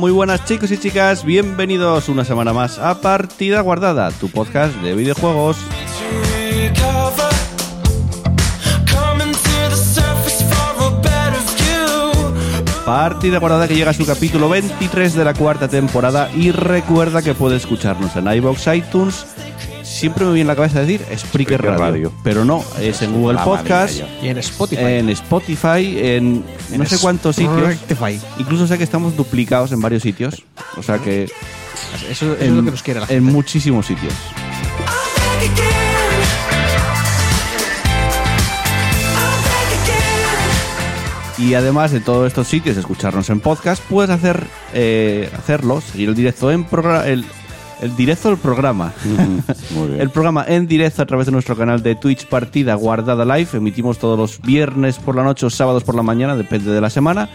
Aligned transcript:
Muy 0.00 0.12
buenas 0.12 0.46
chicos 0.46 0.70
y 0.70 0.78
chicas, 0.78 1.26
bienvenidos 1.26 2.08
una 2.08 2.24
semana 2.24 2.54
más 2.54 2.78
a 2.78 3.02
Partida 3.02 3.60
Guardada, 3.60 4.10
tu 4.12 4.30
podcast 4.30 4.74
de 4.76 4.94
videojuegos. 4.94 5.58
Partida 12.86 13.38
Guardada 13.38 13.68
que 13.68 13.74
llega 13.74 13.90
a 13.90 13.94
su 13.94 14.06
capítulo 14.06 14.48
23 14.48 15.14
de 15.14 15.24
la 15.24 15.34
cuarta 15.34 15.68
temporada 15.68 16.30
y 16.34 16.50
recuerda 16.50 17.20
que 17.20 17.34
puede 17.34 17.56
escucharnos 17.56 18.16
en 18.16 18.26
iBox, 18.26 18.68
iTunes, 18.74 19.26
siempre 20.00 20.24
me 20.24 20.32
viene 20.32 20.42
en 20.42 20.46
la 20.48 20.56
cabeza 20.56 20.80
decir 20.80 21.00
Spreaker, 21.00 21.18
Spreaker 21.18 21.62
Radio, 21.62 21.78
Radio. 21.78 22.12
pero 22.24 22.44
no, 22.44 22.64
es 22.80 23.02
en 23.02 23.12
Google 23.12 23.34
La 23.34 23.44
Podcast. 23.44 24.00
Y 24.22 24.28
en 24.28 24.38
Spotify. 24.38 24.82
en 24.82 25.08
Spotify, 25.10 25.98
en 25.98 26.44
no 26.70 26.82
En 26.84 26.86
sé 26.86 26.98
cuántos 26.98 27.36
sitios. 27.36 27.72
Spotify. 27.72 28.18
Incluso 28.38 28.66
sé 28.66 28.78
que 28.78 28.84
estamos 28.84 29.16
duplicados 29.16 29.72
en 29.72 29.80
varios 29.80 30.02
sitios. 30.02 30.42
O 30.76 30.82
sea 30.82 30.98
que 30.98 31.24
Eso, 31.24 32.06
eso 32.10 32.32
es 32.34 32.42
en, 32.42 32.56
lo 32.56 32.64
que 32.64 32.70
nos 32.70 32.82
quiere 32.82 33.00
la 33.00 33.06
en 33.06 33.10
gente. 33.16 33.32
muchísimos 33.32 33.86
sitios. 33.86 34.14
Y 41.38 41.54
además 41.54 41.90
de 41.90 42.00
todos 42.00 42.26
estos 42.26 42.48
sitios, 42.48 42.76
escucharnos 42.76 43.30
en 43.30 43.40
podcast, 43.40 43.82
puedes 43.88 44.10
hacer 44.10 44.44
eh, 44.74 45.30
hacerlo, 45.38 45.80
seguir 45.80 46.10
el 46.10 46.14
directo 46.14 46.50
en 46.50 46.64
programa, 46.64 47.06
el, 47.06 47.24
el 47.80 47.96
directo 47.96 48.28
del 48.28 48.38
programa. 48.38 48.92
Muy 49.74 49.88
bien. 49.88 50.00
El 50.00 50.10
programa 50.10 50.44
en 50.46 50.66
directo 50.66 51.02
a 51.02 51.06
través 51.06 51.26
de 51.26 51.32
nuestro 51.32 51.56
canal 51.56 51.82
de 51.82 51.94
Twitch 51.94 52.26
Partida 52.26 52.74
Guardada 52.74 53.24
Live. 53.24 53.48
Emitimos 53.54 53.98
todos 53.98 54.18
los 54.18 54.40
viernes 54.42 54.98
por 54.98 55.16
la 55.16 55.22
noche 55.22 55.46
o 55.46 55.50
sábados 55.50 55.84
por 55.84 55.94
la 55.94 56.02
mañana, 56.02 56.36
depende 56.36 56.70
de 56.72 56.80
la 56.80 56.90
semana. 56.90 57.28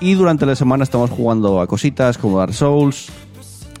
Y 0.00 0.14
durante 0.14 0.46
la 0.46 0.56
semana 0.56 0.84
estamos 0.84 1.10
jugando 1.10 1.60
a 1.60 1.66
cositas 1.66 2.16
como 2.18 2.38
Dark 2.38 2.54
Souls, 2.54 3.08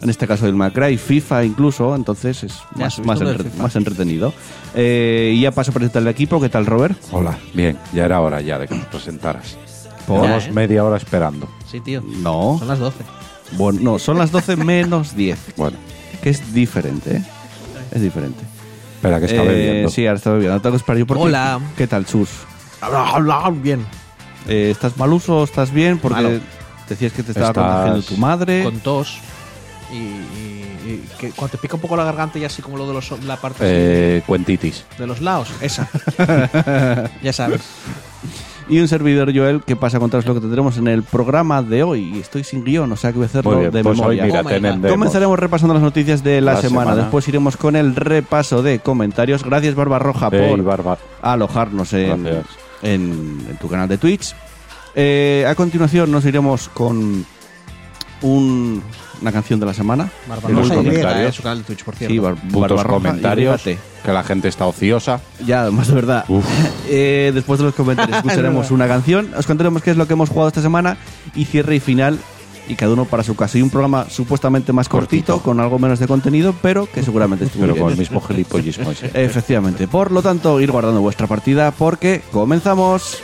en 0.02 0.08
este 0.10 0.26
caso 0.26 0.46
el 0.46 0.54
Macray, 0.54 0.96
FIFA 0.98 1.44
incluso. 1.44 1.94
Entonces 1.94 2.44
es 2.44 2.54
más, 2.76 2.98
más, 3.04 3.18
del 3.18 3.28
entre- 3.28 3.78
entretenido. 3.78 4.32
Eh, 4.74 5.32
y 5.34 5.40
ya 5.40 5.50
paso 5.52 5.70
a 5.70 5.74
presentar 5.74 6.02
el 6.02 6.08
equipo. 6.08 6.40
¿Qué 6.40 6.48
tal, 6.48 6.66
Robert? 6.66 6.98
Hola, 7.12 7.38
bien, 7.54 7.78
ya 7.92 8.04
era 8.04 8.20
hora 8.20 8.40
ya 8.40 8.58
de 8.58 8.68
que 8.68 8.74
nos 8.74 8.86
presentaras. 8.86 9.56
Llevamos 10.08 10.46
¿eh? 10.46 10.52
media 10.52 10.84
hora 10.84 10.96
esperando. 10.96 11.48
Sí, 11.70 11.80
tío. 11.80 12.02
No. 12.02 12.56
Son 12.58 12.68
las 12.68 12.78
12. 12.78 12.96
Bueno, 13.52 13.78
no, 13.82 13.98
son 13.98 14.18
las 14.18 14.30
12 14.30 14.56
menos 14.56 15.14
10. 15.16 15.54
Bueno, 15.56 15.76
Que 16.22 16.30
es 16.30 16.52
diferente, 16.52 17.16
¿eh? 17.16 17.22
Es 17.92 18.00
diferente. 18.02 18.42
espera 18.96 19.18
que 19.18 19.26
está 19.26 19.42
Eh, 19.42 19.48
bebiendo. 19.48 19.90
Sí, 19.90 20.06
ahora 20.06 20.18
está 20.18 20.30
bebiendo. 20.32 20.54
No 20.56 20.60
tengo 20.62 20.72
que 20.74 20.80
esperar 20.80 20.98
yo 20.98 21.06
por 21.06 21.16
ti. 21.16 21.22
Hola. 21.24 21.58
¿Qué 21.76 21.86
tal, 21.86 22.04
Chus? 22.06 22.28
Habla, 22.80 23.08
habla, 23.10 23.50
bien. 23.50 23.84
Eh, 24.48 24.70
¿Estás 24.70 24.96
maluso 24.96 25.38
o 25.38 25.44
estás 25.44 25.70
bien? 25.72 25.98
Porque 25.98 26.22
Malo. 26.22 26.40
decías 26.88 27.12
que 27.12 27.22
te 27.22 27.32
estaba 27.32 27.48
Estás- 27.48 27.64
contagiando 27.64 28.02
tu 28.02 28.16
madre. 28.16 28.62
Con 28.64 28.78
tos. 28.80 29.18
Y, 29.92 29.96
y- 29.96 30.66
y 30.86 31.08
que 31.18 31.30
cuando 31.30 31.52
te 31.52 31.58
pica 31.58 31.74
un 31.74 31.80
poco 31.80 31.96
la 31.96 32.04
garganta 32.04 32.38
y 32.38 32.44
así 32.44 32.62
como 32.62 32.76
lo 32.76 32.86
de 32.86 32.92
los, 32.94 33.10
la 33.24 33.36
parte 33.38 33.58
Eh, 33.62 34.22
cuentitis. 34.26 34.84
de 34.98 35.06
los 35.06 35.20
lados. 35.20 35.48
Esa. 35.60 35.88
ya 37.22 37.32
sabes. 37.32 37.60
Y 38.70 38.78
un 38.78 38.86
servidor, 38.88 39.32
Joel, 39.36 39.62
que 39.62 39.74
pasa 39.76 39.96
a 39.96 40.00
contaros 40.00 40.24
lo 40.26 40.34
que 40.34 40.40
tendremos 40.40 40.76
en 40.78 40.86
el 40.88 41.02
programa 41.02 41.62
de 41.62 41.82
hoy. 41.82 42.18
Estoy 42.20 42.44
sin 42.44 42.64
guion, 42.64 42.90
o 42.92 42.96
sea 42.96 43.10
que 43.10 43.16
voy 43.18 43.24
a 43.24 43.26
hacerlo 43.26 43.58
bien, 43.58 43.70
de 43.72 43.82
pues 43.82 43.98
hoy 43.98 44.16
memoria. 44.18 44.42
mira, 44.42 44.78
Oh 44.86 44.88
Comenzaremos 44.90 45.38
repasando 45.38 45.74
las 45.74 45.82
noticias 45.82 46.22
de 46.22 46.40
la, 46.40 46.54
La 46.54 46.60
semana. 46.60 46.84
semana. 46.90 47.02
Después 47.02 47.26
iremos 47.28 47.56
con 47.56 47.74
el 47.76 47.96
repaso 47.96 48.62
de 48.62 48.78
comentarios. 48.78 49.42
Gracias, 49.44 49.74
Barbarroja, 49.74 50.28
Ey, 50.32 50.50
por 50.50 50.62
barba. 50.62 50.98
alojarnos 51.20 51.92
en, 51.94 52.22
Gracias. 52.24 52.46
en- 52.82 53.44
en 53.50 53.56
tu 53.60 53.68
canal 53.68 53.88
de 53.88 53.98
Twitch. 53.98 54.34
Eh, 54.94 55.44
a 55.48 55.54
continuación 55.56 56.10
nos 56.12 56.24
iremos 56.24 56.68
con 56.68 57.26
un- 58.22 58.82
una 59.20 59.32
canción 59.32 59.60
de 59.60 59.66
la 59.66 59.74
semana. 59.74 60.10
Barbarosa 60.28 60.54
Muy 60.60 60.66
Y, 60.66 60.88
comentarios. 60.88 61.30
eh, 61.30 61.36
su 61.36 61.42
canal 61.42 61.58
de 61.58 61.64
Twitch, 61.64 61.84
por 61.84 61.94
cierto. 61.96 62.12
Sí, 62.12 62.18
Bar- 62.18 62.36
Barbarroja 62.50 62.98
y 62.98 63.02
comentarios. 63.10 63.62
Que 63.62 64.12
la 64.12 64.22
gente 64.24 64.48
está 64.48 64.66
ociosa. 64.66 65.20
Ya, 65.46 65.70
más 65.70 65.88
de 65.88 65.94
verdad. 65.94 66.24
Eh, 66.92 67.30
después 67.34 67.58
de 67.60 67.66
los 67.66 67.74
comentarios 67.74 68.16
escucharemos 68.24 68.70
una 68.72 68.88
canción, 68.88 69.30
os 69.36 69.46
contaremos 69.46 69.82
qué 69.82 69.92
es 69.92 69.96
lo 69.96 70.06
que 70.08 70.14
hemos 70.14 70.28
jugado 70.28 70.48
esta 70.48 70.60
semana 70.62 70.96
y 71.36 71.44
cierre 71.44 71.76
y 71.76 71.80
final 71.80 72.18
y 72.68 72.74
cada 72.74 72.92
uno 72.92 73.04
para 73.04 73.22
su 73.22 73.36
casa. 73.36 73.58
Y 73.58 73.62
un 73.62 73.70
programa 73.70 74.06
supuestamente 74.10 74.72
más 74.72 74.88
cortito, 74.88 75.34
Cortito. 75.34 75.44
con 75.44 75.60
algo 75.60 75.78
menos 75.78 75.98
de 76.00 76.06
contenido, 76.08 76.54
pero 76.62 76.88
que 76.92 77.02
seguramente 77.02 77.44
estuvo 77.44 77.62
Pero 77.62 77.74
bien. 77.74 77.84
con 77.84 77.92
el 77.92 77.98
mismo 77.98 78.20
gilipollismo 78.20 78.90
ese. 78.92 79.10
Efectivamente. 79.14 79.86
Por 79.86 80.10
lo 80.10 80.20
tanto, 80.22 80.60
ir 80.60 80.70
guardando 80.72 81.00
vuestra 81.00 81.26
partida 81.26 81.70
porque 81.70 82.22
comenzamos. 82.32 83.18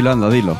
Dilo, 0.00 0.12
anda, 0.12 0.30
dilo. 0.30 0.56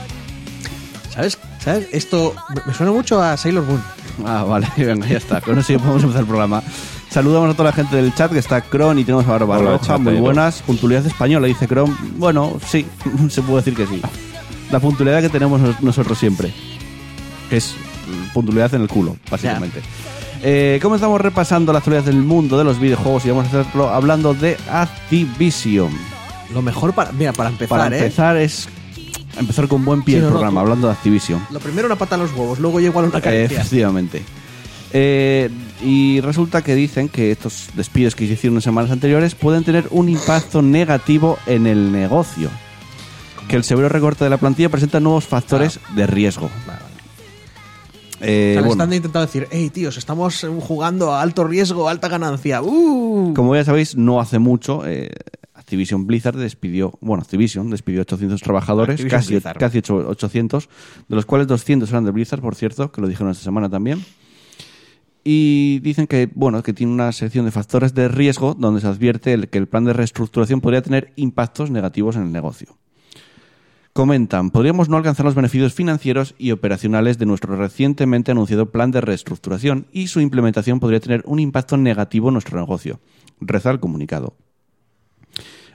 ¿Sabes? 1.14 1.38
¿Sabes? 1.64 1.88
Esto 1.92 2.34
me- 2.66 2.74
suena 2.74 2.92
mucho 2.92 3.22
a 3.22 3.38
Sailor 3.38 3.64
Moon. 3.64 3.82
Ah, 4.26 4.42
vale, 4.44 4.68
venga, 4.76 5.06
ya 5.06 5.16
está. 5.16 5.40
Con 5.40 5.58
eso 5.58 5.72
ya 5.72 5.78
podemos 5.78 6.02
empezar 6.02 6.20
el 6.20 6.26
programa. 6.28 6.62
Saludamos 7.08 7.48
a 7.50 7.54
toda 7.56 7.70
la 7.70 7.72
gente 7.74 7.96
del 7.96 8.14
chat 8.14 8.30
que 8.30 8.38
está 8.38 8.60
Cron 8.60 8.98
y 8.98 9.04
tenemos 9.04 9.24
a 9.26 9.30
Barba 9.30 9.56
Hola, 9.56 9.70
Roja, 9.78 9.96
muy 9.96 10.16
buenas. 10.16 10.60
Puntualidad 10.60 11.06
española, 11.06 11.46
dice 11.46 11.66
Cron. 11.66 11.96
Bueno, 12.18 12.58
sí, 12.68 12.84
se 13.30 13.40
puede 13.40 13.62
decir 13.64 13.74
que 13.74 13.86
sí. 13.86 14.02
La 14.70 14.78
puntualidad 14.78 15.22
que 15.22 15.30
tenemos 15.30 15.58
nos- 15.58 15.80
nosotros 15.80 16.18
siempre. 16.18 16.52
Que 17.48 17.56
es 17.56 17.74
puntualidad 18.34 18.74
en 18.74 18.82
el 18.82 18.88
culo, 18.88 19.16
básicamente. 19.30 19.80
Eh, 20.42 20.78
comenzamos 20.82 21.18
repasando 21.18 21.72
la 21.72 21.78
actualidad 21.78 22.04
del 22.04 22.16
mundo 22.16 22.58
de 22.58 22.64
los 22.64 22.78
videojuegos 22.78 23.24
y 23.24 23.30
vamos 23.30 23.46
a 23.54 23.60
hacerlo 23.60 23.88
hablando 23.88 24.34
de 24.34 24.58
Activision. 24.70 25.90
Lo 26.52 26.60
mejor 26.60 26.92
para. 26.92 27.10
Mira, 27.12 27.32
para 27.32 27.48
empezar, 27.48 27.78
Para 27.78 27.96
¿eh? 27.96 27.98
empezar 28.00 28.36
es 28.36 28.68
empezar 29.40 29.68
con 29.68 29.84
buen 29.84 30.02
pie 30.02 30.14
Sí, 30.16 30.18
el 30.18 30.24
no, 30.24 30.30
programa, 30.30 30.60
hablando 30.60 30.86
de 30.86 30.92
Activision. 30.94 31.44
Lo 31.50 31.60
primero 31.60 31.86
una 31.86 31.96
pata 31.96 32.14
en 32.14 32.22
los 32.22 32.32
huevos, 32.32 32.58
luego 32.58 32.80
llega 32.80 33.00
una 33.00 33.20
carencia. 33.20 33.58
Efectivamente. 33.58 34.22
Eh, 34.92 35.48
y 35.82 36.20
resulta 36.20 36.62
que 36.62 36.74
dicen 36.74 37.08
que 37.08 37.30
estos 37.30 37.68
despidos 37.74 38.14
que 38.14 38.26
se 38.26 38.32
hicieron 38.34 38.56
en 38.56 38.62
semanas 38.62 38.90
anteriores 38.90 39.34
pueden 39.34 39.64
tener 39.64 39.86
un 39.90 40.08
impacto 40.08 40.62
negativo 40.62 41.38
en 41.46 41.66
el 41.66 41.92
negocio. 41.92 42.50
Que 43.48 43.56
el 43.56 43.64
severo 43.64 43.88
recorte 43.88 44.24
de 44.24 44.30
la 44.30 44.36
plantilla 44.36 44.68
presenta 44.68 45.00
nuevos 45.00 45.26
factores 45.26 45.80
de 45.94 46.06
riesgo. 46.06 46.50
Vale, 46.66 46.80
vale. 46.80 46.90
Eh, 48.22 48.50
O 48.50 48.52
sea, 48.52 48.60
bueno, 48.62 48.82
están 48.84 48.92
intentando 48.92 49.26
decir, 49.26 49.48
hey 49.50 49.70
tíos, 49.70 49.96
estamos 49.96 50.44
eh, 50.44 50.48
jugando 50.60 51.12
a 51.12 51.22
alto 51.22 51.44
riesgo, 51.44 51.88
alta 51.88 52.08
ganancia. 52.08 52.60
¡Uh! 52.62 53.32
como 53.34 53.54
ya 53.56 53.64
sabéis, 53.64 53.96
no 53.96 54.20
hace 54.20 54.38
mucho 54.38 54.86
eh, 54.86 55.10
Activision 55.70 56.04
Blizzard 56.04 56.36
despidió, 56.36 56.98
bueno, 57.00 57.22
Activision 57.22 57.70
despidió 57.70 58.00
800 58.02 58.40
trabajadores, 58.42 58.94
Activision 58.94 59.20
casi, 59.20 59.34
Blizzard. 59.34 59.56
casi 59.58 59.78
ocho- 59.78 60.04
800, 60.08 60.68
de 61.08 61.14
los 61.14 61.24
cuales 61.26 61.46
200 61.46 61.88
eran 61.90 62.04
de 62.04 62.10
Blizzard, 62.10 62.40
por 62.40 62.56
cierto, 62.56 62.90
que 62.90 63.00
lo 63.00 63.06
dijeron 63.06 63.30
esta 63.30 63.44
semana 63.44 63.70
también. 63.70 64.04
Y 65.22 65.78
dicen 65.80 66.08
que, 66.08 66.28
bueno, 66.34 66.62
que 66.64 66.72
tiene 66.72 66.92
una 66.92 67.12
sección 67.12 67.44
de 67.44 67.52
factores 67.52 67.94
de 67.94 68.08
riesgo 68.08 68.54
donde 68.54 68.80
se 68.80 68.88
advierte 68.88 69.32
el- 69.32 69.48
que 69.48 69.58
el 69.58 69.68
plan 69.68 69.84
de 69.84 69.92
reestructuración 69.92 70.60
podría 70.60 70.82
tener 70.82 71.12
impactos 71.14 71.70
negativos 71.70 72.16
en 72.16 72.22
el 72.22 72.32
negocio. 72.32 72.76
Comentan, 73.92 74.50
podríamos 74.50 74.88
no 74.88 74.96
alcanzar 74.96 75.24
los 75.26 75.34
beneficios 75.34 75.74
financieros 75.74 76.34
y 76.38 76.50
operacionales 76.52 77.18
de 77.18 77.26
nuestro 77.26 77.54
recientemente 77.56 78.32
anunciado 78.32 78.70
plan 78.70 78.90
de 78.90 79.00
reestructuración 79.02 79.86
y 79.92 80.08
su 80.08 80.20
implementación 80.20 80.80
podría 80.80 81.00
tener 81.00 81.22
un 81.26 81.38
impacto 81.38 81.76
negativo 81.76 82.28
en 82.28 82.34
nuestro 82.34 82.58
negocio. 82.58 82.98
Reza 83.40 83.70
el 83.70 83.80
comunicado. 83.80 84.34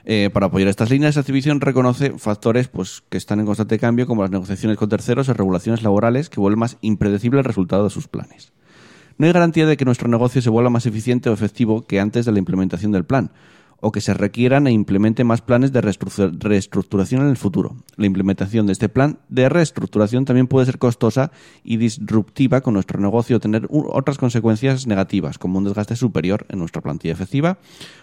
Eh, 0.08 0.30
para 0.32 0.46
apoyar 0.46 0.68
estas 0.68 0.88
líneas, 0.88 1.16
Activision 1.16 1.60
reconoce 1.60 2.16
factores 2.16 2.68
pues, 2.68 3.02
que 3.08 3.18
están 3.18 3.40
en 3.40 3.46
constante 3.46 3.76
cambio, 3.76 4.06
como 4.06 4.22
las 4.22 4.30
negociaciones 4.30 4.78
con 4.78 4.88
terceros 4.88 5.28
o 5.28 5.34
regulaciones 5.34 5.82
laborales, 5.82 6.30
que 6.30 6.38
vuelven 6.38 6.60
más 6.60 6.76
impredecible 6.80 7.40
el 7.40 7.44
resultado 7.44 7.82
de 7.82 7.90
sus 7.90 8.06
planes. 8.06 8.52
No 9.18 9.26
hay 9.26 9.32
garantía 9.32 9.66
de 9.66 9.76
que 9.76 9.84
nuestro 9.84 10.08
negocio 10.08 10.40
se 10.40 10.48
vuelva 10.48 10.70
más 10.70 10.86
eficiente 10.86 11.28
o 11.28 11.32
efectivo 11.32 11.84
que 11.86 11.98
antes 11.98 12.24
de 12.24 12.30
la 12.30 12.38
implementación 12.38 12.92
del 12.92 13.04
plan, 13.04 13.32
o 13.80 13.92
que 13.92 14.00
se 14.00 14.14
requieran 14.14 14.66
e 14.66 14.72
implemente 14.72 15.24
más 15.24 15.42
planes 15.42 15.72
de 15.72 15.82
reestru- 15.82 16.38
reestructuración 16.38 17.22
en 17.22 17.28
el 17.28 17.36
futuro. 17.36 17.76
La 17.96 18.06
implementación 18.06 18.66
de 18.66 18.72
este 18.72 18.88
plan 18.88 19.18
de 19.28 19.48
reestructuración 19.48 20.24
también 20.24 20.46
puede 20.46 20.66
ser 20.66 20.78
costosa 20.78 21.30
y 21.62 21.76
disruptiva 21.76 22.60
con 22.60 22.74
nuestro 22.74 23.00
negocio 23.00 23.36
o 23.36 23.40
tener 23.40 23.68
otras 23.70 24.18
consecuencias 24.18 24.86
negativas, 24.86 25.38
como 25.38 25.58
un 25.58 25.64
desgaste 25.64 25.96
superior 25.96 26.46
en 26.48 26.58
nuestra 26.58 26.82
plantilla 26.82 27.12
efectiva 27.14 27.58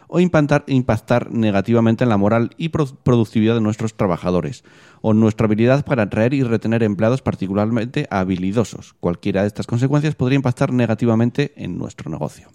o 0.08 0.20
impactar, 0.20 0.64
impactar 0.68 1.32
negativamente 1.32 2.04
en 2.04 2.10
la 2.10 2.18
moral 2.18 2.52
y 2.58 2.70
pro- 2.70 2.86
productividad 3.04 3.56
de 3.56 3.62
nuestros 3.62 3.96
trabajadores 3.96 4.64
o 5.02 5.14
nuestra 5.14 5.46
habilidad 5.46 5.84
para 5.86 6.04
atraer 6.04 6.34
y 6.34 6.44
retener 6.44 6.84
empleados 6.84 7.22
particularmente 7.22 8.08
habilidosos. 8.12 8.94
Cualquiera 9.00 9.42
de 9.42 9.48
estas 9.48 9.68
consecuencias 9.68 10.16
podría 10.16 10.36
impactar 10.38 10.72
negativamente 10.72 11.54
en 11.58 11.78
nuestro 11.78 12.12
negocio. 12.12 12.50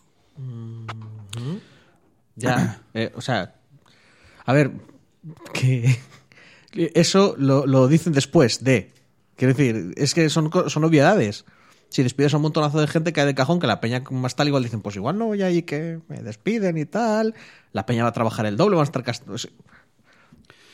Ya, 2.38 2.80
eh, 2.94 3.12
o 3.14 3.20
sea, 3.20 3.54
a 4.44 4.52
ver, 4.52 4.70
que 5.52 5.98
eso 6.94 7.34
lo, 7.38 7.66
lo 7.66 7.88
dicen 7.88 8.12
después 8.12 8.62
de. 8.64 8.92
Quiero 9.36 9.54
decir, 9.54 9.92
es 9.96 10.14
que 10.14 10.28
son, 10.30 10.50
co- 10.50 10.68
son 10.68 10.84
obviedades. 10.84 11.44
Si 11.90 12.02
despides 12.02 12.34
a 12.34 12.36
un 12.36 12.42
montonazo 12.42 12.80
de 12.80 12.86
gente 12.86 13.12
que 13.12 13.20
hay 13.20 13.26
de 13.26 13.34
cajón, 13.34 13.60
que 13.60 13.66
la 13.66 13.80
peña 13.80 14.02
más 14.10 14.36
tal 14.36 14.46
igual 14.48 14.62
dicen, 14.62 14.82
pues 14.82 14.96
igual 14.96 15.16
no 15.16 15.26
voy 15.26 15.42
ahí 15.42 15.62
que 15.62 16.00
me 16.08 16.20
despiden 16.22 16.76
y 16.76 16.84
tal. 16.84 17.34
La 17.72 17.86
peña 17.86 18.02
va 18.02 18.10
a 18.10 18.12
trabajar 18.12 18.44
el 18.46 18.56
doble, 18.58 18.76
van 18.76 18.82
a 18.82 18.84
estar 18.84 19.02
castigados. 19.04 19.48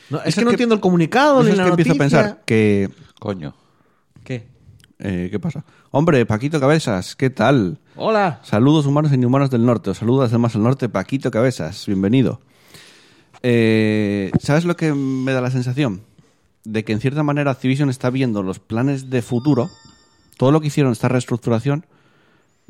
No, 0.09 0.17
es, 0.19 0.27
Es 0.27 0.35
que 0.35 0.43
no 0.43 0.51
entiendo 0.51 0.75
el 0.75 0.81
comunicado 0.81 1.41
ni 1.43 1.51
es 1.51 1.57
la 1.57 1.63
que 1.63 1.69
empiezo 1.69 1.91
a 1.91 1.95
noticia. 1.95 2.19
pensar 2.21 2.43
que... 2.45 2.89
Coño. 3.19 3.55
¿Qué? 4.23 4.47
eh, 4.99 5.29
¿Qué 5.31 5.39
pasa? 5.39 5.63
Hombre, 5.97 6.25
Paquito 6.25 6.59
Cabezas, 6.59 7.15
¿qué 7.15 7.29
tal? 7.29 7.79
Hola. 7.95 8.41
Saludos 8.43 8.85
humanos 8.85 9.13
e 9.13 9.15
inhumanos 9.15 9.49
del 9.49 9.65
norte. 9.65 9.91
Os 9.91 9.97
saluda 9.99 10.25
desde 10.25 10.37
más 10.37 10.53
al 10.53 10.63
norte, 10.63 10.89
Paquito 10.89 11.31
Cabezas. 11.31 11.85
Bienvenido. 11.87 12.41
Eh, 13.41 14.29
¿Sabes 14.41 14.65
lo 14.65 14.75
que 14.75 14.93
me 14.93 15.31
da 15.31 15.39
la 15.39 15.51
sensación? 15.51 16.01
De 16.65 16.83
que 16.83 16.91
en 16.91 16.99
cierta 16.99 17.23
manera 17.23 17.49
Activision 17.51 17.89
está 17.89 18.09
viendo 18.09 18.43
los 18.43 18.59
planes 18.59 19.09
de 19.09 19.21
futuro. 19.21 19.69
Todo 20.35 20.51
lo 20.51 20.59
que 20.59 20.67
hicieron 20.67 20.91
esta 20.91 21.07
reestructuración 21.07 21.85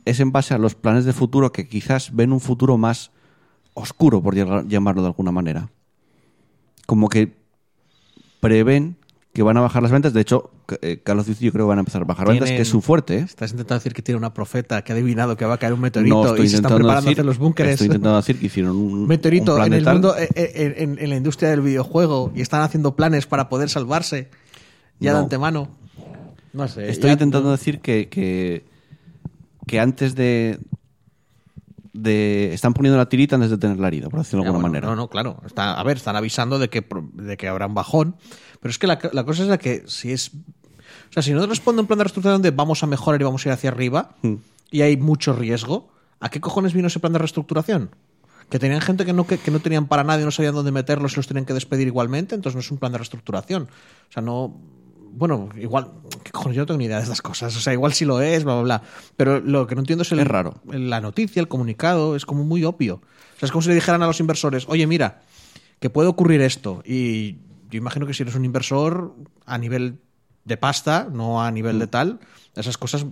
es 0.05 0.19
en 0.19 0.31
base 0.31 0.53
a 0.53 0.59
los 0.59 0.75
planes 0.75 1.03
de 1.05 1.13
futuro 1.13 1.51
que 1.51 1.67
quizás 1.67 2.15
ven 2.15 2.31
un 2.31 2.39
futuro 2.39 2.77
más 2.77 3.09
oscuro, 3.73 4.21
por 4.21 4.35
llam- 4.35 4.67
llamarlo 4.67 5.01
de 5.01 5.07
alguna 5.07 5.31
manera. 5.31 5.69
Como 6.85 7.09
que 7.09 7.35
prevén 8.39 8.97
que 9.35 9.43
van 9.43 9.57
a 9.57 9.59
bajar 9.61 9.83
las 9.83 9.91
ventas. 9.91 10.13
De 10.13 10.21
hecho, 10.21 10.49
eh, 10.81 11.01
Call 11.03 11.19
of 11.19 11.27
Duty 11.27 11.43
yo 11.43 11.51
creo 11.51 11.65
que 11.65 11.67
van 11.67 11.77
a 11.77 11.81
empezar 11.81 12.01
a 12.01 12.05
bajar 12.05 12.29
ventas, 12.29 12.49
que 12.49 12.61
es 12.61 12.69
su 12.69 12.81
fuerte. 12.81 13.17
¿eh? 13.17 13.19
Estás 13.19 13.51
intentando 13.51 13.75
decir 13.79 13.93
que 13.93 14.01
tiene 14.01 14.17
una 14.17 14.33
profeta 14.33 14.81
que 14.81 14.93
ha 14.93 14.95
adivinado 14.95 15.35
que 15.35 15.43
va 15.43 15.55
a 15.55 15.57
caer 15.57 15.73
un 15.73 15.81
meteorito 15.81 16.15
No 16.23 16.29
estoy 16.29 16.45
y 16.45 16.49
se 16.49 16.55
están 16.55 16.69
preparando 16.73 16.91
a 16.93 17.01
decir, 17.01 17.11
hacer 17.15 17.25
los 17.25 17.37
búnkeres. 17.37 17.73
Estoy 17.73 17.87
intentando 17.87 18.15
decir 18.15 18.39
que 18.39 18.45
hicieron 18.45 18.77
un 18.77 19.05
meteorito 19.09 19.51
un 19.51 19.57
plan 19.57 19.73
en 19.73 19.79
el 19.79 19.85
mundo, 19.93 20.15
eh, 20.17 20.29
en, 20.77 20.97
en 20.97 21.09
la 21.09 21.17
industria 21.17 21.49
del 21.49 21.59
videojuego 21.59 22.31
y 22.33 22.39
están 22.39 22.61
haciendo 22.61 22.95
planes 22.95 23.25
para 23.27 23.49
poder 23.49 23.69
salvarse 23.69 24.29
ya 25.01 25.11
de 25.11 25.17
No. 25.17 25.23
antemano. 25.25 25.67
No 26.53 26.69
sé. 26.69 26.89
Estoy 26.89 27.09
ya- 27.09 27.13
intentando 27.13 27.51
decir 27.51 27.81
que, 27.81 28.07
que, 28.07 28.63
que 29.67 29.81
antes 29.81 30.15
de, 30.15 30.59
de... 31.91 32.53
Están 32.53 32.73
poniendo 32.73 32.97
la 32.97 33.09
tirita 33.09 33.35
antes 33.35 33.51
de 33.51 33.57
tener 33.57 33.77
la 33.79 33.87
herida, 33.87 34.09
por 34.09 34.19
decirlo 34.19 34.43
de 34.43 34.47
alguna 34.47 34.61
bueno, 34.61 34.71
manera. 34.79 34.87
No, 34.87 34.95
no, 34.95 35.09
claro. 35.09 35.41
Está, 35.45 35.73
a 35.73 35.83
ver, 35.83 35.97
están 35.97 36.15
avisando 36.15 36.57
de 36.57 36.69
que, 36.69 36.85
de 37.15 37.35
que 37.35 37.49
habrá 37.49 37.67
un 37.67 37.73
bajón. 37.73 38.15
Pero 38.65 38.71
es 38.71 38.79
que 38.79 38.87
la, 38.87 38.97
la 39.13 39.23
cosa 39.23 39.43
es 39.43 39.49
la 39.49 39.59
que 39.59 39.83
si 39.85 40.11
es. 40.11 40.31
O 40.33 41.13
sea, 41.13 41.21
si 41.21 41.33
no 41.33 41.45
responde 41.45 41.81
un 41.81 41.87
plan 41.87 41.99
de 41.99 42.05
reestructuración 42.05 42.41
de 42.41 42.49
vamos 42.49 42.81
a 42.81 42.87
mejorar 42.87 43.21
y 43.21 43.23
vamos 43.23 43.45
a 43.45 43.49
ir 43.49 43.53
hacia 43.53 43.69
arriba 43.69 44.15
Hmm. 44.23 44.37
y 44.71 44.81
hay 44.81 44.97
mucho 44.97 45.33
riesgo, 45.33 45.89
¿a 46.19 46.29
qué 46.29 46.41
cojones 46.41 46.73
vino 46.73 46.87
ese 46.87 46.99
plan 46.99 47.13
de 47.13 47.19
reestructuración? 47.19 47.91
Que 48.49 48.57
tenían 48.57 48.81
gente 48.81 49.05
que 49.05 49.13
no, 49.13 49.27
que, 49.27 49.37
que 49.37 49.51
no 49.51 49.59
tenían 49.59 49.85
para 49.85 50.03
nadie, 50.03 50.25
no 50.25 50.31
sabían 50.31 50.55
dónde 50.55 50.71
meterlos 50.71 51.13
y 51.13 51.17
los 51.17 51.27
tenían 51.27 51.45
que 51.45 51.53
despedir 51.53 51.85
igualmente, 51.85 52.33
entonces 52.33 52.55
no 52.55 52.61
es 52.61 52.71
un 52.71 52.79
plan 52.79 52.91
de 52.91 52.97
reestructuración. 52.97 53.69
O 54.09 54.11
sea, 54.11 54.23
no. 54.23 54.59
Bueno, 55.11 55.49
igual. 55.61 55.91
¿qué 56.23 56.31
cojones? 56.31 56.55
Yo 56.55 56.63
no 56.63 56.65
tengo 56.65 56.79
ni 56.79 56.85
idea 56.85 56.97
de 56.97 57.03
estas 57.03 57.21
cosas. 57.21 57.55
O 57.55 57.59
sea, 57.59 57.71
igual 57.71 57.93
sí 57.93 58.03
lo 58.03 58.19
es, 58.19 58.43
bla, 58.45 58.55
bla, 58.55 58.63
bla. 58.63 58.81
Pero 59.15 59.41
lo 59.41 59.67
que 59.67 59.75
no 59.75 59.81
entiendo 59.81 60.01
es 60.01 60.11
el. 60.11 60.17
Es 60.21 60.27
raro. 60.27 60.55
La 60.71 61.01
noticia, 61.01 61.39
el 61.39 61.47
comunicado, 61.47 62.15
es 62.15 62.25
como 62.25 62.43
muy 62.43 62.63
obvio. 62.63 62.95
O 62.95 63.39
sea, 63.39 63.45
es 63.45 63.51
como 63.51 63.61
si 63.61 63.69
le 63.69 63.75
dijeran 63.75 64.01
a 64.01 64.07
los 64.07 64.19
inversores, 64.19 64.65
oye, 64.69 64.87
mira, 64.87 65.21
que 65.79 65.91
puede 65.91 66.07
ocurrir 66.07 66.41
esto. 66.41 66.81
Y 66.83 67.37
yo 67.75 67.81
imagino 67.81 68.07
que 68.07 68.13
si 68.13 68.23
eres 68.23 68.35
un 68.35 68.45
inversor 68.45 69.13
a 69.45 69.57
nivel 69.57 69.99
de 70.45 70.57
pasta, 70.57 71.09
no 71.11 71.43
a 71.43 71.51
nivel 71.51 71.77
de 71.79 71.87
tal, 71.87 72.19
esas 72.55 72.77
cosas 72.77 73.05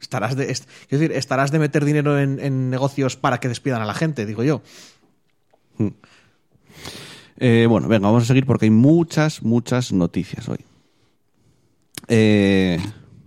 estarás 0.00 0.36
de, 0.36 0.50
es 0.50 0.68
quiero 0.88 1.02
decir, 1.02 1.16
estarás 1.16 1.50
de 1.50 1.58
meter 1.58 1.84
dinero 1.84 2.18
en, 2.18 2.38
en 2.38 2.70
negocios 2.70 3.16
para 3.16 3.38
que 3.40 3.48
despidan 3.48 3.80
a 3.80 3.86
la 3.86 3.94
gente, 3.94 4.26
digo 4.26 4.44
yo. 4.44 4.62
Eh, 7.38 7.66
bueno, 7.68 7.88
venga, 7.88 8.08
vamos 8.08 8.24
a 8.24 8.26
seguir 8.26 8.44
porque 8.44 8.66
hay 8.66 8.70
muchas, 8.70 9.42
muchas 9.42 9.92
noticias 9.92 10.48
hoy. 10.48 10.64
Eh, 12.08 12.78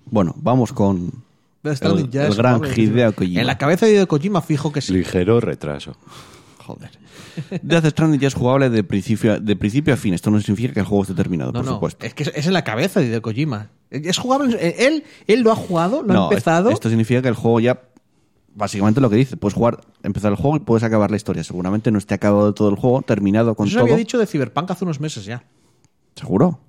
bueno, 0.05 0.33
vamos 0.37 0.73
con 0.73 1.23
el, 1.63 2.09
ya 2.09 2.25
el 2.25 2.31
es 2.31 2.37
gran. 2.37 2.61
Hideo 2.63 3.13
Kojima. 3.15 3.41
En 3.41 3.47
la 3.47 3.57
cabeza 3.57 3.85
de 3.85 3.93
Hideo 3.93 4.07
Kojima 4.07 4.41
fijo 4.41 4.71
que 4.71 4.81
sí. 4.81 4.93
Ligero 4.93 5.39
retraso. 5.39 5.95
Joder. 6.59 7.00
Death 7.61 7.85
Stranding 7.85 8.19
ya 8.19 8.27
es 8.27 8.33
jugable 8.33 8.69
de 8.69 8.83
principio, 8.83 9.33
a, 9.33 9.39
de 9.39 9.55
principio 9.55 9.93
a 9.93 9.97
fin. 9.97 10.13
Esto 10.13 10.29
no 10.31 10.39
significa 10.39 10.73
que 10.73 10.79
el 10.81 10.85
juego 10.85 11.03
esté 11.03 11.13
terminado, 11.15 11.51
No, 11.51 11.59
por 11.59 11.65
no, 11.65 11.73
supuesto. 11.73 12.05
es 12.05 12.13
que 12.13 12.23
es- 12.23 12.31
es 12.35 12.47
en 12.47 12.53
la 12.53 12.63
cabeza 12.63 12.99
de 13.01 13.21
Kojima. 13.21 13.69
Es 13.89 14.17
jugable, 14.17 14.57
él, 14.87 15.03
él 15.27 15.41
lo 15.41 15.51
ha 15.51 15.55
jugado, 15.55 16.01
lo 16.03 16.13
ha 16.13 16.23
empezado. 16.29 16.69
Esto 16.69 16.87
significa 16.89 17.21
que 17.21 17.27
el 17.27 17.35
juego 17.35 17.59
ya. 17.59 17.81
Básicamente 18.53 18.99
lo 18.99 19.09
que 19.09 19.15
dice, 19.15 19.37
puedes 19.37 19.53
jugar, 19.53 19.79
empezar 20.03 20.31
el 20.31 20.37
juego 20.37 20.57
y 20.57 20.59
puedes 20.59 20.83
acabar 20.83 21.09
la 21.09 21.15
historia. 21.17 21.41
Seguramente 21.43 21.89
no 21.91 21.97
esté 21.97 22.15
acabado 22.15 22.53
todo 22.53 22.67
el 22.69 22.75
juego, 22.75 23.01
terminado 23.01 23.55
con 23.55 23.67
Eso 23.67 23.75
todo. 23.77 23.83
había 23.85 23.95
dicho 23.95 24.17
de 24.17 24.27
Cyberpunk 24.27 24.69
hace 24.71 24.83
unos 24.83 24.99
meses 24.99 25.23
ya. 25.25 25.43
¿Seguro? 26.15 26.59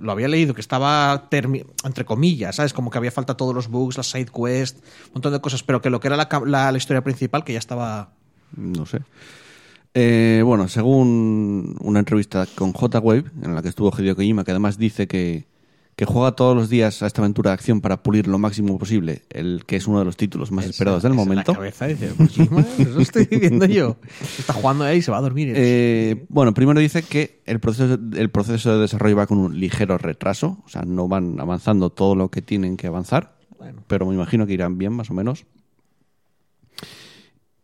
Lo 0.00 0.12
había 0.12 0.28
leído, 0.28 0.54
que 0.54 0.60
estaba, 0.60 1.28
entre 1.30 2.04
comillas, 2.04 2.56
¿sabes? 2.56 2.72
Como 2.72 2.90
que 2.90 2.98
había 2.98 3.10
falta 3.12 3.36
todos 3.36 3.54
los 3.54 3.68
bugs, 3.68 3.96
las 3.96 4.06
side 4.10 4.26
quests, 4.34 4.80
un 5.08 5.12
montón 5.14 5.32
de 5.32 5.40
cosas, 5.40 5.62
pero 5.62 5.80
que 5.82 5.90
lo 5.90 6.00
que 6.00 6.08
era 6.08 6.16
la- 6.16 6.70
la 6.72 6.76
historia 6.76 7.04
principal, 7.04 7.44
que 7.44 7.52
ya 7.52 7.58
estaba... 7.58 8.10
No 8.56 8.86
sé. 8.86 9.00
Eh, 9.94 10.42
bueno, 10.44 10.66
según 10.68 11.76
una 11.80 12.00
entrevista 12.00 12.46
con 12.54 12.72
J-Wave, 12.72 13.24
en 13.42 13.54
la 13.54 13.62
que 13.62 13.68
estuvo 13.68 13.92
Hideo 13.96 14.16
Kojima, 14.16 14.42
que 14.44 14.50
además 14.50 14.76
dice 14.76 15.06
que, 15.06 15.46
que 15.94 16.04
juega 16.04 16.32
todos 16.32 16.56
los 16.56 16.68
días 16.68 17.00
a 17.04 17.06
esta 17.06 17.22
aventura 17.22 17.50
de 17.50 17.54
acción 17.54 17.80
para 17.80 18.02
pulir 18.02 18.26
lo 18.26 18.36
máximo 18.40 18.76
posible, 18.76 19.22
el 19.30 19.62
que 19.66 19.76
es 19.76 19.86
uno 19.86 20.00
de 20.00 20.04
los 20.04 20.16
títulos 20.16 20.50
más 20.50 20.64
esperados 20.66 21.04
del 21.04 21.12
Es 21.12 21.18
en 21.18 21.24
momento. 21.24 21.52
La 21.52 21.58
cabeza, 21.58 21.86
dice, 21.86 22.08
Kojima, 22.16 22.60
eso 22.78 22.98
estoy 22.98 23.26
diciendo 23.26 23.66
yo. 23.66 23.96
Está 24.36 24.52
jugando 24.54 24.82
ahí 24.82 24.98
y 24.98 25.02
se 25.02 25.12
va 25.12 25.18
a 25.18 25.22
dormir. 25.22 25.52
Eh, 25.54 26.24
bueno, 26.28 26.52
primero 26.54 26.80
dice 26.80 27.04
que 27.04 27.40
el 27.46 27.60
proceso, 27.60 27.96
el 28.16 28.30
proceso 28.30 28.74
de 28.74 28.80
desarrollo 28.80 29.14
va 29.14 29.28
con 29.28 29.38
un 29.38 29.60
ligero 29.60 29.96
retraso, 29.96 30.58
o 30.66 30.68
sea, 30.68 30.82
no 30.82 31.06
van 31.06 31.38
avanzando 31.38 31.90
todo 31.90 32.16
lo 32.16 32.32
que 32.32 32.42
tienen 32.42 32.76
que 32.76 32.88
avanzar, 32.88 33.36
Bueno. 33.58 33.84
pero 33.86 34.06
me 34.06 34.14
imagino 34.16 34.44
que 34.44 34.54
irán 34.54 34.76
bien, 34.76 34.92
más 34.92 35.08
o 35.10 35.14
menos. 35.14 35.46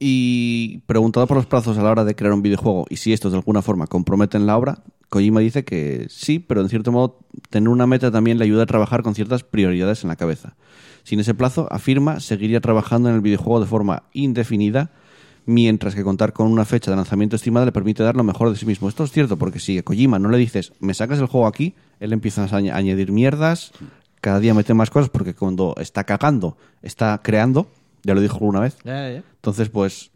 Y 0.03 0.79
preguntado 0.87 1.27
por 1.27 1.37
los 1.37 1.45
plazos 1.45 1.77
a 1.77 1.83
la 1.83 1.91
hora 1.91 2.05
de 2.05 2.15
crear 2.17 2.33
un 2.33 2.41
videojuego 2.41 2.87
y 2.89 2.97
si 2.97 3.13
estos 3.13 3.33
de 3.33 3.39
alguna 3.39 3.61
forma 3.61 3.87
comprometen 3.87 4.47
la 4.47 4.57
obra, 4.57 4.83
Kojima 5.11 5.41
dice 5.41 5.63
que 5.63 6.07
sí, 6.09 6.39
pero 6.39 6.63
en 6.63 6.71
cierto 6.71 6.91
modo 6.91 7.19
tener 7.51 7.69
una 7.69 7.87
meta 7.87 8.11
también 8.11 8.39
le 8.39 8.45
ayuda 8.45 8.63
a 8.63 8.67
trabajar 8.67 9.03
con 9.03 9.15
ciertas 9.15 9.45
prioridades 9.45 10.03
en 10.03 10.09
la 10.09 10.17
cabeza. 10.17 10.57
Sin 11.03 11.21
ese 11.21 11.35
plazo, 11.35 11.69
afirma, 11.71 12.19
seguiría 12.21 12.63
trabajando 12.63 13.11
en 13.11 13.17
el 13.17 13.21
videojuego 13.21 13.61
de 13.61 13.67
forma 13.67 14.05
indefinida, 14.15 14.91
mientras 15.45 15.95
que 15.95 16.03
contar 16.03 16.33
con 16.33 16.47
una 16.47 16.65
fecha 16.65 16.91
de 16.91 16.97
lanzamiento 16.97 17.37
estimada 17.37 17.67
le 17.67 17.73
permite 17.73 18.03
dar 18.03 18.17
lo 18.17 18.25
mejor 18.25 18.49
de 18.49 18.57
sí 18.57 18.65
mismo. 18.65 18.89
Esto 18.89 19.05
es 19.05 19.13
cierto, 19.13 19.37
porque 19.37 19.59
si 19.59 19.77
a 19.77 19.83
Kojima 19.83 20.19
no 20.19 20.31
le 20.31 20.39
dices, 20.39 20.73
me 20.81 20.95
sacas 20.95 21.19
el 21.19 21.27
juego 21.27 21.47
aquí, 21.47 21.75
él 21.99 22.15
empieza 22.15 22.45
a 22.45 22.49
añ- 22.49 22.73
añadir 22.73 23.13
mierdas, 23.13 23.73
cada 24.23 24.41
día 24.41 24.55
mete 24.55 24.73
más 24.73 24.89
cosas, 24.89 25.11
porque 25.11 25.35
cuando 25.35 25.75
está 25.79 26.05
cagando, 26.05 26.57
está 26.81 27.21
creando, 27.23 27.71
ya 28.03 28.15
lo 28.15 28.21
dijo 28.21 28.35
alguna 28.37 28.61
vez, 28.61 28.77
Ya, 28.85 29.09
ya, 29.09 29.15
ya. 29.15 29.23
entonces 29.35 29.69
pues 29.69 30.11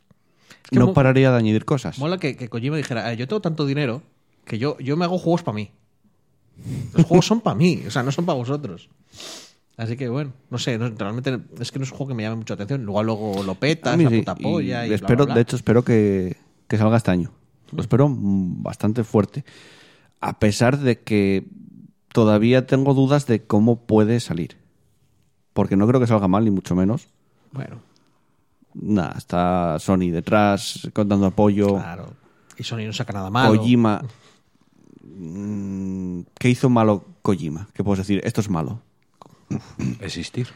que 0.70 0.78
no 0.78 0.92
pararía 0.94 1.30
de 1.30 1.36
añadir 1.38 1.64
cosas. 1.64 1.98
Mola 1.98 2.18
que, 2.18 2.36
que 2.36 2.48
Kojima 2.48 2.76
dijera, 2.76 3.06
"Ah, 3.06 3.14
yo 3.14 3.28
tengo 3.28 3.40
tanto 3.40 3.66
dinero 3.66 4.02
que 4.44 4.58
yo, 4.58 4.78
yo 4.78 4.96
me 4.96 5.04
hago 5.04 5.18
juegos 5.18 5.42
para 5.42 5.54
mí. 5.56 5.70
Los 6.94 7.04
juegos 7.04 7.26
son 7.26 7.40
para 7.40 7.56
mí, 7.56 7.82
o 7.86 7.90
sea, 7.90 8.02
no 8.02 8.12
son 8.12 8.24
para 8.26 8.38
vosotros. 8.38 8.88
Así 9.76 9.96
que 9.96 10.08
bueno, 10.08 10.32
no 10.50 10.58
sé, 10.58 10.78
no- 10.78 10.88
realmente 10.90 11.38
es 11.60 11.72
que 11.72 11.78
no 11.80 11.84
es 11.84 11.90
un 11.90 11.96
juego 11.98 12.08
que 12.08 12.14
me 12.14 12.22
llame 12.22 12.36
mucha 12.36 12.54
atención. 12.54 12.84
Luego, 12.84 13.02
luego 13.02 13.42
lo 13.42 13.54
petas, 13.56 13.98
la 13.98 14.08
sí, 14.08 14.18
puta 14.18 14.34
polla 14.36 14.86
y, 14.86 14.92
espero, 14.92 15.16
bla, 15.16 15.24
bla. 15.26 15.34
de 15.34 15.40
hecho, 15.40 15.56
espero 15.56 15.84
que, 15.84 16.36
que 16.68 16.78
salga 16.78 16.96
este 16.96 17.10
año. 17.10 17.32
Lo 17.72 17.80
espero 17.82 18.08
bastante 18.08 19.02
fuerte. 19.02 19.44
A 20.20 20.38
pesar 20.38 20.78
de 20.78 21.00
que 21.00 21.44
todavía 22.12 22.66
tengo 22.66 22.94
dudas 22.94 23.26
de 23.26 23.42
cómo 23.42 23.80
puede 23.80 24.20
salir. 24.20 24.56
Porque 25.52 25.76
no 25.76 25.86
creo 25.88 26.00
que 26.00 26.06
salga 26.06 26.28
mal, 26.28 26.44
ni 26.44 26.50
mucho 26.52 26.76
menos. 26.76 27.08
Bueno, 27.54 27.76
Nada, 28.75 29.14
está 29.16 29.78
Sony 29.78 30.11
detrás, 30.11 30.88
dando 30.94 31.26
apoyo. 31.26 31.76
claro. 31.76 32.12
Y 32.58 32.64
Sony 32.64 32.87
no 32.87 32.92
saca 32.92 33.12
nada 33.12 33.30
malo. 33.30 33.56
Kojima. 33.56 34.02
mm, 35.02 36.20
¿Qué 36.38 36.49
hizo 36.50 36.68
malo 36.68 37.04
Kojima? 37.23 37.68
¿Qué 37.73 37.82
puedes 37.84 37.99
decir? 38.06 38.20
Esto 38.25 38.40
es 38.40 38.50
malo. 38.50 38.80
Existir. 40.00 40.49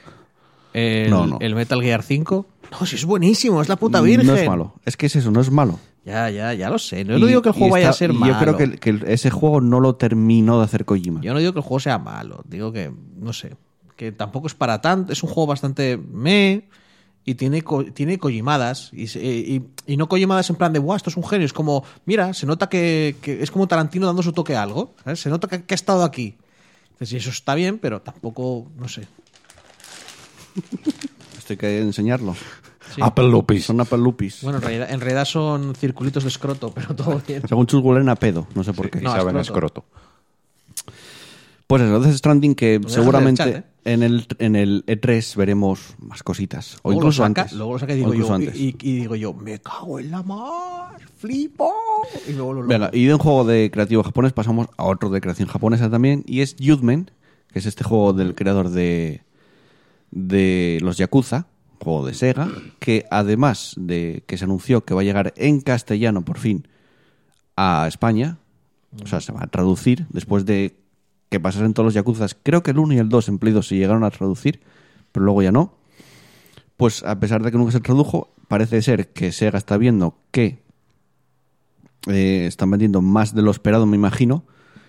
El, 0.74 1.10
No, 1.10 1.26
no. 1.26 1.38
el 1.40 1.54
Metal 1.54 1.80
Gear 1.82 2.02
5. 2.02 2.46
No, 2.72 2.86
si 2.86 2.96
es 2.96 3.04
buenísimo, 3.04 3.62
es 3.62 3.68
la 3.68 3.76
puta 3.76 4.00
virgen. 4.00 4.26
No 4.26 4.34
es 4.34 4.46
malo. 4.48 4.74
Es 4.84 4.96
que 4.96 5.06
es 5.06 5.16
eso, 5.16 5.30
no 5.30 5.40
es 5.40 5.50
malo. 5.50 5.78
Ya, 6.04 6.30
ya, 6.30 6.52
ya 6.54 6.70
lo 6.70 6.78
sé. 6.78 7.04
No 7.04 7.16
Y- 7.18 7.26
digo 7.26 7.42
que 7.42 7.48
el 7.50 7.54
juego 7.54 7.72
vaya 7.72 7.90
a 7.90 7.92
ser 7.92 8.12
malo. 8.12 8.32
Yo 8.34 8.38
creo 8.38 8.56
que, 8.56 8.78
que 8.78 9.12
ese 9.12 9.30
juego 9.30 9.60
no 9.60 9.80
lo 9.80 9.94
terminó 9.96 10.58
de 10.58 10.64
hacer 10.64 10.84
Kojima. 10.84 11.20
Yo 11.20 11.32
no 11.34 11.38
digo 11.40 11.52
que 11.52 11.58
el 11.60 11.64
juego 11.64 11.80
sea 11.80 11.98
malo. 11.98 12.42
Digo 12.46 12.72
que, 12.72 12.92
no 13.16 13.32
sé, 13.32 13.56
que 13.96 14.12
tampoco 14.12 14.46
es 14.46 14.54
para 14.54 14.80
tanto. 14.80 15.12
Es 15.12 15.22
un 15.22 15.28
juego 15.30 15.46
bastante 15.46 15.96
me 15.96 16.68
y 17.30 17.34
tiene, 17.34 17.62
co- 17.62 17.84
tiene 17.84 18.18
cojimadas. 18.18 18.90
Y, 18.92 19.06
se- 19.08 19.22
y, 19.24 19.62
y 19.86 19.96
no 19.96 20.08
cojimadas 20.08 20.48
en 20.50 20.56
plan 20.56 20.72
de, 20.72 20.78
guau, 20.78 20.96
esto 20.96 21.10
es 21.10 21.16
un 21.16 21.24
genio. 21.24 21.44
Es 21.46 21.52
como, 21.52 21.84
mira, 22.06 22.32
se 22.34 22.46
nota 22.46 22.68
que, 22.68 23.16
que 23.20 23.42
es 23.42 23.50
como 23.50 23.66
Tarantino 23.68 24.06
dando 24.06 24.22
su 24.22 24.32
toque 24.32 24.56
a 24.56 24.62
algo. 24.62 24.94
¿sabes? 25.04 25.20
Se 25.20 25.28
nota 25.30 25.46
que, 25.48 25.62
que 25.64 25.74
ha 25.74 25.76
estado 25.76 26.04
aquí. 26.04 26.36
Entonces, 26.92 27.12
y 27.12 27.16
eso 27.18 27.30
está 27.30 27.54
bien, 27.54 27.78
pero 27.78 28.00
tampoco, 28.02 28.66
no 28.76 28.88
sé. 28.88 29.06
Esto 31.38 31.52
hay 31.52 31.56
que 31.56 31.80
enseñarlo. 31.80 32.34
Sí. 32.94 33.00
Apple 33.02 33.28
Lupis. 33.28 33.66
Son 33.66 33.80
Apple 33.80 33.98
Lupis. 33.98 34.42
Bueno, 34.42 34.58
en 34.58 34.62
realidad, 34.62 34.90
en 34.90 35.00
realidad 35.00 35.24
son 35.26 35.74
circulitos 35.74 36.22
de 36.24 36.30
escroto, 36.30 36.72
pero 36.74 36.96
todo 36.96 37.20
bien. 37.26 37.42
Según 37.46 37.66
Chusgulen 37.66 38.08
a 38.08 38.16
pedo, 38.16 38.46
no 38.54 38.64
sé 38.64 38.72
por 38.72 38.90
qué. 38.90 38.98
Y 38.98 39.02
No, 39.02 39.10
saben 39.14 39.36
escroto. 39.36 39.82
escroto. 39.84 40.94
Pues 41.66 41.82
eso, 41.82 42.00
Death 42.00 42.16
Stranding 42.16 42.54
que 42.54 42.80
seguramente 42.88 43.44
chat, 43.44 43.54
¿eh? 43.56 43.62
En, 43.88 44.02
el, 44.02 44.26
en 44.38 44.56
el 44.56 44.84
E3 44.86 45.36
veremos 45.36 45.94
más 45.98 46.22
cositas. 46.22 46.76
O 46.82 46.88
Luego 46.90 47.00
incluso 47.00 47.22
saca, 47.22 47.42
antes. 47.42 47.56
Luego 47.56 47.72
lo 47.72 47.78
saca 47.78 47.94
y 47.94 47.96
digo, 47.96 48.14
yo, 48.14 48.32
antes. 48.32 48.54
y, 48.54 48.76
y 48.80 48.96
digo 49.00 49.16
yo, 49.16 49.32
me 49.32 49.58
cago 49.60 49.98
en 49.98 50.10
la 50.10 50.22
mar, 50.22 51.00
flipo. 51.16 51.72
Y 52.28 52.32
luego 52.32 52.54
lo 52.54 52.66
Venga, 52.66 52.90
y 52.92 53.06
de 53.06 53.14
un 53.14 53.20
juego 53.20 53.44
de 53.44 53.70
creativo 53.70 54.02
japonés 54.02 54.32
pasamos 54.32 54.68
a 54.76 54.84
otro 54.84 55.10
de 55.10 55.20
creación 55.20 55.48
japonesa 55.48 55.90
también, 55.90 56.22
y 56.26 56.42
es 56.42 56.56
Judgment, 56.58 57.10
que 57.52 57.58
es 57.58 57.66
este 57.66 57.82
juego 57.82 58.12
del 58.12 58.34
creador 58.34 58.68
de, 58.68 59.22
de 60.10 60.78
los 60.82 60.98
Yakuza, 60.98 61.46
juego 61.82 62.06
de 62.06 62.14
Sega, 62.14 62.50
que 62.78 63.06
además 63.10 63.74
de 63.76 64.22
que 64.26 64.36
se 64.36 64.44
anunció 64.44 64.84
que 64.84 64.94
va 64.94 65.00
a 65.00 65.04
llegar 65.04 65.32
en 65.36 65.60
castellano 65.60 66.24
por 66.24 66.38
fin 66.38 66.68
a 67.56 67.86
España, 67.88 68.38
o 69.02 69.06
sea, 69.06 69.20
se 69.20 69.32
va 69.32 69.44
a 69.44 69.46
traducir 69.46 70.06
después 70.10 70.44
de 70.44 70.76
que 71.28 71.40
pasasen 71.40 71.74
todos 71.74 71.86
los 71.86 71.94
Yakuzas, 71.94 72.36
creo 72.42 72.62
que 72.62 72.70
el 72.70 72.78
1 72.78 72.94
y 72.94 72.98
el 72.98 73.08
2 73.08 73.28
en 73.28 73.38
Play 73.38 73.52
2 73.52 73.66
se 73.66 73.76
llegaron 73.76 74.04
a 74.04 74.10
traducir, 74.10 74.60
pero 75.12 75.24
luego 75.24 75.42
ya 75.42 75.52
no. 75.52 75.74
Pues 76.76 77.02
a 77.02 77.18
pesar 77.18 77.42
de 77.42 77.50
que 77.50 77.58
nunca 77.58 77.72
se 77.72 77.80
tradujo, 77.80 78.30
parece 78.46 78.80
ser 78.82 79.08
que 79.08 79.32
Sega 79.32 79.58
está 79.58 79.76
viendo 79.76 80.16
que 80.30 80.62
eh, 82.06 82.46
están 82.46 82.70
vendiendo 82.70 83.02
más 83.02 83.34
de 83.34 83.42
lo 83.42 83.50
esperado, 83.50 83.86
me 83.86 83.96
imagino. 83.96 84.44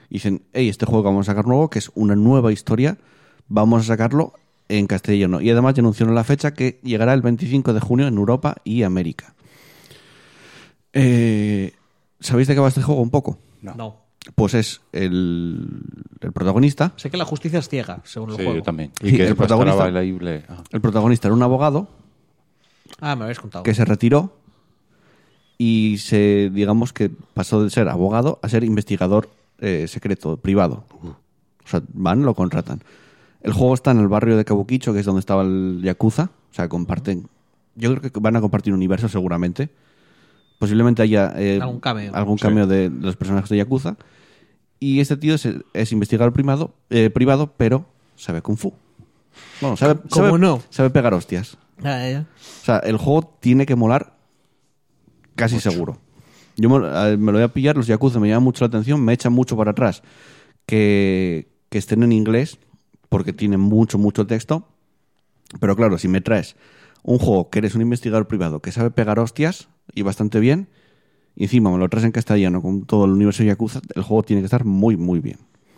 Y 0.09 0.15
dicen, 0.15 0.43
hey, 0.53 0.69
este 0.69 0.85
juego 0.85 1.03
que 1.03 1.09
vamos 1.09 1.27
a 1.27 1.31
sacar 1.31 1.47
nuevo, 1.47 1.69
que 1.69 1.79
es 1.79 1.91
una 1.95 2.15
nueva 2.15 2.51
historia, 2.51 2.97
vamos 3.47 3.83
a 3.83 3.85
sacarlo 3.85 4.33
en 4.69 4.87
castellano. 4.87 5.41
Y 5.41 5.49
además 5.49 5.73
ya 5.73 5.81
anunciaron 5.81 6.15
la 6.15 6.23
fecha 6.23 6.53
que 6.53 6.79
llegará 6.83 7.13
el 7.13 7.21
25 7.21 7.73
de 7.73 7.79
junio 7.79 8.07
en 8.07 8.15
Europa 8.15 8.55
y 8.63 8.83
América. 8.83 9.33
Eh, 10.93 11.73
¿Sabéis 12.19 12.47
de 12.47 12.55
qué 12.55 12.59
va 12.59 12.67
este 12.67 12.81
juego 12.81 13.01
un 13.01 13.09
poco? 13.09 13.37
No. 13.61 14.08
Pues 14.35 14.53
es 14.53 14.81
el, 14.91 15.81
el 16.21 16.31
protagonista. 16.33 16.93
Sé 16.97 17.09
que 17.09 17.17
la 17.17 17.25
justicia 17.25 17.59
es 17.59 17.69
ciega, 17.69 18.01
según 18.03 18.31
el 18.31 18.35
Sí, 18.37 18.43
juego. 18.43 18.57
yo 18.59 18.63
también. 18.63 18.91
Sí, 19.01 19.07
Y 19.07 19.11
que 19.11 19.23
el 19.23 19.29
el 19.29 19.35
protagonista. 19.35 19.85
Ah. 20.49 20.63
El 20.71 20.81
protagonista 20.81 21.27
era 21.27 21.35
un 21.35 21.43
abogado 21.43 21.87
Ah, 22.99 23.15
me 23.15 23.19
lo 23.19 23.23
habéis 23.25 23.39
contado. 23.39 23.63
que 23.63 23.73
se 23.73 23.85
retiró 23.85 24.35
y 25.57 25.97
se, 25.99 26.49
digamos 26.53 26.93
que 26.93 27.09
pasó 27.33 27.63
de 27.63 27.69
ser 27.69 27.87
abogado 27.89 28.39
a 28.41 28.49
ser 28.49 28.63
investigador 28.63 29.29
eh, 29.59 29.87
secreto, 29.87 30.37
privado. 30.37 30.85
O 31.01 31.67
sea, 31.67 31.81
van, 31.93 32.23
lo 32.23 32.33
contratan. 32.33 32.81
El 33.41 33.53
juego 33.53 33.73
está 33.73 33.91
en 33.91 33.99
el 33.99 34.07
barrio 34.07 34.35
de 34.37 34.43
Kabukicho, 34.45 34.93
que 34.93 34.99
es 34.99 35.05
donde 35.05 35.19
estaba 35.19 35.43
el 35.43 35.81
Yakuza. 35.83 36.29
O 36.51 36.53
sea, 36.53 36.67
comparten. 36.67 37.27
Yo 37.75 37.95
creo 37.95 38.11
que 38.11 38.19
van 38.19 38.35
a 38.35 38.41
compartir 38.41 38.73
universo 38.73 39.07
seguramente. 39.07 39.69
Posiblemente 40.59 41.01
haya 41.01 41.33
eh, 41.35 41.57
Algún 41.61 41.79
cameo. 41.79 42.13
algún 42.13 42.37
Sí. 42.37 42.43
cameo 42.43 42.67
de, 42.67 42.89
de 42.89 43.01
los 43.05 43.15
personajes 43.15 43.49
de 43.49 43.57
Yakuza. 43.57 43.95
Y 44.79 44.99
este 44.99 45.17
tío 45.17 45.33
es, 45.35 45.47
es 45.73 45.91
investigador 45.91 46.31
primado, 46.33 46.73
eh, 46.89 47.09
privado, 47.09 47.53
pero 47.57 47.85
sabe 48.15 48.41
Kung 48.41 48.57
Fu. 48.57 48.73
Bueno, 49.61 49.75
sabe, 49.77 49.95
¿Cómo 50.09 50.25
sabe- 50.27 50.39
no? 50.39 50.61
sabe 50.69 50.89
pegar 50.89 51.13
hostias. 51.13 51.57
Ya, 51.81 52.09
ya. 52.09 52.25
O 52.61 52.65
sea, 52.65 52.77
el 52.79 52.97
juego 52.97 53.35
tiene 53.39 53.65
que 53.65 53.75
molar 53.75 54.15
casi 55.35 55.59
seguro. 55.59 55.97
Yo 56.57 56.69
me, 56.69 56.79
me 57.17 57.31
lo 57.31 57.37
voy 57.37 57.43
a 57.43 57.53
pillar, 57.53 57.77
los 57.77 57.87
Yakuza 57.87 58.19
me 58.19 58.27
llaman 58.27 58.43
mucho 58.43 58.65
la 58.65 58.67
atención, 58.67 59.01
me 59.03 59.13
echan 59.13 59.31
mucho 59.31 59.55
para 59.55 59.71
atrás 59.71 60.03
que, 60.65 61.47
que 61.69 61.77
estén 61.77 62.03
en 62.03 62.11
inglés, 62.11 62.57
porque 63.07 63.31
tienen 63.33 63.59
mucho, 63.61 63.97
mucho 63.97 64.27
texto. 64.27 64.67
Pero 65.59 65.75
claro, 65.75 65.97
si 65.97 66.07
me 66.09 66.19
traes 66.21 66.55
un 67.03 67.17
juego 67.17 67.49
que 67.49 67.59
eres 67.59 67.75
un 67.75 67.81
investigador 67.81 68.27
privado 68.27 68.59
que 68.61 68.71
sabe 68.73 68.91
pegar 68.91 69.19
hostias 69.19 69.69
y 69.95 70.01
bastante 70.01 70.39
bien, 70.39 70.67
y 71.35 71.43
encima 71.43 71.71
me 71.71 71.77
lo 71.77 71.87
traes 71.89 72.05
en 72.05 72.11
castellano 72.11 72.61
con 72.61 72.85
todo 72.85 73.05
el 73.05 73.11
universo 73.11 73.43
Yakuza, 73.43 73.81
el 73.95 74.03
juego 74.03 74.23
tiene 74.23 74.41
que 74.41 74.45
estar 74.45 74.65
muy, 74.65 74.97
muy 74.97 75.19
bien. 75.19 75.37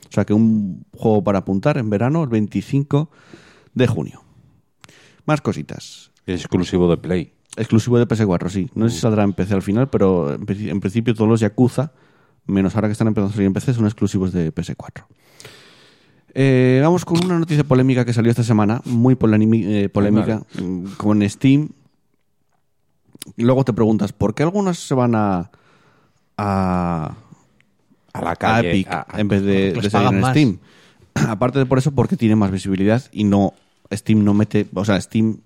O 0.09 0.13
sea 0.13 0.25
que 0.25 0.33
un 0.33 0.85
juego 0.93 1.23
para 1.23 1.39
apuntar 1.39 1.77
en 1.77 1.89
verano, 1.89 2.23
el 2.23 2.29
25 2.29 3.09
de 3.73 3.87
junio. 3.87 4.21
Más 5.25 5.39
cositas. 5.41 6.11
Exclusivo 6.25 6.89
de 6.89 6.97
Play. 6.97 7.33
Exclusivo 7.57 7.97
de 7.99 8.07
PS4, 8.07 8.49
sí. 8.49 8.69
No 8.75 8.89
sé 8.89 8.95
si 8.95 9.01
saldrá 9.01 9.23
en 9.23 9.33
PC 9.33 9.53
al 9.53 9.61
final, 9.61 9.89
pero 9.89 10.33
en, 10.33 10.45
princi- 10.45 10.69
en 10.69 10.79
principio 10.79 11.13
todos 11.13 11.29
los 11.29 11.39
Yakuza, 11.39 11.91
menos 12.45 12.75
ahora 12.75 12.87
que 12.87 12.93
están 12.93 13.07
empezando 13.07 13.29
a 13.29 13.33
salir 13.33 13.47
en 13.47 13.53
PC, 13.53 13.73
son 13.73 13.85
exclusivos 13.85 14.31
de 14.33 14.53
PS4. 14.53 15.05
Eh, 16.33 16.79
vamos 16.81 17.03
con 17.03 17.23
una 17.25 17.37
noticia 17.39 17.63
polémica 17.65 18.05
que 18.05 18.13
salió 18.13 18.31
esta 18.31 18.43
semana, 18.43 18.81
muy 18.85 19.13
eh, 19.15 19.89
polémica, 19.89 20.43
mm, 20.61 20.85
con 20.97 21.29
Steam. 21.29 21.69
Luego 23.37 23.63
te 23.63 23.73
preguntas, 23.73 24.13
¿por 24.13 24.33
qué 24.33 24.43
algunos 24.43 24.79
se 24.79 24.93
van 24.93 25.15
a, 25.15 25.51
a, 26.37 27.15
A 28.13 28.21
la 28.21 28.31
a 28.31 28.35
calle. 28.35 28.69
Epic 28.71 28.87
a- 28.87 29.05
a- 29.09 29.19
en 29.21 29.27
vez 29.27 29.43
de, 29.43 29.89
salir 29.89 30.13
en 30.13 30.19
más. 30.21 30.31
Steam? 30.31 30.59
Aparte 31.29 31.59
de 31.59 31.65
por 31.65 31.77
eso, 31.77 31.91
porque 31.91 32.17
tiene 32.17 32.35
más 32.35 32.51
visibilidad 32.51 33.03
y 33.11 33.23
no 33.23 33.53
Steam 33.93 34.23
no 34.23 34.33
mete, 34.33 34.67
o 34.73 34.85
sea, 34.85 34.99
Steam 35.01 35.37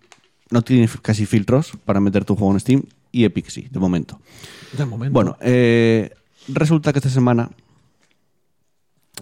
no 0.51 0.61
tiene 0.61 0.87
casi 1.01 1.25
filtros 1.25 1.71
para 1.85 1.99
meter 1.99 2.23
tu 2.25 2.35
juego 2.35 2.53
en 2.53 2.59
Steam 2.59 2.83
y 3.11 3.23
Epic 3.25 3.49
sí, 3.49 3.67
de 3.71 3.79
momento. 3.79 4.19
De 4.77 4.85
momento. 4.85 5.13
Bueno, 5.13 5.37
eh, 5.41 6.11
resulta 6.47 6.93
que 6.93 6.99
esta 6.99 7.09
semana 7.09 7.49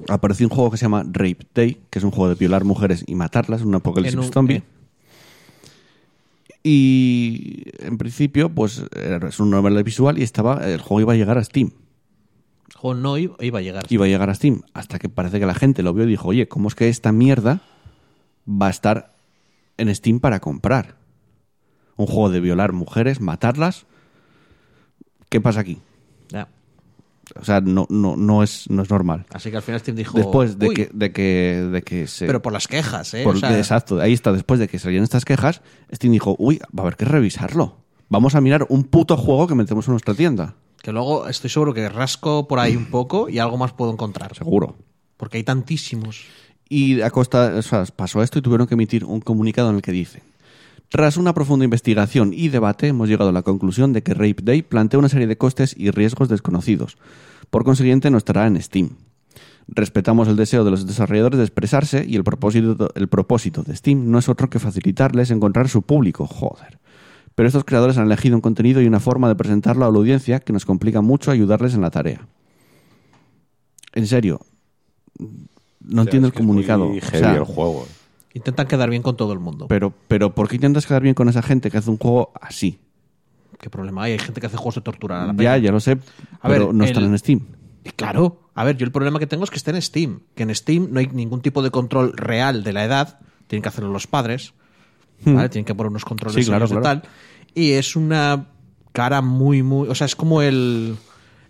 apareció 0.09 0.47
un 0.47 0.53
juego 0.53 0.71
que 0.71 0.77
se 0.77 0.85
llama 0.85 1.03
Rape 1.05 1.47
Day, 1.53 1.81
que 1.89 1.99
es 1.99 2.03
un 2.05 2.11
juego 2.11 2.29
de 2.29 2.35
violar 2.35 2.65
mujeres 2.65 3.03
y 3.07 3.15
matarlas, 3.15 3.61
un 3.61 3.75
apocalipsis 3.75 4.13
En 4.19 4.25
un- 4.25 4.33
zombie. 4.33 4.57
eh. 4.57 4.63
Y 6.63 7.63
en 7.79 7.97
principio, 7.97 8.49
pues 8.49 8.83
es 8.93 9.39
un 9.39 9.49
novela 9.49 9.83
visual 9.83 10.17
y 10.17 10.23
estaba 10.23 10.65
el 10.65 10.79
juego 10.79 11.01
iba 11.01 11.13
a 11.13 11.17
llegar 11.17 11.37
a 11.37 11.43
Steam. 11.43 11.71
el 12.69 12.75
juego 12.75 12.99
no 12.99 13.17
iba, 13.17 13.35
iba 13.41 13.59
a 13.59 13.61
llegar. 13.61 13.85
Iba 13.89 14.05
a 14.05 14.07
llegar 14.07 14.29
a 14.29 14.35
Steam. 14.35 14.61
Hasta 14.73 14.97
que 14.97 15.09
parece 15.09 15.39
que 15.39 15.45
la 15.45 15.55
gente 15.55 15.83
lo 15.83 15.93
vio 15.93 16.05
y 16.05 16.07
dijo, 16.07 16.29
oye, 16.29 16.47
¿cómo 16.47 16.69
es 16.69 16.75
que 16.75 16.87
esta 16.87 17.11
mierda 17.11 17.61
va 18.47 18.67
a 18.67 18.69
estar 18.69 19.13
en 19.77 19.93
Steam 19.93 20.21
para 20.21 20.39
comprar? 20.39 20.95
Un 21.97 22.07
juego 22.07 22.29
de 22.29 22.39
violar 22.39 22.71
mujeres, 22.71 23.19
matarlas. 23.19 23.85
¿Qué 25.29 25.41
pasa 25.41 25.59
aquí? 25.59 25.79
O 27.39 27.43
sea, 27.45 27.61
no, 27.61 27.87
no, 27.89 28.15
no, 28.15 28.43
es, 28.43 28.69
no 28.69 28.83
es 28.83 28.89
normal. 28.89 29.25
Así 29.33 29.49
que 29.49 29.57
al 29.57 29.63
final 29.63 29.79
Steam 29.79 29.97
dijo. 29.97 30.17
Después 30.17 30.59
de 30.59 30.69
que, 30.69 30.89
de 30.93 31.11
que, 31.11 31.67
de 31.71 31.81
que 31.81 32.07
se... 32.07 32.27
Pero 32.27 32.41
por 32.41 32.53
las 32.53 32.67
quejas, 32.67 33.13
¿eh? 33.13 33.23
por- 33.23 33.35
O 33.35 33.39
sea, 33.39 33.57
exacto, 33.57 33.99
ahí 33.99 34.13
está. 34.13 34.31
Después 34.31 34.59
de 34.59 34.67
que 34.67 34.77
salieron 34.79 35.03
estas 35.03 35.25
quejas, 35.25 35.61
Steam 35.93 36.11
dijo, 36.13 36.35
uy, 36.37 36.59
va 36.77 36.79
a 36.79 36.81
haber 36.83 36.95
que 36.95 37.05
revisarlo. 37.05 37.77
Vamos 38.09 38.35
a 38.35 38.41
mirar 38.41 38.65
un 38.69 38.83
puto 38.83 39.17
juego 39.17 39.47
que 39.47 39.55
metemos 39.55 39.87
en 39.87 39.93
nuestra 39.93 40.13
tienda. 40.13 40.55
que 40.81 40.91
luego 40.91 41.27
estoy 41.27 41.49
seguro 41.49 41.73
que 41.73 41.89
rasco 41.89 42.47
por 42.47 42.59
ahí 42.59 42.75
un 42.75 42.85
poco 42.85 43.29
y 43.29 43.39
algo 43.39 43.57
más 43.57 43.73
puedo 43.73 43.91
encontrar. 43.91 44.35
Seguro. 44.35 44.75
Porque 45.17 45.37
hay 45.37 45.43
tantísimos. 45.43 46.25
Y 46.69 47.01
a 47.01 47.09
costa, 47.09 47.53
o 47.57 47.61
sea, 47.61 47.85
pasó 47.95 48.21
esto 48.21 48.39
y 48.39 48.41
tuvieron 48.41 48.67
que 48.67 48.73
emitir 48.75 49.05
un 49.05 49.19
comunicado 49.21 49.69
en 49.69 49.77
el 49.77 49.81
que 49.81 49.91
dice: 49.91 50.21
Tras 50.89 51.17
una 51.17 51.33
profunda 51.33 51.65
investigación 51.65 52.33
y 52.33 52.49
debate, 52.49 52.87
hemos 52.87 53.09
llegado 53.09 53.29
a 53.29 53.33
la 53.33 53.41
conclusión 53.41 53.93
de 53.93 54.03
que 54.03 54.13
Rape 54.13 54.43
Day 54.43 54.61
plantea 54.61 54.99
una 54.99 55.09
serie 55.09 55.27
de 55.27 55.37
costes 55.37 55.73
y 55.77 55.89
riesgos 55.89 56.29
desconocidos. 56.29 56.97
Por 57.49 57.63
consiguiente, 57.63 58.11
no 58.11 58.17
estará 58.17 58.45
en 58.45 58.61
Steam. 58.61 58.91
Respetamos 59.67 60.27
el 60.27 60.35
deseo 60.35 60.63
de 60.63 60.71
los 60.71 60.85
desarrolladores 60.85 61.37
de 61.37 61.45
expresarse 61.45 62.05
y 62.07 62.15
el 62.15 62.23
propósito, 62.23 62.89
el 62.95 63.07
propósito 63.07 63.63
de 63.63 63.75
Steam 63.75 64.11
no 64.11 64.19
es 64.19 64.27
otro 64.29 64.49
que 64.49 64.59
facilitarles 64.59 65.31
encontrar 65.31 65.69
su 65.69 65.81
público. 65.81 66.27
Joder. 66.27 66.79
Pero 67.35 67.47
estos 67.47 67.63
creadores 67.63 67.97
han 67.97 68.05
elegido 68.05 68.35
un 68.35 68.41
contenido 68.41 68.81
y 68.81 68.87
una 68.87 68.99
forma 68.99 69.27
de 69.27 69.35
presentarlo 69.35 69.85
a 69.85 69.91
la 69.91 69.97
audiencia 69.97 70.39
que 70.39 70.53
nos 70.53 70.65
complica 70.65 71.01
mucho 71.01 71.31
ayudarles 71.31 71.73
en 71.73 71.81
la 71.81 71.89
tarea. 71.89 72.27
En 73.93 74.07
serio, 74.07 74.41
no 75.79 76.01
entiendo 76.03 76.27
el 76.27 76.33
Es 76.33 76.37
que 76.37 76.41
es 76.41 76.47
comunicado. 76.47 76.87
muy 76.87 76.99
O 76.99 77.01
heavy 77.01 77.17
sea, 77.17 77.35
el 77.35 77.43
juego. 77.43 77.87
Intentan 78.33 78.67
quedar 78.67 78.89
bien 78.89 79.01
con 79.03 79.15
todo 79.15 79.31
el 79.33 79.39
mundo. 79.39 79.67
pero, 79.67 79.93
pero 80.07 80.33
¿por 80.33 80.47
qué 80.49 80.55
intentas 80.55 80.85
quedar 80.87 81.01
bien 81.03 81.13
con 81.15 81.29
esa 81.29 81.41
gente 81.41 81.69
que 81.69 81.77
hace 81.77 81.89
un 81.89 81.97
juego 81.97 82.31
así? 82.41 82.79
¿Qué 83.59 83.69
problema 83.69 84.03
hay? 84.03 84.13
Hay 84.13 84.19
gente 84.19 84.41
que 84.41 84.47
hace 84.47 84.57
juegos 84.57 84.75
de 84.75 84.81
tortura 84.81 85.23
a 85.23 85.27
la 85.27 85.33
Ya, 85.35 85.57
ya 85.57 85.71
lo 85.71 85.79
sé, 85.79 85.91
A 86.41 86.47
pero 86.49 86.67
ver, 86.67 86.75
no 86.75 86.83
el- 86.83 86.89
están 86.89 87.03
en 87.05 87.17
Steam. 87.17 87.41
Y 87.85 87.89
Claro. 87.91 88.39
A 88.55 88.63
ver, 88.63 88.77
yo 88.77 88.85
el 88.85 88.91
problema 88.91 89.19
que 89.19 89.27
tengo 89.27 89.43
es 89.43 89.49
que 89.49 89.57
esté 89.57 89.71
en 89.71 89.81
Steam. 89.81 90.21
Que 90.35 90.43
en 90.43 90.53
Steam 90.55 90.89
no 90.91 90.99
hay 90.99 91.07
ningún 91.07 91.41
tipo 91.41 91.61
de 91.61 91.69
control 91.71 92.13
real 92.15 92.63
de 92.63 92.71
la 92.73 92.85
edad. 92.85 93.19
Tienen 93.47 93.61
que 93.63 93.69
hacerlo 93.69 93.91
los 93.91 94.07
padres. 94.07 94.53
¿vale? 95.25 95.49
Tienen 95.49 95.65
que 95.65 95.73
poner 95.75 95.89
unos 95.89 96.05
controles 96.05 96.35
Sí, 96.43 96.49
claro, 96.49 96.67
claro. 96.67 96.81
tal. 96.81 97.03
Y 97.55 97.71
es 97.71 97.95
una 97.95 98.47
cara 98.91 99.21
muy, 99.21 99.63
muy. 99.63 99.87
O 99.89 99.95
sea, 99.95 100.05
es 100.05 100.15
como 100.15 100.41
el. 100.41 100.95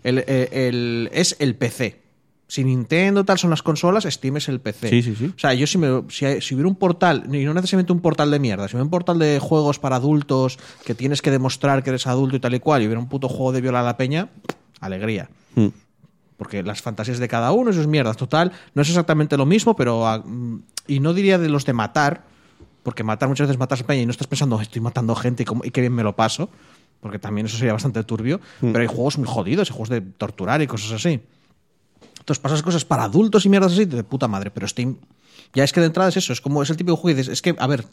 el, 0.02 0.18
el- 0.26 0.48
el- 0.52 1.10
es 1.12 1.36
el 1.40 1.56
PC. 1.56 2.00
Si 2.46 2.62
Nintendo 2.62 3.24
tal 3.24 3.38
son 3.38 3.50
las 3.50 3.62
consolas, 3.62 4.04
Steam 4.04 4.36
es 4.36 4.48
el 4.48 4.60
PC. 4.60 4.88
Sí, 4.90 5.02
sí, 5.02 5.14
sí. 5.16 5.32
O 5.34 5.38
sea, 5.38 5.54
yo 5.54 5.66
si, 5.66 5.78
me, 5.78 6.02
si, 6.10 6.40
si 6.42 6.54
hubiera 6.54 6.68
un 6.68 6.76
portal, 6.76 7.24
y 7.32 7.44
no 7.44 7.54
necesariamente 7.54 7.92
un 7.92 8.00
portal 8.00 8.30
de 8.30 8.38
mierda, 8.38 8.68
si 8.68 8.74
hubiera 8.76 8.84
un 8.84 8.90
portal 8.90 9.18
de 9.18 9.38
juegos 9.40 9.78
para 9.78 9.96
adultos 9.96 10.58
que 10.84 10.94
tienes 10.94 11.22
que 11.22 11.30
demostrar 11.30 11.82
que 11.82 11.90
eres 11.90 12.06
adulto 12.06 12.36
y 12.36 12.40
tal 12.40 12.54
y 12.54 12.60
cual, 12.60 12.82
y 12.82 12.86
hubiera 12.86 13.00
un 13.00 13.08
puto 13.08 13.28
juego 13.28 13.52
de 13.52 13.60
violar 13.62 13.82
a 13.82 13.86
la 13.86 13.96
peña, 13.96 14.28
alegría. 14.80 15.30
Mm. 15.54 15.68
Porque 16.36 16.62
las 16.62 16.82
fantasías 16.82 17.18
de 17.18 17.28
cada 17.28 17.52
uno, 17.52 17.70
eso 17.70 17.80
es 17.80 17.86
mierda. 17.86 18.12
Total, 18.14 18.52
no 18.74 18.82
es 18.82 18.88
exactamente 18.88 19.36
lo 19.36 19.46
mismo, 19.46 19.74
pero. 19.74 20.06
ah, 20.06 20.18
mm, 20.18 20.58
Y 20.88 21.00
no 21.00 21.14
diría 21.14 21.38
de 21.38 21.48
los 21.48 21.64
de 21.64 21.72
matar, 21.72 22.24
porque 22.82 23.02
matar 23.04 23.28
muchas 23.30 23.46
veces 23.48 23.58
matas 23.58 23.80
a 23.80 23.86
peña 23.86 24.02
y 24.02 24.06
no 24.06 24.10
estás 24.10 24.26
pensando, 24.26 24.60
estoy 24.60 24.82
matando 24.82 25.14
gente 25.14 25.44
y, 25.44 25.46
cómo- 25.46 25.64
y 25.64 25.70
qué 25.70 25.80
bien 25.80 25.94
me 25.94 26.02
lo 26.02 26.14
paso, 26.14 26.50
porque 27.00 27.18
también 27.18 27.46
eso 27.46 27.56
sería 27.56 27.72
bastante 27.72 28.02
turbio. 28.04 28.40
Pero 28.60 28.80
hay 28.80 28.86
juegos 28.86 29.16
muy 29.16 29.26
jodidos, 29.28 29.70
hay 29.70 29.72
juegos 29.72 29.88
de 29.88 30.02
torturar 30.02 30.60
y 30.60 30.66
cosas 30.66 30.92
así. 30.92 31.20
Entonces 32.24 32.40
pasas 32.40 32.62
cosas 32.62 32.86
para 32.86 33.04
adultos 33.04 33.44
y 33.44 33.50
mierdas 33.50 33.72
así 33.72 33.84
de 33.84 34.02
puta 34.02 34.28
madre, 34.28 34.50
pero 34.50 34.66
Steam. 34.66 34.96
Ya 35.52 35.62
es 35.62 35.72
que 35.74 35.80
de 35.80 35.86
entrada 35.86 36.08
es 36.08 36.16
eso, 36.16 36.32
es 36.32 36.40
como 36.40 36.62
es 36.62 36.70
el 36.70 36.76
típico 36.78 36.96
juego 36.96 37.14
y 37.16 37.18
dices, 37.20 37.32
es 37.34 37.42
que, 37.42 37.54
a 37.58 37.66
ver, 37.66 37.84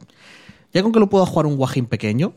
ya 0.74 0.82
con 0.84 0.92
que 0.94 1.00
lo 1.00 1.10
pueda 1.10 1.26
jugar 1.26 1.46
un 1.46 1.58
guajín 1.58 1.86
pequeño, 1.86 2.34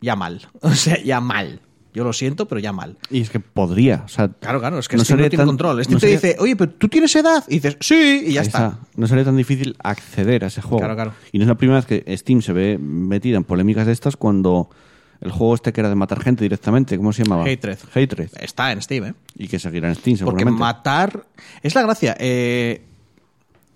ya 0.00 0.16
mal. 0.16 0.48
O 0.62 0.70
sea, 0.72 1.00
ya 1.02 1.20
mal. 1.20 1.60
Yo 1.94 2.04
lo 2.04 2.12
siento, 2.12 2.46
pero 2.48 2.60
ya 2.60 2.72
mal. 2.72 2.96
Y 3.10 3.20
es 3.20 3.30
que 3.30 3.40
podría. 3.40 4.02
O 4.04 4.08
sea, 4.08 4.28
Claro, 4.28 4.60
claro, 4.60 4.78
es 4.78 4.88
que 4.88 4.96
no 4.96 5.04
Steam 5.04 5.18
no 5.18 5.24
tiene 5.28 5.36
tan- 5.36 5.46
control. 5.46 5.82
Steam 5.84 5.94
no 5.96 6.00
te 6.00 6.06
dice, 6.06 6.36
oye, 6.38 6.54
pero 6.56 6.70
tú 6.72 6.88
tienes 6.88 7.14
edad. 7.16 7.44
Y 7.48 7.54
dices, 7.56 7.76
sí, 7.80 8.24
y 8.26 8.32
ya 8.34 8.40
Ahí 8.42 8.46
está. 8.46 8.78
No 8.96 9.06
sería 9.06 9.24
tan 9.24 9.36
difícil 9.36 9.76
acceder 9.82 10.44
a 10.44 10.46
ese 10.48 10.60
juego. 10.62 10.78
Claro, 10.78 10.94
claro. 10.94 11.12
Y 11.32 11.38
no 11.38 11.44
es 11.44 11.48
la 11.48 11.56
primera 11.56 11.80
vez 11.80 11.86
que 11.86 12.16
Steam 12.16 12.40
se 12.42 12.52
ve 12.52 12.78
metida 12.78 13.36
en 13.36 13.44
polémicas 13.44 13.86
de 13.86 13.92
estas 13.92 14.16
cuando 14.16 14.70
el 15.20 15.30
juego 15.32 15.54
este 15.54 15.72
que 15.72 15.80
era 15.80 15.88
de 15.88 15.94
matar 15.96 16.20
gente 16.22 16.44
directamente, 16.44 16.96
¿cómo 16.96 17.12
se 17.12 17.24
llamaba? 17.24 17.44
Hatred. 17.44 17.78
Hatred. 17.94 18.30
Está 18.40 18.70
en 18.72 18.80
Steam, 18.82 19.04
¿eh? 19.06 19.14
Y 19.36 19.48
que 19.48 19.58
seguirá 19.58 19.88
en 19.88 19.94
Steam 19.96 20.16
Porque 20.18 20.42
seguramente. 20.44 20.60
matar. 20.60 21.26
Es 21.62 21.74
la 21.74 21.82
gracia. 21.82 22.16
eh, 22.18 22.82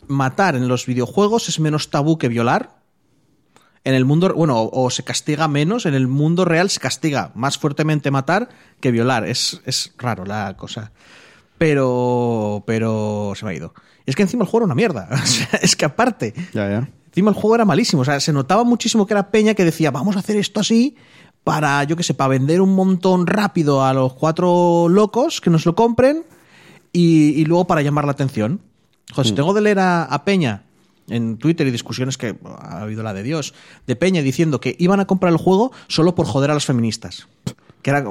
matar 0.08 0.56
en 0.56 0.68
los 0.68 0.86
videojuegos 0.86 1.48
es 1.48 1.58
menos 1.60 1.90
tabú 1.90 2.18
que 2.18 2.28
violar. 2.28 2.80
En 3.84 3.94
el 3.94 4.04
mundo. 4.04 4.32
Bueno, 4.34 4.60
o, 4.60 4.84
o 4.84 4.90
se 4.90 5.02
castiga 5.02 5.48
menos. 5.48 5.86
En 5.86 5.94
el 5.94 6.06
mundo 6.06 6.44
real 6.44 6.70
se 6.70 6.78
castiga 6.78 7.32
más 7.34 7.58
fuertemente 7.58 8.12
matar 8.12 8.48
que 8.80 8.92
violar. 8.92 9.26
Es, 9.26 9.60
es 9.66 9.92
raro 9.98 10.24
la 10.24 10.56
cosa. 10.56 10.92
Pero. 11.58 12.62
Pero. 12.66 13.32
Se 13.36 13.44
me 13.44 13.50
ha 13.50 13.54
ido. 13.54 13.74
Es 14.06 14.14
que 14.16 14.22
encima 14.22 14.44
el 14.44 14.48
juego 14.50 14.64
era 14.64 14.66
una 14.66 14.74
mierda. 14.74 15.08
O 15.22 15.26
sea, 15.26 15.58
es 15.62 15.74
que 15.76 15.84
aparte. 15.84 16.32
Ya, 16.52 16.68
ya. 16.70 16.88
Encima 17.08 17.30
el 17.30 17.34
juego 17.34 17.56
era 17.56 17.64
malísimo. 17.64 18.02
O 18.02 18.04
sea, 18.04 18.20
se 18.20 18.32
notaba 18.32 18.64
muchísimo 18.64 19.06
que 19.06 19.14
era 19.14 19.30
Peña 19.30 19.54
que 19.54 19.64
decía, 19.64 19.90
vamos 19.90 20.16
a 20.16 20.20
hacer 20.20 20.36
esto 20.36 20.60
así 20.60 20.96
para, 21.44 21.84
yo 21.84 21.96
qué 21.96 22.02
sé, 22.02 22.14
para 22.14 22.28
vender 22.28 22.60
un 22.60 22.74
montón 22.74 23.26
rápido 23.26 23.84
a 23.84 23.92
los 23.92 24.14
cuatro 24.14 24.88
locos 24.88 25.40
que 25.40 25.50
nos 25.50 25.66
lo 25.66 25.74
compren 25.74 26.24
y, 26.92 27.30
y 27.40 27.44
luego 27.44 27.66
para 27.66 27.82
llamar 27.82 28.04
la 28.04 28.12
atención. 28.12 28.60
Joder, 29.12 29.26
si 29.26 29.34
tengo 29.34 29.52
de 29.52 29.60
leer 29.60 29.78
a, 29.78 30.04
a 30.04 30.24
Peña 30.24 30.64
en 31.08 31.36
Twitter 31.36 31.66
y 31.66 31.70
discusiones 31.70 32.16
que 32.16 32.36
ha 32.44 32.82
habido 32.82 33.02
la 33.02 33.12
de 33.12 33.22
Dios, 33.22 33.54
de 33.86 33.96
Peña 33.96 34.22
diciendo 34.22 34.60
que 34.60 34.76
iban 34.78 35.00
a 35.00 35.06
comprar 35.06 35.32
el 35.32 35.38
juego 35.38 35.72
solo 35.88 36.14
por 36.14 36.26
joder 36.26 36.50
a 36.50 36.54
las 36.54 36.64
feministas. 36.64 37.26
Que 37.82 37.90
era, 37.90 38.04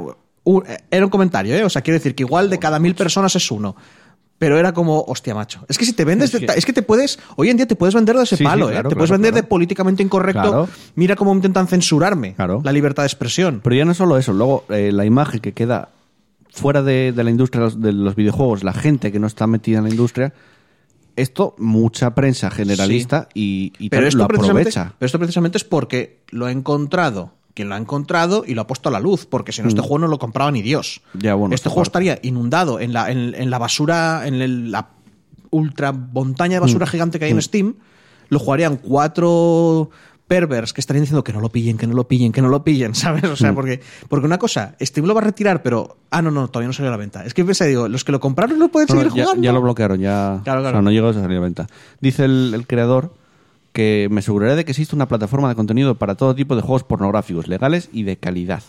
un, 0.44 0.64
era 0.92 1.06
un 1.06 1.10
comentario, 1.10 1.56
¿eh? 1.56 1.64
O 1.64 1.70
sea, 1.70 1.82
quiero 1.82 1.98
decir 1.98 2.14
que 2.14 2.24
igual 2.24 2.50
de 2.50 2.60
cada 2.60 2.80
mil 2.80 2.94
personas 2.94 3.36
es 3.36 3.50
uno. 3.50 3.76
Pero 4.42 4.58
era 4.58 4.74
como, 4.74 5.04
hostia, 5.08 5.36
macho. 5.36 5.64
Es 5.70 5.78
que 5.78 5.86
si 5.86 5.94
te 5.94 6.04
vendes, 6.04 6.32
de 6.32 6.48
Es 6.58 6.66
que- 6.66 6.74
te 6.74 6.82
puedes, 6.82 7.20
hoy 7.36 7.52
en 7.52 7.58
día 7.58 7.68
te 7.68 7.76
puedes 7.76 7.94
vender 7.94 8.16
de 8.18 8.24
ese 8.24 8.38
Sí, 8.38 8.44
sí, 8.44 8.44
palo, 8.44 8.70
¿eh? 8.70 8.72
claro, 8.72 8.90
Te 8.90 8.96
puedes 8.96 9.12
claro, 9.12 9.22
vender 9.22 9.36
de 9.40 9.48
políticamente 9.48 10.02
incorrecto. 10.02 10.68
Mira 10.96 11.16
cómo 11.16 11.32
intentan 11.36 11.68
censurarme 11.68 12.34
Claro. 12.34 12.60
la 12.64 12.72
libertad 12.72 13.04
de 13.04 13.08
expresión. 13.08 13.62
Pero 13.64 13.75
ya 13.75 13.86
no 13.86 13.94
solo 13.94 14.18
eso, 14.18 14.34
luego 14.34 14.66
eh, 14.70 14.92
la 14.92 15.06
imagen 15.06 15.42
que 15.42 15.51
queda 15.54 15.90
fuera 16.50 16.82
de, 16.82 17.12
de 17.16 17.24
la 17.24 17.30
industria 17.30 17.60
de 17.60 17.66
los- 17.66 17.80
de 17.82 17.92
los 17.94 18.16
videojuegos, 18.16 18.64
la 18.64 18.74
gente 18.74 19.12
que 19.12 19.20
no 19.20 19.27
está 19.27 19.46
metida 19.46 19.77
en 19.77 19.84
la 19.84 19.90
industria, 19.92 20.34
esto 21.16 21.54
mucha 21.60 22.16
prensa 22.16 22.50
generalista 22.50 23.27
y, 23.36 23.74
y 23.77 23.90
pero 23.90 24.01
tal 24.01 24.08
esto, 24.08 24.18
lo 24.18 24.24
aprovecha. 24.24 24.94
pero 24.98 25.06
esto 25.06 25.20
precisamente 25.20 25.60
es 25.60 25.64
porque 25.64 26.24
lo 26.32 26.48
ha 26.48 26.51
encontrado 26.51 27.34
quien 27.53 27.70
lo 27.70 27.75
ha 27.75 27.77
encontrado 27.77 28.44
y 28.48 28.53
lo 28.53 28.61
ha 28.61 28.68
puesto 28.68 28.90
a 28.90 28.92
la 28.92 29.00
luz, 29.00 29.25
porque 29.25 29.51
si 29.51 29.61
no 29.61 29.68
este 29.68 29.81
juego 29.81 30.00
no 30.00 30.07
lo 30.07 30.20
compraba 30.20 30.51
ni 30.51 30.61
Dios. 30.61 31.01
Mm. 31.14 31.20
Ya, 31.20 31.33
bueno, 31.35 31.53
este 31.55 31.70
juego 31.70 31.83
parte. 31.83 32.09
estaría 32.09 32.20
inundado 32.29 32.79
en 32.79 32.94
la, 32.94 33.11
en, 33.11 33.33
en 33.35 33.50
la 33.50 33.57
basura, 33.59 34.24
en 34.25 34.35
el- 34.42 34.72
la 34.72 34.90
ultra 35.50 35.92
montaña 35.92 36.55
de 36.55 36.59
Mm. 36.61 36.64
basura 36.64 36.87
gigante 36.87 37.20
que 37.20 37.25
hay 37.25 37.31
en 37.31 37.42
Steam, 37.42 37.75
lo 38.29 38.40
jugarían 38.40 38.77
cuatro 38.77 39.90
pervers 40.27 40.72
que 40.72 40.79
estarían 40.79 41.03
diciendo 41.03 41.25
que 41.25 41.33
no 41.33 41.42
lo 41.42 41.50
pillen, 41.50 41.77
que 41.77 41.87
no 41.87 41.94
lo 41.94 42.07
pillen, 42.07 42.31
que 42.31 42.42
no 42.42 42.48
lo 42.48 42.64
pillen, 42.64 42.96
¿sabes? 42.96 43.25
O 43.25 43.33
Mm. 43.33 43.35
sea, 43.35 43.53
porque, 43.53 43.81
porque 44.07 44.25
una 44.25 44.37
cosa, 44.37 44.75
Steam 44.79 45.05
lo 45.05 45.14
va 45.14 45.20
a 45.20 45.24
retirar, 45.25 45.61
pero... 45.61 45.98
Ah, 46.09 46.22
no, 46.22 46.31
no, 46.31 46.48
todavía 46.48 46.68
no 46.68 46.74
salió 46.74 46.87
a 46.90 46.92
la 46.92 46.98
venta. 46.98 47.25
Es 47.25 47.33
que 47.33 47.44
pensé, 47.44 47.68
digo, 47.68 47.90
los 47.90 48.05
que 48.05 48.14
lo 48.14 48.22
compraron 48.22 48.57
no 48.57 48.70
pueden 48.70 48.87
No, 48.90 48.96
seguir 48.96 49.14
ya, 49.14 49.24
jugando. 49.25 49.44
ya 49.44 49.51
lo 49.51 49.61
bloquearon, 49.61 50.00
ya 50.00 50.40
Claro, 50.46 50.61
o 50.61 50.64
sea, 50.64 50.72
claro. 50.72 50.81
no 50.81 50.92
llegó 50.92 51.09
a 51.09 51.14
salir 51.14 51.37
a 51.37 51.42
venta. 51.42 51.68
Dice 52.00 52.24
el, 52.24 52.53
el 52.53 52.66
creador 52.66 53.14
que 53.74 54.07
me 54.12 54.20
aseguraré 54.20 54.55
de 54.55 54.66
que 54.66 54.72
existe 54.72 54.96
una 54.96 55.07
plataforma 55.07 55.48
de 55.50 55.55
contenido 55.55 55.96
para 55.96 56.16
todo 56.16 56.36
tipo 56.36 56.55
de 56.55 56.62
juegos 56.62 56.84
pornográficos, 56.84 57.48
legales 57.48 57.90
y 57.94 58.03
de 58.03 58.18
calidad. 58.18 58.64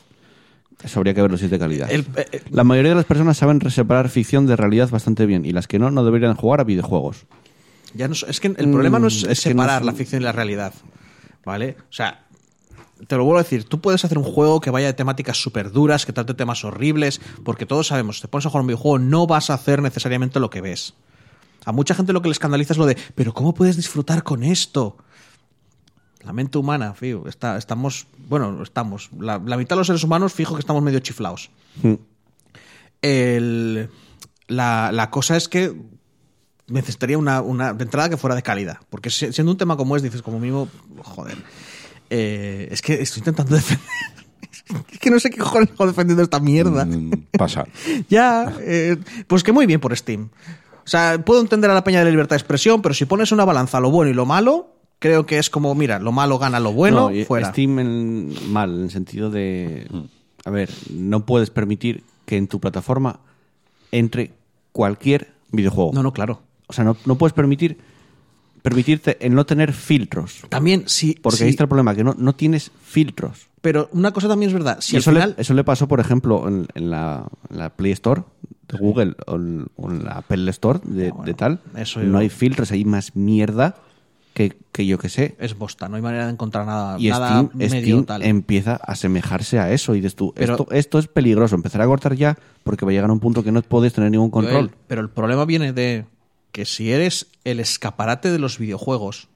Eso 0.84 0.98
habría 1.00 1.14
que 1.14 1.22
verlo 1.22 1.36
si 1.38 1.44
es 1.46 1.50
de 1.50 1.58
calidad. 1.58 1.90
El- 1.90 2.06
eh, 2.16 2.26
eh, 2.32 2.42
La 2.50 2.64
mayoría 2.64 2.90
de 2.90 2.96
las 2.96 3.04
personas 3.04 3.36
saben 3.36 3.60
separar 3.70 4.08
ficción 4.08 4.46
de 4.46 4.56
realidad 4.56 4.90
bastante 4.90 5.26
bien 5.26 5.44
y 5.44 5.52
las 5.52 5.66
que 5.68 5.78
no, 5.78 5.90
no 5.90 6.04
deberían 6.04 6.34
jugar 6.34 6.60
a 6.60 6.64
videojuegos. 6.64 7.24
Ya 7.94 8.08
no, 8.08 8.14
es 8.14 8.40
que 8.40 8.48
el 8.48 8.70
problema 8.70 8.98
no 8.98 9.06
es, 9.08 9.24
Mm, 9.26 9.30
es 9.30 9.38
separar 9.40 9.82
no 9.82 9.88
es- 9.88 9.92
la 9.92 9.98
ficción 9.98 10.22
y 10.22 10.24
la 10.24 10.32
realidad. 10.32 10.72
¿Vale? 11.44 11.76
O 11.88 11.92
sea, 11.92 12.24
te 13.06 13.16
lo 13.16 13.24
vuelvo 13.24 13.40
a 13.40 13.42
decir, 13.42 13.64
tú 13.64 13.80
puedes 13.80 14.04
hacer 14.04 14.16
un 14.18 14.24
juego 14.24 14.60
que 14.60 14.70
vaya 14.70 14.86
de 14.86 14.92
temáticas 14.94 15.36
súper 15.36 15.72
duras, 15.72 16.06
que 16.06 16.12
trate 16.12 16.34
temas 16.34 16.64
horribles, 16.64 17.20
porque 17.44 17.66
todos 17.66 17.88
sabemos, 17.88 18.20
te 18.20 18.28
pones 18.28 18.46
a 18.46 18.50
jugar 18.50 18.60
un 18.62 18.68
videojuego, 18.68 18.98
no 19.00 19.26
vas 19.26 19.50
a 19.50 19.54
hacer 19.54 19.82
necesariamente 19.82 20.38
lo 20.40 20.50
que 20.50 20.60
ves. 20.60 20.94
A 21.64 21.72
mucha 21.72 21.94
gente 21.94 22.12
lo 22.12 22.22
que 22.22 22.28
le 22.28 22.32
escandaliza 22.32 22.72
es 22.74 22.78
lo 22.78 22.86
de, 22.86 22.96
pero 23.14 23.32
¿cómo 23.34 23.54
puedes 23.54 23.76
disfrutar 23.76 24.22
con 24.22 24.42
esto? 24.42 24.96
La 26.24 26.32
mente 26.32 26.58
humana, 26.58 26.94
fío, 26.94 27.26
está, 27.26 27.56
estamos, 27.58 28.06
bueno, 28.28 28.62
estamos, 28.62 29.10
la, 29.18 29.40
la 29.44 29.56
mitad 29.56 29.74
de 29.76 29.80
los 29.80 29.86
seres 29.88 30.04
humanos 30.04 30.32
fijo 30.32 30.54
que 30.54 30.60
estamos 30.60 30.82
medio 30.82 31.00
chiflados. 31.00 31.50
Mm. 31.82 31.94
El- 33.02 33.88
la, 34.48 34.90
la 34.92 35.10
cosa 35.10 35.36
es 35.36 35.48
que 35.48 35.74
necesitaría 36.68 37.18
una, 37.18 37.40
una 37.42 37.72
de 37.74 37.84
entrada 37.84 38.08
que 38.08 38.16
fuera 38.16 38.36
de 38.36 38.42
calidad. 38.42 38.78
Porque 38.90 39.10
si- 39.10 39.32
siendo 39.32 39.52
un 39.52 39.58
tema 39.58 39.76
como 39.76 39.96
es, 39.96 40.02
dices, 40.02 40.22
como 40.22 40.38
mismo, 40.38 40.68
joder. 41.02 41.36
eh, 42.10 42.68
es 42.70 42.82
que 42.82 43.00
estoy 43.02 43.20
intentando 43.20 43.54
defender. 43.56 43.86
es 44.92 44.98
que 44.98 45.10
no 45.10 45.18
sé 45.18 45.30
qué 45.30 45.38
cojones 45.38 45.70
hago 45.72 45.86
defendiendo 45.86 46.22
esta 46.22 46.38
mierda. 46.40 46.84
Mm, 46.84 47.10
Pasa. 47.36 47.66
ya, 48.08 48.52
eh, 48.60 48.96
pues 49.26 49.42
que 49.42 49.52
muy 49.52 49.66
bien 49.66 49.80
por 49.80 49.96
Steam. 49.96 50.28
O 50.84 50.88
sea, 50.88 51.22
puedo 51.24 51.40
entender 51.40 51.70
a 51.70 51.74
la 51.74 51.84
peña 51.84 51.98
de 52.00 52.06
la 52.06 52.10
libertad 52.10 52.36
de 52.36 52.40
expresión, 52.40 52.82
pero 52.82 52.94
si 52.94 53.04
pones 53.04 53.32
una 53.32 53.44
balanza 53.44 53.80
lo 53.80 53.90
bueno 53.90 54.10
y 54.10 54.14
lo 54.14 54.26
malo, 54.26 54.68
creo 54.98 55.26
que 55.26 55.38
es 55.38 55.48
como, 55.50 55.74
mira, 55.74 55.98
lo 55.98 56.12
malo 56.12 56.38
gana 56.38 56.60
lo 56.60 56.72
bueno, 56.72 57.10
No, 57.10 57.24
fuera. 57.24 57.50
Steam 57.50 57.78
en- 57.78 58.52
mal, 58.52 58.74
en 58.74 58.82
el 58.84 58.90
sentido 58.90 59.30
de... 59.30 59.86
A 60.44 60.50
ver, 60.50 60.70
no 60.90 61.24
puedes 61.24 61.50
permitir 61.50 62.02
que 62.26 62.36
en 62.36 62.48
tu 62.48 62.58
plataforma 62.60 63.20
entre 63.92 64.32
cualquier 64.72 65.32
videojuego. 65.52 65.92
No, 65.94 66.02
no, 66.02 66.12
claro. 66.12 66.40
O 66.66 66.72
sea, 66.72 66.82
no, 66.84 66.96
no 67.06 67.16
puedes 67.16 67.32
permitir 67.32 67.78
permitirte 68.62 69.18
el 69.24 69.34
no 69.34 69.44
tener 69.44 69.72
filtros. 69.72 70.42
También, 70.48 70.84
sí. 70.86 71.18
Porque 71.20 71.38
sí, 71.38 71.44
ahí 71.44 71.50
está 71.50 71.64
el 71.64 71.68
problema, 71.68 71.94
que 71.94 72.04
no, 72.04 72.14
no 72.16 72.34
tienes 72.34 72.70
filtros. 72.84 73.48
Pero 73.60 73.88
una 73.92 74.12
cosa 74.12 74.28
también 74.28 74.48
es 74.50 74.54
verdad. 74.54 74.78
Si 74.80 74.94
Y 74.94 74.96
al 74.96 75.00
eso, 75.00 75.10
final. 75.10 75.34
le, 75.36 75.42
eso 75.42 75.54
le 75.54 75.64
pasó, 75.64 75.88
por 75.88 76.00
ejemplo, 76.00 76.46
en, 76.48 76.66
en 76.74 76.90
la, 76.90 77.26
en 77.50 77.58
la 77.58 77.70
Play 77.70 77.92
Store 77.92 78.22
de 78.72 78.78
Google 78.78 79.14
o 79.26 79.36
en 79.36 80.04
la 80.04 80.12
Apple 80.18 80.50
Store 80.50 80.80
de, 80.84 81.10
bueno, 81.10 81.24
de 81.24 81.34
tal. 81.34 81.60
eso 81.76 82.00
no 82.02 82.18
hay 82.18 82.28
filtros, 82.28 82.72
hay 82.72 82.84
más 82.84 83.14
mierda 83.14 83.76
que, 84.34 84.56
que 84.72 84.86
yo 84.86 84.98
que 84.98 85.08
sé. 85.10 85.36
es 85.38 85.56
bosta, 85.58 85.88
no 85.90 85.96
hay 85.96 86.02
manera 86.02 86.24
de 86.26 86.32
encontrar 86.32 86.64
nada, 86.64 86.96
Y 86.98 87.10
nada 87.10 87.28
Steam, 87.28 87.50
medio 87.52 87.80
Steam 87.82 88.04
tal. 88.06 88.22
empieza 88.22 88.72
a 88.72 88.92
asemejarse 88.92 89.58
a 89.58 89.70
eso. 89.72 89.94
Y 89.94 89.98
dices 89.98 90.16
tú, 90.16 90.32
Pero- 90.34 90.54
esto, 90.54 90.66
esto 90.72 90.98
es 90.98 91.06
peligroso. 91.06 91.54
Empezar 91.54 91.82
a 91.82 91.86
cortar 91.86 92.14
ya 92.14 92.38
porque 92.64 92.86
va 92.86 92.90
a 92.92 92.94
llegar 92.94 93.10
a 93.10 93.12
un 93.12 93.20
punto 93.20 93.44
que 93.44 93.52
no 93.52 93.60
puedes 93.60 93.92
tener 93.92 94.10
ningún 94.10 94.30
control. 94.30 94.54
Joel, 94.54 94.70
pero 94.86 95.02
el 95.02 95.10
problema 95.10 95.44
viene 95.44 95.74
de 95.74 96.06
que 96.50 96.64
si 96.64 96.90
eres 96.92 97.26
el 97.44 97.60
escaparate 97.60 98.30
de 98.30 98.38
los 98.38 98.58
videojuegos, 98.58 99.28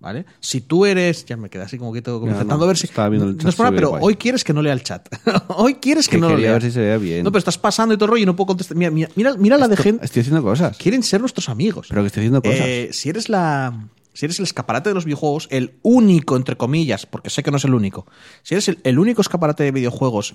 ¿vale? 0.00 0.24
Si 0.40 0.62
tú 0.62 0.86
eres, 0.86 1.24
ya 1.26 1.36
me 1.36 1.48
quedé 1.48 1.62
así 1.62 1.78
como 1.78 1.92
que 1.92 2.02
todo, 2.02 2.18
como 2.20 2.32
intentando 2.32 2.64
no, 2.64 2.68
ver 2.68 2.76
si 2.76 2.86
estaba 2.86 3.08
viendo 3.08 3.28
el 3.28 3.36
no 3.36 3.48
es 3.48 3.54
problema, 3.54 3.76
pero 3.76 3.90
guay. 3.90 4.02
hoy 4.02 4.16
quieres 4.16 4.42
que 4.42 4.52
no 4.52 4.62
lea 4.62 4.72
el 4.72 4.82
chat. 4.82 5.08
hoy 5.48 5.74
quieres 5.74 6.08
que, 6.08 6.16
Que 6.16 6.20
no 6.20 6.30
lo 6.30 6.36
lea. 6.36 6.52
ver 6.52 6.62
si 6.62 6.70
se 6.72 6.80
veía 6.80 6.96
bien. 6.96 7.22
No, 7.24 7.30
pero 7.30 7.38
estás 7.38 7.58
pasando 7.58 7.94
y 7.94 7.96
todo 7.96 8.06
el 8.06 8.10
rollo 8.12 8.22
y 8.22 8.26
no 8.26 8.34
puedo 8.34 8.48
contestar. 8.48 8.76
Mira, 8.76 8.90
mira, 8.90 9.10
mira, 9.14 9.34
mira 9.36 9.58
la 9.58 9.68
de 9.68 9.76
gente. 9.76 10.04
Estoy 10.04 10.20
haciendo 10.20 10.42
cosas. 10.42 10.76
Quieren 10.78 11.02
ser 11.02 11.20
nuestros 11.20 11.48
amigos. 11.48 11.86
Pero 11.88 12.02
que 12.02 12.08
estoy 12.08 12.22
haciendo 12.22 12.42
cosas. 12.42 12.60
Eh, 12.60 12.88
si 12.92 13.08
eres 13.10 13.28
la. 13.28 13.88
Si 14.12 14.24
eres 14.26 14.38
el 14.40 14.42
escaparate 14.42 14.90
de 14.90 14.94
los 14.94 15.04
videojuegos, 15.04 15.46
el 15.52 15.78
único, 15.82 16.36
entre 16.36 16.56
comillas, 16.56 17.06
porque 17.06 17.30
sé 17.30 17.44
que 17.44 17.52
no 17.52 17.58
es 17.58 17.64
el 17.64 17.74
único. 17.74 18.06
Si 18.42 18.54
eres 18.54 18.68
el, 18.68 18.80
el 18.82 18.98
único 18.98 19.20
escaparate 19.22 19.62
de 19.62 19.70
videojuegos, 19.70 20.34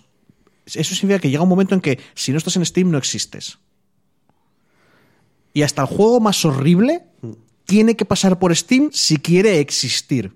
eso 0.65 0.95
significa 0.95 1.19
que 1.19 1.29
llega 1.29 1.43
un 1.43 1.49
momento 1.49 1.75
en 1.75 1.81
que 1.81 1.99
si 2.13 2.31
no 2.31 2.37
estás 2.37 2.55
en 2.55 2.65
Steam 2.65 2.89
no 2.89 2.97
existes. 2.97 3.59
Y 5.53 5.63
hasta 5.63 5.81
el 5.81 5.87
juego 5.87 6.19
más 6.19 6.43
horrible 6.45 7.03
tiene 7.65 7.95
que 7.95 8.05
pasar 8.05 8.39
por 8.39 8.55
Steam 8.55 8.89
si 8.91 9.17
quiere 9.17 9.59
existir. 9.59 10.33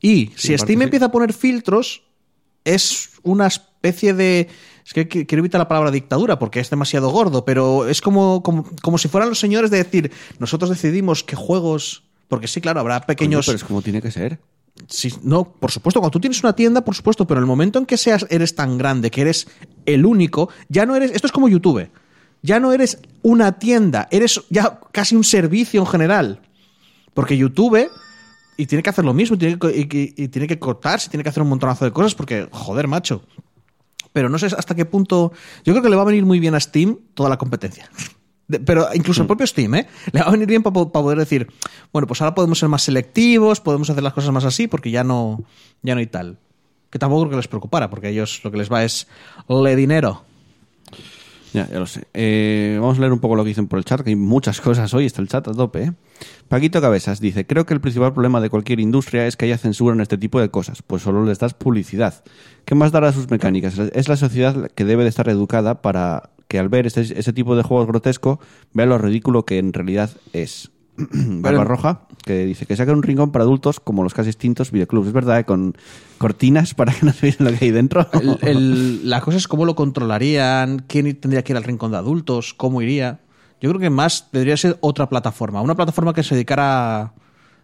Y 0.00 0.32
si 0.36 0.56
Steam 0.56 0.78
sí. 0.78 0.84
empieza 0.84 1.06
a 1.06 1.10
poner 1.12 1.32
filtros, 1.32 2.02
es 2.64 3.10
una 3.22 3.46
especie 3.46 4.14
de. 4.14 4.48
Es 4.86 4.94
que 4.94 5.08
qui- 5.08 5.26
quiero 5.26 5.40
evitar 5.40 5.58
la 5.58 5.68
palabra 5.68 5.90
dictadura 5.90 6.38
porque 6.38 6.60
es 6.60 6.70
demasiado 6.70 7.10
gordo, 7.10 7.44
pero 7.44 7.88
es 7.88 8.00
como, 8.00 8.42
como, 8.42 8.64
como 8.80 8.96
si 8.98 9.08
fueran 9.08 9.28
los 9.28 9.38
señores 9.40 9.70
de 9.70 9.78
decir, 9.78 10.12
nosotros 10.38 10.70
decidimos 10.70 11.24
qué 11.24 11.36
juegos. 11.36 12.04
Porque 12.28 12.46
sí, 12.46 12.60
claro, 12.60 12.80
habrá 12.80 13.00
Coño, 13.00 13.06
pequeños. 13.06 13.46
pero 13.46 13.56
es 13.56 13.64
como 13.64 13.82
tiene 13.82 14.00
que 14.02 14.10
ser. 14.10 14.38
Sí, 14.86 15.12
no, 15.22 15.50
por 15.52 15.72
supuesto, 15.72 15.98
cuando 15.98 16.12
tú 16.12 16.20
tienes 16.20 16.40
una 16.44 16.54
tienda, 16.54 16.84
por 16.84 16.94
supuesto, 16.94 17.26
pero 17.26 17.40
en 17.40 17.42
el 17.44 17.48
momento 17.48 17.78
en 17.80 17.86
que 17.86 17.96
seas, 17.96 18.24
eres 18.30 18.54
tan 18.54 18.78
grande, 18.78 19.10
que 19.10 19.22
eres 19.22 19.48
el 19.86 20.06
único, 20.06 20.48
ya 20.68 20.86
no 20.86 20.94
eres. 20.94 21.10
Esto 21.10 21.26
es 21.26 21.32
como 21.32 21.48
YouTube. 21.48 21.88
Ya 22.42 22.60
no 22.60 22.72
eres 22.72 22.98
una 23.22 23.58
tienda, 23.58 24.08
eres 24.10 24.40
ya 24.50 24.80
casi 24.92 25.16
un 25.16 25.24
servicio 25.24 25.80
en 25.80 25.86
general. 25.86 26.40
Porque 27.14 27.36
YouTube. 27.36 27.90
Y 28.56 28.66
tiene 28.66 28.82
que 28.82 28.90
hacer 28.90 29.04
lo 29.04 29.14
mismo, 29.14 29.36
y 29.36 29.38
tiene 29.38 29.56
que, 29.58 29.68
y- 30.16 30.24
y- 30.24 30.28
tiene 30.28 30.48
que 30.48 30.58
cortarse, 30.58 31.08
tiene 31.10 31.22
que 31.22 31.28
hacer 31.30 31.42
un 31.44 31.48
montonazo 31.48 31.84
de 31.84 31.92
cosas, 31.92 32.16
porque, 32.16 32.48
joder, 32.50 32.88
macho. 32.88 33.22
Pero 34.12 34.28
no 34.28 34.36
sé 34.38 34.46
hasta 34.46 34.74
qué 34.74 34.84
punto. 34.84 35.32
Yo 35.64 35.72
creo 35.72 35.82
que 35.82 35.88
le 35.88 35.94
va 35.96 36.02
a 36.02 36.06
venir 36.06 36.24
muy 36.26 36.40
bien 36.40 36.56
a 36.56 36.60
Steam 36.60 36.98
toda 37.14 37.28
la 37.28 37.38
competencia. 37.38 37.88
De- 38.48 38.58
pero 38.58 38.88
incluso 38.94 39.20
el 39.20 39.26
propio 39.28 39.46
Steam, 39.46 39.74
¿eh? 39.76 39.86
Le 40.10 40.20
va 40.20 40.26
a 40.26 40.30
venir 40.32 40.48
bien 40.48 40.62
para 40.64 40.74
poder 40.74 41.18
decir, 41.18 41.46
bueno, 41.92 42.08
pues 42.08 42.20
ahora 42.20 42.34
podemos 42.34 42.58
ser 42.58 42.68
más 42.68 42.82
selectivos, 42.82 43.60
podemos 43.60 43.90
hacer 43.90 44.02
las 44.02 44.12
cosas 44.12 44.32
más 44.32 44.44
así, 44.44 44.66
porque 44.66 44.90
ya 44.90 45.04
no, 45.04 45.44
ya 45.82 45.94
no 45.94 46.00
hay 46.00 46.06
tal. 46.06 46.38
Que 46.90 46.98
tampoco 46.98 47.22
creo 47.22 47.30
que 47.30 47.36
les 47.36 47.48
preocupara, 47.48 47.90
porque 47.90 48.08
a 48.08 48.10
ellos 48.10 48.40
lo 48.42 48.50
que 48.50 48.56
les 48.58 48.72
va 48.72 48.82
es 48.82 49.06
le 49.48 49.76
dinero. 49.76 50.24
Ya, 51.54 51.66
ya 51.70 51.78
lo 51.78 51.86
sé. 51.86 52.04
Eh, 52.12 52.76
vamos 52.80 52.98
a 52.98 53.00
leer 53.00 53.12
un 53.12 53.20
poco 53.20 53.34
lo 53.36 53.42
que 53.42 53.48
dicen 53.48 53.68
por 53.68 53.78
el 53.78 53.84
chat, 53.84 54.02
que 54.02 54.10
hay 54.10 54.16
muchas 54.16 54.60
cosas 54.60 54.92
hoy, 54.92 55.06
está 55.06 55.22
el 55.22 55.28
chat 55.28 55.48
a 55.48 55.52
tope. 55.54 55.82
¿eh? 55.82 55.92
Paquito 56.48 56.80
Cabezas 56.80 57.20
dice, 57.20 57.46
creo 57.46 57.64
que 57.64 57.74
el 57.74 57.80
principal 57.80 58.12
problema 58.12 58.40
de 58.40 58.50
cualquier 58.50 58.80
industria 58.80 59.26
es 59.26 59.36
que 59.36 59.46
haya 59.46 59.56
censura 59.56 59.94
en 59.94 60.00
este 60.00 60.18
tipo 60.18 60.40
de 60.40 60.50
cosas, 60.50 60.82
pues 60.82 61.02
solo 61.02 61.24
les 61.24 61.38
das 61.38 61.54
publicidad. 61.54 62.22
¿Qué 62.64 62.74
más 62.74 62.92
dará 62.92 63.08
a 63.08 63.12
sus 63.12 63.30
mecánicas? 63.30 63.78
Es 63.78 64.08
la 64.08 64.16
sociedad 64.16 64.70
que 64.74 64.84
debe 64.84 65.04
de 65.04 65.08
estar 65.08 65.28
educada 65.28 65.80
para 65.80 66.30
que 66.48 66.58
al 66.58 66.68
ver 66.68 66.86
este- 66.86 67.18
ese 67.18 67.32
tipo 67.32 67.56
de 67.56 67.62
juegos 67.62 67.86
grotesco 67.86 68.40
vea 68.72 68.86
lo 68.86 68.98
ridículo 68.98 69.44
que 69.44 69.58
en 69.58 69.72
realidad 69.72 70.10
es. 70.32 70.70
Barba 71.42 71.64
Roja, 71.64 72.00
que 72.24 72.44
dice 72.44 72.66
que 72.66 72.76
sacan 72.76 72.96
un 72.96 73.02
rincón 73.02 73.30
para 73.32 73.44
adultos 73.44 73.80
como 73.80 74.02
los 74.02 74.14
casi 74.14 74.28
extintos 74.30 74.70
videoclubs. 74.72 75.06
Es 75.08 75.12
verdad, 75.12 75.38
¿eh? 75.40 75.44
con 75.44 75.76
cortinas 76.18 76.74
para 76.74 76.92
que 76.92 77.06
no 77.06 77.12
se 77.12 77.26
vean 77.26 77.36
lo 77.52 77.58
que 77.58 77.64
hay 77.66 77.70
dentro. 77.70 78.06
El- 78.12 78.38
el- 78.42 79.10
la 79.10 79.20
cosa 79.20 79.36
es 79.38 79.46
cómo 79.48 79.64
lo 79.64 79.74
controlarían, 79.74 80.84
quién 80.88 81.14
tendría 81.20 81.42
que 81.44 81.52
ir 81.52 81.56
al 81.56 81.64
rincón 81.64 81.92
de 81.92 81.98
adultos, 81.98 82.54
cómo 82.54 82.82
iría. 82.82 83.20
Yo 83.60 83.70
creo 83.70 83.80
que 83.80 83.90
más 83.90 84.28
debería 84.32 84.56
ser 84.56 84.76
otra 84.80 85.08
plataforma, 85.08 85.60
una 85.62 85.74
plataforma 85.74 86.12
que 86.14 86.22
se 86.22 86.34
dedicara 86.34 87.00
a- 87.02 87.12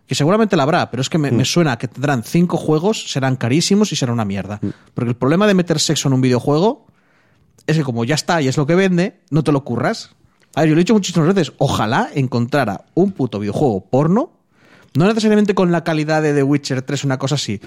que 0.06 0.14
seguramente 0.14 0.54
la 0.56 0.64
habrá, 0.64 0.90
pero 0.90 1.00
es 1.00 1.08
que 1.08 1.16
me, 1.18 1.30
me 1.30 1.44
suena 1.46 1.78
que 1.78 1.88
tendrán 1.88 2.24
cinco 2.24 2.56
juegos, 2.58 3.10
serán 3.10 3.36
carísimos 3.36 3.90
y 3.90 3.96
será 3.96 4.12
una 4.12 4.24
mierda. 4.26 4.60
Porque 4.92 5.08
el 5.10 5.16
problema 5.16 5.46
de 5.46 5.54
meter 5.54 5.80
sexo 5.80 6.08
en 6.08 6.14
un 6.14 6.20
videojuego 6.20 6.86
es 7.66 7.78
que 7.78 7.84
como 7.84 8.04
ya 8.04 8.14
está 8.14 8.42
y 8.42 8.48
es 8.48 8.58
lo 8.58 8.66
que 8.66 8.74
vende, 8.74 9.20
no 9.30 9.42
te 9.42 9.50
lo 9.52 9.64
curras. 9.64 10.10
A 10.54 10.60
ver, 10.60 10.68
yo 10.68 10.74
lo 10.74 10.80
he 10.80 10.84
dicho 10.84 10.94
muchísimas 10.94 11.34
veces, 11.34 11.52
ojalá 11.58 12.10
encontrara 12.14 12.84
un 12.94 13.12
puto 13.12 13.40
videojuego 13.40 13.80
porno, 13.80 14.30
no 14.94 15.06
necesariamente 15.06 15.54
con 15.54 15.72
la 15.72 15.82
calidad 15.82 16.22
de 16.22 16.32
The 16.32 16.42
Witcher 16.42 16.82
3, 16.82 17.04
una 17.04 17.18
cosa 17.18 17.34
así, 17.34 17.60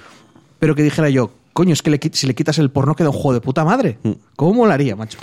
pero 0.60 0.73
que 0.73 0.84
dijera 0.84 1.10
yo, 1.10 1.32
coño, 1.54 1.73
es 1.73 1.82
que 1.82 1.89
le 1.89 2.00
si 2.13 2.28
le 2.28 2.36
quitas 2.36 2.60
el 2.60 2.71
porno 2.71 2.95
queda 2.95 3.10
un 3.10 3.15
juego 3.15 3.34
de 3.34 3.41
puta 3.41 3.65
madre. 3.65 4.00
¿Cómo 4.36 4.54
molaría, 4.54 4.95
macho? 4.95 5.17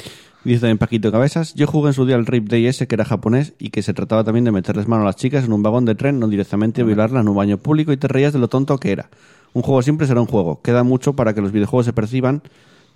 Dice 0.45 0.61
también 0.61 0.77
Paquito 0.77 1.11
Cabezas, 1.11 1.55
yo 1.55 1.67
jugué 1.67 1.89
en 1.89 1.95
su 1.95 2.05
día 2.05 2.17
el 2.17 2.27
Rape 2.27 2.45
Day 2.49 2.67
ese 2.67 2.87
que 2.87 2.97
era 2.97 3.07
japonés 3.07 3.55
y 3.59 3.71
que 3.71 3.83
se 3.83 3.95
trataba 3.95 4.25
también 4.25 4.45
de 4.45 4.53
meterles 4.53 4.87
mano 4.87 5.03
a 5.03 5.07
las 5.07 5.17
chicas 5.17 5.47
en 5.47 5.55
un 5.55 5.63
vagón 5.63 5.87
de 5.87 5.95
tren, 5.95 6.21
no 6.21 6.29
directamente 6.29 6.83
violarlas 6.83 7.23
en 7.23 7.29
un 7.29 7.37
baño 7.37 7.57
público 7.57 7.93
y 7.93 7.97
te 7.97 8.09
reías 8.09 8.35
de 8.35 8.39
lo 8.39 8.49
tonto 8.49 8.77
que 8.79 8.93
era. 8.93 9.09
Un 9.55 9.63
juego 9.63 9.81
siempre 9.81 10.07
será 10.07 10.21
un 10.21 10.27
juego. 10.27 10.61
Queda 10.61 10.83
mucho 10.83 11.15
para 11.15 11.33
que 11.33 11.41
los 11.41 11.51
videojuegos 11.51 11.87
se 11.87 11.95
perciban 11.95 12.43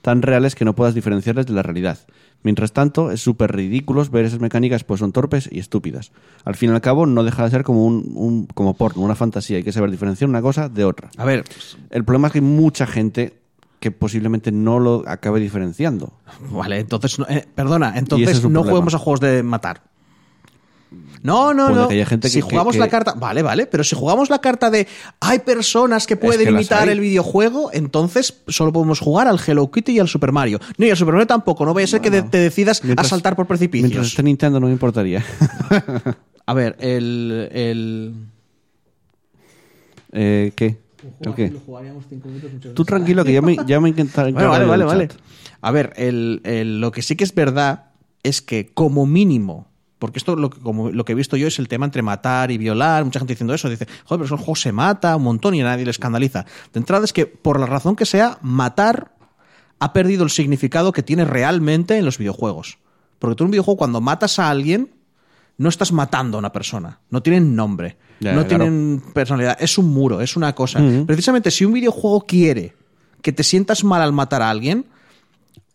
tan 0.03 0.23
reales 0.23 0.55
que 0.55 0.65
no 0.65 0.75
puedas 0.75 0.95
diferenciarles 0.95 1.47
de 1.47 1.53
la 1.53 1.63
realidad. 1.63 1.99
Mientras 2.45 2.73
tanto, 2.73 3.11
es 3.11 3.21
súper 3.21 3.53
ridículos 3.53 4.11
ver 4.11 4.25
esas 4.25 4.39
mecánicas 4.41 4.85
pues 4.85 5.01
son 5.01 5.11
torpes 5.13 5.49
y 5.51 5.59
estúpidas. 5.59 6.13
Al 6.45 6.55
fin 6.55 6.71
y 6.71 6.73
al 6.75 6.81
cabo, 6.81 7.05
no 7.05 7.25
deja 7.25 7.43
de 7.45 7.51
ser 7.51 7.65
como 7.65 7.85
un, 7.85 8.13
un- 8.15 8.47
como 8.47 8.75
porno, 8.75 9.03
una 9.03 9.17
fantasía. 9.17 9.57
Hay 9.57 9.65
que 9.65 9.73
saber 9.73 9.91
diferenciar 9.91 10.31
una 10.31 10.41
cosa 10.41 10.69
de 10.69 10.85
otra. 10.85 11.11
A 11.17 11.25
ver, 11.25 11.45
El 11.91 12.05
problema 12.05 12.29
es 12.29 12.33
que 12.33 12.39
hay 12.39 12.45
mucha 12.45 12.87
gente 12.87 13.35
que 13.81 13.91
posiblemente 13.91 14.53
no 14.53 14.79
lo 14.79 15.03
acabe 15.07 15.41
diferenciando. 15.41 16.13
vale, 16.51 16.79
entonces, 16.79 17.19
no- 17.19 17.27
eh, 17.29 17.47
perdona, 17.55 17.95
entonces 17.97 18.31
es 18.39 18.43
no 18.45 18.51
problema. 18.51 18.71
juguemos 18.71 18.95
a 18.95 18.99
juegos 18.99 19.21
de 19.21 19.43
matar. 19.43 19.83
No, 21.23 21.53
no, 21.53 21.67
Puede 21.69 21.81
no. 21.83 21.89
que 21.89 21.95
haya 21.95 22.07
gente 22.07 22.29
si 22.29 22.37
que- 22.39 22.43
jugamos 22.43 22.75
que- 22.75 22.79
la 22.79 22.89
carta, 22.89 23.13
vale, 23.15 23.43
vale, 23.43 23.67
pero 23.67 23.85
si 23.85 23.95
jugamos 23.97 24.31
la 24.31 24.41
carta 24.41 24.71
de 24.71 24.87
hay 25.21 25.41
personas 25.41 26.07
que 26.07 26.17
pueden 26.17 26.45
que 26.47 26.51
imitar 26.53 26.89
el 26.89 27.01
videojuego, 27.01 27.71
entonces 27.73 28.41
solo 28.49 28.73
podemos 28.73 29.01
jugar 29.01 29.27
al 29.29 29.39
Hello 29.45 29.71
Kitty 29.71 29.93
y 29.93 29.99
al 29.99 30.09
Super 30.09 30.33
Mario. 30.33 30.61
No, 30.79 30.87
y 30.87 30.91
al 30.91 30.97
Super 30.97 31.15
Mario 31.15 31.27
tampoco, 31.27 31.67
no 31.67 31.75
vaya 31.75 31.85
a 31.85 31.89
ser 31.89 32.01
que 32.01 32.11
te 32.11 32.39
decidas 32.39 32.83
Mientras- 32.85 33.07
a 33.07 33.11
saltar 33.11 33.35
por 33.37 33.45
Mientras 33.49 33.59
precipicios. 33.71 34.07
esté 34.07 34.23
Nintendo 34.23 34.61
no 34.61 34.67
me 34.67 34.73
importaría. 34.73 35.25
A 36.47 36.55
ver, 36.55 36.77
el, 36.81 37.49
el... 37.53 38.15
Eh, 40.13 40.53
¿Qué? 40.57 40.79
¿El 41.21 41.35
qué? 41.35 41.53
Tú 42.75 42.85
tranquilo 42.85 43.25
que 43.25 43.33
ya 43.33 43.43
me, 43.43 43.57
ya 43.67 43.81
me 43.81 43.91
intenta 43.91 44.23
Bueno, 44.25 44.49
vale, 44.51 44.65
vale, 44.65 44.85
vale. 44.85 45.09
A 45.61 45.71
ver, 45.71 45.93
el- 45.97 46.41
el- 46.45 46.81
lo 46.81 46.91
que 46.93 47.03
sí 47.03 47.17
que 47.17 47.25
es 47.25 47.35
verdad 47.35 47.91
es 48.23 48.41
que 48.43 48.71
como 48.73 49.07
mínimo, 49.07 49.68
porque 49.99 50.19
esto 50.19 50.37
lo 50.37 50.51
que, 50.51 50.61
como, 50.61 50.91
lo 50.91 51.05
que 51.05 51.13
he 51.13 51.15
visto 51.15 51.37
yo 51.37 51.47
es 51.47 51.59
el 51.59 51.69
tema 51.69 51.85
entre 51.85 52.03
matar 52.03 52.51
y 52.51 52.59
violar, 52.59 53.05
mucha 53.05 53.19
gente 53.19 53.35
diciendo 53.35 53.55
eso, 53.55 53.69
dice, 53.69 53.87
joder, 54.05 54.21
pero 54.21 54.25
eso 54.25 54.35
el 54.35 54.41
juego 54.41 54.57
se 54.57 54.73
mata 54.73 55.17
un 55.17 55.25
montón 55.25 55.55
y 55.55 55.61
a 55.61 55.65
nadie 55.65 55.85
le 55.85 55.91
escandaliza. 55.91 56.45
De 56.73 56.79
entrada 56.81 57.05
es 57.05 57.13
que, 57.13 57.27
por 57.27 57.59
la 57.59 57.67
razón 57.67 57.97
que 57.97 58.07
sea, 58.07 58.39
matar 58.43 59.13
ha 59.81 59.93
perdido 59.93 60.25
el 60.25 60.31
significado 60.31 60.93
que 60.93 61.03
tiene 61.03 61.25
realmente 61.25 61.97
en 61.97 62.05
los 62.05 62.19
videojuegos. 62.19 62.79
Porque 63.19 63.37
tú 63.37 63.45
en 63.45 63.47
un 63.47 63.51
videojuego 63.53 63.79
cuando 63.79 64.01
matas 64.01 64.39
a 64.39 64.51
alguien, 64.51 64.91
no 65.57 65.69
estás 65.69 65.93
matando 65.93 66.39
a 66.39 66.41
una 66.41 66.53
persona, 66.53 67.01
no 67.11 67.23
tienen 67.23 67.57
nombre, 67.57 67.97
no 68.21 68.31
claro. 68.31 68.47
tienen 68.47 69.03
personalidad, 69.13 69.57
es 69.61 69.77
un 69.77 69.93
muro, 69.93 70.21
es 70.21 70.37
una 70.37 70.55
cosa. 70.55 70.81
Precisamente 71.07 71.51
si 71.51 71.65
un 71.65 71.73
videojuego 71.73 72.27
quiere 72.27 72.75
que 73.23 73.33
te 73.33 73.43
sientas 73.43 73.83
mal 73.83 74.01
al 74.01 74.13
matar 74.13 74.43
a 74.43 74.51
alguien, 74.51 74.87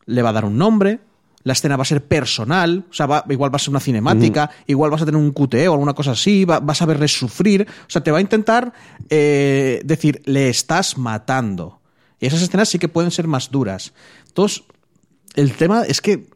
le 0.05 0.21
va 0.21 0.29
a 0.29 0.33
dar 0.33 0.45
un 0.45 0.57
nombre, 0.57 1.01
la 1.43 1.53
escena 1.53 1.75
va 1.77 1.81
a 1.81 1.85
ser 1.85 2.03
personal, 2.05 2.85
o 2.89 2.93
sea, 2.93 3.05
va- 3.05 3.25
igual 3.29 3.51
va 3.53 3.57
a 3.57 3.59
ser 3.59 3.69
una 3.71 3.79
cinemática, 3.79 4.49
igual 4.67 4.91
vas 4.91 5.01
a 5.01 5.05
tener 5.05 5.19
un 5.19 5.31
QTE 5.31 5.67
o 5.67 5.73
alguna 5.73 5.93
cosa 5.93 6.11
así, 6.11 6.45
va- 6.45 6.59
vas 6.59 6.81
a 6.81 6.85
verle 6.85 7.07
sufrir, 7.07 7.67
o 7.85 7.89
sea, 7.89 8.01
te 8.03 8.11
va 8.11 8.19
a 8.19 8.21
intentar 8.21 8.71
eh, 9.09 9.81
decir, 9.83 10.21
le 10.25 10.49
estás 10.49 10.97
matando. 10.97 11.81
Y 12.19 12.27
esas 12.27 12.41
escenas 12.41 12.69
sí 12.69 12.79
que 12.79 12.87
pueden 12.87 13.11
ser 13.11 13.27
más 13.27 13.51
duras. 13.51 13.93
Entonces, 14.27 14.63
el 15.35 15.51
tema 15.53 15.83
es 15.83 15.99
que 15.99 16.29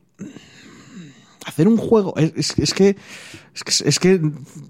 hacer 1.45 1.67
un 1.67 1.77
juego 1.77 2.13
es, 2.17 2.33
es- 2.35 2.59
es 2.59 2.73
que 2.73 2.97
es 3.53 3.63
que, 3.63 3.89
es 3.89 3.99
que 3.99 4.21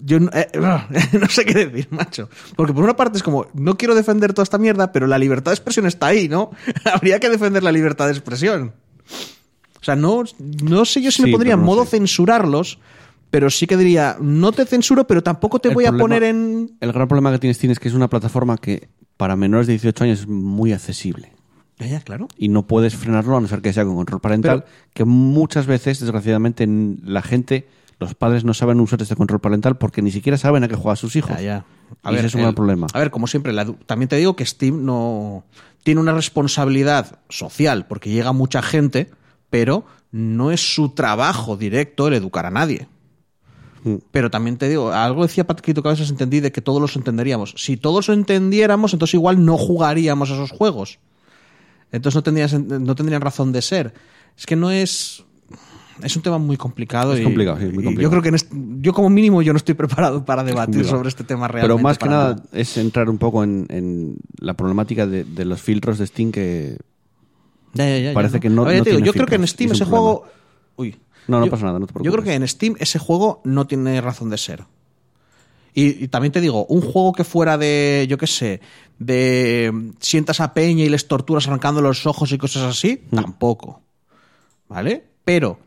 yo 0.04 0.20
no, 0.20 0.30
eh, 0.32 0.48
no 1.20 1.28
sé 1.28 1.44
qué 1.44 1.66
decir, 1.66 1.88
macho. 1.90 2.30
Porque 2.56 2.72
por 2.72 2.84
una 2.84 2.96
parte 2.96 3.18
es 3.18 3.22
como, 3.22 3.46
no 3.52 3.76
quiero 3.76 3.94
defender 3.94 4.32
toda 4.32 4.44
esta 4.44 4.56
mierda, 4.56 4.92
pero 4.92 5.06
la 5.06 5.18
libertad 5.18 5.50
de 5.50 5.56
expresión 5.56 5.86
está 5.86 6.06
ahí, 6.06 6.28
¿no? 6.28 6.50
Habría 6.84 7.20
que 7.20 7.28
defender 7.28 7.62
la 7.62 7.72
libertad 7.72 8.06
de 8.06 8.12
expresión. 8.12 8.72
O 9.80 9.84
sea, 9.84 9.96
no, 9.96 10.24
no 10.62 10.84
sé 10.84 11.02
yo 11.02 11.10
si 11.10 11.22
me 11.22 11.30
pondría 11.30 11.54
en 11.54 11.60
modo 11.60 11.84
sé. 11.84 11.92
censurarlos, 11.92 12.78
pero 13.30 13.50
sí 13.50 13.66
que 13.66 13.76
diría, 13.76 14.16
no 14.20 14.52
te 14.52 14.64
censuro, 14.64 15.06
pero 15.06 15.22
tampoco 15.22 15.58
te 15.58 15.68
El 15.68 15.74
voy 15.74 15.86
a 15.86 15.92
poner 15.92 16.22
en... 16.22 16.76
El 16.80 16.92
gran 16.92 17.08
problema 17.08 17.30
que 17.32 17.38
tienes 17.38 17.56
Steam 17.58 17.70
es 17.70 17.78
que 17.78 17.88
es 17.88 17.94
una 17.94 18.08
plataforma 18.08 18.56
que 18.56 18.88
para 19.16 19.36
menores 19.36 19.66
de 19.66 19.74
18 19.74 20.04
años 20.04 20.20
es 20.20 20.28
muy 20.28 20.72
accesible. 20.72 21.32
Ya, 21.78 21.86
ya, 21.86 22.00
claro. 22.00 22.28
Y 22.36 22.48
no 22.48 22.66
puedes 22.66 22.96
frenarlo 22.96 23.36
a 23.36 23.40
no 23.40 23.46
ser 23.46 23.60
que 23.60 23.72
sea 23.72 23.84
con 23.84 23.94
control 23.94 24.20
parental, 24.20 24.64
que 24.94 25.04
muchas 25.04 25.66
veces, 25.66 26.00
desgraciadamente, 26.00 26.66
la 27.04 27.22
gente, 27.22 27.68
los 28.00 28.14
padres 28.14 28.44
no 28.44 28.54
saben 28.54 28.80
usar 28.80 29.00
este 29.00 29.14
control 29.14 29.40
parental 29.40 29.76
porque 29.76 30.02
ni 30.02 30.10
siquiera 30.10 30.38
saben 30.38 30.64
a 30.64 30.68
qué 30.68 30.74
juegan 30.74 30.96
sus 30.96 31.14
hijos. 31.14 31.36
Ya, 31.36 31.42
ya. 31.42 31.64
Y 32.10 32.16
ese 32.16 32.26
es 32.26 32.34
un 32.34 32.42
gran 32.42 32.54
problema. 32.54 32.86
A 32.92 32.98
ver, 32.98 33.10
como 33.10 33.26
siempre, 33.26 33.52
la 33.52 33.64
también 33.86 34.08
te 34.08 34.16
digo 34.16 34.36
que 34.36 34.44
Steam 34.44 34.84
no 34.84 35.44
tiene 35.82 36.00
una 36.00 36.12
responsabilidad 36.12 37.20
social 37.28 37.86
porque 37.86 38.10
llega 38.10 38.32
mucha 38.32 38.62
gente, 38.62 39.10
pero 39.50 39.84
no 40.10 40.50
es 40.52 40.74
su 40.74 40.90
trabajo 40.90 41.56
directo 41.56 42.08
el 42.08 42.14
educar 42.14 42.46
a 42.46 42.50
nadie. 42.50 42.86
Mm. 43.84 43.96
Pero 44.10 44.30
también 44.30 44.56
te 44.56 44.68
digo, 44.68 44.90
algo 44.92 45.22
decía 45.22 45.46
Paquito 45.46 45.82
Cabezas, 45.82 46.10
entendí 46.10 46.40
de 46.40 46.50
que 46.52 46.60
todos 46.60 46.80
los 46.80 46.96
entenderíamos. 46.96 47.54
Si 47.56 47.76
todos 47.76 48.08
lo 48.08 48.14
entendiéramos, 48.14 48.92
entonces 48.92 49.14
igual 49.14 49.44
no 49.44 49.56
jugaríamos 49.56 50.30
a 50.30 50.34
esos 50.34 50.50
juegos. 50.50 50.98
Entonces 51.92 52.16
no 52.16 52.22
tendrían, 52.22 52.48
sen- 52.48 52.80
no 52.80 52.94
tendrían 52.94 53.20
razón 53.22 53.52
de 53.52 53.62
ser. 53.62 53.94
Es 54.36 54.46
que 54.46 54.56
no 54.56 54.70
es... 54.70 55.24
Es 56.02 56.14
un 56.14 56.22
tema 56.22 56.38
muy 56.38 56.56
complicado. 56.56 57.12
Es 57.14 57.20
y- 57.20 57.24
complicado, 57.24 57.56
sí, 57.58 57.64
muy 57.64 57.82
y 57.82 57.86
complicado. 57.86 58.02
Yo 58.02 58.10
creo 58.10 58.22
que 58.22 58.28
en 58.28 58.34
este- 58.36 58.56
yo 58.80 58.92
como 58.92 59.10
mínimo 59.10 59.42
yo 59.42 59.52
no 59.52 59.56
estoy 59.56 59.74
preparado 59.76 60.24
para 60.24 60.44
debatir 60.44 60.84
sobre 60.84 61.08
este 61.08 61.24
tema 61.24 61.48
realmente. 61.48 61.74
Pero 61.74 61.82
más 61.82 61.98
que 61.98 62.08
nada 62.08 62.36
es 62.52 62.76
entrar 62.76 63.08
un 63.10 63.18
poco 63.18 63.42
en, 63.42 63.66
en 63.68 64.16
la 64.38 64.54
problemática 64.54 65.06
de, 65.06 65.24
de 65.24 65.44
los 65.44 65.60
filtros 65.62 65.98
de 65.98 66.06
Steam 66.06 66.30
que... 66.32 66.76
Ya, 67.78 67.88
ya, 67.88 67.98
ya, 67.98 68.14
Parece 68.14 68.34
ya, 68.34 68.40
que 68.40 68.48
no- 68.50 68.64
no 68.64 68.70
digo, 68.70 68.98
yo 68.98 69.12
creo 69.12 69.26
que 69.26 69.36
en 69.36 69.46
Steam 69.46 69.70
es 69.72 69.76
ese 69.80 69.84
juego. 69.86 70.24
Uy. 70.76 70.96
No, 71.28 71.38
no 71.40 71.46
Yo- 71.46 71.50
pasa 71.50 71.66
nada, 71.66 71.78
no 71.78 71.86
te 71.86 71.92
Yo 71.92 72.00
creo 72.00 72.12
preocupes. 72.12 72.30
que 72.30 72.34
en 72.34 72.48
Steam 72.48 72.74
ese 72.78 72.98
juego 72.98 73.40
no 73.44 73.66
tiene 73.66 74.00
razón 74.00 74.30
de 74.30 74.38
ser. 74.38 74.64
Y, 75.74 76.04
y 76.04 76.08
también 76.08 76.32
te 76.32 76.40
digo, 76.40 76.64
un 76.66 76.80
juego 76.80 77.12
que 77.12 77.22
fuera 77.24 77.56
de, 77.58 78.06
yo 78.08 78.16
qué 78.18 78.26
sé, 78.26 78.60
de 78.98 79.70
mm, 79.72 79.90
sientas 80.00 80.40
a 80.40 80.54
Peña 80.54 80.84
y 80.84 80.88
les 80.88 81.06
torturas 81.06 81.46
arrancando 81.46 81.80
los 81.82 82.06
ojos 82.06 82.32
y 82.32 82.38
cosas 82.38 82.62
así, 82.64 83.02
tampoco. 83.14 83.82
¿Vale? 84.68 85.04
Pero 85.24 85.58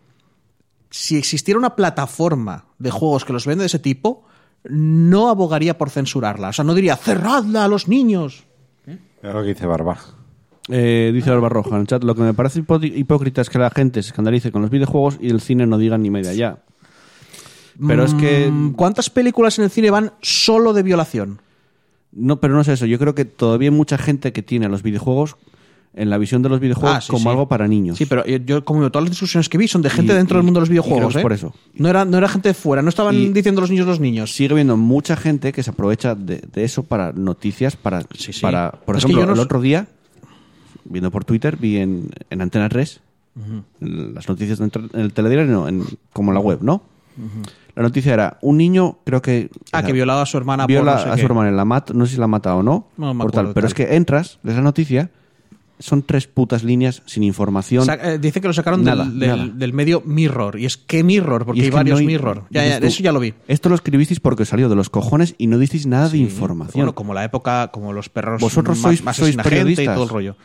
si 0.90 1.18
existiera 1.18 1.58
una 1.60 1.76
plataforma 1.76 2.66
de 2.80 2.92
juegos 2.92 3.24
que 3.24 3.32
los 3.34 3.46
vende 3.46 3.62
de 3.62 3.68
ese 3.68 3.80
tipo, 3.80 4.26
no 4.66 5.30
abogaría 5.30 5.78
por 5.78 5.90
censurarla. 5.90 6.50
O 6.50 6.54
sea, 6.54 6.66
no 6.66 6.74
diría, 6.74 6.98
cerradla 6.98 7.66
a 7.66 7.68
los 7.68 7.88
niños. 7.88 8.44
Es 8.86 9.34
lo 9.34 9.42
que 9.44 9.50
dice 9.50 9.66
Barba. 9.68 9.98
Eh, 10.70 11.12
dice 11.14 11.30
Barbarroja 11.32 11.76
en 11.76 11.82
el 11.82 11.88
chat, 11.88 12.04
lo 12.04 12.14
que 12.16 12.22
me 12.22 12.34
parece 12.34 12.60
hipócrita 12.60 13.42
es 13.42 13.50
que 13.50 13.58
la 13.60 13.70
gente 13.72 14.02
se 14.04 14.10
escandalice 14.10 14.52
con 14.52 14.62
los 14.62 14.70
videojuegos 14.72 15.18
y 15.20 15.30
el 15.30 15.42
cine 15.42 15.66
no 15.66 15.78
diga 15.78 15.98
ni 15.98 16.10
media 16.10 16.34
ya. 16.34 16.60
Pero 17.88 18.04
es 18.04 18.14
que... 18.14 18.50
Mm, 18.52 18.74
¿Cuántas 18.74 19.10
películas 19.10 19.58
en 19.58 19.66
el 19.66 19.72
cine 19.72 19.90
van 19.90 20.12
solo 20.22 20.74
de 20.74 20.84
violación? 20.84 21.42
No, 22.12 22.40
pero 22.40 22.54
no 22.54 22.62
es 22.62 22.68
eso. 22.68 22.86
Yo 22.86 23.00
creo 23.00 23.16
que 23.16 23.26
todavía 23.26 23.70
hay 23.70 23.76
mucha 23.76 23.98
gente 23.98 24.34
que 24.34 24.44
tiene 24.44 24.66
a 24.68 24.70
los 24.70 24.84
videojuegos 24.84 25.36
en 25.94 26.10
la 26.10 26.18
visión 26.18 26.42
de 26.42 26.50
los 26.50 26.60
videojuegos 26.60 26.98
Ah, 26.98 27.02
sí, 27.02 27.08
como 27.10 27.24
sí. 27.24 27.30
algo 27.30 27.48
para 27.48 27.68
niños. 27.68 27.98
Sí, 27.98 28.06
pero 28.06 28.26
yo, 28.26 28.38
yo, 28.38 28.64
como 28.64 28.90
todas 28.92 29.06
las 29.06 29.12
discusiones 29.12 29.50
que 29.50 29.58
vi 29.58 29.68
son 29.68 29.82
de 29.82 29.90
gente 29.90 30.14
Y- 30.14 30.16
dentro 30.16 30.36
y- 30.36 30.40
del 30.40 30.46
mundo 30.46 30.60
de 30.60 30.62
los 30.62 30.70
videojuegos. 30.70 31.16
¿eh? 31.16 31.22
por 31.22 31.34
eso. 31.34 31.54
No 31.74 31.90
era, 31.90 32.06
no 32.06 32.18
era 32.18 32.28
gente 32.30 32.50
de 32.50 32.54
fuera, 32.54 32.82
no 32.82 32.90
estaban 32.90 33.16
Y- 33.16 33.30
diciendo 33.30 33.62
los 33.62 33.70
niños 33.72 33.88
los 33.88 34.00
niños. 34.00 34.34
Sigue 34.36 34.52
habiendo 34.54 34.78
mucha 34.78 35.16
gente 35.16 35.52
que 35.52 35.64
se 35.64 35.72
aprovecha 35.72 36.14
de, 36.14 36.44
de 36.54 36.64
eso 36.64 36.84
para 36.84 37.12
noticias, 37.14 37.76
para... 37.76 38.02
Sí, 38.16 38.32
sí. 38.34 38.42
para 38.42 38.72
por 38.72 38.98
Es 38.98 39.04
ejemplo, 39.06 39.26
no 39.26 39.34
el 39.34 39.40
otro 39.40 39.60
día, 39.60 39.88
viendo 40.86 41.12
por 41.12 41.26
Twitter, 41.26 41.58
vi 41.58 41.78
en, 41.78 42.10
en 42.30 42.42
Antena 42.42 42.70
3 42.70 43.02
las 43.80 44.28
noticias 44.28 44.60
en 44.60 44.72
el- 44.74 44.90
en 44.94 45.00
el 45.02 45.14
telediario, 45.14 45.46
no, 45.52 45.68
en- 45.68 45.86
como 46.14 46.32
en 46.32 46.36
la 46.36 46.42
web, 46.42 46.60
¿no? 46.62 46.84
La 47.76 47.84
noticia 47.84 48.14
era, 48.14 48.38
un 48.42 48.58
niño, 48.58 48.98
creo 49.06 49.22
que... 49.22 49.50
Ah, 49.72 49.84
que 49.84 49.94
violaba 49.94 50.24
a 50.24 50.26
su 50.26 50.38
hermana 50.38 50.64
por 50.64 50.70
viola 50.70 50.96
no 50.96 51.00
sé 51.04 51.10
a 51.10 51.16
qué. 51.16 51.22
su 51.22 51.26
hermana, 51.28 51.52
la 51.52 51.64
mata, 51.66 51.94
no 51.94 52.06
sé 52.06 52.14
si 52.16 52.20
la 52.20 52.28
mata 52.28 52.54
o 52.56 52.64
no, 52.64 52.88
No 52.98 53.14
me 53.14 53.22
por 53.24 53.32
tal, 53.32 53.48
pero 53.54 53.62
tal. 53.62 53.66
es 53.68 53.74
que 53.74 53.96
entras, 53.96 54.40
lees 54.44 54.58
la 54.58 54.64
noticia, 54.64 55.10
son 55.80 56.04
tres 56.04 56.28
putas 56.28 56.64
líneas 56.64 57.02
sin 57.06 57.24
información. 57.24 57.88
Eh, 57.90 58.20
dice 58.20 58.40
que 58.42 58.48
lo 58.48 58.54
sacaron 58.54 58.84
Nada, 58.84 59.06
del, 59.06 59.20
del- 59.20 59.30
nada. 59.30 59.48
del 59.56 59.74
medio 59.74 60.02
Mirror. 60.06 60.60
Y 60.60 60.66
es 60.66 60.78
que 60.78 61.04
Mirror, 61.04 61.46
porque 61.46 61.62
hay 61.62 61.70
varios 61.70 61.96
no 61.96 62.00
hay- 62.02 62.06
Mirror. 62.08 62.44
Ya, 62.50 62.62
dices 62.62 62.76
ya, 62.76 62.80
tú, 62.82 62.86
eso 62.88 63.04
ya 63.04 63.12
lo 63.14 63.20
vi. 63.22 63.34
Esto 63.48 63.70
lo 63.70 63.76
escribisteis 63.76 64.20
porque 64.20 64.44
os 64.44 64.50
salió 64.50 64.68
de 64.70 64.76
los 64.76 64.90
cojones 64.90 65.34
y 65.38 65.48
no 65.48 65.58
disteis 65.58 65.88
nada 65.88 66.10
de 66.10 66.18
información. 66.20 66.82
Bueno, 66.82 66.94
como 66.94 67.14
la 67.14 67.24
época, 67.24 67.70
como 67.70 67.94
los 67.94 68.10
perros 68.10 68.42
Vosotros 68.42 68.78
más, 68.80 68.94
sois- 69.00 69.04
más 69.04 69.16
sois 69.16 69.30
asesina 69.30 69.44
gente 69.44 69.56
y 69.56 69.60
periodistas. 69.60 69.96
todo 69.96 70.04
el 70.04 70.10
rollo. 70.10 70.36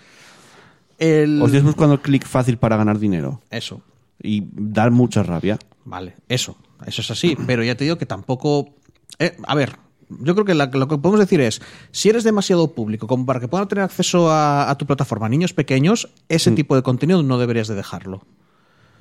El- 0.99 1.41
Os 1.43 1.49
estáis 1.49 1.65
buscando 1.65 1.95
el 1.95 2.01
clic 2.01 2.27
fácil 2.27 2.57
para 2.59 2.77
ganar 2.77 2.99
dinero 2.99 3.43
Eso. 3.51 3.83
y 4.23 4.45
dar 4.53 4.91
mucha 4.91 5.23
rabia. 5.23 5.59
Vale, 5.85 6.17
eso. 6.29 6.57
Eso 6.87 7.01
es 7.03 7.11
así. 7.11 7.37
Pero 7.47 7.63
ya 7.65 7.75
te 7.77 7.85
digo 7.85 7.97
que 7.99 8.07
tampoco. 8.07 8.75
Eh, 9.19 9.37
a 9.47 9.55
ver, 9.55 9.77
yo 10.09 10.35
creo 10.35 10.45
que 10.45 10.55
la- 10.55 10.67
lo 10.67 10.89
que 10.89 10.99
podemos 10.99 11.21
decir 11.21 11.41
es: 11.41 11.61
si 11.91 12.09
eres 12.09 12.25
demasiado 12.25 12.73
público 12.75 13.07
como 13.07 13.25
para 13.27 13.41
que 13.41 13.49
puedan 13.49 13.69
tener 13.69 13.85
acceso 13.85 14.31
a, 14.31 14.71
a 14.71 14.77
tu 14.79 14.87
plataforma 14.87 15.29
niños 15.29 15.53
pequeños, 15.53 16.09
ese 16.29 16.51
Mm. 16.51 16.55
tipo 16.55 16.77
de 16.77 16.83
contenido 16.83 17.23
no 17.23 17.39
deberías 17.39 17.69
de 17.69 17.75
dejarlo. 17.75 18.23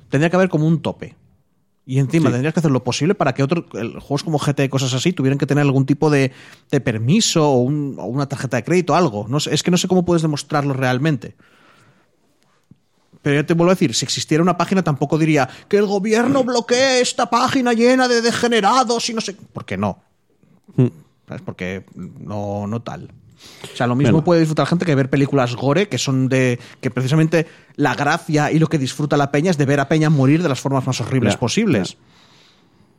Tendría 0.10 0.30
que 0.30 0.36
haber 0.36 0.50
como 0.50 0.68
un 0.68 0.82
tope. 0.82 1.16
Y 1.88 2.00
encima 2.00 2.30
Sí. 2.30 2.34
tendrías 2.34 2.54
que 2.54 2.60
hacer 2.62 2.72
lo 2.72 2.84
posible 2.84 3.14
para 3.14 3.34
que 3.34 3.44
otros 3.44 3.66
juegos 3.70 4.24
como 4.24 4.40
GT 4.40 4.64
y 4.64 4.70
cosas 4.70 4.94
así 4.94 5.14
tuvieran 5.14 5.38
que 5.38 5.46
tener 5.46 5.62
algún 5.62 5.86
tipo 5.86 6.10
de, 6.10 6.32
de 6.72 6.82
permiso 6.82 7.48
o, 7.48 7.62
un- 7.62 7.96
o 8.00 8.06
una 8.06 8.28
tarjeta 8.28 8.58
de 8.58 8.64
crédito, 8.64 8.96
algo. 8.96 9.28
No 9.30 9.40
sé, 9.40 9.54
es 9.54 9.62
que 9.64 9.70
no 9.72 9.78
sé 9.78 9.88
cómo 9.88 10.04
puedes 10.06 10.22
demostrarlo 10.24 10.74
realmente. 10.74 11.36
Pero 13.26 13.38
ya 13.42 13.44
te 13.44 13.56
vuelvo 13.56 13.72
a 13.72 13.74
decir, 13.74 13.96
si 13.96 14.06
existiera 14.06 14.44
una 14.44 14.56
página 14.56 14.84
tampoco 14.84 15.18
diría 15.18 15.50
que 15.68 15.78
el 15.78 15.88
gobierno 15.88 16.44
bloquee 16.44 17.02
esta 17.02 17.28
página 17.28 17.74
llena 17.74 18.08
de 18.08 18.22
degenerados 18.22 19.10
y 19.10 19.16
no 19.16 19.22
sé. 19.22 19.34
¿Por 19.34 19.66
qué 19.66 19.78
no? 19.78 19.98
¿Sabes? 21.28 21.42
Porque 21.44 21.86
no, 21.96 22.68
no 22.68 22.84
tal. 22.84 23.10
O 23.74 23.76
sea, 23.76 23.88
lo 23.88 23.96
mismo 23.96 24.12
Bueno. 24.12 24.26
puede 24.26 24.42
disfrutar 24.42 24.68
gente 24.68 24.86
que 24.86 24.94
ver 24.94 25.10
películas 25.10 25.56
gore, 25.56 25.90
que 25.90 25.98
son 25.98 26.30
de. 26.30 26.60
que 26.80 26.92
precisamente 26.92 27.48
la 27.78 27.96
gracia 27.96 28.52
y 28.52 28.60
lo 28.60 28.68
que 28.68 28.78
disfruta 28.78 29.18
la 29.18 29.32
peña 29.32 29.50
es 29.50 29.58
de 29.58 29.66
ver 29.66 29.80
a 29.80 29.88
Peña 29.90 30.12
morir 30.12 30.44
de 30.44 30.50
las 30.50 30.60
formas 30.60 30.86
más 30.86 31.02
horribles 31.02 31.34
Ya, 31.34 31.40
posibles. 31.40 31.98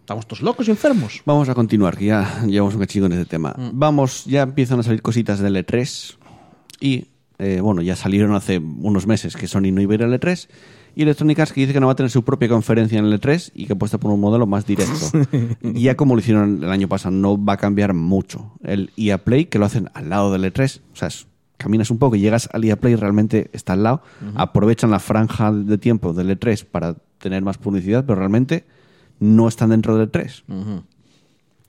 Estamos 0.00 0.26
todos 0.26 0.42
locos 0.42 0.66
y 0.66 0.72
enfermos. 0.72 1.22
Vamos 1.24 1.48
a 1.48 1.54
continuar, 1.54 1.96
que 1.96 2.06
ya 2.06 2.42
llevamos 2.48 2.74
un 2.74 2.80
cachillo 2.80 3.06
en 3.06 3.12
este 3.12 3.26
tema. 3.26 3.54
Mm. 3.56 3.70
Vamos, 3.74 4.24
ya 4.24 4.42
empiezan 4.42 4.80
a 4.80 4.82
salir 4.82 5.02
cositas 5.02 5.38
del 5.38 5.54
E3 5.54 6.16
y, 6.80 7.06
eh, 7.38 7.60
bueno, 7.60 7.82
ya 7.82 7.96
salieron 7.96 8.34
hace 8.34 8.58
unos 8.58 9.06
meses 9.06 9.36
que 9.36 9.46
Sony 9.46 9.70
no 9.72 9.80
iba 9.80 9.92
a 9.92 9.94
ir 9.96 10.02
al 10.04 10.12
E3 10.18 10.48
y 10.94 11.02
Electronic 11.02 11.38
Arts 11.38 11.52
que 11.52 11.60
dice 11.60 11.72
que 11.74 11.80
no 11.80 11.86
va 11.86 11.92
a 11.92 11.96
tener 11.96 12.10
su 12.10 12.24
propia 12.24 12.48
conferencia 12.48 12.98
en 12.98 13.04
el 13.04 13.20
E3 13.20 13.52
y 13.54 13.66
que 13.66 13.74
apuesta 13.74 13.98
por 13.98 14.10
un 14.10 14.20
modelo 14.20 14.46
más 14.46 14.64
directo. 14.66 14.94
ya 15.62 15.94
como 15.96 16.14
lo 16.14 16.20
hicieron 16.20 16.64
el 16.64 16.70
año 16.70 16.88
pasado, 16.88 17.14
no 17.14 17.42
va 17.42 17.54
a 17.54 17.56
cambiar 17.58 17.92
mucho. 17.92 18.52
El 18.64 18.90
EA 18.96 19.18
Play, 19.18 19.44
que 19.46 19.58
lo 19.58 19.66
hacen 19.66 19.90
al 19.94 20.08
lado 20.08 20.32
del 20.32 20.44
E3, 20.50 20.80
o 20.92 20.96
sea, 20.96 21.08
es- 21.08 21.26
caminas 21.58 21.90
un 21.90 21.98
poco 21.98 22.16
y 22.16 22.20
llegas 22.20 22.48
al 22.52 22.64
EA 22.64 22.76
Play 22.76 22.92
y 22.94 22.96
realmente 22.96 23.50
está 23.54 23.72
al 23.74 23.82
lado, 23.82 24.02
aprovechan 24.34 24.90
la 24.90 24.98
franja 24.98 25.52
de 25.52 25.78
tiempo 25.78 26.12
del 26.12 26.38
E3 26.38 26.64
para 26.64 26.96
tener 27.18 27.42
más 27.42 27.56
publicidad, 27.58 28.04
pero 28.06 28.18
realmente 28.18 28.64
no 29.20 29.48
están 29.48 29.70
dentro 29.70 29.96
del 29.96 30.10
E3 30.10 30.42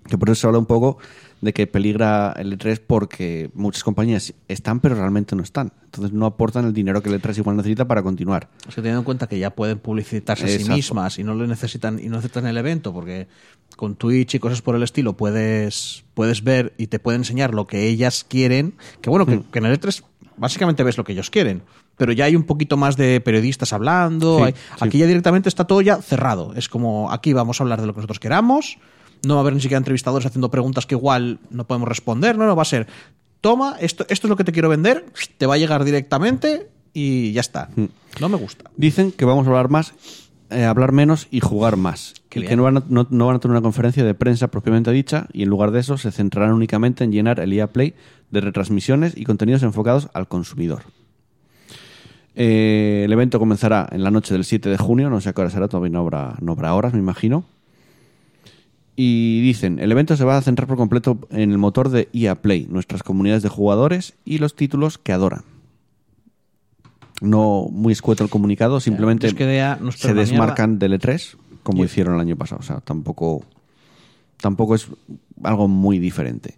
que 0.09 0.17
por 0.17 0.29
eso 0.29 0.41
se 0.41 0.47
habla 0.47 0.59
un 0.59 0.65
poco 0.65 0.97
de 1.41 1.53
que 1.53 1.67
peligra 1.67 2.33
el 2.37 2.57
E3 2.57 2.81
porque 2.85 3.51
muchas 3.53 3.83
compañías 3.83 4.33
están 4.47 4.79
pero 4.79 4.95
realmente 4.95 5.35
no 5.35 5.43
están. 5.43 5.71
Entonces 5.85 6.11
no 6.11 6.25
aportan 6.25 6.65
el 6.65 6.73
dinero 6.73 7.01
que 7.03 7.09
el 7.09 7.21
E3 7.21 7.37
igual 7.37 7.57
necesita 7.57 7.85
para 7.87 8.01
continuar. 8.03 8.49
Es 8.67 8.73
que 8.75 8.81
teniendo 8.81 8.99
en 8.99 9.05
cuenta 9.05 9.27
que 9.27 9.37
ya 9.37 9.51
pueden 9.51 9.77
publicitarse 9.79 10.45
a 10.45 10.47
sí 10.47 10.63
mismas 10.75 11.19
y 11.19 11.23
no 11.23 11.35
lo 11.35 11.45
necesitan 11.45 11.99
y 11.99 12.09
no 12.09 12.15
necesitan 12.17 12.47
el 12.47 12.57
evento, 12.57 12.91
porque 12.93 13.27
con 13.75 13.95
Twitch 13.95 14.35
y 14.35 14.39
cosas 14.39 14.61
por 14.63 14.75
el 14.75 14.81
estilo 14.83 15.13
puedes, 15.15 16.03
puedes 16.15 16.43
ver 16.43 16.73
y 16.77 16.87
te 16.87 16.97
pueden 16.99 17.21
enseñar 17.21 17.53
lo 17.53 17.67
que 17.67 17.87
ellas 17.87 18.25
quieren. 18.27 18.73
Que 19.01 19.09
bueno, 19.11 19.25
que, 19.27 19.41
que 19.51 19.59
en 19.59 19.65
el 19.65 19.79
E3 19.79 20.03
básicamente 20.37 20.83
ves 20.83 20.97
lo 20.97 21.03
que 21.03 21.13
ellos 21.13 21.29
quieren. 21.29 21.61
Pero 21.97 22.11
ya 22.13 22.25
hay 22.25 22.35
un 22.35 22.43
poquito 22.43 22.77
más 22.77 22.95
de 22.95 23.19
periodistas 23.21 23.73
hablando. 23.73 24.37
Sí, 24.37 24.43
hay- 24.43 24.53
sí. 24.53 24.57
Aquí 24.81 24.97
ya 24.99 25.07
directamente 25.07 25.49
está 25.49 25.65
todo 25.65 25.81
ya 25.81 26.01
cerrado. 26.01 26.53
Es 26.55 26.69
como 26.69 27.11
aquí 27.11 27.33
vamos 27.33 27.59
a 27.59 27.63
hablar 27.63 27.81
de 27.81 27.87
lo 27.87 27.93
que 27.93 27.97
nosotros 27.97 28.19
queramos. 28.19 28.77
No 29.23 29.35
va 29.35 29.39
a 29.39 29.41
haber 29.41 29.53
ni 29.53 29.61
siquiera 29.61 29.77
entrevistadores 29.77 30.25
haciendo 30.25 30.51
preguntas 30.51 30.85
que 30.85 30.95
igual 30.95 31.39
no 31.49 31.65
podemos 31.65 31.87
responder. 31.87 32.37
No, 32.37 32.45
no, 32.45 32.55
va 32.55 32.61
a 32.61 32.65
ser, 32.65 32.87
toma, 33.41 33.75
esto, 33.79 34.05
esto 34.09 34.27
es 34.27 34.29
lo 34.29 34.35
que 34.35 34.43
te 34.43 34.51
quiero 34.51 34.69
vender, 34.69 35.05
te 35.37 35.45
va 35.45 35.55
a 35.55 35.57
llegar 35.57 35.83
directamente 35.83 36.69
y 36.93 37.31
ya 37.33 37.41
está. 37.41 37.69
Hmm. 37.75 37.85
No 38.19 38.29
me 38.29 38.37
gusta. 38.37 38.69
Dicen 38.75 39.11
que 39.11 39.25
vamos 39.25 39.45
a 39.45 39.49
hablar 39.49 39.69
más, 39.69 39.93
eh, 40.49 40.63
hablar 40.63 40.91
menos 40.91 41.27
y 41.31 41.39
jugar 41.39 41.77
más. 41.77 42.13
Qué 42.29 42.39
y 42.39 42.41
bien. 42.41 42.49
que 42.49 42.55
no 42.55 42.63
van, 42.63 42.77
a, 42.77 42.83
no, 42.87 43.07
no 43.09 43.27
van 43.27 43.35
a 43.35 43.39
tener 43.39 43.51
una 43.51 43.61
conferencia 43.61 44.03
de 44.03 44.13
prensa 44.13 44.47
propiamente 44.49 44.91
dicha 44.91 45.27
y 45.33 45.43
en 45.43 45.49
lugar 45.49 45.71
de 45.71 45.79
eso 45.79 45.97
se 45.97 46.11
centrarán 46.11 46.53
únicamente 46.53 47.03
en 47.03 47.11
llenar 47.11 47.39
el 47.39 47.53
EA 47.53 47.67
Play 47.67 47.93
de 48.31 48.41
retransmisiones 48.41 49.15
y 49.15 49.23
contenidos 49.23 49.63
enfocados 49.63 50.09
al 50.13 50.27
consumidor. 50.27 50.83
Eh, 52.39 53.01
el 53.05 53.11
evento 53.11 53.39
comenzará 53.39 53.89
en 53.91 54.03
la 54.03 54.11
noche 54.11 54.33
del 54.33 54.45
7 54.45 54.69
de 54.69 54.77
junio, 54.77 55.09
no 55.09 55.19
sé 55.21 55.29
a 55.29 55.33
qué 55.33 55.41
hora 55.41 55.49
será, 55.49 55.67
todavía 55.67 55.91
no 55.91 55.99
habrá, 56.01 56.35
no 56.39 56.51
habrá 56.51 56.75
horas, 56.75 56.93
me 56.93 56.99
imagino. 56.99 57.45
Y 58.99 59.41
dicen, 59.41 59.79
el 59.79 59.91
evento 59.91 60.17
se 60.17 60.25
va 60.25 60.37
a 60.37 60.41
centrar 60.41 60.67
por 60.67 60.75
completo 60.75 61.19
en 61.29 61.51
el 61.51 61.59
motor 61.59 61.89
de 61.89 62.09
EA 62.13 62.35
Play, 62.35 62.67
nuestras 62.69 63.03
comunidades 63.03 63.43
de 63.43 63.49
jugadores 63.49 64.15
y 64.25 64.39
los 64.39 64.55
títulos 64.55 64.97
que 64.97 65.13
adoran. 65.13 65.43
No 67.21 67.67
muy 67.71 67.93
escueto 67.93 68.23
el 68.23 68.29
comunicado, 68.29 68.79
simplemente 68.79 69.31
de 69.31 69.77
se 69.95 70.13
desmarcan 70.13 70.79
del 70.79 70.99
E3 70.99 71.37
como 71.67 71.83
hicieron 71.83 72.15
el 72.15 72.21
año 72.21 72.37
pasado. 72.37 72.61
O 72.61 72.63
sea, 72.63 72.79
tampoco, 72.79 73.43
tampoco 74.37 74.73
es 74.73 74.87
algo 75.43 75.67
muy 75.67 75.99
diferente. 75.99 76.55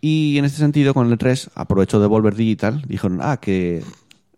Y 0.00 0.36
en 0.38 0.44
este 0.44 0.58
sentido, 0.58 0.92
con 0.92 1.06
el 1.06 1.16
E3, 1.16 1.50
aprovechó 1.54 2.00
Devolver 2.00 2.34
Digital, 2.34 2.82
dijeron, 2.88 3.20
ah, 3.22 3.36
que 3.36 3.84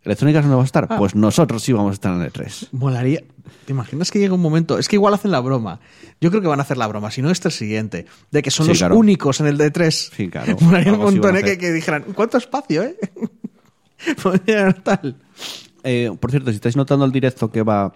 Electronic 0.05 0.37
Arts 0.37 0.49
no 0.49 0.57
va 0.57 0.63
a 0.63 0.67
estar. 0.67 0.87
Ah. 0.91 0.99
Pues 0.99 1.15
nosotros 1.15 1.63
sí 1.63 1.73
vamos 1.73 1.93
a 1.93 1.95
estar 1.95 2.15
en 2.15 2.21
el 2.21 2.27
E 2.27 2.31
E3. 2.31 2.69
Molaría. 2.73 3.23
¿Te 3.65 3.73
imaginas 3.73 4.11
que 4.11 4.19
llega 4.19 4.35
un 4.35 4.41
momento? 4.41 4.79
Es 4.79 4.89
que 4.89 4.97
igual 4.97 5.15
hacen 5.15 5.31
la 5.31 5.41
broma. 5.41 5.81
Yo 6.21 6.31
creo 6.31 6.43
que 6.43 6.49
van 6.49 6.61
a 6.61 6.63
hacer 6.63 6.77
la 6.77 6.87
broma, 6.87 7.11
si 7.11 7.23
no, 7.23 7.31
este 7.31 7.49
el 7.49 7.53
siguiente. 7.53 8.07
De 8.31 8.43
que 8.43 8.51
son 8.51 8.67
Sí, 8.67 8.71
los 8.71 8.79
claro. 8.79 8.97
únicos 8.97 9.41
en 9.41 9.47
el 9.47 9.59
D3. 9.59 9.91
Sí, 9.91 10.29
claro. 10.29 10.57
Molaría 10.61 10.93
un 10.93 11.01
montón, 11.01 11.37
¿eh? 11.37 11.59
Que, 11.59 11.73
dijeran, 11.73 12.05
¿cuánto 12.15 12.39
espacio, 12.39 12.83
eh? 12.83 12.97
Podría 14.23 14.73
tal. 14.73 15.17
Eh, 15.85 16.11
por 16.19 16.31
cierto, 16.31 16.51
si 16.51 16.57
estáis 16.57 16.77
notando 16.77 17.05
el 17.05 17.13
directo 17.13 17.51
que 17.51 17.63
va 17.63 17.93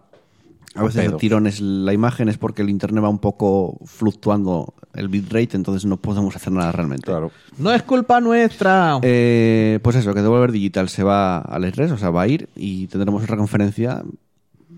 a 0.74 0.84
veces 0.84 1.12
a 1.12 1.16
tirones 1.16 1.60
la 1.60 1.92
imagen 1.92 2.28
es 2.28 2.38
porque 2.38 2.62
el 2.62 2.70
internet 2.70 3.02
va 3.02 3.08
un 3.08 3.18
poco 3.18 3.78
fluctuando 3.84 4.74
el 4.94 5.08
bitrate, 5.08 5.56
entonces 5.56 5.84
no 5.84 5.96
podemos 5.96 6.36
hacer 6.36 6.52
nada 6.52 6.70
realmente. 6.70 7.06
Claro. 7.06 7.32
No 7.58 7.72
es 7.72 7.82
culpa 7.82 8.20
nuestra. 8.20 8.98
Eh, 9.02 9.80
pues 9.82 9.96
eso, 9.96 10.14
que 10.14 10.22
Devolver 10.22 10.52
Digital 10.52 10.88
se 10.88 11.02
va 11.02 11.38
al 11.38 11.64
E3, 11.64 11.92
o 11.92 11.98
sea, 11.98 12.10
va 12.10 12.22
a 12.22 12.28
ir 12.28 12.48
y 12.54 12.86
tendremos 12.86 13.22
otra 13.24 13.36
conferencia 13.36 14.02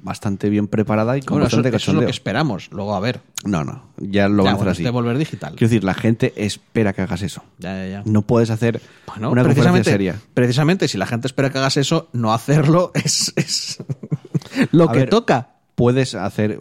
bastante 0.03 0.51
bien 0.51 0.67
preparada 0.69 1.17
y 1.17 1.21
con 1.23 1.37
Bueno, 1.37 1.47
eso, 1.47 1.57
bastante 1.59 1.77
eso 1.77 1.91
es 1.93 1.95
lo 1.95 2.05
que 2.05 2.11
esperamos. 2.11 2.69
Luego, 2.73 2.95
a 2.95 3.01
ver. 3.01 3.21
No, 3.45 3.65
no, 3.65 3.85
ya 3.99 4.29
lo 4.29 4.45
van 4.45 4.45
Ya, 4.45 4.51
a 4.53 4.55
hacer 4.57 4.69
así. 4.69 4.83
es 4.83 4.85
Devolver 4.87 5.17
Digital. 5.19 5.51
Quiero 5.55 5.69
decir, 5.71 5.85
la 5.85 5.95
gente 5.95 6.33
espera 6.37 6.93
que 6.93 7.03
hagas 7.03 7.23
eso. 7.23 7.43
Ya, 7.59 7.77
ya, 7.77 7.89
ya. 7.89 8.03
No 8.05 8.23
puedes 8.23 8.51
hacer 8.51 8.81
Bueno, 9.07 9.31
una 9.31 9.43
conferencia 9.45 9.85
seria. 9.85 10.17
precisamente, 10.35 10.89
si 10.89 10.99
la 10.99 11.07
gente 11.07 11.27
espera 11.29 11.51
que 11.51 11.59
hagas 11.59 11.77
eso, 11.77 12.09
no 12.13 12.33
hacerlo 12.35 12.91
es, 12.95 13.33
es 13.37 13.79
lo 14.73 14.91
A 14.91 14.93
que 14.93 14.99
ver, 15.01 15.11
toca. 15.11 15.52
Puedes 15.75 16.15
hacer 16.15 16.59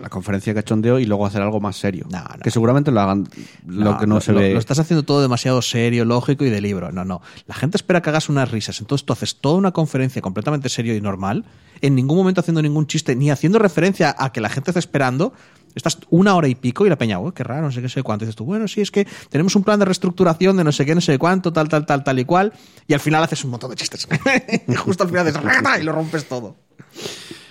la 0.00 0.08
conferencia 0.08 0.52
de 0.54 0.60
cachondeo 0.62 0.98
y 0.98 1.04
luego 1.04 1.26
hacer 1.26 1.42
algo 1.42 1.60
más 1.60 1.76
serio. 1.76 2.06
No, 2.10 2.20
no. 2.20 2.38
Que 2.42 2.50
seguramente 2.50 2.90
lo 2.90 3.00
hagan 3.00 3.28
lo 3.66 3.98
que 3.98 4.06
no 4.06 4.20
se 4.20 4.32
lo- 4.32 4.40
ve. 4.40 4.52
Lo 4.52 4.58
estás 4.58 4.78
haciendo 4.78 5.02
todo 5.04 5.20
demasiado 5.20 5.60
serio, 5.62 6.04
lógico 6.04 6.44
y 6.44 6.50
de 6.50 6.60
libro. 6.60 6.90
No, 6.92 7.04
no. 7.04 7.20
La 7.46 7.54
gente 7.54 7.76
espera 7.76 8.00
que 8.00 8.10
hagas 8.10 8.28
unas 8.28 8.50
risas. 8.50 8.80
Entonces 8.80 9.04
tú 9.04 9.12
haces 9.12 9.36
toda 9.40 9.56
una 9.56 9.72
conferencia 9.72 10.22
completamente 10.22 10.68
serio 10.68 10.94
y 10.96 11.00
normal, 11.00 11.44
en 11.80 11.94
ningún 11.94 12.16
momento 12.18 12.40
haciendo 12.40 12.62
ningún 12.62 12.86
chiste, 12.86 13.14
ni 13.16 13.30
haciendo 13.30 13.58
referencia 13.58 14.14
a 14.18 14.32
que 14.32 14.40
la 14.40 14.48
gente 14.48 14.70
está 14.70 14.78
esperando. 14.78 15.32
Estás 15.74 15.98
una 16.10 16.34
hora 16.34 16.48
y 16.48 16.56
pico 16.56 16.84
y 16.84 16.88
la 16.88 16.96
peña, 16.98 17.20
"Uy, 17.20 17.30
qué 17.32 17.44
raro, 17.44 17.62
no 17.62 17.70
sé 17.70 17.76
qué, 17.76 17.82
no 17.84 17.88
sé 17.90 18.02
cuánto. 18.02 18.24
Y 18.24 18.26
dices 18.26 18.36
tú, 18.36 18.44
bueno, 18.44 18.66
sí, 18.66 18.80
es 18.80 18.90
que 18.90 19.06
tenemos 19.28 19.54
un 19.54 19.62
plan 19.62 19.78
de 19.78 19.84
reestructuración 19.84 20.56
de 20.56 20.64
no 20.64 20.72
sé 20.72 20.84
qué, 20.84 20.94
no 20.96 21.00
sé 21.00 21.16
cuánto, 21.18 21.52
tal, 21.52 21.68
tal, 21.68 21.86
tal, 21.86 22.02
tal 22.02 22.18
y 22.18 22.24
cual. 22.24 22.52
Y 22.88 22.94
al 22.94 23.00
final 23.00 23.22
haces 23.22 23.44
un 23.44 23.50
montón 23.52 23.70
de 23.70 23.76
chistes. 23.76 24.08
y 24.68 24.74
justo 24.74 25.04
al 25.04 25.10
final 25.10 25.26
haces 25.28 25.80
y 25.80 25.84
lo 25.84 25.92
rompes 25.92 26.26
todo. 26.28 26.56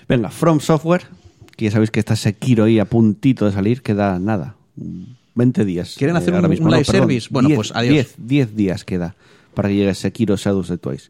Venga, 0.10 0.30
From 0.30 0.60
Software, 0.60 1.04
que 1.56 1.66
ya 1.66 1.72
sabéis 1.72 1.92
que 1.92 2.00
está 2.00 2.16
Sekiro 2.16 2.64
ahí 2.66 2.80
a 2.80 2.86
puntito 2.86 3.46
de 3.46 3.52
salir, 3.52 3.82
queda 3.82 4.20
nada. 4.20 4.56
20 5.36 5.64
días. 5.66 5.96
¿Quieren 5.98 6.16
hacer 6.18 6.34
ahora 6.34 6.48
un- 6.48 6.52
mismo. 6.52 6.66
un 6.66 6.72
No, 6.72 6.78
live 6.78 6.86
perdón, 6.86 7.08
service? 7.08 7.28
Bueno, 7.32 7.48
10, 7.50 7.56
pues 7.58 7.72
adiós. 7.76 7.94
10, 7.94 8.16
10 8.18 8.56
días 8.56 8.84
queda 8.86 9.16
para 9.54 9.70
que 9.70 9.76
llegue 9.76 9.94
Sekiro 9.94 10.36
Shadows 10.36 10.68
de 10.68 10.78
Twice. 10.78 11.10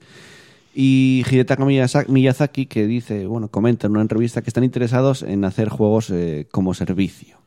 Y 0.75 1.23
Hidetaka 1.29 1.65
Miyazaki, 1.65 2.11
Miyazaki, 2.11 2.65
que 2.67 2.85
dice, 2.85 3.25
bueno, 3.25 3.47
comenta 3.47 3.87
en 3.87 3.93
una 3.93 4.01
entrevista 4.01 4.41
que 4.41 4.49
están 4.49 4.63
interesados 4.63 5.23
en 5.23 5.43
hacer 5.45 5.69
juegos 5.69 6.09
eh, 6.11 6.47
como 6.51 6.73
servicio. 6.73 7.37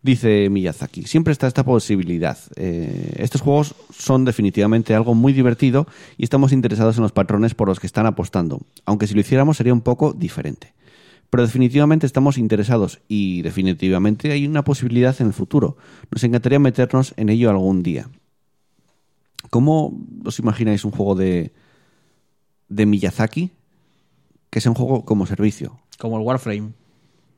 Dice 0.00 0.48
Miyazaki, 0.48 1.02
siempre 1.04 1.32
está 1.32 1.48
esta 1.48 1.64
posibilidad. 1.64 2.38
Eh, 2.54 3.14
estos 3.16 3.40
juegos 3.40 3.74
son 3.90 4.24
definitivamente 4.24 4.94
algo 4.94 5.14
muy 5.14 5.32
divertido 5.32 5.88
y 6.16 6.24
estamos 6.24 6.52
interesados 6.52 6.96
en 6.96 7.02
los 7.02 7.12
patrones 7.12 7.54
por 7.54 7.68
los 7.68 7.80
que 7.80 7.88
están 7.88 8.06
apostando, 8.06 8.60
aunque 8.84 9.08
si 9.08 9.14
lo 9.14 9.20
hiciéramos 9.20 9.56
sería 9.56 9.72
un 9.72 9.80
poco 9.80 10.12
diferente. 10.12 10.72
Pero 11.30 11.42
definitivamente 11.42 12.06
estamos 12.06 12.38
interesados 12.38 13.00
y 13.08 13.42
definitivamente 13.42 14.30
hay 14.30 14.46
una 14.46 14.62
posibilidad 14.62 15.14
en 15.20 15.26
el 15.26 15.32
futuro. 15.32 15.76
Nos 16.10 16.22
encantaría 16.22 16.58
meternos 16.58 17.12
en 17.16 17.28
ello 17.28 17.50
algún 17.50 17.82
día. 17.82 18.08
¿Cómo 19.50 19.98
os 20.24 20.38
imagináis 20.38 20.84
un 20.84 20.92
juego 20.92 21.16
de, 21.16 21.52
de 22.68 22.86
Miyazaki 22.86 23.50
que 24.48 24.60
sea 24.60 24.70
un 24.70 24.76
juego 24.76 25.04
como 25.04 25.26
servicio? 25.26 25.78
Como 25.98 26.18
el 26.18 26.24
Warframe. 26.24 26.72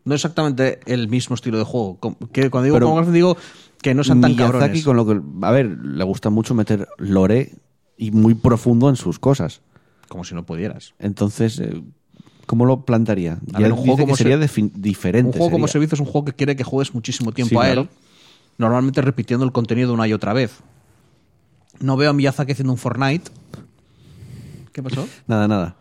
No 0.05 0.15
exactamente 0.15 0.81
el 0.87 1.09
mismo 1.09 1.35
estilo 1.35 1.59
de 1.59 1.65
juego. 1.65 1.99
Que 2.33 2.49
cuando 2.51 2.65
digo 2.65 2.77
Pero 2.77 2.87
como 2.87 2.97
Warframe 2.97 3.17
digo 3.17 3.37
que 3.83 3.95
no 3.95 4.03
sean 4.05 4.21
tan 4.21 4.33
Miyazaki 4.33 4.53
cabrones. 4.53 4.85
con 4.85 4.97
lo 4.97 5.07
que 5.07 5.47
a 5.47 5.51
ver 5.51 5.67
le 5.67 6.05
gusta 6.05 6.31
mucho 6.31 6.55
meter 6.55 6.89
lore 6.99 7.53
y 7.97 8.11
muy 8.11 8.35
profundo 8.35 8.89
en 8.89 8.97
sus 8.97 9.19
cosas 9.19 9.61
Como 10.09 10.25
si 10.25 10.35
no 10.35 10.45
pudieras. 10.47 10.95
entonces 10.99 11.59
eh, 11.61 11.83
cómo 12.47 12.65
lo 12.67 12.85
plantaría 12.85 13.39
A 13.55 13.61
ver, 13.61 13.73
un 13.73 13.79
juego 13.79 13.99
como 13.99 14.17
sería 14.17 14.39
diferente 14.39 15.29
Un 15.29 15.33
juego 15.33 15.51
como 15.53 15.67
sería. 15.67 15.73
servicio 15.73 15.95
es 15.97 16.01
un 16.01 16.07
juego 16.07 16.25
que 16.27 16.33
quiere 16.35 16.57
que 16.57 16.65
juegues 16.65 16.95
muchísimo 16.95 17.33
tiempo 17.33 17.51
Sí, 17.51 17.57
a 17.57 17.61
claro. 17.73 17.81
él. 17.83 17.89
Normalmente 18.59 19.01
repitiendo 19.03 19.45
el 19.47 19.53
contenido 19.53 19.95
una 19.95 20.07
y 20.09 20.13
otra 20.13 20.33
vez. 20.35 20.53
No 21.79 21.97
veo 21.97 22.11
a 22.11 22.13
Miyazaki 22.13 22.53
haciendo 22.53 22.73
un 22.73 22.79
Fortnite. 22.79 23.31
¿Qué 24.73 24.83
pasó? 24.83 25.07
nada 25.27 25.49
nada 25.49 25.77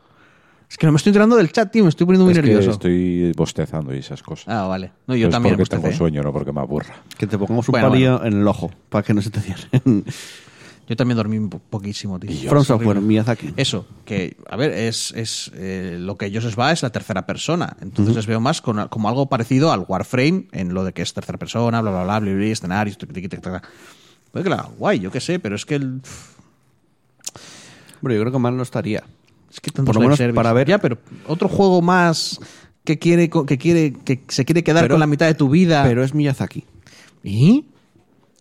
Es 0.69 0.77
que 0.77 0.85
no 0.85 0.91
me 0.91 0.97
estoy 0.97 1.09
enterando 1.09 1.35
del 1.35 1.51
chat, 1.51 1.71
tío. 1.71 1.83
Me 1.83 1.89
estoy 1.89 2.05
poniendo 2.05 2.25
muy 2.25 2.31
Es 2.33 2.37
que 2.39 2.43
nervioso. 2.45 2.71
estoy 2.71 3.31
bostezando 3.35 3.93
y 3.93 3.97
esas 3.99 4.21
cosas. 4.21 4.47
Ah, 4.47 4.67
vale. 4.67 4.91
No, 5.07 5.15
yo 5.15 5.21
Pero 5.21 5.29
es 5.29 5.31
también. 5.33 5.53
porque 5.55 5.61
bostecé. 5.63 5.81
tengo 5.81 5.97
sueño, 5.97 6.21
no 6.23 6.31
porque 6.31 6.51
me 6.51 6.59
aburra. 6.61 6.95
que 7.17 7.25
te 7.27 7.37
pongamos 7.37 7.67
un 7.67 7.71
Bueno, 7.71 7.89
palillo 7.89 8.23
en 8.23 8.33
el 8.41 8.47
ojo 8.47 8.71
para 8.89 9.03
que 9.03 9.13
no 9.13 9.21
se 9.21 9.31
te 9.31 9.41
cierren 9.41 10.05
Yo 10.87 10.95
también 10.95 11.17
dormí 11.17 11.37
un 11.37 11.49
po- 11.51 11.59
poquísimo, 11.59 12.19
tío. 12.19 12.31
From 12.49 12.61
Es 12.61 12.67
Software. 12.67 12.99
Miyazaki 12.99 13.53
Eso, 13.57 13.85
que, 14.05 14.37
a 14.49 14.55
ver, 14.55 14.71
es, 14.71 15.11
es 15.15 15.51
eh, 15.53 15.97
lo 15.99 16.17
que 16.17 16.25
ellos 16.25 16.43
les 16.43 16.57
va 16.57 16.71
es 16.71 16.81
la 16.81 16.89
tercera 16.91 17.27
persona. 17.27 17.77
Entonces 17.81 18.15
les 18.15 18.25
veo 18.25 18.39
más 18.39 18.59
con- 18.61 18.87
como 18.87 19.07
algo 19.07 19.27
parecido 19.27 19.71
al 19.71 19.85
Warframe, 19.87 20.47
en 20.51 20.73
lo 20.73 20.83
de 20.83 20.93
que 20.93 21.03
es 21.03 21.13
tercera 21.13 21.37
persona, 21.37 21.81
bla, 21.81 21.91
bla, 21.91 22.03
bla, 22.05 22.19
bla, 22.19 22.31
bla, 22.33 22.45
escenarios. 22.45 22.97
Pues 24.31 24.45
claro, 24.45 24.71
guay, 24.79 24.97
yo 24.99 25.11
qué 25.11 25.19
sé, 25.19 25.37
pero 25.39 25.55
es 25.55 25.65
que 25.65 25.75
el, 25.75 26.01
Bueno, 28.01 28.15
yo 28.15 28.21
creo 28.21 28.31
que 28.31 28.39
mal 28.39 28.57
no 28.57 28.63
estaría 28.63 29.03
es 29.51 29.59
que 29.59 29.71
tantos 29.71 29.87
Por 29.93 29.95
lo 29.95 30.01
menos 30.01 30.17
service. 30.17 30.35
para 30.35 30.53
ver- 30.53 30.67
Ya, 30.67 30.77
pero 30.79 30.97
otro 31.27 31.47
juego 31.49 31.81
más 31.81 32.39
que 32.83 32.97
quiere, 32.99 33.29
que 33.29 33.57
quiere, 33.57 33.93
que 33.93 34.21
se 34.27 34.45
quiere 34.45 34.63
quedar 34.63 34.83
Pero- 34.83 34.93
con 34.95 34.99
la 34.99 35.07
mitad 35.07 35.25
de 35.27 35.33
tu 35.35 35.49
vida. 35.49 35.83
pero 35.83 36.03
es 36.03 36.13
Miyazaki 36.13 36.63
¿Y? 37.23 37.65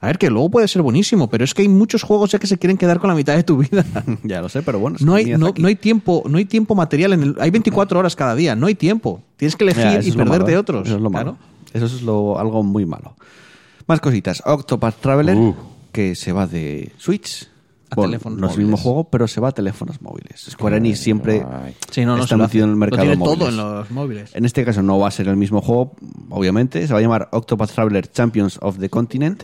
A 0.00 0.06
ver, 0.06 0.18
que 0.18 0.30
luego 0.30 0.48
puede 0.48 0.68
ser 0.68 0.80
buenísimo, 0.82 1.28
pero 1.28 1.42
es 1.44 1.54
que 1.54 1.62
hay 1.62 1.68
muchos 1.68 2.04
juegos 2.04 2.30
ya 2.30 2.38
que 2.38 2.46
se 2.46 2.56
quieren 2.56 2.76
quedar 2.78 3.00
con 3.00 3.08
la 3.08 3.16
mitad 3.16 3.34
de 3.34 3.42
tu 3.42 3.56
vida. 3.58 3.84
ya 4.22 4.40
lo 4.40 4.48
sé 4.48 4.62
pero 4.62 4.78
bueno 4.78 4.96
es 4.96 5.02
No 5.02 5.14
que 5.14 5.18
hay, 5.18 5.26
no, 5.36 5.52
no 5.58 5.66
hay 5.68 5.74
tiempo, 5.74 6.22
no 6.28 6.38
hay 6.38 6.44
tiempo 6.44 6.76
material 6.76 7.14
en 7.14 7.22
el, 7.24 7.36
hay 7.40 7.50
24 7.50 7.98
horas 7.98 8.14
cada 8.14 8.34
día, 8.36 8.54
no 8.54 8.66
hay 8.68 8.76
tiempo. 8.76 9.22
Tienes 9.36 9.56
que 9.56 9.64
elegir 9.64 9.82
Ya, 9.82 10.00
y 10.00 10.12
perderte 10.12 10.38
malo, 10.44 10.48
¿eh? 10.50 10.56
otros. 10.56 10.86
Eso 10.86 10.96
es 10.96 11.02
lo 11.02 11.10
malo. 11.10 11.36
Claro. 11.36 11.84
Eso 11.86 11.86
es 11.96 12.02
lo, 12.02 12.38
algo 12.38 12.62
muy 12.62 12.86
malo. 12.86 13.16
Más 13.88 14.00
cositas. 14.00 14.40
Octopath 14.46 15.00
Traveler, 15.00 15.36
Uh. 15.36 15.56
que 15.90 16.14
se 16.14 16.32
va 16.32 16.46
de 16.46 16.92
Switch. 16.98 17.48
A 17.90 17.94
Bueno, 17.94 18.10
teléfonos 18.10 18.38
no 18.38 18.46
es 18.48 18.52
el 18.54 18.58
mismo 18.60 18.76
juego, 18.76 19.04
pero 19.10 19.26
se 19.28 19.40
va 19.40 19.48
a 19.48 19.52
teléfonos 19.52 20.02
móviles. 20.02 20.46
Square 20.50 20.76
Enix 20.76 20.98
siempre. 21.00 21.44
Sí, 21.90 22.04
no, 22.04 22.16
no, 22.16 22.22
está 22.24 22.34
se 22.34 22.36
lo 22.38 22.44
metido 22.44 22.64
en 22.64 22.70
el 22.70 22.74
Lo 22.74 22.80
mercado 22.80 23.02
tiene 23.02 23.16
móviles. 23.16 23.38
todo 23.38 23.48
en 23.48 23.56
los 23.56 23.90
móviles. 23.90 24.30
En 24.34 24.44
este 24.44 24.64
caso 24.64 24.82
no 24.82 24.98
va 24.98 25.08
a 25.08 25.10
ser 25.10 25.26
el 25.28 25.36
mismo 25.36 25.60
juego, 25.62 25.94
obviamente. 26.30 26.86
Se 26.86 26.92
va 26.92 26.98
a 26.98 27.02
llamar 27.02 27.28
Octopath 27.32 27.70
Traveler 27.72 28.06
Champions 28.10 28.58
of 28.60 28.78
the 28.78 28.90
Continent. 28.90 29.42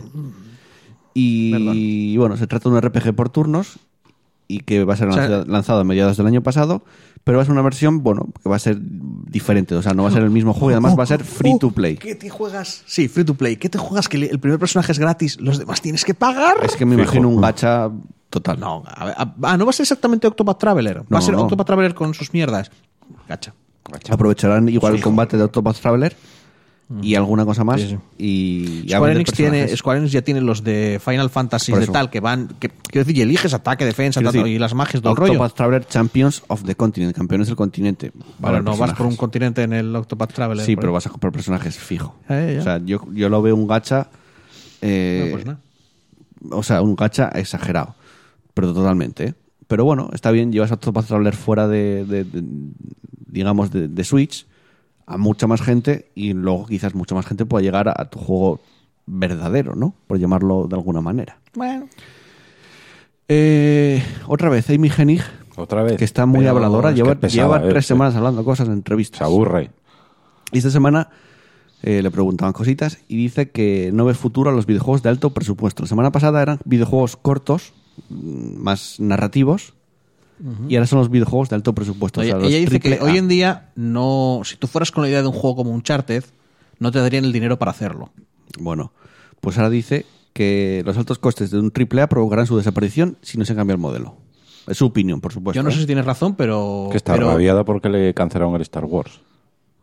Y 1.13 2.17
bueno, 2.17 2.37
se 2.37 2.45
trata 2.47 2.69
de 2.69 2.75
un 2.75 2.81
RPG 2.81 3.15
por 3.15 3.29
turnos 3.29 3.79
y 4.47 4.59
que 4.59 4.83
va 4.83 4.93
a 4.93 4.97
ser 4.97 5.07
O 5.07 5.13
sea- 5.13 5.21
lanzado, 5.23 5.45
lanzado 5.45 5.79
a 5.79 5.83
mediados 5.83 6.17
del 6.17 6.27
año 6.27 6.43
pasado, 6.43 6.83
pero 7.23 7.37
va 7.37 7.41
a 7.41 7.45
ser 7.45 7.53
una 7.53 7.61
versión, 7.63 8.03
bueno, 8.03 8.27
que 8.43 8.49
va 8.49 8.57
a 8.57 8.59
ser 8.59 8.77
diferente. 8.79 9.73
O 9.75 9.81
sea, 9.81 9.93
no 9.93 10.03
va 10.03 10.09
a 10.09 10.11
ser 10.11 10.21
el 10.23 10.29
mismo 10.29 10.53
juego 10.53 10.71
y 10.71 10.73
además 10.73 10.95
va 10.99 11.03
a 11.03 11.07
ser 11.07 11.23
free 11.23 11.57
to 11.57 11.71
play. 11.71 11.95
¿Qué 11.97 12.13
te 12.15 12.29
juegas? 12.29 12.83
Sí, 12.85 13.07
free 13.07 13.23
to 13.23 13.33
play. 13.33 13.55
¿Qué 13.55 13.69
te 13.69 13.77
juegas? 13.79 14.07
Que 14.09 14.17
el 14.17 14.39
primer 14.39 14.59
personaje 14.59 14.91
es 14.91 14.99
gratis, 14.99 15.39
los 15.39 15.57
demás 15.57 15.81
tienes 15.81 16.05
que 16.05 16.13
pagar. 16.13 16.57
Es 16.63 16.75
que 16.75 16.85
me 16.85 16.95
Fijo. 16.95 17.03
imagino 17.03 17.29
un 17.29 17.41
gacha 17.41 17.89
total. 18.35 18.59
No, 18.59 18.83
a 18.85 19.05
ver, 19.05 19.13
a- 19.17 19.33
ah, 19.43 19.57
no 19.57 19.65
va 19.65 19.69
a 19.71 19.73
ser 19.73 19.83
exactamente 19.83 20.27
Octopath 20.27 20.59
Traveler. 20.59 20.99
Va 20.99 21.05
No, 21.09 21.17
a 21.17 21.21
ser 21.21 21.33
no. 21.35 21.41
Octopath 21.43 21.65
Traveler 21.67 21.93
con 21.95 22.13
sus 22.13 22.31
mierdas. 22.33 22.71
Gacha. 23.27 23.53
Aprovecharán 24.09 24.67
igual 24.69 24.95
el 24.95 25.01
combate 25.01 25.37
de 25.37 25.43
Octopath 25.43 25.77
Traveler 25.79 26.15
y 27.01 27.15
alguna 27.15 27.45
cosa 27.45 27.63
más. 27.63 27.81
Sí, 27.81 27.87
sí. 27.89 27.97
Y, 28.17 28.83
y 28.85 28.89
Square 28.89 29.13
Enix, 29.13 29.31
tiene. 29.33 29.75
Square 29.75 29.99
Enix 29.99 30.11
ya 30.11 30.21
tiene 30.21 30.39
los 30.41 30.63
de 30.63 30.99
Final 31.03 31.29
Fantasy 31.31 31.71
de 31.71 31.87
tal 31.87 32.09
que 32.11 32.19
van. 32.19 32.47
Que, 32.59 32.69
quiero 32.69 33.05
decir, 33.05 33.17
y 33.17 33.21
eliges 33.21 33.53
ataque, 33.55 33.85
defensa 33.85 34.19
Quiero 34.19 34.31
tal, 34.31 34.41
decir, 34.43 34.55
y 34.55 34.59
las 34.59 34.73
magias 34.75 35.01
del 35.01 35.11
Octopath. 35.11 35.53
Traveler 35.55 35.85
Champions 35.87 36.43
of 36.47 36.63
the 36.63 36.75
Continent, 36.75 37.15
campeones 37.15 37.47
del 37.47 37.55
continente. 37.55 38.11
Bueno, 38.13 38.29
Vale, 38.39 38.61
no 38.63 38.77
vas 38.77 38.93
por 38.93 39.05
un 39.07 39.15
continente 39.15 39.63
en 39.63 39.73
el 39.73 39.95
Octopath 39.95 40.33
Traveler. 40.33 40.63
Sí, 40.65 40.75
pero 40.75 40.89
ahí. 40.89 40.93
vas 40.93 41.07
a 41.07 41.09
comprar 41.09 41.33
personajes 41.33 41.77
fijo. 41.77 42.15
Eh. 42.29 42.57
O 42.59 42.63
sea, 42.63 42.79
yo, 42.83 43.01
yo 43.13 43.29
lo 43.29 43.41
veo 43.41 43.55
un 43.55 43.67
gacha. 43.67 44.07
eh, 44.81 45.23
No, 45.25 45.31
pues 45.31 45.45
nada. 45.45 45.59
o 46.51 46.61
sea, 46.63 46.81
un 46.83 46.95
gacha 46.95 47.29
exagerado. 47.29 47.95
Pero 48.55 48.73
totalmente. 48.73 49.23
¿eh? 49.27 49.33
Pero 49.67 49.85
bueno, 49.85 50.09
está 50.13 50.31
bien, 50.31 50.51
llevas 50.51 50.71
a 50.71 50.75
Octopath 50.75 51.05
Traveler 51.05 51.35
fuera 51.35 51.67
de, 51.67 52.03
de- 52.05 52.23
de- 52.23 52.43
digamos, 53.27 53.69
de, 53.71 53.87
de 53.87 54.03
Switch 54.03 54.47
a 55.05 55.17
mucha 55.17 55.45
más 55.45 55.61
gente 55.61 56.09
y 56.15 56.33
luego 56.33 56.65
quizás 56.65 56.95
mucha 56.95 57.13
más 57.13 57.27
gente 57.27 57.45
pueda 57.45 57.61
llegar 57.63 57.87
a, 57.89 57.93
a 57.95 58.09
tu 58.09 58.17
juego 58.17 58.59
verdadero, 59.05 59.75
¿no? 59.75 59.93
Por 60.07 60.17
llamarlo 60.17 60.65
de 60.67 60.75
alguna 60.75 61.01
manera. 61.01 61.37
Bueno. 61.53 61.87
Eh, 63.27 64.03
otra 64.27 64.49
vez, 64.49 64.69
Amy 64.69 64.89
Hennig, 64.95 65.21
Otra 65.55 65.83
vez. 65.83 65.97
que 65.97 66.05
está 66.05 66.25
muy 66.25 66.39
Pero 66.41 66.51
habladora, 66.51 66.89
es 66.89 66.95
que 66.95 67.01
lleva, 67.01 67.15
pesada, 67.15 67.57
lleva 67.57 67.67
eh, 67.67 67.69
tres 67.69 67.85
semanas 67.85 68.15
hablando 68.15 68.43
cosas 68.43 68.67
en 68.67 68.73
entrevistas. 68.73 69.19
Se 69.19 69.23
aburre. 69.23 69.71
Y 70.51 70.59
esta 70.59 70.69
semana 70.69 71.09
eh, 71.81 72.01
le 72.03 72.11
preguntaban 72.11 72.53
cositas 72.53 72.99
y 73.07 73.17
dice 73.17 73.49
que 73.49 73.89
no 73.93 74.05
ve 74.05 74.13
futuro 74.13 74.51
a 74.51 74.53
los 74.53 74.65
videojuegos 74.67 75.01
de 75.03 75.09
alto 75.09 75.31
presupuesto. 75.31 75.83
La 75.83 75.87
semana 75.89 76.11
pasada 76.11 76.41
eran 76.41 76.59
videojuegos 76.65 77.17
cortos, 77.17 77.73
más 78.09 78.99
narrativos, 78.99 79.73
y 80.67 80.75
ahora 80.75 80.85
son 80.85 80.99
los 80.99 81.09
videojuegos 81.09 81.49
de 81.49 81.55
alto 81.55 81.73
presupuesto. 81.73 82.19
o 82.19 82.23
Ella, 82.23 82.33
sea, 82.33 82.39
los 82.39 82.49
ella 82.49 82.59
dice 82.59 82.79
que 82.79 82.99
A. 82.99 83.03
hoy 83.03 83.17
en 83.17 83.27
día, 83.27 83.69
no 83.75 84.41
si 84.43 84.57
tú 84.57 84.67
fueras 84.67 84.91
con 84.91 85.03
la 85.03 85.09
idea 85.09 85.21
de 85.21 85.27
un 85.27 85.33
juego 85.33 85.55
como 85.55 85.71
Uncharted, 85.71 86.25
no 86.79 86.91
te 86.91 86.99
darían 86.99 87.23
el 87.23 87.31
dinero 87.31 87.57
para 87.57 87.71
hacerlo. 87.71 88.09
Bueno, 88.59 88.91
pues 89.39 89.57
ahora 89.57 89.69
dice 89.69 90.05
que 90.33 90.83
los 90.85 90.97
altos 90.97 91.19
costes 91.19 91.51
de 91.51 91.59
un 91.59 91.71
triple 91.71 92.01
A 92.01 92.09
provocarán 92.09 92.47
su 92.47 92.57
desaparición 92.57 93.17
si 93.21 93.37
no 93.37 93.45
se 93.45 93.55
cambia 93.55 93.73
el 93.73 93.79
modelo. 93.79 94.17
Es 94.67 94.77
su 94.77 94.85
opinión, 94.85 95.21
por 95.21 95.31
supuesto. 95.31 95.55
Yo 95.55 95.63
no 95.63 95.69
¿eh? 95.69 95.73
sé 95.73 95.79
si 95.79 95.85
tienes 95.85 96.05
razón, 96.05 96.35
pero. 96.35 96.89
Que 96.91 96.97
está 96.97 97.13
pero, 97.13 97.29
rabiada 97.29 97.63
porque 97.63 97.87
le 97.87 98.13
cancelaron 98.13 98.55
el 98.55 98.61
Star 98.63 98.83
Wars. 98.85 99.21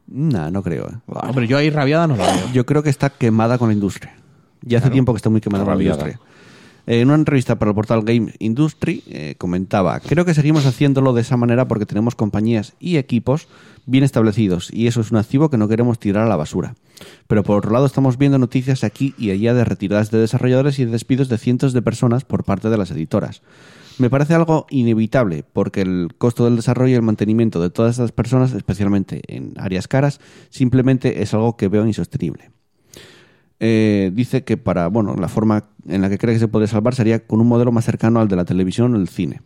Nah, 0.09 0.51
no 0.51 0.63
creo. 0.63 0.89
¿eh? 0.89 0.95
Hombre, 1.07 1.47
yo 1.47 1.57
ahí 1.57 1.71
rabiada 1.71 2.07
no 2.07 2.17
la 2.17 2.27
veo. 2.35 2.53
Yo 2.53 2.67
creo 2.67 2.83
que 2.83 2.91
está 2.91 3.09
quemada 3.09 3.57
con 3.57 3.69
la 3.69 3.75
industria. 3.75 4.15
Ya 4.63 4.79
hace 4.79 4.91
tiempo 4.91 5.13
que 5.13 5.17
está 5.17 5.31
muy 5.31 5.41
quemada 5.41 5.65
con 5.65 5.79
la 5.79 5.83
industria. 5.83 6.21
Eh, 6.87 7.01
En 7.01 7.09
una 7.09 7.17
entrevista 7.17 7.59
para 7.59 7.71
el 7.71 7.75
portal 7.75 8.03
Game 8.03 8.33
Industry 8.39 9.03
eh, 9.09 9.35
comentaba, 9.39 10.01
creo 10.01 10.25
que 10.25 10.35
seguimos 10.35 10.67
haciéndolo 10.67 11.13
de 11.13 11.23
esa 11.23 11.37
manera 11.37 11.69
porque 11.69 11.87
tenemos 11.87 12.15
compañías 12.15 12.75
y 12.81 12.97
equipos 12.97 13.49
bien 13.87 14.05
establecidos 14.05 14.71
y 14.73 14.87
eso 14.87 15.01
es 15.01 15.11
un 15.11 15.19
activo 15.19 15.51
que 15.51 15.59
no 15.59 15.69
queremos 15.69 15.99
tirar 15.99 16.25
a 16.25 16.29
la 16.29 16.37
basura. 16.37 16.75
Pero 17.27 17.43
por 17.43 17.59
otro 17.59 17.73
lado 17.73 17.87
estamos 17.87 18.19
viendo 18.19 18.39
noticias 18.39 18.85
aquí 18.85 19.15
y 19.19 19.31
allá 19.31 19.55
de 19.55 19.65
retiradas 19.65 20.11
de 20.11 20.19
desarrolladores 20.19 20.79
y 20.79 20.85
de 20.85 20.93
despidos 20.93 21.29
de 21.29 21.39
cientos 21.39 21.73
de 21.73 21.83
personas 21.83 22.25
por 22.25 22.45
parte 22.45 22.71
de 22.71 22.79
las 22.79 22.91
editoras. 22.91 23.43
Me 23.99 24.09
parece 24.09 24.35
algo 24.35 24.67
inevitable, 24.71 25.45
porque 25.53 25.83
el 25.83 26.09
costo 26.17 26.45
del 26.45 26.57
desarrollo 26.57 26.93
y 26.93 26.95
el 26.95 27.03
mantenimiento 27.03 27.61
de 27.61 27.71
todas 27.71 27.93
estas 27.93 28.13
personas, 28.13 28.53
especialmente 28.53 29.21
en 29.29 29.55
áreas 29.59 29.87
caras, 29.87 30.19
simplemente 30.49 31.23
es 31.23 31.35
algo 31.35 31.57
que 31.57 31.69
veo 31.69 31.87
insostenible. 31.87 32.51
Eh, 33.65 34.11
dice 34.13 34.43
que 34.43 34.57
para, 34.57 34.89
bueno, 34.89 35.15
la 35.15 35.29
forma 35.29 35.67
en 35.87 36.03
la 36.03 36.11
que 36.11 36.19
cree 36.19 36.35
que 36.35 36.41
se 36.41 36.49
puede 36.49 36.67
salvar 36.67 36.97
sería 36.97 37.25
con 37.25 37.41
un 37.41 37.47
modelo 37.47 37.71
más 37.71 37.85
cercano 37.85 38.19
al 38.19 38.27
de 38.27 38.35
la 38.35 38.45
televisión 38.45 38.93
o 38.93 38.99
el 38.99 39.07
cine. 39.07 39.41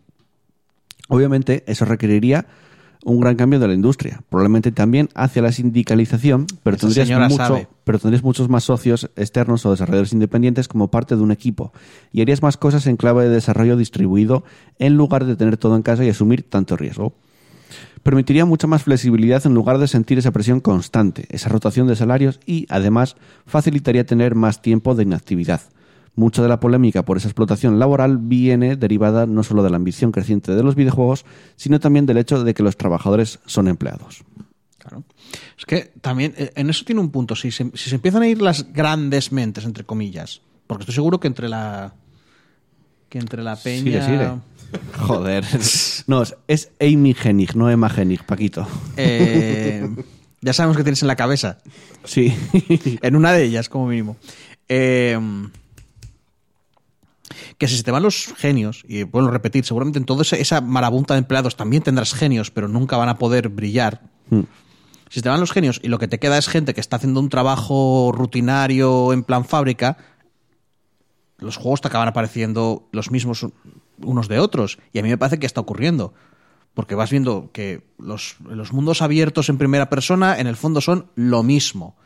Obviamente, 1.08 1.64
eso 1.66 1.84
requeriría 1.84 2.46
un 3.04 3.20
gran 3.20 3.36
cambio 3.36 3.60
de 3.60 3.68
la 3.68 3.74
industria, 3.74 4.22
probablemente 4.30 4.72
también 4.72 5.10
hacia 5.14 5.42
la 5.42 5.52
sindicalización, 5.52 6.46
pero 6.62 6.78
Esa 6.78 6.86
tendrías, 6.86 7.30
mucho, 7.30 7.68
pero 7.84 7.98
tendrías 7.98 8.24
muchos 8.24 8.48
más 8.48 8.64
socios 8.64 9.10
externos 9.16 9.66
o 9.66 9.72
desarrolladores 9.72 10.14
independientes 10.14 10.66
como 10.66 10.90
parte 10.90 11.14
de 11.14 11.20
un 11.20 11.30
equipo 11.30 11.74
y 12.10 12.22
harías 12.22 12.42
más 12.42 12.56
cosas 12.56 12.86
en 12.86 12.96
clave 12.96 13.24
de 13.24 13.28
desarrollo 13.28 13.76
distribuido 13.76 14.44
en 14.78 14.96
lugar 14.96 15.26
de 15.26 15.36
tener 15.36 15.58
todo 15.58 15.76
en 15.76 15.82
casa 15.82 16.06
y 16.06 16.08
asumir 16.08 16.48
tanto 16.48 16.74
riesgo. 16.78 17.12
Permitiría 18.02 18.44
mucha 18.44 18.66
más 18.66 18.84
flexibilidad 18.84 19.44
en 19.46 19.54
lugar 19.54 19.78
de 19.78 19.88
sentir 19.88 20.18
esa 20.18 20.30
presión 20.30 20.60
constante, 20.60 21.26
esa 21.30 21.48
rotación 21.48 21.86
de 21.86 21.96
salarios 21.96 22.38
y, 22.46 22.66
además, 22.68 23.16
facilitaría 23.46 24.06
tener 24.06 24.34
más 24.34 24.62
tiempo 24.62 24.94
de 24.94 25.02
inactividad. 25.02 25.60
Mucha 26.14 26.40
de 26.42 26.48
la 26.48 26.60
polémica 26.60 27.04
por 27.04 27.18
esa 27.18 27.28
explotación 27.28 27.78
laboral 27.78 28.18
viene 28.18 28.76
derivada 28.76 29.26
no 29.26 29.42
solo 29.42 29.62
de 29.62 29.70
la 29.70 29.76
ambición 29.76 30.12
creciente 30.12 30.54
de 30.54 30.62
los 30.62 30.74
videojuegos, 30.74 31.26
sino 31.56 31.78
también 31.78 32.06
del 32.06 32.16
hecho 32.16 32.42
de 32.42 32.54
que 32.54 32.62
los 32.62 32.76
trabajadores 32.76 33.38
son 33.44 33.68
empleados. 33.68 34.24
Claro. 34.78 35.04
Es 35.58 35.66
que 35.66 35.92
también 36.00 36.32
eh, 36.36 36.52
en 36.54 36.70
eso 36.70 36.84
tiene 36.84 37.00
un 37.00 37.10
punto. 37.10 37.34
Si 37.36 37.50
se, 37.50 37.70
si 37.74 37.90
se 37.90 37.96
empiezan 37.96 38.22
a 38.22 38.28
ir 38.28 38.40
las 38.40 38.72
grandes 38.72 39.32
mentes, 39.32 39.64
entre 39.64 39.84
comillas, 39.84 40.40
porque 40.66 40.82
estoy 40.82 40.94
seguro 40.94 41.20
que 41.20 41.26
entre 41.26 41.48
la. 41.48 41.92
que 43.08 43.18
entre 43.18 43.42
la 43.42 43.56
peña. 43.56 43.82
Sigue, 43.82 44.02
sigue. 44.02 44.30
Joder. 44.98 45.44
No, 46.06 46.22
es- 46.48 46.70
Amy 46.80 47.14
Hennig, 47.22 47.54
no 47.54 47.70
Emma 47.70 47.90
Hennig, 47.94 48.24
Paquito. 48.24 48.66
eh, 48.96 49.88
ya 50.40 50.52
sabemos 50.52 50.76
que 50.76 50.82
tienes 50.84 51.02
en 51.02 51.08
la 51.08 51.16
cabeza. 51.16 51.58
Sí. 52.04 52.34
En 53.02 53.16
una 53.16 53.32
de 53.32 53.44
ellas, 53.44 53.68
como 53.68 53.88
mínimo. 53.88 54.16
Eh, 54.68 55.18
que 57.58 57.68
si 57.68 57.76
se 57.76 57.82
te 57.82 57.90
van 57.90 58.02
los 58.02 58.34
genios, 58.36 58.84
y 58.86 59.02
vuelvo 59.04 59.28
a 59.30 59.32
repetir, 59.32 59.64
seguramente 59.64 59.98
en 59.98 60.04
toda 60.04 60.22
esa, 60.22 60.60
marabunta 60.60 61.14
de 61.14 61.18
empleados 61.18 61.56
también 61.56 61.82
tendrás 61.82 62.14
genios, 62.14 62.50
pero 62.50 62.68
nunca 62.68 62.96
van 62.96 63.08
a 63.08 63.18
poder 63.18 63.48
brillar. 63.48 64.02
Hmm. 64.30 64.42
Si 65.08 65.20
se 65.20 65.22
te 65.22 65.28
van 65.28 65.40
los 65.40 65.52
genios 65.52 65.80
y 65.82 65.88
lo 65.88 65.98
que 65.98 66.08
te 66.08 66.18
queda 66.18 66.36
es 66.36 66.48
gente 66.48 66.74
que 66.74 66.80
está 66.80 66.96
haciendo 66.96 67.20
un 67.20 67.28
trabajo 67.28 68.12
rutinario 68.14 69.12
en 69.12 69.22
plan 69.22 69.44
fábrica, 69.44 69.96
los 71.38 71.56
juegos 71.56 71.80
te 71.80 71.88
acaban 71.88 72.08
apareciendo 72.08 72.88
los 72.92 73.10
mismos 73.10 73.46
unos 74.02 74.28
de 74.28 74.38
otros. 74.38 74.78
Y 74.92 74.98
a 74.98 75.02
mí 75.02 75.08
me 75.08 75.18
parece 75.18 75.38
que 75.38 75.46
está 75.46 75.60
ocurriendo. 75.60 76.14
Porque 76.74 76.94
vas 76.94 77.10
viendo 77.10 77.50
que 77.52 77.82
los, 77.98 78.36
los 78.48 78.72
mundos 78.72 79.00
abiertos 79.00 79.48
en 79.48 79.56
primera 79.56 79.88
persona, 79.88 80.38
en 80.38 80.46
el 80.46 80.56
fondo, 80.56 80.80
son 80.82 81.06
lo 81.14 81.42
mismo. 81.42 81.96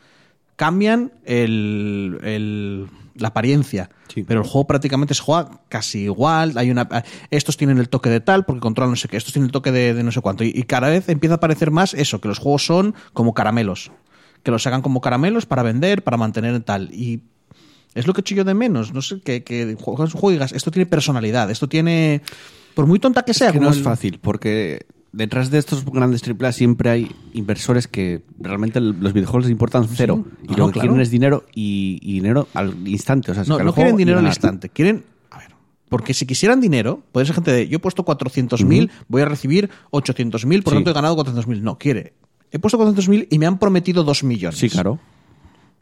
Cambian 0.55 1.11
el, 1.25 2.19
el- 2.23 2.87
la 3.15 3.27
apariencia. 3.29 3.89
Sí. 4.07 4.23
Pero 4.23 4.41
el 4.41 4.47
juego 4.47 4.67
prácticamente 4.67 5.13
se 5.13 5.21
juega 5.21 5.59
casi 5.67 6.03
igual. 6.03 6.53
Hay 6.57 6.71
una, 6.71 6.87
estos 7.29 7.57
tienen 7.57 7.77
el 7.79 7.89
toque 7.89 8.09
de 8.09 8.21
tal 8.21 8.45
porque 8.45 8.61
controlan 8.61 8.91
no 8.91 8.95
sé 8.95 9.09
qué. 9.09 9.17
Estos 9.17 9.33
tienen 9.33 9.47
el 9.47 9.51
toque 9.51 9.71
de, 9.73 9.93
de 9.93 10.03
no 10.03 10.11
sé 10.11 10.21
cuánto. 10.21 10.43
Y, 10.45 10.53
y 10.55 10.63
cada 10.63 10.89
vez 10.89 11.09
empieza 11.09 11.35
a 11.35 11.39
parecer 11.41 11.71
más 11.71 11.93
eso, 11.93 12.21
que 12.21 12.29
los 12.29 12.39
juegos 12.39 12.65
son 12.65 12.95
como 13.13 13.33
caramelos. 13.33 13.91
Que 14.43 14.51
los 14.51 14.63
sacan 14.63 14.81
como 14.81 15.01
caramelos 15.01 15.45
para 15.45 15.63
vender, 15.63 16.03
para 16.03 16.15
mantener 16.17 16.61
tal. 16.61 16.89
Y 16.93 17.23
es 17.93 18.07
lo 18.07 18.13
que 18.13 18.21
echo 18.21 18.35
yo 18.35 18.43
de 18.43 18.53
menos. 18.53 18.93
No 18.93 19.01
sé, 19.01 19.21
que, 19.21 19.43
que 19.43 19.75
juegas 19.79 20.51
esto 20.53 20.71
tiene 20.71 20.85
personalidad, 20.85 21.49
esto 21.51 21.67
tiene. 21.67 22.21
Por 22.75 22.85
muy 22.87 22.99
tonta 22.99 23.23
que 23.23 23.33
sea, 23.33 23.51
que 23.51 23.57
como 23.57 23.65
no 23.69 23.71
es 23.71 23.77
el- 23.79 23.83
fácil, 23.83 24.19
porque 24.19 24.85
detrás 25.11 25.51
de 25.51 25.57
estos 25.57 25.83
grandes 25.83 26.21
AAA 26.25 26.53
siempre 26.53 26.89
hay 26.89 27.11
inversores 27.33 27.87
que 27.89 28.23
realmente 28.39 28.79
los 28.79 29.11
videojuegos 29.11 29.43
les 29.43 29.51
importan 29.51 29.87
cero. 29.89 30.23
y 30.43 30.47
No, 30.53 30.57
lo 30.57 30.67
que 30.67 30.73
claro. 30.73 30.87
quieren 30.87 31.01
es 31.01 31.11
dinero 31.11 31.43
y, 31.53 31.99
y 32.01 32.13
dinero 32.13 32.47
al 32.53 32.87
instante. 32.87 33.31
O 33.31 33.33
sea, 33.33 33.43
No, 33.45 33.59
no 33.59 33.73
quieren 33.73 33.97
dinero 33.97 34.19
al 34.19 34.25
instante. 34.25 34.69
Quieren. 34.69 35.03
A 35.29 35.39
ver. 35.39 35.49
Porque 35.89 36.13
si 36.13 36.25
quisieran 36.25 36.61
dinero, 36.61 37.03
puede 37.11 37.25
ser 37.25 37.35
gente 37.35 37.51
de. 37.51 37.67
Yo 37.67 37.75
he 37.75 37.79
puesto 37.79 38.05
400.000, 38.05 38.89
voy 39.09 39.21
a 39.21 39.25
recibir 39.25 39.69
800.000, 39.91 40.63
por 40.63 40.71
Sí. 40.71 40.77
tanto 40.77 40.91
he 40.91 40.93
ganado 40.93 41.17
400.000. 41.17 41.61
No, 41.61 41.77
quiere. 41.77 42.13
He 42.53 42.59
puesto 42.59 42.77
400.000 42.77 43.27
y 43.29 43.37
me 43.37 43.45
han 43.47 43.59
prometido 43.59 44.05
2 44.05 44.23
millones. 44.23 44.57
Sí, 44.59 44.69
claro. 44.69 44.97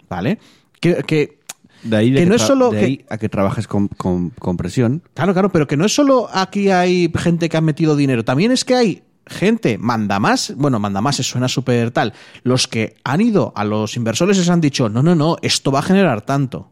¿Vale? 0.10 0.39
Que, 0.80 1.03
que- 1.05 1.39
De 1.84 1.96
ahí, 1.98 2.12
de 2.12 2.20
Que 2.22 2.26
no 2.26 2.36
es 2.36 2.42
solo 2.42 2.72
de 2.72 2.80
que- 2.80 3.06
a 3.10 3.18
que 3.18 3.30
trabajes 3.30 3.68
con, 3.68 3.88
con- 3.88 4.32
con 4.32 4.58
presión. 4.58 5.02
Claro, 5.14 5.34
claro, 5.34 5.52
pero 5.52 5.68
que 5.68 5.78
no 5.78 5.86
es 5.86 5.94
solo 5.96 6.28
aquí 6.34 6.70
hay 6.70 7.12
gente 7.16 7.48
que 7.50 7.58
ha 7.58 7.62
metido 7.62 7.96
dinero, 7.96 8.24
también 8.26 8.52
es 8.52 8.66
que 8.66 8.76
hay 8.76 9.04
gente, 9.26 9.78
manda 9.78 10.20
más, 10.20 10.54
bueno, 10.58 10.80
manda 10.80 11.02
más, 11.02 11.18
suena 11.18 11.48
súper 11.48 11.92
tal, 11.92 12.14
los 12.44 12.68
que 12.68 12.96
han 13.04 13.22
ido 13.22 13.54
a 13.56 13.64
los 13.64 13.96
inversores 13.96 14.38
les 14.38 14.50
han 14.50 14.60
dicho, 14.60 14.90
no, 14.90 15.04
no, 15.04 15.14
no, 15.16 15.38
esto 15.42 15.72
va 15.72 15.80
a 15.80 15.84
generar 15.84 16.22
tanto. 16.22 16.72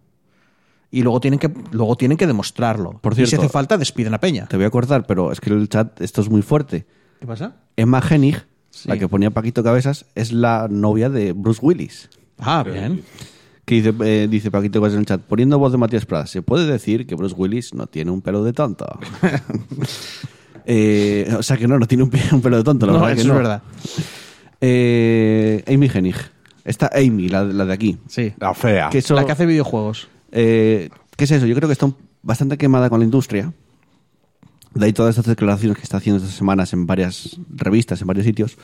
Y 0.89 1.03
luego 1.03 1.19
tienen 1.19 1.37
que, 1.39 1.51
luego 1.71 1.95
tienen 1.97 2.17
que 2.17 2.25
demostrarlo. 2.25 2.93
Por 2.99 3.13
y 3.13 3.17
si 3.17 3.25
cierto, 3.27 3.45
hace 3.45 3.51
falta, 3.53 3.77
despiden 3.77 4.13
a 4.13 4.19
Peña. 4.19 4.47
Te 4.47 4.55
voy 4.57 4.65
a 4.65 4.69
cortar, 4.69 5.05
pero 5.05 5.31
es 5.33 5.39
que 5.41 5.49
el 5.51 5.67
chat, 5.69 5.99
esto 6.01 6.21
es 6.21 6.29
muy 6.29 6.41
fuerte. 6.41 6.87
¿Qué 7.19 7.27
pasa? 7.27 7.57
Emma 7.75 8.01
Hennig, 8.09 8.41
Sí. 8.69 8.87
la 8.89 8.97
que 8.97 9.07
ponía 9.07 9.29
Paquito 9.31 9.63
Cabezas, 9.63 10.05
es 10.15 10.31
la 10.31 10.67
novia 10.69 11.09
de 11.09 11.33
Bruce 11.33 11.59
Willis. 11.61 12.09
Ah, 12.39 12.63
bien. 12.63 13.03
Que 13.67 13.75
dice, 13.75 13.93
eh, 14.05 14.27
dice 14.31 14.49
Paquito 14.49 14.85
en 14.87 14.93
el 14.99 15.05
chat, 15.05 15.19
poniendo 15.21 15.59
voz 15.59 15.73
de 15.73 15.77
Matías 15.77 16.05
Prada, 16.05 16.25
se 16.25 16.41
puede 16.41 16.65
decir 16.71 17.05
que 17.05 17.15
Bruce 17.15 17.35
Willis 17.37 17.73
no 17.73 17.85
tiene 17.85 18.11
un 18.11 18.21
pelo 18.21 18.41
de 18.45 18.53
tonto. 18.53 18.85
Eh, 20.69 21.33
o 21.37 21.41
sea 21.43 21.55
que 21.55 21.65
no, 21.65 21.79
no 21.79 21.87
tiene 21.87 22.03
un, 22.03 22.09
pe- 22.09 22.19
un 22.33 22.41
pelo 22.41 22.57
de 22.57 22.63
tonto, 22.65 22.85
la 22.85 22.91
No, 22.91 22.99
verdad 22.99 23.15
que 23.15 23.21
eso 23.21 23.27
no. 23.29 23.33
es 23.35 23.37
verdad. 23.39 23.61
Eh, 24.59 25.63
Amy 25.65 25.89
Hennig. 25.93 26.15
Esta 26.65 26.89
Amy, 26.93 27.29
la, 27.29 27.45
la 27.45 27.63
de 27.65 27.71
aquí. 27.73 27.97
Sí. 28.09 28.33
La 28.37 28.53
fea. 28.53 28.89
Que 28.89 28.97
eso- 28.97 29.15
La 29.15 29.25
que 29.25 29.31
hace 29.31 29.45
videojuegos. 29.45 30.09
eh, 30.31 30.89
¿Qué 31.15 31.23
es 31.23 31.31
eso? 31.31 31.45
Yo 31.45 31.55
creo 31.55 31.69
que 31.69 31.73
está 31.73 31.89
bastante 32.21 32.57
quemada 32.57 32.89
con 32.89 32.99
la 32.99 33.05
industria. 33.05 33.53
De 34.73 34.85
ahí 34.85 34.91
todas 34.91 35.17
estas 35.17 35.27
declaraciones 35.33 35.77
que 35.77 35.83
está 35.83 35.97
haciendo 35.97 36.21
estas 36.21 36.35
semanas 36.37 36.73
en 36.73 36.85
varias 36.85 37.39
revistas, 37.55 38.01
en 38.01 38.07
varios 38.07 38.25
sitios. 38.25 38.57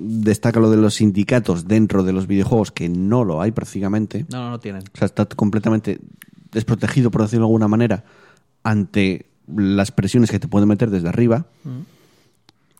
Destaca 0.00 0.60
lo 0.60 0.70
de 0.70 0.76
los 0.76 0.94
sindicatos 0.94 1.66
dentro 1.66 2.04
de 2.04 2.12
los 2.12 2.26
videojuegos, 2.28 2.70
que 2.70 2.88
no 2.88 3.24
lo 3.24 3.42
hay 3.42 3.50
prácticamente. 3.50 4.24
No, 4.30 4.44
no, 4.44 4.50
no 4.50 4.60
tienen. 4.60 4.82
O 4.94 4.96
sea, 4.96 5.06
está 5.06 5.26
completamente 5.26 5.98
desprotegido, 6.52 7.10
por 7.10 7.22
decirlo 7.22 7.46
de 7.46 7.48
alguna 7.48 7.66
manera, 7.68 8.04
ante 8.62 9.26
las 9.54 9.90
presiones 9.90 10.30
que 10.30 10.38
te 10.38 10.46
pueden 10.48 10.68
meter 10.68 10.90
desde 10.90 11.08
arriba. 11.08 11.46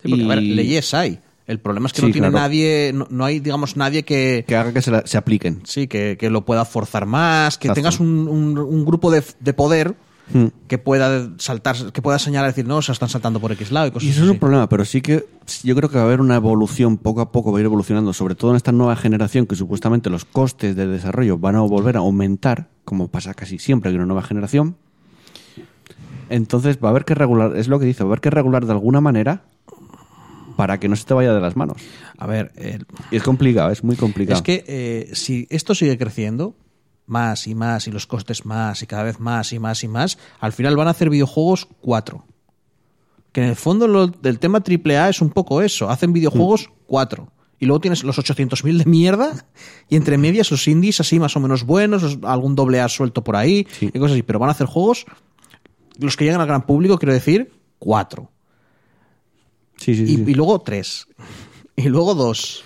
Sí, 0.02 0.08
porque, 0.08 0.24
a 0.24 0.28
ver, 0.28 0.42
Y- 0.42 0.54
leyes 0.54 0.94
hay. 0.94 1.18
El 1.46 1.60
problema 1.60 1.86
es 1.86 1.94
que 1.94 2.00
Sí, 2.02 2.06
no 2.06 2.12
tiene 2.12 2.28
claro. 2.28 2.42
nadie, 2.44 2.92
no, 2.94 3.06
no 3.10 3.24
hay, 3.24 3.40
digamos, 3.40 3.74
nadie 3.76 4.02
que, 4.04 4.44
Que 4.46 4.54
haga 4.54 4.72
que 4.72 4.82
se, 4.82 4.90
la- 4.90 5.06
se 5.06 5.16
apliquen. 5.16 5.62
sí, 5.64 5.88
que, 5.88 6.16
que 6.20 6.28
lo 6.28 6.44
pueda 6.44 6.66
forzar 6.66 7.06
más, 7.06 7.56
que 7.56 7.68
Exacto. 7.68 7.74
tengas 7.80 8.00
un, 8.00 8.28
un- 8.28 8.58
un 8.58 8.84
grupo 8.84 9.10
de, 9.10 9.24
de 9.40 9.54
poder 9.54 9.94
Hmm. 10.32 10.48
que 10.66 10.76
pueda 10.76 11.30
saltar, 11.38 11.90
que 11.92 12.02
pueda 12.02 12.18
señalar 12.18 12.48
y 12.48 12.52
decir, 12.52 12.66
no, 12.66 12.82
se 12.82 12.92
están 12.92 13.08
saltando 13.08 13.40
por 13.40 13.50
X 13.52 13.70
lado 13.70 13.86
y 13.86 13.90
cosas 13.92 14.06
Y 14.06 14.10
eso 14.10 14.18
es 14.20 14.24
así. 14.24 14.32
un 14.32 14.38
problema, 14.38 14.68
pero 14.68 14.84
sí 14.84 15.00
que 15.00 15.26
yo 15.62 15.74
creo 15.74 15.88
que 15.88 15.96
va 15.96 16.02
a 16.02 16.06
haber 16.06 16.20
una 16.20 16.36
evolución, 16.36 16.98
poco 16.98 17.22
a 17.22 17.32
poco 17.32 17.50
va 17.50 17.58
a 17.58 17.60
ir 17.60 17.64
evolucionando, 17.64 18.12
sobre 18.12 18.34
todo 18.34 18.50
en 18.50 18.58
esta 18.58 18.70
nueva 18.72 18.94
generación 18.96 19.46
que 19.46 19.56
supuestamente 19.56 20.10
los 20.10 20.26
costes 20.26 20.76
de 20.76 20.86
desarrollo 20.86 21.38
van 21.38 21.56
a 21.56 21.60
volver 21.60 21.96
a 21.96 22.00
aumentar, 22.00 22.68
como 22.84 23.08
pasa 23.08 23.32
casi 23.32 23.58
siempre 23.58 23.90
en 23.90 23.96
una 23.96 24.06
nueva 24.06 24.22
generación. 24.22 24.76
Entonces 26.28 26.78
va 26.82 26.88
a 26.88 26.90
haber 26.90 27.04
que 27.04 27.14
regular, 27.14 27.56
es 27.56 27.68
lo 27.68 27.78
que 27.78 27.86
dice, 27.86 28.04
va 28.04 28.08
a 28.08 28.12
haber 28.12 28.20
que 28.20 28.30
regular 28.30 28.66
de 28.66 28.72
alguna 28.72 29.00
manera 29.00 29.44
para 30.56 30.78
que 30.78 30.88
no 30.88 30.96
se 30.96 31.04
te 31.04 31.14
vaya 31.14 31.32
de 31.32 31.40
las 31.40 31.56
manos. 31.56 31.80
A 32.18 32.26
ver, 32.26 32.52
Y 33.10 33.16
es 33.16 33.22
complicado, 33.22 33.70
es 33.70 33.84
muy 33.84 33.96
complicado. 33.96 34.36
es 34.36 34.42
que 34.42 34.64
eh, 34.66 35.10
si 35.14 35.46
esto 35.50 35.74
sigue 35.74 35.96
creciendo, 35.96 36.54
más 37.09 37.46
y 37.46 37.54
más, 37.54 37.86
y 37.88 37.90
los 37.90 38.06
costes 38.06 38.44
más, 38.46 38.82
y 38.82 38.86
cada 38.86 39.02
vez 39.02 39.18
más 39.20 39.52
y 39.52 39.59
más 39.59 39.82
y 39.84 39.88
más, 39.88 40.18
al 40.40 40.52
final 40.52 40.76
van 40.76 40.88
a 40.88 40.92
hacer 40.92 41.11
videojuegos 41.11 41.68
cuatro. 41.80 42.24
Que 43.32 43.42
en 43.42 43.48
el 43.50 43.56
fondo 43.56 43.86
lo 43.88 44.06
del 44.06 44.38
tema 44.38 44.59
AAA 44.66 45.11
es 45.11 45.20
un 45.20 45.30
poco 45.30 45.61
eso. 45.62 45.90
Hacen 45.90 46.12
videojuegos 46.12 46.70
cuatro. 46.86 47.30
Y 47.61 47.66
luego 47.66 47.80
tienes 47.80 48.04
los 48.04 48.16
800.000 48.18 48.78
de 48.78 48.84
mierda 48.84 49.44
y 49.88 49.96
entre 49.96 50.16
medias 50.16 50.50
los 50.50 50.66
indies 50.68 51.00
así 51.00 51.18
más 51.18 51.36
o 51.36 51.40
menos 51.40 51.64
buenos, 51.64 52.18
algún 52.22 52.54
doble 52.54 52.80
A 52.80 52.88
suelto 52.88 53.24
por 53.24 53.34
ahí 53.36 53.66
Sí. 53.70 53.90
y 53.92 53.98
cosas 53.98 54.12
así. 54.12 54.22
Pero 54.22 54.38
van 54.38 54.48
a 54.48 54.52
hacer 54.52 54.66
juegos, 54.68 55.06
los 55.98 56.16
que 56.16 56.24
llegan 56.24 56.40
al 56.40 56.46
gran 56.46 56.64
público, 56.66 56.98
quiero 56.98 57.12
decir, 57.12 57.52
cuatro. 57.80 58.30
sí, 59.76 59.94
sí, 59.94 60.02
Y, 60.04 60.16
sí. 60.16 60.24
y 60.28 60.34
luego 60.34 60.61
tres. 60.61 61.06
Y 61.76 61.88
luego 61.88 62.14
dos. 62.16 62.64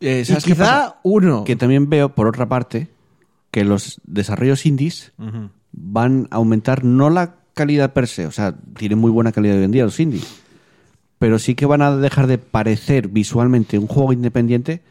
Eh, 0.00 0.20
Y 0.22 0.24
¿sabes 0.26 0.44
qué 0.44 0.52
quizá 0.52 0.64
pasa? 0.64 1.00
uno. 1.02 1.42
Que 1.42 1.56
también 1.56 1.88
veo, 1.90 2.14
por 2.14 2.28
otra 2.28 2.48
parte, 2.48 2.88
que 3.54 3.64
los 3.64 4.00
desarrollos 4.02 4.66
indies 4.66 5.12
van 5.70 6.26
a 6.32 6.36
aumentar 6.36 6.82
no 6.82 7.08
la 7.08 7.36
calidad 7.54 7.92
per 7.92 8.08
se, 8.08 8.26
o 8.26 8.32
sea, 8.32 8.56
tienen 8.76 8.98
muy 8.98 9.12
buena 9.12 9.30
calidad 9.30 9.56
hoy 9.56 9.62
en 9.62 9.70
día 9.70 9.84
los 9.84 10.00
indies, 10.00 10.26
pero 11.20 11.38
sí 11.38 11.54
que 11.54 11.64
van 11.64 11.80
a 11.80 11.96
dejar 11.96 12.26
de 12.26 12.38
parecer 12.38 13.06
visualmente 13.06 13.78
un 13.78 13.86
juego 13.86 14.12
independiente 14.12 14.82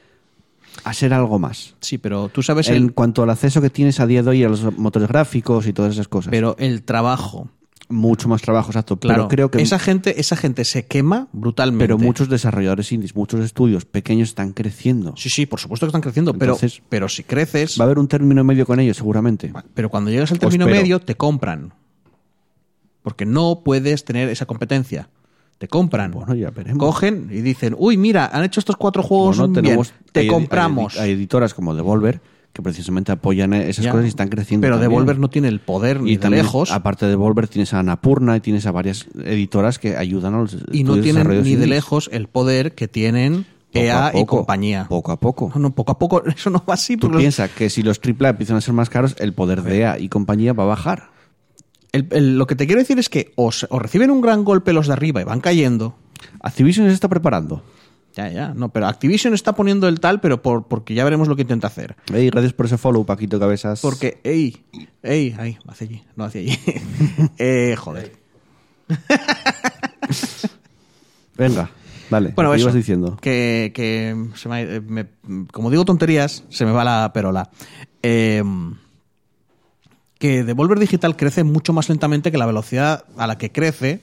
a 0.86 0.94
ser 0.94 1.14
algo 1.14 1.40
más. 1.40 1.76
Sí, 1.82 1.98
pero 1.98 2.30
tú 2.30 2.42
sabes 2.42 2.70
En 2.70 2.76
el, 2.76 2.94
cuanto 2.94 3.22
al 3.24 3.32
acceso 3.32 3.60
que 3.62 3.70
tienes 3.70 4.00
a 4.00 4.08
día 4.08 4.24
de 4.24 4.30
hoy 4.30 4.46
a 4.46 4.48
los 4.48 4.78
motores 4.78 5.10
gráficos 5.10 5.68
y 5.68 5.74
todas 5.74 5.96
esas 5.96 6.08
cosas. 6.08 6.32
pero 6.32 6.56
el 6.58 6.84
trabajo 6.84 7.50
mucho 7.94 8.28
más 8.28 8.42
trabajo, 8.42 8.72
exacto. 8.72 8.98
Claro, 9.00 9.28
pero 9.30 9.30
creo 9.30 9.52
que 9.52 9.62
esa 9.62 9.80
gente, 9.80 10.20
esa 10.20 10.36
gente 10.36 10.66
se 10.66 10.86
quema 10.86 11.28
brutalmente. 11.32 11.84
pero 11.84 11.98
muchos 11.98 12.28
desarrolladores 12.30 12.92
indies, 12.92 13.16
muchos 13.16 13.40
estudios 13.46 13.86
pequeños 13.86 14.30
están 14.30 14.52
creciendo. 14.54 15.14
Sí, 15.16 15.30
sí, 15.30 15.46
por 15.46 15.60
supuesto 15.60 15.86
que 15.86 15.90
están 15.90 16.02
creciendo, 16.02 16.34
pero, 16.34 16.54
Entonces- 16.54 16.82
pero 16.90 17.08
si 17.08 17.24
creces, 17.24 17.80
Va 17.80 17.84
a 17.84 17.86
haber 17.86 18.00
un 18.00 18.08
término 18.08 18.44
medio 18.44 18.66
con 18.66 18.80
ellos, 18.80 18.98
seguramente. 18.98 19.54
pero 19.74 19.90
cuando 19.90 20.12
llegas 20.12 20.32
al 20.32 20.40
término 20.40 20.66
medio, 20.66 21.00
te 21.00 21.16
compran. 21.16 21.74
Porque 23.02 23.26
no 23.26 23.62
puedes 23.64 24.06
tener 24.06 24.30
esa 24.30 24.46
competencia. 24.46 25.10
Te 25.58 25.68
compran. 25.68 26.12
Bueno, 26.12 26.36
ya 26.36 26.50
veremos. 26.52 26.80
Cogen 26.80 27.30
y 27.32 27.42
dicen, 27.42 27.76
uy, 27.78 27.96
mira, 27.98 28.26
han 28.34 28.44
hecho 28.44 28.60
estos 28.60 28.76
cuatro 28.76 29.04
juegos 29.04 29.38
Bueno, 29.38 29.62
bien, 29.62 29.80
te 30.12 30.22
hay- 30.22 30.28
compramos. 30.28 30.98
Hay 31.00 31.12
editoras 31.12 31.54
como 31.54 31.74
Devolver 31.76 32.22
que 32.54 32.62
precisamente 32.62 33.12
apoyan 33.12 33.52
esas 33.54 33.86
Ya. 33.86 33.92
cosas 33.92 34.06
y 34.06 34.10
están 34.10 34.30
creciendo. 34.30 34.64
Pero 34.66 34.76
también. 34.76 34.92
Devolver 34.92 35.18
no 35.20 35.30
tiene 35.30 35.48
el 35.48 35.60
poder 35.60 36.02
ni 36.02 36.18
de 36.18 36.30
lejos. 36.30 36.72
Aparte 36.72 37.06
de 37.06 37.12
Devolver, 37.12 37.48
tienes 37.48 37.74
a 37.74 37.80
Anapurna 37.80 38.38
y 38.38 38.42
tienes 38.42 38.66
a 38.68 38.72
varias 38.72 39.08
editoras 39.26 39.80
que 39.80 39.98
ayudan 39.98 40.36
a 40.36 40.38
los 40.38 40.56
y 40.72 40.84
no 40.84 41.00
tienen 41.00 41.28
ni 41.44 41.56
de 41.56 41.66
lejos 41.68 42.10
el 42.14 42.28
poder 42.28 42.74
que 42.76 42.88
tienen 42.88 43.46
Poco 43.74 43.86
EA 43.86 44.12
y 44.14 44.26
compañía. 44.28 44.86
Poco 44.88 45.12
a 45.12 45.20
poco. 45.20 45.52
No, 45.56 45.60
no, 45.62 45.72
poco 45.74 45.94
a 45.94 45.98
poco, 45.98 46.24
eso 46.28 46.52
no 46.52 46.64
va 46.70 46.76
así. 46.76 46.96
Tú 46.96 47.10
los- 47.10 47.20
piensas 47.20 47.50
que 47.50 47.72
si 47.72 47.82
los 47.82 48.00
AAA 48.00 48.30
empiezan 48.30 48.58
a 48.58 48.62
ser 48.62 48.76
más 48.76 48.90
caros, 48.92 49.16
el 49.18 49.34
poder 49.34 49.64
de 49.64 49.80
EA 49.80 49.98
y 49.98 50.10
compañía 50.10 50.54
va 50.54 50.62
a 50.64 50.68
bajar. 50.68 51.10
el- 51.92 52.08
el- 52.12 52.38
lo 52.38 52.46
que 52.48 52.56
te 52.56 52.66
quiero 52.68 52.82
decir 52.82 53.00
es 53.00 53.10
que 53.10 53.34
os, 53.36 53.66
os 53.70 53.82
reciben 53.82 54.12
un 54.12 54.22
gran 54.22 54.44
golpe 54.44 54.74
los 54.74 54.86
de 54.88 54.94
arriba 54.94 55.22
y 55.22 55.24
van 55.24 55.42
cayendo. 55.42 55.96
Activision 56.42 56.88
se 56.88 56.94
está 56.94 57.08
preparando. 57.10 57.64
Ya, 58.16 58.30
ya, 58.30 58.54
no, 58.54 58.70
pero 58.70 58.86
Activision 58.88 59.34
está 59.34 59.54
poniendo 59.56 59.88
el 59.88 60.00
tal, 60.00 60.20
pero 60.22 60.42
por, 60.44 60.68
porque 60.68 60.94
ya 60.94 61.04
veremos 61.04 61.28
lo 61.28 61.36
que 61.36 61.42
intenta 61.42 61.66
hacer. 61.68 61.96
Ey, 62.14 62.30
gracias 62.30 62.54
por 62.54 62.68
ese 62.68 62.78
follow, 62.78 63.04
Paquito 63.06 63.40
Cabezas. 63.40 63.82
Porque, 63.82 64.20
ey, 64.24 64.64
ey, 65.02 65.36
ahí, 65.40 65.58
hacia 65.68 65.88
allí, 65.88 66.04
no 66.16 66.24
hacia 66.26 66.42
allí. 66.42 66.60
eh, 67.40 67.76
joder. 67.78 68.14
Venga, 71.38 71.70
dale. 72.10 72.34
Bueno, 72.36 72.52
¿qué 72.52 72.58
eso, 72.58 72.64
ibas 72.66 72.76
diciendo? 72.76 73.18
Que, 73.20 73.72
que 73.74 74.16
se 74.36 74.50
me, 74.50 74.62
eh, 74.62 74.82
me- 74.82 75.08
como 75.52 75.72
digo 75.72 75.84
tonterías, 75.86 76.44
se 76.50 76.66
me 76.66 76.72
va 76.72 76.84
la 76.84 77.12
perola. 77.14 77.50
Eh, 78.04 78.44
que 80.20 80.44
Devolver 80.44 80.80
Digital 80.80 81.16
crece 81.18 81.44
mucho 81.44 81.74
más 81.74 81.90
lentamente 81.90 82.32
que 82.32 82.38
la 82.38 82.46
velocidad 82.46 83.06
a 83.18 83.28
la 83.28 83.38
que 83.38 83.52
crece 83.52 84.02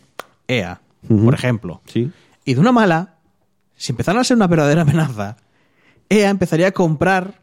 EA, 0.48 0.80
por 1.08 1.32
ejemplo. 1.34 1.80
Sí. 1.86 2.10
Y 2.44 2.54
de 2.54 2.60
una 2.60 2.72
mala, 2.72 3.14
si 3.80 3.92
empezaran 3.92 4.20
a 4.20 4.24
ser 4.24 4.36
una 4.36 4.46
verdadera 4.46 4.82
amenaza, 4.82 5.36
EA 6.10 6.28
empezaría 6.28 6.68
a 6.68 6.72
comprar 6.72 7.40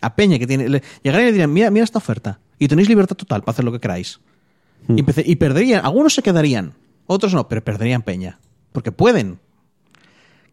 a 0.00 0.16
Peña 0.16 0.38
que 0.38 0.46
tiene. 0.46 0.68
le- 0.68 0.82
llegarían 1.02 1.24
y 1.28 1.30
le 1.30 1.32
dirían, 1.32 1.52
mira, 1.52 1.70
mira 1.70 1.84
esta 1.84 1.98
oferta. 1.98 2.40
Y 2.58 2.68
tenéis 2.68 2.88
libertad 2.88 3.16
total 3.16 3.42
para 3.42 3.52
hacer 3.52 3.64
lo 3.64 3.70
que 3.72 3.80
queráis. 3.80 4.20
Y, 4.88 5.02
empece- 5.02 5.24
y 5.26 5.36
perderían, 5.36 5.84
algunos 5.84 6.14
se 6.14 6.22
quedarían, 6.22 6.72
otros 7.06 7.34
no, 7.34 7.48
pero 7.48 7.62
perderían 7.62 8.00
Peña. 8.02 8.38
Porque 8.72 8.92
pueden. 8.92 9.38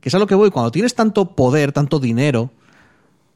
Que 0.02 0.10
es 0.10 0.16
a 0.16 0.20
lo 0.20 0.28
que 0.28 0.36
voy, 0.36 0.52
cuando 0.52 0.72
tienes 0.72 0.96
tanto 0.96 1.34
poder, 1.36 1.72
tanto 1.72 2.00
dinero, 2.00 2.52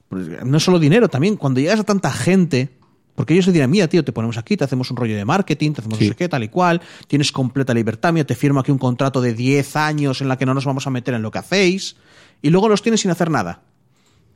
pues, 0.10 0.28
no 0.46 0.58
es 0.58 0.64
solo 0.64 0.80
dinero, 0.80 1.08
también 1.08 1.38
cuando 1.38 1.60
llegas 1.62 1.80
a 1.80 1.84
tanta 1.84 2.12
gente, 2.12 2.78
porque 3.16 3.34
ellos 3.34 3.46
te 3.46 3.52
dirán, 3.52 3.70
mira, 3.70 3.88
tío, 3.88 4.04
te 4.04 4.12
ponemos 4.12 4.38
aquí, 4.38 4.58
te 4.58 4.64
hacemos 4.64 4.90
un 4.92 4.98
rollo 4.98 5.16
de 5.16 5.24
marketing, 5.26 5.74
te 5.74 5.82
hacemos 5.82 6.00
Sí. 6.00 6.06
no 6.06 6.10
sé 6.12 6.16
qué, 6.16 6.28
tal 6.30 6.44
y 6.44 6.48
cual, 6.50 6.82
tienes 7.08 7.32
completa 7.32 7.74
libertad, 7.74 8.12
mira, 8.14 8.26
te 8.26 8.36
firmo 8.36 8.60
aquí 8.60 8.72
un 8.72 8.78
contrato 8.80 9.22
de 9.22 9.34
10 9.34 9.76
años 9.76 10.22
en 10.22 10.28
la 10.28 10.38
que 10.38 10.46
no 10.46 10.54
nos 10.54 10.66
vamos 10.66 10.88
a 10.88 10.90
meter 10.90 11.14
en 11.14 11.22
lo 11.22 11.30
que 11.32 11.40
hacéis, 11.40 11.96
y 12.42 12.50
luego 12.50 12.68
los 12.70 12.82
tienes 12.82 13.02
sin 13.02 13.12
hacer 13.12 13.30
nada. 13.30 13.62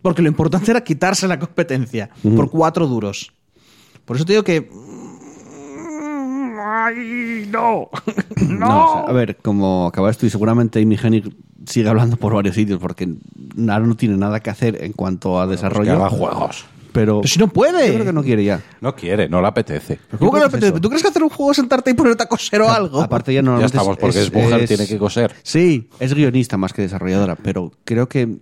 Porque 0.02 0.22
lo 0.22 0.28
importante 0.28 0.70
era 0.72 0.82
quitarse 0.84 1.28
la 1.28 1.40
competencia 1.40 2.10
por 2.36 2.50
cuatro 2.52 2.88
duros. 2.88 3.34
Por 4.06 4.16
eso 4.16 4.26
te 4.26 4.34
digo 4.34 4.44
que... 4.44 4.70
¡Ay, 6.60 7.48
no! 7.52 7.90
No, 8.48 8.86
o 8.86 8.94
sea, 8.94 9.10
a 9.10 9.12
ver, 9.14 9.38
como 9.38 9.88
acabas 9.88 10.18
tú 10.18 10.26
y 10.26 10.30
seguramente 10.30 10.82
Amy 10.82 10.98
Hennig 11.02 11.36
sigue 11.66 11.90
hablando 11.90 12.18
por 12.18 12.34
varios 12.34 12.56
sitios 12.56 12.80
porque 12.80 13.10
ahora 13.58 13.80
no 13.86 13.96
tiene 13.96 14.18
nada 14.18 14.40
que 14.40 14.50
hacer 14.50 14.84
en 14.84 14.94
cuanto 14.94 15.40
a 15.42 15.46
Que 15.46 15.52
desarrollo. 15.52 15.94
haga 15.94 16.10
juegos. 16.10 16.66
Pero, 16.98 17.22
Pero 17.22 17.28
si 17.28 17.38
no 17.38 17.48
puede. 17.48 17.88
Yo 17.90 17.94
creo 17.94 18.06
que 18.06 18.14
no 18.14 18.24
quiere 18.24 18.44
ya. 18.44 18.60
No 18.82 18.96
quiere, 18.96 19.30
no 19.30 19.40
le 19.40 19.48
apetece. 19.48 20.00
¿Pero 20.08 20.18
¿Cómo 20.18 20.32
que 20.32 20.40
no 20.40 20.46
es 20.46 20.50
apetece? 20.50 20.72
eso. 20.72 20.82
¿Tú 20.82 20.90
crees 20.90 21.04
que 21.04 21.10
hacer 21.10 21.22
un 21.24 21.30
juego 21.30 21.52
es 21.52 21.58
sentarte 21.58 21.92
y 21.92 21.94
ponerte 21.94 22.24
a 22.24 22.26
coser 22.26 22.62
o 22.62 22.70
algo? 22.70 23.02
Aparte 23.02 23.32
ya 23.32 23.38
Ya 23.38 23.42
normalmente 23.44 23.78
estamos, 23.78 23.98
porque 23.98 24.20
es, 24.22 24.34
mujer, 24.34 24.68
tiene 24.68 24.88
que 24.88 24.98
coser. 24.98 25.32
Sí. 25.44 25.90
Es 26.00 26.14
guionista 26.16 26.58
más 26.58 26.74
que 26.74 26.82
desarrolladora, 26.82 27.36
pero 27.36 27.72
creo 27.86 28.10
que 28.10 28.38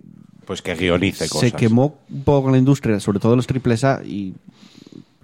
Pues 0.46 0.62
que 0.62 0.74
guionice 0.74 1.28
cosas. 1.28 1.50
se 1.50 1.56
quemó 1.56 1.98
un 2.10 2.22
poco 2.24 2.44
con 2.44 2.52
la 2.52 2.58
industria, 2.58 2.98
sobre 2.98 3.18
todo 3.18 3.36
los 3.36 3.46
triples 3.46 3.84
A, 3.84 4.00
y 4.02 4.34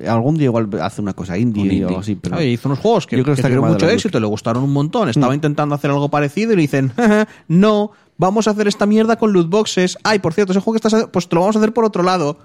algún 0.07 0.37
día 0.37 0.47
igual 0.47 0.69
hace 0.83 1.01
una 1.01 1.15
cosa 1.15 1.39
indie, 1.39 1.63
Un 1.63 1.69
o 1.69 1.73
indie. 1.73 1.87
algo 1.89 2.01
así. 2.01 2.15
Pero 2.17 2.37
Oye, 2.37 2.49
hizo 2.51 2.69
unos 2.69 2.81
juegos 2.81 3.07
que, 3.07 3.17
Yo 3.17 3.23
creo 3.23 3.35
que 3.35 3.37
que 3.37 3.41
está 3.47 3.49
tuvieron 3.49 3.71
mucho 3.73 3.89
éxito, 3.89 4.21
le 4.21 4.27
gustaron 4.27 4.63
un 4.65 4.73
montón. 4.73 5.07
Mm. 5.07 5.11
Estaba 5.11 5.35
intentando 5.35 5.75
hacer 5.75 5.91
algo 5.91 6.11
parecido 6.11 6.53
y 6.53 6.57
le 6.57 6.63
dicen, 6.63 6.93
"Jaja, 6.97 7.29
no, 7.49 7.93
vamos 8.19 8.47
a 8.49 8.51
hacer 8.51 8.69
esta 8.69 8.85
mierda 8.85 9.17
con 9.17 9.33
loot 9.33 9.49
boxes. 9.49 9.97
Ay, 10.03 10.19
por 10.19 10.35
cierto, 10.35 10.53
ese 10.53 10.61
juego 10.61 10.75
que 10.75 10.79
estás 10.79 10.93
haciendo, 10.95 11.13
pues 11.13 11.29
te 11.29 11.35
lo 11.35 11.41
vamos 11.43 11.57
a 11.57 11.61
hacer 11.61 11.73
por 11.73 11.85
otro 11.85 12.03
lado. 12.03 12.39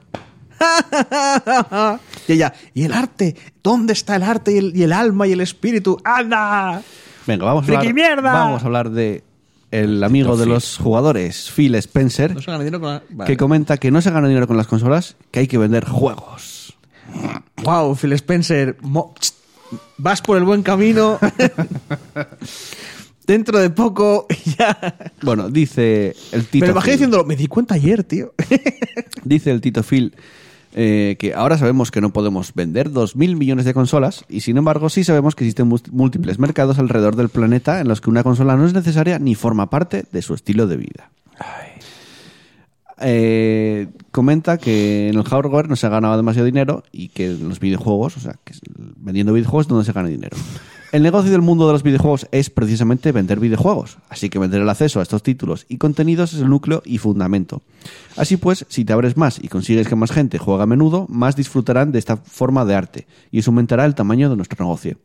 y 2.28 2.34
ella, 2.34 2.54
¿y 2.74 2.84
el 2.84 2.94
arte? 2.94 3.36
¿Dónde 3.64 3.94
está 3.94 4.16
el 4.16 4.24
arte 4.24 4.54
y 4.54 4.58
el, 4.58 4.76
y 4.76 4.84
el 4.84 4.94
alma 4.94 5.28
y 5.28 5.34
el 5.34 5.42
espíritu? 5.42 5.98
¡Anda! 6.04 6.82
Venga, 7.26 7.46
vamos 7.46 7.64
a 7.64 7.68
¡Friki 7.68 7.78
hablar, 7.90 7.94
mierda! 7.94 8.34
vamos 8.34 8.64
a 8.64 8.66
hablar 8.66 8.90
de 8.92 9.24
el 9.72 10.02
amigo 10.04 10.38
de 10.38 10.46
los 10.46 10.78
jugadores, 10.78 11.52
Phil 11.54 11.76
Spencer, 11.76 12.34
No 12.34 12.42
se 12.42 12.50
gana 12.52 12.64
dinero 12.64 12.80
con 12.80 12.90
la... 12.90 13.04
Vale. 13.10 13.28
que 13.28 13.36
comenta 13.38 13.78
que 13.78 13.92
no 13.92 14.02
se 14.02 14.12
gana 14.12 14.28
dinero 14.28 14.48
con 14.48 14.56
las 14.56 14.68
consolas, 14.68 15.18
que 15.32 15.42
hay 15.42 15.48
que 15.48 15.58
vender 15.58 15.86
juegos. 15.86 16.78
Wow, 17.64 17.96
Phil 17.96 18.14
Spencer, 18.14 18.78
mo- 18.82 19.14
vas 19.98 20.22
por 20.22 20.38
el 20.38 20.46
buen 20.46 20.64
camino. 20.64 21.20
Dentro 23.28 23.60
de 23.60 23.70
poco 23.70 24.26
ya... 24.58 24.96
Bueno, 25.22 25.50
dice 25.50 26.16
el 26.32 26.44
Me 26.44 26.48
Tito 26.48 26.66
lo 26.68 26.72
imagino 26.72 26.84
Phil. 26.86 26.92
diciéndolo, 26.94 27.26
me 27.26 27.36
di 27.36 27.48
cuenta 27.48 27.76
ayer, 27.76 28.06
tío. 28.06 28.34
Dice 29.26 29.52
el 29.52 29.60
Tito 29.60 29.84
Phil 29.84 30.16
eh, 30.80 31.16
que 31.18 31.34
ahora 31.34 31.58
sabemos 31.58 31.90
que 31.90 32.02
no 32.02 32.14
podemos 32.14 32.54
vender 32.54 32.92
2.000 32.92 33.36
millones 33.36 33.66
de 33.66 33.74
consolas 33.74 34.26
y 34.30 34.42
sin 34.42 34.58
embargo 34.58 34.90
sí 34.90 35.04
sabemos 35.04 35.34
que 35.34 35.44
existen 35.44 35.74
múltiples 35.92 36.38
mercados 36.38 36.78
alrededor 36.78 37.16
del 37.16 37.30
planeta 37.30 37.82
en 37.82 37.88
los 37.88 38.00
que 38.00 38.12
una 38.12 38.22
consola 38.22 38.56
no 38.56 38.64
es 38.64 38.74
necesaria 38.74 39.18
ni 39.18 39.34
forma 39.34 39.72
parte 39.72 40.06
de 40.12 40.22
su 40.22 40.36
estilo 40.36 40.68
de 40.68 40.78
vida. 40.78 41.10
Eh, 43.00 43.88
comenta 44.12 44.60
que 44.60 45.10
en 45.10 45.16
el 45.16 45.24
hardware 45.24 45.68
no 45.68 45.76
se 45.76 45.88
ha 45.88 45.90
ganado 45.90 46.16
demasiado 46.16 46.46
dinero 46.46 46.84
y 46.92 47.08
que 47.08 47.32
en 47.32 47.50
los 47.50 47.60
videojuegos, 47.60 48.18
o 48.18 48.20
sea, 48.20 48.36
que 48.44 48.54
vendiendo 48.98 49.34
videojuegos 49.34 49.66
es 49.66 49.70
donde 49.70 49.86
se 49.86 49.94
gana 49.94 50.10
dinero. 50.10 50.38
El 50.94 51.04
negocio 51.04 51.32
del 51.32 51.42
mundo 51.42 51.68
de 51.68 51.74
los 51.74 51.84
videojuegos 51.84 52.28
es 52.32 52.50
precisamente 52.50 53.12
vender 53.12 53.42
videojuegos, 53.42 53.98
así 54.08 54.30
que 54.30 54.40
vender 54.40 54.62
el 54.62 54.70
acceso 54.70 55.00
a 55.00 55.04
estos 55.04 55.22
títulos 55.22 55.66
y 55.68 55.78
contenidos 55.78 56.34
es 56.34 56.40
el 56.40 56.50
núcleo 56.50 56.82
y 56.86 56.98
fundamento. 56.98 57.62
Así 58.16 58.38
pues, 58.38 58.66
si 58.70 58.86
te 58.86 58.94
abres 58.94 59.18
más 59.18 59.38
y 59.44 59.50
consigues 59.50 59.90
que 59.90 59.98
más 59.98 60.12
gente 60.12 60.38
juegue 60.38 60.64
a 60.64 60.66
menudo, 60.66 61.06
más 61.10 61.36
disfrutarán 61.36 61.92
de 61.92 62.00
esta 62.00 62.16
forma 62.16 62.64
de 62.64 62.76
arte 62.76 63.08
y 63.32 63.40
eso 63.40 63.52
aumentará 63.52 63.84
el 63.84 63.96
tamaño 63.96 64.30
de 64.30 64.38
nuestro 64.38 64.64
negocio 64.64 64.98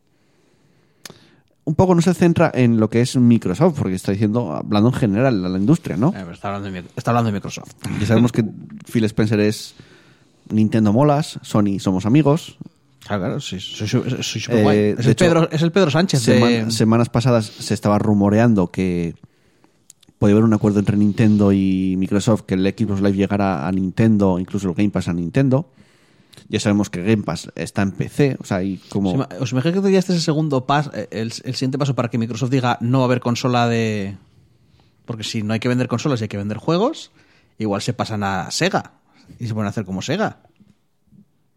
un 1.65 1.75
poco 1.75 1.95
no 1.95 2.01
se 2.01 2.13
centra 2.13 2.51
en 2.53 2.79
lo 2.79 2.89
que 2.89 3.01
es 3.01 3.15
Microsoft, 3.15 3.79
porque 3.79 3.95
está 3.95 4.11
diciendo, 4.11 4.53
hablando 4.53 4.89
en 4.89 4.95
general 4.95 5.45
a 5.45 5.49
la 5.49 5.57
industria, 5.57 5.95
¿no? 5.95 6.13
Eh, 6.15 6.25
está, 6.31 6.49
hablando 6.49 6.69
de, 6.69 6.83
está 6.95 7.11
hablando 7.11 7.27
de 7.27 7.33
Microsoft. 7.33 7.71
Ya 7.99 8.05
sabemos 8.05 8.31
que 8.31 8.43
Phil 8.91 9.05
Spencer 9.05 9.39
es 9.39 9.75
Nintendo 10.49 10.91
molas, 10.91 11.39
Sony 11.41 11.79
somos 11.79 12.05
amigos. 12.05 12.57
Claro, 13.05 13.23
claro, 13.23 13.39
sí, 13.41 13.59
soy, 13.59 13.87
soy, 13.87 14.01
Eh, 14.49 14.61
guay. 14.63 14.77
Es, 14.97 14.99
el 15.05 15.11
hecho, 15.11 15.25
Pedro, 15.25 15.49
es 15.51 15.61
el 15.61 15.71
Pedro 15.71 15.91
Sánchez 15.91 16.25
de... 16.25 16.71
Semanas 16.71 17.09
pasadas 17.09 17.45
se 17.45 17.73
estaba 17.73 17.99
rumoreando 17.99 18.71
que 18.71 19.15
podía 20.19 20.33
haber 20.35 20.45
un 20.45 20.53
acuerdo 20.53 20.79
entre 20.79 20.95
Nintendo 20.95 21.51
y 21.51 21.95
Microsoft, 21.97 22.43
que 22.43 22.53
el 22.53 22.65
Xbox 22.65 23.01
Live 23.01 23.17
llegara 23.17 23.67
a 23.67 23.71
Nintendo, 23.73 24.39
incluso 24.39 24.69
el 24.69 24.73
Game 24.75 24.89
Pass 24.89 25.09
a 25.09 25.13
Nintendo. 25.13 25.69
Ya 26.47 26.59
sabemos 26.61 26.89
que 26.89 27.01
Game 27.03 27.23
Pass 27.23 27.51
está 27.55 27.81
en 27.81 27.91
PC, 27.91 28.37
o 28.39 28.45
sea, 28.45 28.63
y 28.63 28.77
como... 28.89 29.09
¿Os 29.09 29.15
ima- 29.15 29.27
¿Os 29.41 29.51
imagináis 29.51 29.81
que 29.81 29.91
ya 29.91 29.99
este 29.99 30.13
es 30.13 30.19
el 30.19 30.23
segundo 30.23 30.65
paso, 30.65 30.91
el, 30.93 31.07
el 31.43 31.55
siguiente 31.55 31.77
paso 31.77 31.95
para 31.95 32.09
que 32.09 32.17
Microsoft 32.17 32.51
diga 32.51 32.77
no 32.79 32.99
va 32.99 33.03
a 33.03 33.07
haber 33.07 33.19
consola 33.19 33.67
de... 33.67 34.15
Porque 35.05 35.23
si 35.25 35.43
no 35.43 35.53
hay 35.53 35.59
que 35.59 35.67
vender 35.67 35.89
consolas 35.89 36.21
y 36.21 36.23
hay 36.23 36.27
que 36.29 36.37
vender 36.37 36.57
juegos, 36.57 37.11
igual 37.57 37.81
se 37.81 37.91
pasan 37.93 38.23
a 38.23 38.49
Sega 38.51 38.93
y 39.39 39.47
se 39.47 39.53
a 39.53 39.67
hacer 39.67 39.83
como 39.85 40.01
Sega. 40.01 40.37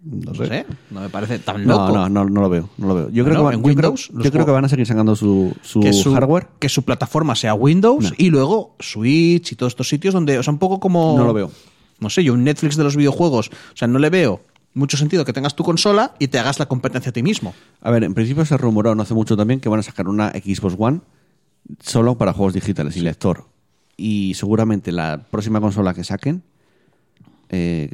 No 0.09 0.33
No 0.33 0.47
sé. 0.47 0.65
no 0.91 1.01
me 1.01 1.09
parece 1.09 1.39
tan 1.41 1.67
loco. 1.67 1.89
No, 1.89 2.09
no, 2.09 2.09
no, 2.09 2.25
no 2.31 2.41
lo 2.41 2.49
veo, 2.49 2.71
no 2.79 2.87
lo 2.87 2.95
veo. 2.95 3.11
Yo 3.11 3.25
creo, 3.25 3.49
que, 3.51 3.75
creo- 3.75 3.95
yo 3.97 4.31
creo 4.31 4.47
van 4.47 4.65
a 4.65 4.69
seguir 4.69 4.87
sacando 4.87 5.17
su, 5.17 5.55
su 5.63 5.81
que 5.81 5.93
su 5.93 6.15
hardware. 6.15 6.47
que 6.61 6.69
su 6.69 6.85
plataforma 6.85 7.35
sea 7.35 7.55
Windows 7.55 8.13
y 8.17 8.31
luego 8.31 8.77
Switch 8.79 9.53
y 9.53 9.57
todos 9.57 9.73
estos 9.73 9.89
sitios 9.89 10.15
donde, 10.15 10.39
o 10.39 10.43
sea, 10.43 10.53
un 10.53 10.59
poco 10.61 10.79
como... 10.81 11.17
No 11.19 11.25
lo 11.25 11.35
veo. 11.35 11.51
No 11.99 12.09
sé, 12.11 12.23
yo 12.23 12.35
un 12.35 12.45
Netflix 12.45 12.77
de 12.77 12.85
los 12.85 12.95
videojuegos, 12.95 13.49
o 13.49 13.77
sea, 13.77 13.89
no 13.89 13.99
le 13.99 14.11
veo 14.11 14.41
mucho 14.75 14.97
sentido 14.99 15.25
que 15.25 15.33
tengas 15.33 15.57
tu 15.57 15.65
consola 15.65 16.15
y 16.19 16.29
te 16.29 16.39
hagas 16.39 16.59
la 16.59 16.67
competencia 16.67 17.11
a 17.11 17.13
ti 17.13 17.23
mismo. 17.23 17.55
A 17.81 17.91
ver, 17.91 18.05
en 18.05 18.13
principio 18.15 18.45
se 18.45 18.57
rumoró 18.59 18.95
no 18.95 19.03
hace 19.03 19.15
mucho 19.15 19.37
también 19.37 19.59
que 19.61 19.69
van 19.71 19.81
a 19.81 19.83
sacar 19.83 20.07
una 20.07 20.31
Xbox 20.31 20.77
One 20.79 21.01
solo 21.81 22.17
para 22.17 22.33
juegos 22.33 22.53
digitales 22.55 22.97
y 22.97 23.01
lector. 23.01 23.45
Y 23.97 24.35
seguramente 24.35 24.93
la 24.93 25.23
próxima 25.31 25.61
consola 25.61 25.95
que 25.95 26.05
saquen 26.05 26.43
eh, 27.49 27.89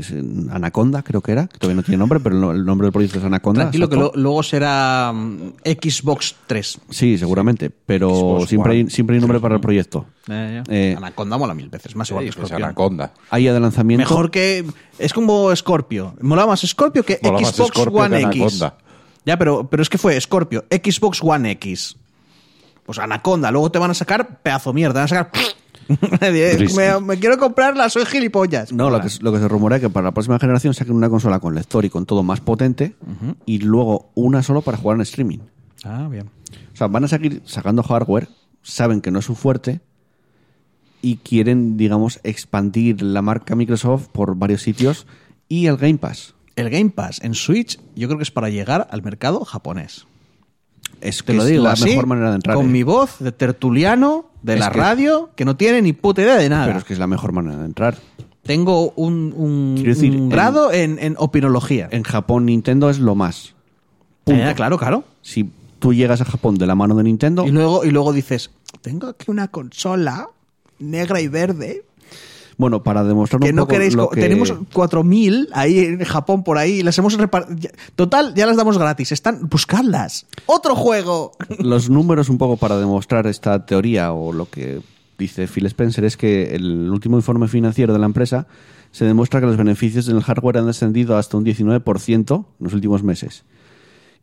Anaconda, 0.51 1.03
creo 1.03 1.21
que 1.21 1.33
era, 1.33 1.47
que 1.47 1.59
todavía 1.59 1.77
no 1.77 1.83
tiene 1.83 1.99
nombre, 1.99 2.21
pero 2.21 2.35
el 2.35 2.41
no- 2.41 2.51
el 2.53 2.65
nombre 2.65 2.87
del 2.87 2.93
proyecto 2.93 3.19
es 3.19 3.25
Anaconda. 3.25 3.63
Tranquilo 3.63 3.89
que 3.89 3.97
lo- 3.97 4.13
luego 4.15 4.43
será 4.43 5.13
mm, 5.15 5.53
Xbox 5.65 6.37
3. 6.47 6.81
Sí, 6.91 7.19
seguramente, 7.19 7.71
pero 7.71 8.09
Xbox 8.11 8.49
siempre 8.49 8.73
hay, 8.73 8.91
siempre 8.91 9.17
hay 9.17 9.21
nombre 9.21 9.41
para 9.41 9.57
el 9.57 9.61
proyecto. 9.61 10.07
Eh, 10.29 10.95
Anaconda 10.97 11.37
mola 11.37 11.53
mil 11.55 11.69
veces, 11.69 11.95
más 11.97 12.09
igual 12.11 12.25
que 12.25 12.31
Es 12.31 12.35
Scorpion. 12.37 12.63
Anaconda. 12.63 13.13
Hay 13.31 13.45
de 13.45 13.61
lanzamiento. 13.61 14.03
Mejor 14.09 14.31
que. 14.31 14.65
Es 14.99 15.13
como 15.13 15.55
Scorpio. 15.55 16.15
Mola 16.21 16.47
más 16.47 16.61
Scorpio 16.61 17.03
que 17.05 17.19
Mola 17.23 17.39
Xbox 17.41 17.69
Scorpio 17.75 17.99
One 18.01 18.31
que 18.31 18.39
X. 18.45 18.65
Ya, 19.25 19.37
pero, 19.39 19.69
pero 19.69 19.83
es 19.83 19.89
que 19.89 19.99
fue 19.99 20.21
Scorpio, 20.21 20.65
Xbox 20.71 21.21
One 21.23 21.51
X. 21.53 21.97
Pues 22.85 22.99
Anaconda, 22.99 23.51
luego 23.53 23.71
te 23.71 23.79
van 23.79 23.91
a 23.93 23.95
sacar 23.95 24.41
pedazo 24.43 24.73
mierda, 24.73 24.95
van 24.95 25.05
a 25.05 25.09
sacar. 25.09 25.31
me, 26.21 27.01
me 27.01 27.19
quiero 27.19 27.39
comprarla, 27.39 27.89
soy 27.91 28.05
gilipollas. 28.05 28.73
No, 28.73 28.91
lo 28.91 29.01
que, 29.01 29.09
lo 29.21 29.33
que 29.33 29.39
se 29.39 29.49
rumorea 29.49 29.77
es 29.77 29.83
que 29.83 29.91
para 29.91 30.05
la 30.09 30.13
próxima 30.13 30.39
generación 30.39 30.75
saquen 30.75 30.95
una 30.95 31.09
consola 31.11 31.41
con 31.41 31.55
lector 31.55 31.85
y 31.85 31.91
con 31.91 32.07
todo 32.07 32.23
más 32.23 32.41
potente 32.41 32.95
y 33.47 33.59
luego 33.59 34.11
una 34.15 34.43
solo 34.43 34.63
para 34.63 34.79
jugar 34.79 34.97
en 34.97 35.03
streaming. 35.03 35.39
Ah, 35.85 36.09
bien. 36.11 36.29
O 36.73 36.77
sea, 36.77 36.87
van 36.87 37.05
a 37.05 37.09
seguir 37.09 37.43
sacando 37.45 37.83
hardware, 37.83 38.29
saben 38.63 39.01
que 39.01 39.11
no 39.11 39.19
es 39.19 39.25
su 39.25 39.35
fuerte 39.35 39.81
y 41.03 41.17
quieren, 41.17 41.77
digamos, 41.77 42.21
expandir 42.23 43.03
la 43.03 43.23
marca 43.23 43.57
Microsoft 43.57 44.09
por 44.13 44.37
varios 44.37 44.63
sitios 44.63 45.07
y 45.49 45.67
el 45.67 45.77
Game 45.77 45.99
Pass. 45.99 46.35
El 46.55 46.71
Game 46.71 46.91
Pass 46.91 47.21
en 47.23 47.35
Switch, 47.35 47.81
yo 47.97 48.09
creo 48.09 48.19
que 48.19 48.25
es 48.25 48.31
para 48.31 48.49
llegar 48.51 48.87
al 48.91 49.03
mercado 49.03 49.45
japonés. 49.45 50.07
Es 51.01 51.19
Te 51.19 51.25
que 51.25 51.33
lo 51.35 51.43
es 51.43 51.49
digo 51.49 51.65
la 51.65 51.73
así, 51.73 51.85
mejor 51.87 52.07
manera 52.07 52.29
de 52.31 52.37
entrar. 52.37 52.57
con 52.57 52.67
¿eh? 52.67 52.69
mi 52.69 52.83
voz 52.85 53.19
de 53.19 53.33
tertuliano 53.33 54.31
de 54.43 54.55
Es 54.55 54.61
la 54.61 54.71
que- 54.71 54.79
radio, 54.79 55.31
que 55.37 55.45
no 55.45 55.57
tiene 55.57 55.83
ni 55.83 55.93
puta 55.93 56.23
idea 56.23 56.37
de 56.37 56.49
nada. 56.49 56.67
Pero 56.67 56.79
es 56.79 56.85
que 56.85 56.93
es 56.93 56.99
la 56.99 57.07
mejor 57.07 57.33
manera 57.33 57.57
de 57.59 57.65
entrar. 57.67 57.97
Tengo 58.43 58.91
un, 58.97 59.33
un- 59.37 59.83
decir, 59.85 60.19
grado 60.29 60.73
en, 60.73 60.99
en 60.99 61.15
opinología. 61.19 61.89
En 61.93 62.03
Japón 62.03 62.47
Nintendo 62.47 62.91
es 62.91 62.99
lo 62.99 63.15
más. 63.15 63.55
Eh, 64.27 64.53
claro, 64.57 64.79
claro. 64.79 65.05
Si 65.23 65.49
tú 65.79 65.93
llegas 65.95 66.21
a 66.21 66.25
Japón 66.25 66.57
de 66.57 66.67
la 66.67 66.75
mano 66.75 66.95
de 66.97 67.05
Nintendo, 67.05 67.45
Y 67.47 67.51
luego, 67.51 67.85
y 67.85 67.91
luego 67.91 68.13
dices, 68.13 68.51
tengo 68.81 69.09
aquí 69.09 69.31
una 69.31 69.49
consola 69.49 70.29
negra 70.79 71.21
y 71.21 71.29
verde 71.29 71.85
bueno, 72.57 72.83
para 72.83 73.05
demostrar 73.05 73.41
que 73.41 73.51
un 73.51 73.57
no 73.57 73.63
poco 73.63 73.73
queréis... 73.73 73.95
lo 73.95 74.09
que... 74.09 74.21
Tenemos 74.21 74.53
4.000 74.53 75.49
ahí 75.53 75.79
en 75.79 76.05
Japón 76.05 76.45
por 76.45 76.59
ahí 76.59 76.83
las 76.83 76.99
hemos 76.99 77.15
repartido... 77.15 77.71
Total, 77.95 78.35
ya 78.35 78.47
las 78.47 78.57
damos 78.57 78.79
gratis. 78.79 79.13
Están... 79.13 79.49
Buscadlas. 79.49 80.27
¡Otro 80.47 80.75
juego! 80.75 81.33
los 81.59 81.91
números 81.91 82.29
un 82.29 82.39
poco 82.39 82.57
para 82.57 82.77
demostrar 82.77 83.27
esta 83.27 83.65
teoría 83.67 84.13
o 84.13 84.33
lo 84.33 84.49
que 84.49 84.81
dice 85.19 85.47
Phil 85.47 85.67
Spencer 85.67 86.05
es 86.05 86.17
que 86.17 86.55
el 86.55 86.91
último 86.91 87.17
informe 87.17 87.49
financiero 87.49 87.93
de 87.93 87.99
la 87.99 88.07
empresa 88.07 88.47
se 88.91 89.05
demuestra 89.05 89.41
que 89.41 89.47
los 89.47 89.57
beneficios 89.57 90.07
del 90.07 90.23
hardware 90.23 90.59
han 90.59 90.67
descendido 90.67 91.17
hasta 91.17 91.37
un 91.37 91.45
19% 91.45 92.39
en 92.39 92.65
los 92.65 92.75
últimos 92.75 93.03
meses. 93.03 93.45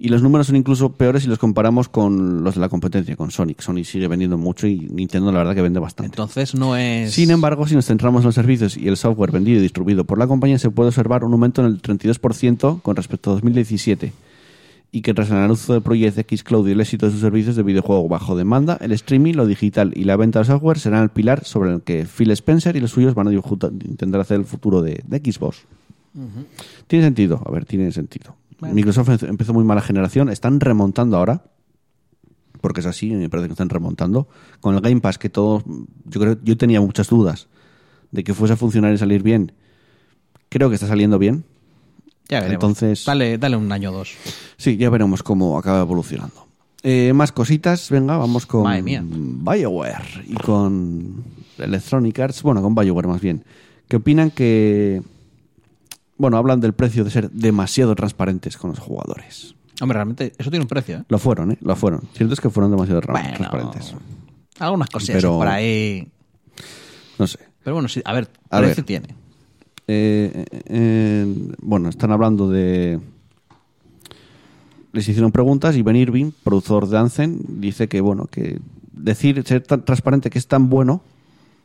Y 0.01 0.07
los 0.07 0.23
números 0.23 0.47
son 0.47 0.55
incluso 0.55 0.93
peores 0.93 1.23
si 1.23 1.29
los 1.29 1.39
comparamos 1.39 1.89
con 1.89 2.41
los 2.41 2.55
de 2.55 2.61
la 2.61 2.69
competencia, 2.69 3.17
con 3.17 3.31
Sonic. 3.31 3.59
Sony 3.59 3.83
sigue 3.83 4.07
vendiendo 4.07 4.37
mucho 4.37 4.65
y 4.65 4.79
Nintendo 4.79 5.29
la 5.33 5.39
verdad 5.39 5.55
que 5.55 5.61
vende 5.61 5.81
bastante. 5.81 6.13
Entonces 6.13 6.55
no 6.55 6.77
es... 6.77 7.11
Sin 7.11 7.31
embargo, 7.31 7.67
si 7.67 7.75
nos 7.75 7.85
centramos 7.85 8.21
en 8.21 8.27
los 8.27 8.35
servicios 8.35 8.77
y 8.77 8.87
el 8.87 8.95
software 8.95 9.31
vendido 9.31 9.59
y 9.59 9.61
distribuido 9.61 10.05
por 10.05 10.17
la 10.17 10.25
compañía, 10.25 10.57
se 10.57 10.69
puede 10.69 10.87
observar 10.87 11.25
un 11.25 11.33
aumento 11.33 11.59
en 11.61 11.67
el 11.67 11.81
32% 11.81 12.81
con 12.81 12.95
respecto 12.95 13.31
a 13.31 13.33
2017 13.33 14.13
y 14.91 15.01
que 15.01 15.13
tras 15.13 15.29
el 15.31 15.37
anuncio 15.37 15.73
de 15.73 15.81
Project 15.81 16.17
X 16.17 16.43
Cloud 16.43 16.67
y 16.69 16.71
el 16.71 16.81
éxito 16.81 17.05
de 17.05 17.11
sus 17.11 17.21
servicios 17.21 17.57
de 17.57 17.63
videojuego 17.63 18.07
bajo 18.07 18.37
demanda, 18.37 18.77
el 18.81 18.93
streaming, 18.93 19.33
lo 19.33 19.45
digital 19.45 19.91
y 19.95 20.05
la 20.05 20.15
venta 20.15 20.39
de 20.39 20.45
software 20.45 20.79
serán 20.79 21.03
el 21.03 21.09
pilar 21.09 21.43
sobre 21.43 21.73
el 21.73 21.81
que 21.81 22.05
Phil 22.05 22.31
Spencer 22.31 22.75
y 22.75 22.79
los 22.79 22.91
suyos 22.91 23.13
van 23.13 23.27
a 23.27 23.33
intentar 23.33 24.21
hacer 24.21 24.39
el 24.39 24.45
futuro 24.45 24.81
de, 24.81 25.03
de 25.05 25.17
Xbox. 25.19 25.65
Tiene 26.87 27.05
sentido, 27.05 27.41
a 27.45 27.51
ver, 27.51 27.65
tiene 27.65 27.91
sentido. 27.91 28.35
Microsoft 28.61 29.09
em- 29.23 29.29
empezó 29.29 29.53
muy 29.53 29.63
mala 29.63 29.81
generación, 29.81 30.29
están 30.29 30.59
remontando 30.59 31.17
ahora, 31.17 31.43
porque 32.61 32.81
es 32.81 32.85
así, 32.85 33.11
me 33.11 33.29
parece 33.29 33.47
que 33.47 33.53
están 33.53 33.69
remontando. 33.69 34.27
Con 34.59 34.75
el 34.75 34.81
Game 34.81 35.01
Pass, 35.01 35.17
que 35.17 35.29
todos, 35.29 35.63
yo 36.05 36.19
creo, 36.19 36.37
yo 36.43 36.57
tenía 36.57 36.81
muchas 36.81 37.07
dudas 37.09 37.47
de 38.11 38.23
que 38.23 38.33
fuese 38.33 38.53
a 38.53 38.57
funcionar 38.57 38.93
y 38.93 38.97
salir 38.97 39.23
bien. 39.23 39.51
Creo 40.49 40.67
que 40.69 40.75
está 40.75 40.87
saliendo 40.87 41.19
bien. 41.19 41.45
Ya 42.27 42.41
veremos. 42.41 42.53
Entonces- 42.55 43.05
Dale, 43.05 43.37
dale 43.37 43.55
un 43.55 43.71
año 43.71 43.91
o 43.91 43.93
dos. 43.93 44.13
Sí, 44.57 44.77
ya 44.77 44.89
veremos 44.89 45.23
cómo 45.23 45.57
acaba 45.57 45.79
evolucionando. 45.81 46.47
Eh, 46.83 47.11
más 47.13 47.31
cositas, 47.31 47.89
venga, 47.89 48.17
vamos 48.17 48.45
con 48.45 48.63
Madre 48.63 48.81
mía. 48.81 49.03
BioWare 49.05 50.23
y 50.27 50.33
con 50.35 51.23
Electronic 51.57 52.17
Arts, 52.19 52.41
bueno, 52.43 52.61
con 52.61 52.73
BioWare 52.73 53.07
más 53.07 53.19
bien, 53.21 53.43
que 53.87 53.97
opinan 53.97 54.31
que, 54.31 55.01
bueno, 56.19 56.37
hablan 56.37 56.59
del 56.59 56.73
precio 56.73 57.03
de 57.03 57.09
ser 57.09 57.31
demasiado 57.31 57.95
transparentes 57.95 58.55
con 58.57 58.69
los 58.69 58.79
jugadores. 58.79 59.55
Hombre, 59.81 59.95
realmente 59.95 60.33
eso 60.37 60.51
tiene 60.51 60.63
un 60.63 60.67
precio, 60.69 60.97
¿eh? 60.97 61.03
Lo 61.07 61.17
fueron, 61.17 61.53
¿eh? 61.53 61.57
Lo 61.61 61.75
fueron. 61.75 62.01
Cierto 62.13 62.33
es 62.35 62.39
que 62.41 62.49
fueron 62.51 62.69
demasiado 62.69 63.01
Bueno, 63.01 63.27
transparentes. 63.35 63.95
Algunas 64.59 64.89
cosillas 64.91 65.15
Pero- 65.23 65.37
por 65.37 65.47
ahí. 65.47 66.07
No 67.17 67.25
sé. 67.25 67.39
Pero 67.63 67.73
bueno, 67.75 67.89
sí, 67.89 68.01
a 68.05 68.13
ver, 68.13 68.29
A 68.49 68.59
precio 68.59 68.75
ver. 68.83 68.85
tiene. 68.85 69.07
Eh, 69.87 70.45
eh, 70.51 70.61
eh, 70.67 71.53
bueno, 71.61 71.89
están 71.89 72.11
hablando 72.11 72.49
de. 72.49 72.99
Les 74.91 75.07
hicieron 75.07 75.31
preguntas 75.31 75.75
y 75.75 75.81
Ben 75.81 75.95
Irving, 75.95 76.31
productor 76.43 76.87
de 76.87 76.97
Anthem, 76.97 77.39
dice 77.47 77.87
que, 77.87 78.01
bueno, 78.01 78.25
que 78.25 78.59
decir, 78.91 79.43
ser 79.45 79.61
tan 79.63 79.85
transparente 79.85 80.29
que 80.29 80.39
es 80.39 80.47
tan 80.47 80.69
bueno, 80.69 81.01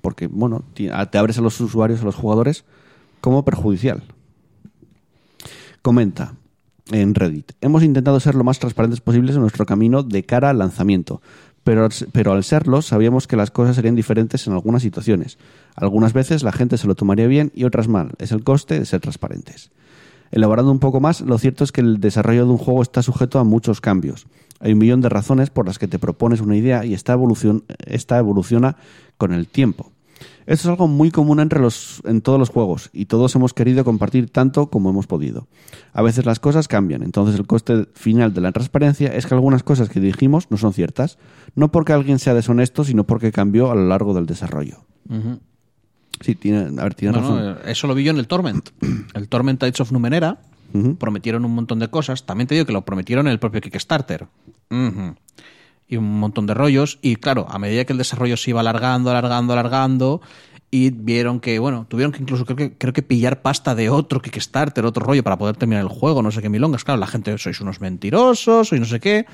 porque, 0.02 0.26
bueno, 0.26 0.62
te 0.74 0.90
abres 1.18 1.38
a 1.38 1.40
los 1.40 1.58
usuarios, 1.60 2.02
a 2.02 2.04
los 2.04 2.14
jugadores, 2.14 2.64
como 3.20 3.44
perjudicial. 3.44 4.02
Comenta 5.84 6.36
en 6.90 7.14
Reddit, 7.14 7.52
hemos 7.60 7.82
intentado 7.82 8.18
ser 8.18 8.36
lo 8.36 8.42
más 8.42 8.58
transparentes 8.58 9.02
posibles 9.02 9.34
en 9.34 9.42
nuestro 9.42 9.66
camino 9.66 10.02
de 10.02 10.24
cara 10.24 10.48
al 10.48 10.56
lanzamiento, 10.56 11.20
pero, 11.62 11.86
pero 12.10 12.32
al 12.32 12.42
serlo 12.42 12.80
sabíamos 12.80 13.26
que 13.26 13.36
las 13.36 13.50
cosas 13.50 13.76
serían 13.76 13.94
diferentes 13.94 14.46
en 14.46 14.54
algunas 14.54 14.80
situaciones. 14.80 15.36
Algunas 15.76 16.14
veces 16.14 16.42
la 16.42 16.52
gente 16.52 16.78
se 16.78 16.86
lo 16.86 16.94
tomaría 16.94 17.26
bien 17.26 17.52
y 17.54 17.64
otras 17.64 17.86
mal. 17.86 18.12
Es 18.16 18.32
el 18.32 18.44
coste 18.44 18.78
de 18.78 18.86
ser 18.86 19.02
transparentes. 19.02 19.72
Elaborando 20.30 20.72
un 20.72 20.78
poco 20.78 21.00
más, 21.00 21.20
lo 21.20 21.36
cierto 21.36 21.64
es 21.64 21.70
que 21.70 21.82
el 21.82 22.00
desarrollo 22.00 22.46
de 22.46 22.52
un 22.52 22.58
juego 22.58 22.80
está 22.80 23.02
sujeto 23.02 23.38
a 23.38 23.44
muchos 23.44 23.82
cambios. 23.82 24.26
Hay 24.60 24.72
un 24.72 24.78
millón 24.78 25.02
de 25.02 25.10
razones 25.10 25.50
por 25.50 25.66
las 25.66 25.78
que 25.78 25.86
te 25.86 25.98
propones 25.98 26.40
una 26.40 26.56
idea 26.56 26.86
y 26.86 26.96
evolución, 27.06 27.62
esta 27.84 28.18
evoluciona 28.18 28.78
con 29.18 29.34
el 29.34 29.48
tiempo. 29.48 29.92
Esto 30.46 30.68
es 30.68 30.70
algo 30.70 30.88
muy 30.88 31.10
común 31.10 31.40
entre 31.40 31.58
los, 31.60 32.02
en 32.04 32.20
todos 32.20 32.38
los 32.38 32.50
juegos 32.50 32.90
y 32.92 33.06
todos 33.06 33.34
hemos 33.34 33.54
querido 33.54 33.84
compartir 33.84 34.28
tanto 34.30 34.68
como 34.68 34.90
hemos 34.90 35.06
podido. 35.06 35.46
A 35.92 36.02
veces 36.02 36.26
las 36.26 36.38
cosas 36.40 36.68
cambian, 36.68 37.02
entonces 37.02 37.38
el 37.38 37.46
coste 37.46 37.86
final 37.94 38.34
de 38.34 38.40
la 38.42 38.52
transparencia 38.52 39.08
es 39.14 39.26
que 39.26 39.34
algunas 39.34 39.62
cosas 39.62 39.88
que 39.88 40.00
dijimos 40.00 40.50
no 40.50 40.56
son 40.58 40.72
ciertas, 40.74 41.18
no 41.54 41.72
porque 41.72 41.92
alguien 41.94 42.18
sea 42.18 42.34
deshonesto, 42.34 42.84
sino 42.84 43.04
porque 43.04 43.32
cambió 43.32 43.70
a 43.70 43.74
lo 43.74 43.86
largo 43.86 44.12
del 44.14 44.26
desarrollo. 44.26 44.84
Sí, 46.20 46.34
tiene, 46.34 46.80
a 46.80 46.84
ver, 46.84 46.94
tiene 46.94 47.18
Bueno, 47.18 47.36
razón. 47.36 47.56
eh, 47.66 47.70
eso 47.72 47.86
lo 47.86 47.94
vi 47.94 48.04
yo 48.04 48.10
en 48.12 48.18
el 48.18 48.26
Torment. 48.28 48.68
El 49.14 49.28
Torment 49.28 49.58
Tides 49.60 49.80
of 49.80 49.92
Numenera 49.92 50.38
prometieron 50.98 51.44
un 51.44 51.54
montón 51.54 51.78
de 51.78 51.88
cosas. 51.88 52.26
También 52.26 52.48
te 52.48 52.54
digo 52.54 52.66
que 52.66 52.72
lo 52.72 52.84
prometieron 52.84 53.26
en 53.26 53.32
el 53.32 53.38
propio 53.38 53.60
Kickstarter. 53.60 54.26
Y 55.94 55.96
un 55.96 56.18
montón 56.18 56.46
de 56.46 56.54
rollos. 56.54 56.98
Y 57.02 57.14
claro, 57.16 57.46
a 57.48 57.60
medida 57.60 57.84
que 57.84 57.92
el 57.92 57.98
desarrollo 57.98 58.36
se 58.36 58.50
iba 58.50 58.58
alargando, 58.58 59.10
alargando, 59.10 59.52
alargando, 59.52 60.20
y 60.72 60.90
vieron 60.90 61.38
que, 61.38 61.60
bueno, 61.60 61.86
tuvieron 61.88 62.10
que 62.10 62.20
incluso 62.20 62.44
creo 62.44 62.56
que, 62.56 62.76
creo 62.76 62.92
que 62.92 63.02
pillar 63.02 63.42
pasta 63.42 63.76
de 63.76 63.90
otro 63.90 64.20
Kickstarter, 64.20 64.84
otro 64.84 65.06
rollo, 65.06 65.22
para 65.22 65.38
poder 65.38 65.56
terminar 65.56 65.82
el 65.82 65.88
juego, 65.88 66.20
no 66.20 66.32
sé 66.32 66.42
qué 66.42 66.48
milongas. 66.48 66.82
Claro, 66.82 66.98
la 66.98 67.06
gente, 67.06 67.38
sois 67.38 67.60
unos 67.60 67.80
mentirosos, 67.80 68.66
sois 68.70 68.80
no 68.80 68.86
sé 68.88 68.98
qué, 68.98 69.24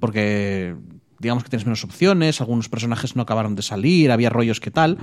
porque 0.00 0.74
digamos 1.20 1.44
que 1.44 1.50
tienes 1.50 1.66
menos 1.66 1.84
opciones, 1.84 2.40
algunos 2.40 2.68
personajes 2.68 3.14
no 3.14 3.22
acabaron 3.22 3.54
de 3.54 3.62
salir, 3.62 4.10
había 4.10 4.28
rollos 4.28 4.58
que 4.58 4.72
tal. 4.72 4.98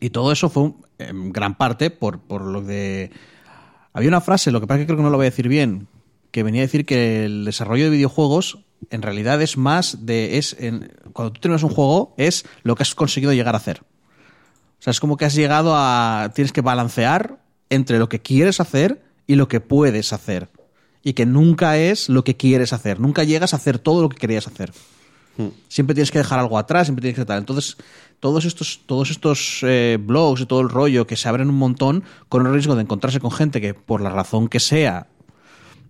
Y 0.00 0.08
todo 0.08 0.32
eso 0.32 0.48
fue 0.48 0.72
en 1.00 1.32
gran 1.32 1.58
parte 1.58 1.90
por, 1.90 2.20
por 2.20 2.40
lo 2.42 2.62
de... 2.62 3.10
Había 3.92 4.08
una 4.08 4.22
frase, 4.22 4.52
lo 4.52 4.62
que 4.62 4.66
pasa 4.66 4.80
es 4.80 4.82
que 4.84 4.86
creo 4.86 4.96
que 4.96 5.02
no 5.02 5.10
lo 5.10 5.18
voy 5.18 5.26
a 5.26 5.30
decir 5.30 5.48
bien, 5.48 5.86
que 6.30 6.42
venía 6.42 6.62
a 6.62 6.64
decir 6.64 6.86
que 6.86 7.26
el 7.26 7.44
desarrollo 7.44 7.84
de 7.84 7.90
videojuegos 7.90 8.65
en 8.90 9.02
realidad 9.02 9.40
es 9.42 9.56
más 9.56 10.06
de... 10.06 10.38
es 10.38 10.56
en- 10.58 10.92
Cuando 11.12 11.32
tú 11.32 11.40
terminas 11.40 11.62
un 11.62 11.70
juego 11.70 12.14
es 12.18 12.44
lo 12.62 12.74
que 12.74 12.82
has 12.82 12.94
conseguido 12.94 13.32
llegar 13.32 13.54
a 13.54 13.58
hacer. 13.58 13.80
O 14.78 14.82
sea, 14.82 14.90
es 14.90 15.00
como 15.00 15.16
que 15.16 15.24
has 15.24 15.34
llegado 15.34 15.72
a... 15.74 16.30
Tienes 16.34 16.52
que 16.52 16.60
balancear 16.60 17.38
entre 17.70 17.98
lo 17.98 18.08
que 18.08 18.20
quieres 18.20 18.60
hacer 18.60 19.02
y 19.26 19.34
lo 19.34 19.48
que 19.48 19.60
puedes 19.60 20.12
hacer. 20.12 20.48
Y 21.02 21.14
que 21.14 21.26
nunca 21.26 21.78
es 21.78 22.08
lo 22.08 22.24
que 22.24 22.36
quieres 22.36 22.72
hacer. 22.72 23.00
Nunca 23.00 23.24
llegas 23.24 23.52
a 23.54 23.56
hacer 23.56 23.78
todo 23.78 24.02
lo 24.02 24.08
que 24.08 24.18
querías 24.18 24.46
hacer. 24.46 24.72
Siempre 25.68 25.94
tienes 25.94 26.10
que 26.10 26.18
dejar 26.18 26.38
algo 26.38 26.58
atrás, 26.58 26.86
siempre 26.86 27.02
tienes 27.02 27.18
que 27.18 27.26
tal. 27.26 27.38
Entonces, 27.38 27.76
todos 28.20 28.46
estos, 28.46 28.80
todos 28.86 29.10
estos 29.10 29.58
eh, 29.62 29.98
blogs 30.00 30.40
y 30.40 30.46
todo 30.46 30.62
el 30.62 30.70
rollo 30.70 31.06
que 31.06 31.16
se 31.16 31.28
abren 31.28 31.50
un 31.50 31.56
montón 31.58 32.04
con 32.30 32.46
el 32.46 32.52
riesgo 32.54 32.74
de 32.74 32.82
encontrarse 32.82 33.20
con 33.20 33.30
gente 33.30 33.60
que, 33.60 33.74
por 33.74 34.00
la 34.00 34.08
razón 34.08 34.48
que 34.48 34.60
sea, 34.60 35.08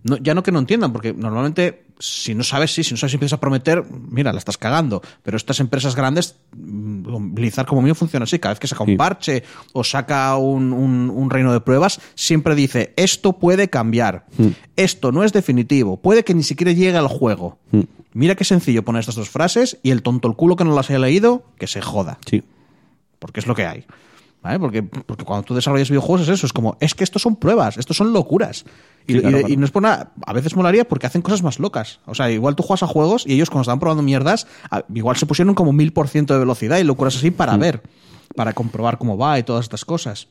no- 0.03 0.17
ya 0.17 0.33
no 0.33 0.43
que 0.43 0.51
no 0.51 0.59
entiendan, 0.59 0.93
porque 0.93 1.13
normalmente 1.13 1.83
si 1.99 2.35
no 2.35 2.43
sabes, 2.43 2.71
sí, 2.73 2.83
si 2.83 2.91
no 2.93 2.97
sabes 2.97 3.11
si 3.11 3.15
empiezas 3.15 3.37
a 3.37 3.39
prometer, 3.39 3.83
mira, 4.09 4.31
la 4.31 4.37
estás 4.37 4.57
cagando. 4.57 5.01
Pero 5.23 5.35
estas 5.35 5.59
empresas 5.59 5.95
grandes, 5.95 6.35
mm, 6.55 7.33
Blizzard 7.33 7.65
como 7.65 7.81
mío 7.81 7.95
funciona 7.95 8.25
así, 8.25 8.37
cada 8.37 8.53
vez 8.53 8.59
que 8.59 8.67
saca 8.67 8.83
un 8.83 8.89
Sí. 8.91 8.95
parche 8.95 9.43
o 9.73 9.83
saca 9.83 10.35
un, 10.37 10.73
un- 10.73 11.09
un 11.09 11.29
reino 11.29 11.51
de 11.51 11.59
pruebas, 11.59 11.99
siempre 12.13 12.53
dice, 12.53 12.93
esto 12.97 13.33
puede 13.33 13.69
cambiar, 13.69 14.25
esto 14.75 15.11
no 15.11 15.23
es 15.23 15.33
definitivo, 15.33 15.97
puede 15.97 16.23
que 16.23 16.33
ni 16.35 16.43
siquiera 16.43 16.71
llegue 16.71 16.97
al 16.97 17.07
juego. 17.07 17.57
Mira 18.13 18.35
qué 18.35 18.43
sencillo 18.43 18.83
poner 18.83 18.99
estas 19.01 19.15
dos 19.15 19.29
frases 19.29 19.77
y 19.83 19.89
el 19.91 20.01
tonto 20.03 20.27
el 20.27 20.35
culo 20.35 20.55
que 20.55 20.63
no 20.63 20.75
las 20.75 20.89
haya 20.89 20.99
leído, 20.99 21.43
que 21.57 21.65
se 21.67 21.81
joda 21.81 22.19
Sí. 22.29 22.43
porque 23.19 23.39
es 23.39 23.47
lo 23.47 23.55
que 23.55 23.65
hay. 23.65 23.85
¿Vale? 24.43 24.59
Porque, 24.59 24.83
porque 24.83 25.25
cuando 25.25 25.43
tú 25.43 25.55
desarrollas 25.55 25.89
videojuegos 25.89 26.21
es 26.21 26.29
eso, 26.29 26.45
es 26.45 26.53
como, 26.53 26.77
es 26.79 26.93
que 26.93 27.03
estos 27.03 27.23
son 27.23 27.35
pruebas, 27.35 27.75
estos 27.77 27.97
son 27.97 28.13
locuras. 28.13 28.65
Y, 29.07 29.13
Sí, 29.13 29.19
claro, 29.21 29.37
y- 29.37 29.39
claro. 29.41 29.53
y 29.53 29.57
no 29.57 29.65
es 29.65 29.71
por 29.71 29.81
nada, 29.83 30.11
a 30.25 30.33
veces 30.33 30.55
molaría 30.55 30.85
porque 30.87 31.07
hacen 31.07 31.21
cosas 31.21 31.41
más 31.41 31.59
locas. 31.59 31.99
O 32.05 32.13
sea, 32.13 32.29
igual 32.29 32.55
tú 32.55 32.63
juegas 32.63 32.83
a 32.83 32.87
juegos 32.87 33.23
y 33.25 33.33
ellos 33.33 33.49
cuando 33.49 33.61
estaban 33.61 33.79
probando 33.79 34.03
mierdas, 34.03 34.47
igual 34.93 35.15
se 35.15 35.25
pusieron 35.25 35.55
como 35.55 35.71
mil 35.73 35.93
por 35.93 36.07
ciento 36.09 36.33
de 36.33 36.39
velocidad 36.41 36.77
y 36.77 36.83
locuras 36.83 37.15
así 37.15 37.31
para 37.31 37.55
Mm. 37.55 37.59
ver, 37.59 37.81
para 38.35 38.53
comprobar 38.53 38.97
cómo 38.97 39.17
va 39.17 39.39
y 39.39 39.43
todas 39.43 39.63
estas 39.65 39.85
cosas. 39.85 40.27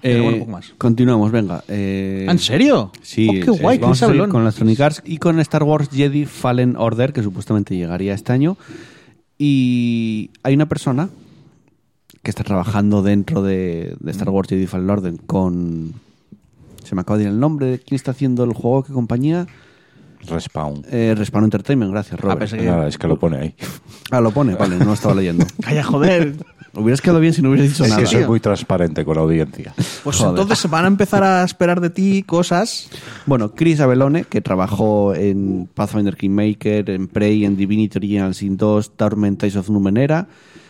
Pero 0.00 0.18
Eh, 0.18 0.20
bueno, 0.22 0.38
poco 0.40 0.50
más. 0.50 0.72
Continuamos, 0.78 1.30
venga. 1.30 1.62
eh, 1.68 2.26
¿En 2.28 2.38
serio? 2.40 2.90
Sí, 3.02 3.28
Oh, 3.28 3.32
qué 3.34 3.44
sí, 3.56 3.62
guay, 3.62 3.78
vamos 3.78 3.98
Chris 3.98 4.08
a 4.08 4.12
seguir 4.12 4.28
con 4.28 4.42
Electronic 4.42 4.80
Arts 4.80 5.02
y 5.04 5.18
con 5.18 5.38
Star 5.38 5.62
Wars 5.62 5.90
Jedi 5.92 6.24
Fallen 6.26 6.74
Order, 6.76 7.12
que 7.12 7.22
supuestamente 7.22 7.76
llegaría 7.76 8.12
este 8.14 8.32
año. 8.32 8.56
Y 9.38 10.30
hay 10.42 10.54
una 10.54 10.66
persona 10.68 11.08
que 12.22 12.30
está 12.30 12.44
trabajando 12.44 13.02
dentro 13.02 13.42
de, 13.42 13.94
de 14.00 14.10
Star 14.10 14.30
Wars 14.30 14.48
Jedi 14.48 14.66
Fallen 14.66 14.90
Order 14.90 15.14
con... 15.26 15.94
Se 16.84 16.94
me 16.94 17.00
acaba 17.02 17.18
de 17.18 17.24
ir 17.24 17.30
el 17.30 17.38
nombre 17.40 17.66
de 17.66 17.78
quién 17.78 17.96
está 17.96 18.10
haciendo 18.12 18.44
el 18.44 18.52
juego, 18.52 18.82
qué 18.84 18.92
compañía. 18.92 19.46
Respawn. 20.28 20.84
Eh, 20.90 21.14
Respawn 21.16 21.44
Entertainment, 21.44 21.90
gracias, 21.90 22.20
Robert. 22.20 22.38
pensé 22.38 22.56
que- 22.56 22.64
Nada, 22.66 22.86
es 22.86 22.96
que 22.96 23.08
lo 23.08 23.18
pone 23.18 23.38
ahí. 23.38 23.54
Ah, 24.10 24.20
lo 24.20 24.30
pone, 24.30 24.54
vale, 24.54 24.76
no 24.78 24.84
lo 24.84 24.92
estaba 24.92 25.14
leyendo. 25.14 25.44
Calla, 25.62 25.82
joder. 25.82 26.34
Hubieras 26.74 27.02
quedado 27.02 27.20
bien 27.20 27.34
si 27.34 27.42
no 27.42 27.50
hubieras 27.50 27.68
dicho 27.68 27.84
Es 27.84 27.90
nada. 27.90 28.00
que 28.00 28.06
soy 28.06 28.24
muy 28.24 28.40
transparente 28.40 29.04
con 29.04 29.16
la 29.16 29.22
audiencia. 29.22 29.74
Pues 30.04 30.16
Joder. 30.16 30.30
entonces 30.40 30.70
van 30.70 30.84
a 30.84 30.88
empezar 30.88 31.22
a 31.22 31.42
esperar 31.44 31.80
de 31.82 31.90
ti 31.90 32.22
cosas. 32.22 32.88
Bueno, 33.26 33.50
Chris 33.54 33.78
Avellone, 33.80 34.24
que 34.24 34.40
trabajó 34.40 35.14
en 35.14 35.68
Pathfinder 35.74 36.16
Kingmaker, 36.16 36.88
en 36.88 37.08
Prey, 37.08 37.44
en 37.44 37.56
Divinity 37.58 37.98
Original 37.98 38.34
Sin 38.34 38.56
2, 38.56 38.96
Torment 38.96 39.38
Ties 39.40 39.56
of 39.56 39.68
Numenera, 39.68 40.28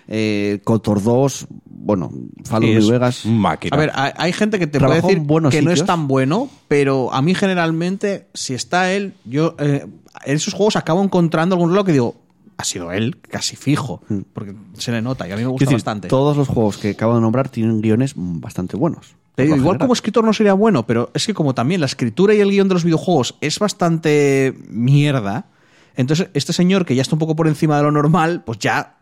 eh, 0.08 0.60
Kotor 0.64 1.02
2, 1.02 1.46
bueno, 1.64 2.10
es- 2.42 2.50
New 2.60 2.90
Vegas. 2.90 3.24
Máquina. 3.26 3.76
A 3.76 3.80
ver, 3.80 3.90
hay, 3.94 4.12
hay 4.16 4.32
gente 4.32 4.58
que 4.58 4.66
te 4.66 4.78
puede 4.80 5.00
decir 5.02 5.22
que 5.50 5.62
no 5.62 5.70
es 5.70 5.84
tan 5.84 6.06
bueno, 6.08 6.48
pero 6.68 7.12
a 7.12 7.22
mí 7.22 7.34
generalmente, 7.34 8.28
si 8.34 8.54
está 8.54 8.92
él, 8.92 9.14
yo 9.24 9.54
eh, 9.58 9.86
en 10.24 10.36
esos 10.36 10.54
juegos 10.54 10.76
acabo 10.76 11.02
encontrando 11.02 11.54
algún 11.54 11.72
lado 11.72 11.84
que 11.84 11.92
digo, 11.92 12.16
ha 12.58 12.64
sido 12.64 12.92
él, 12.92 13.18
casi 13.20 13.56
fijo, 13.56 14.02
porque 14.34 14.54
se 14.78 14.92
le 14.92 15.02
nota 15.02 15.26
y 15.26 15.32
a 15.32 15.36
mí 15.36 15.42
me 15.42 15.48
gusta 15.48 15.64
Mm. 15.64 15.66
Decir, 15.66 15.76
bastante. 15.76 16.08
Todos 16.08 16.36
los 16.36 16.46
juegos 16.48 16.76
que 16.78 16.90
acabo 16.90 17.14
de 17.16 17.20
nombrar 17.20 17.48
tienen 17.48 17.80
guiones 17.80 18.16
mm, 18.16 18.40
bastante 18.40 18.76
buenos. 18.76 19.16
Te 19.34 19.44
digo, 19.44 19.56
lo 19.56 19.62
igual 19.62 19.74
general. 19.76 19.86
como 19.86 19.92
escritor 19.94 20.24
no 20.24 20.32
sería 20.34 20.52
bueno, 20.52 20.86
pero 20.86 21.10
es 21.14 21.26
que 21.26 21.32
como 21.34 21.54
también 21.54 21.80
la 21.80 21.86
escritura 21.86 22.34
y 22.34 22.40
el 22.40 22.50
guion 22.50 22.68
de 22.68 22.74
los 22.74 22.84
videojuegos 22.84 23.36
es 23.40 23.58
bastante 23.58 24.54
mierda, 24.68 25.46
entonces 25.96 26.28
este 26.34 26.52
señor 26.52 26.84
que 26.84 26.94
ya 26.94 27.02
está 27.02 27.14
un 27.14 27.18
poco 27.18 27.34
por 27.34 27.48
encima 27.48 27.78
de 27.78 27.82
lo 27.84 27.90
normal, 27.90 28.42
pues 28.44 28.58
ya 28.58 28.98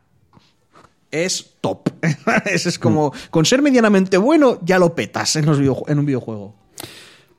es 1.11 1.55
top. 1.61 1.89
es, 2.47 2.67
es 2.67 2.79
como, 2.79 3.13
con 3.31 3.45
ser 3.45 3.63
medianamente 3.63 4.17
bueno, 4.19 4.59
ya 4.65 4.79
lo 4.79 4.95
petas 4.95 5.37
en, 5.37 5.47
los 5.47 5.59
en 5.89 5.99
un 5.99 6.07
videojuego. 6.07 6.55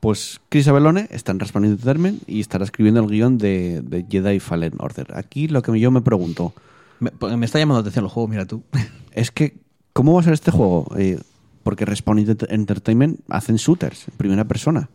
Pues 0.00 0.40
Chris 0.48 0.66
Avellone 0.66 1.06
está 1.10 1.30
en 1.32 1.38
Respawn 1.38 1.64
Entertainment 1.64 2.22
y 2.28 2.40
estará 2.40 2.64
escribiendo 2.64 3.00
el 3.00 3.06
guion 3.06 3.38
de, 3.38 3.82
de 3.82 4.04
Jedi 4.10 4.40
Fallen 4.40 4.74
Order. 4.78 5.16
Aquí 5.16 5.46
lo 5.46 5.62
que 5.62 5.78
yo 5.78 5.92
me 5.92 6.00
pregunto 6.00 6.52
Me, 6.98 7.12
me 7.36 7.46
está 7.46 7.60
llamando 7.60 7.78
la 7.78 7.82
atención 7.82 8.04
el 8.06 8.10
juego, 8.10 8.26
mira 8.28 8.44
tú. 8.46 8.62
es 9.12 9.30
que, 9.30 9.58
¿cómo 9.92 10.14
va 10.14 10.20
a 10.20 10.24
ser 10.24 10.32
este 10.32 10.50
juego? 10.50 10.88
Eh, 10.98 11.20
porque 11.62 11.84
Respawn 11.84 12.18
Ent- 12.18 12.46
Entertainment 12.50 13.20
hacen 13.28 13.56
shooters 13.56 14.08
en 14.08 14.14
primera 14.16 14.44
persona. 14.44 14.88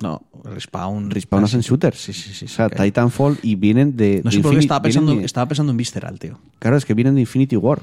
No, 0.00 0.22
Respawn. 0.44 1.10
Respawn 1.10 1.44
hacen 1.44 1.60
shooters. 1.60 1.98
Sí, 2.00 2.12
sí, 2.12 2.32
sí. 2.34 2.46
O 2.46 2.48
sea. 2.48 2.68
Titanfall 2.68 3.38
y 3.42 3.54
vienen 3.54 3.96
de. 3.96 4.20
No 4.24 4.30
de 4.30 4.36
sé 4.36 4.42
por 4.42 4.52
qué 4.52 4.58
estaba 4.58 4.82
pensando, 4.82 5.14
de- 5.14 5.24
estaba 5.24 5.46
pensando 5.46 5.70
en 5.70 5.76
Visceral, 5.76 6.18
tío. 6.18 6.38
Claro, 6.58 6.76
es 6.76 6.84
que 6.84 6.94
vienen 6.94 7.14
de 7.14 7.20
Infinity 7.20 7.56
War. 7.56 7.80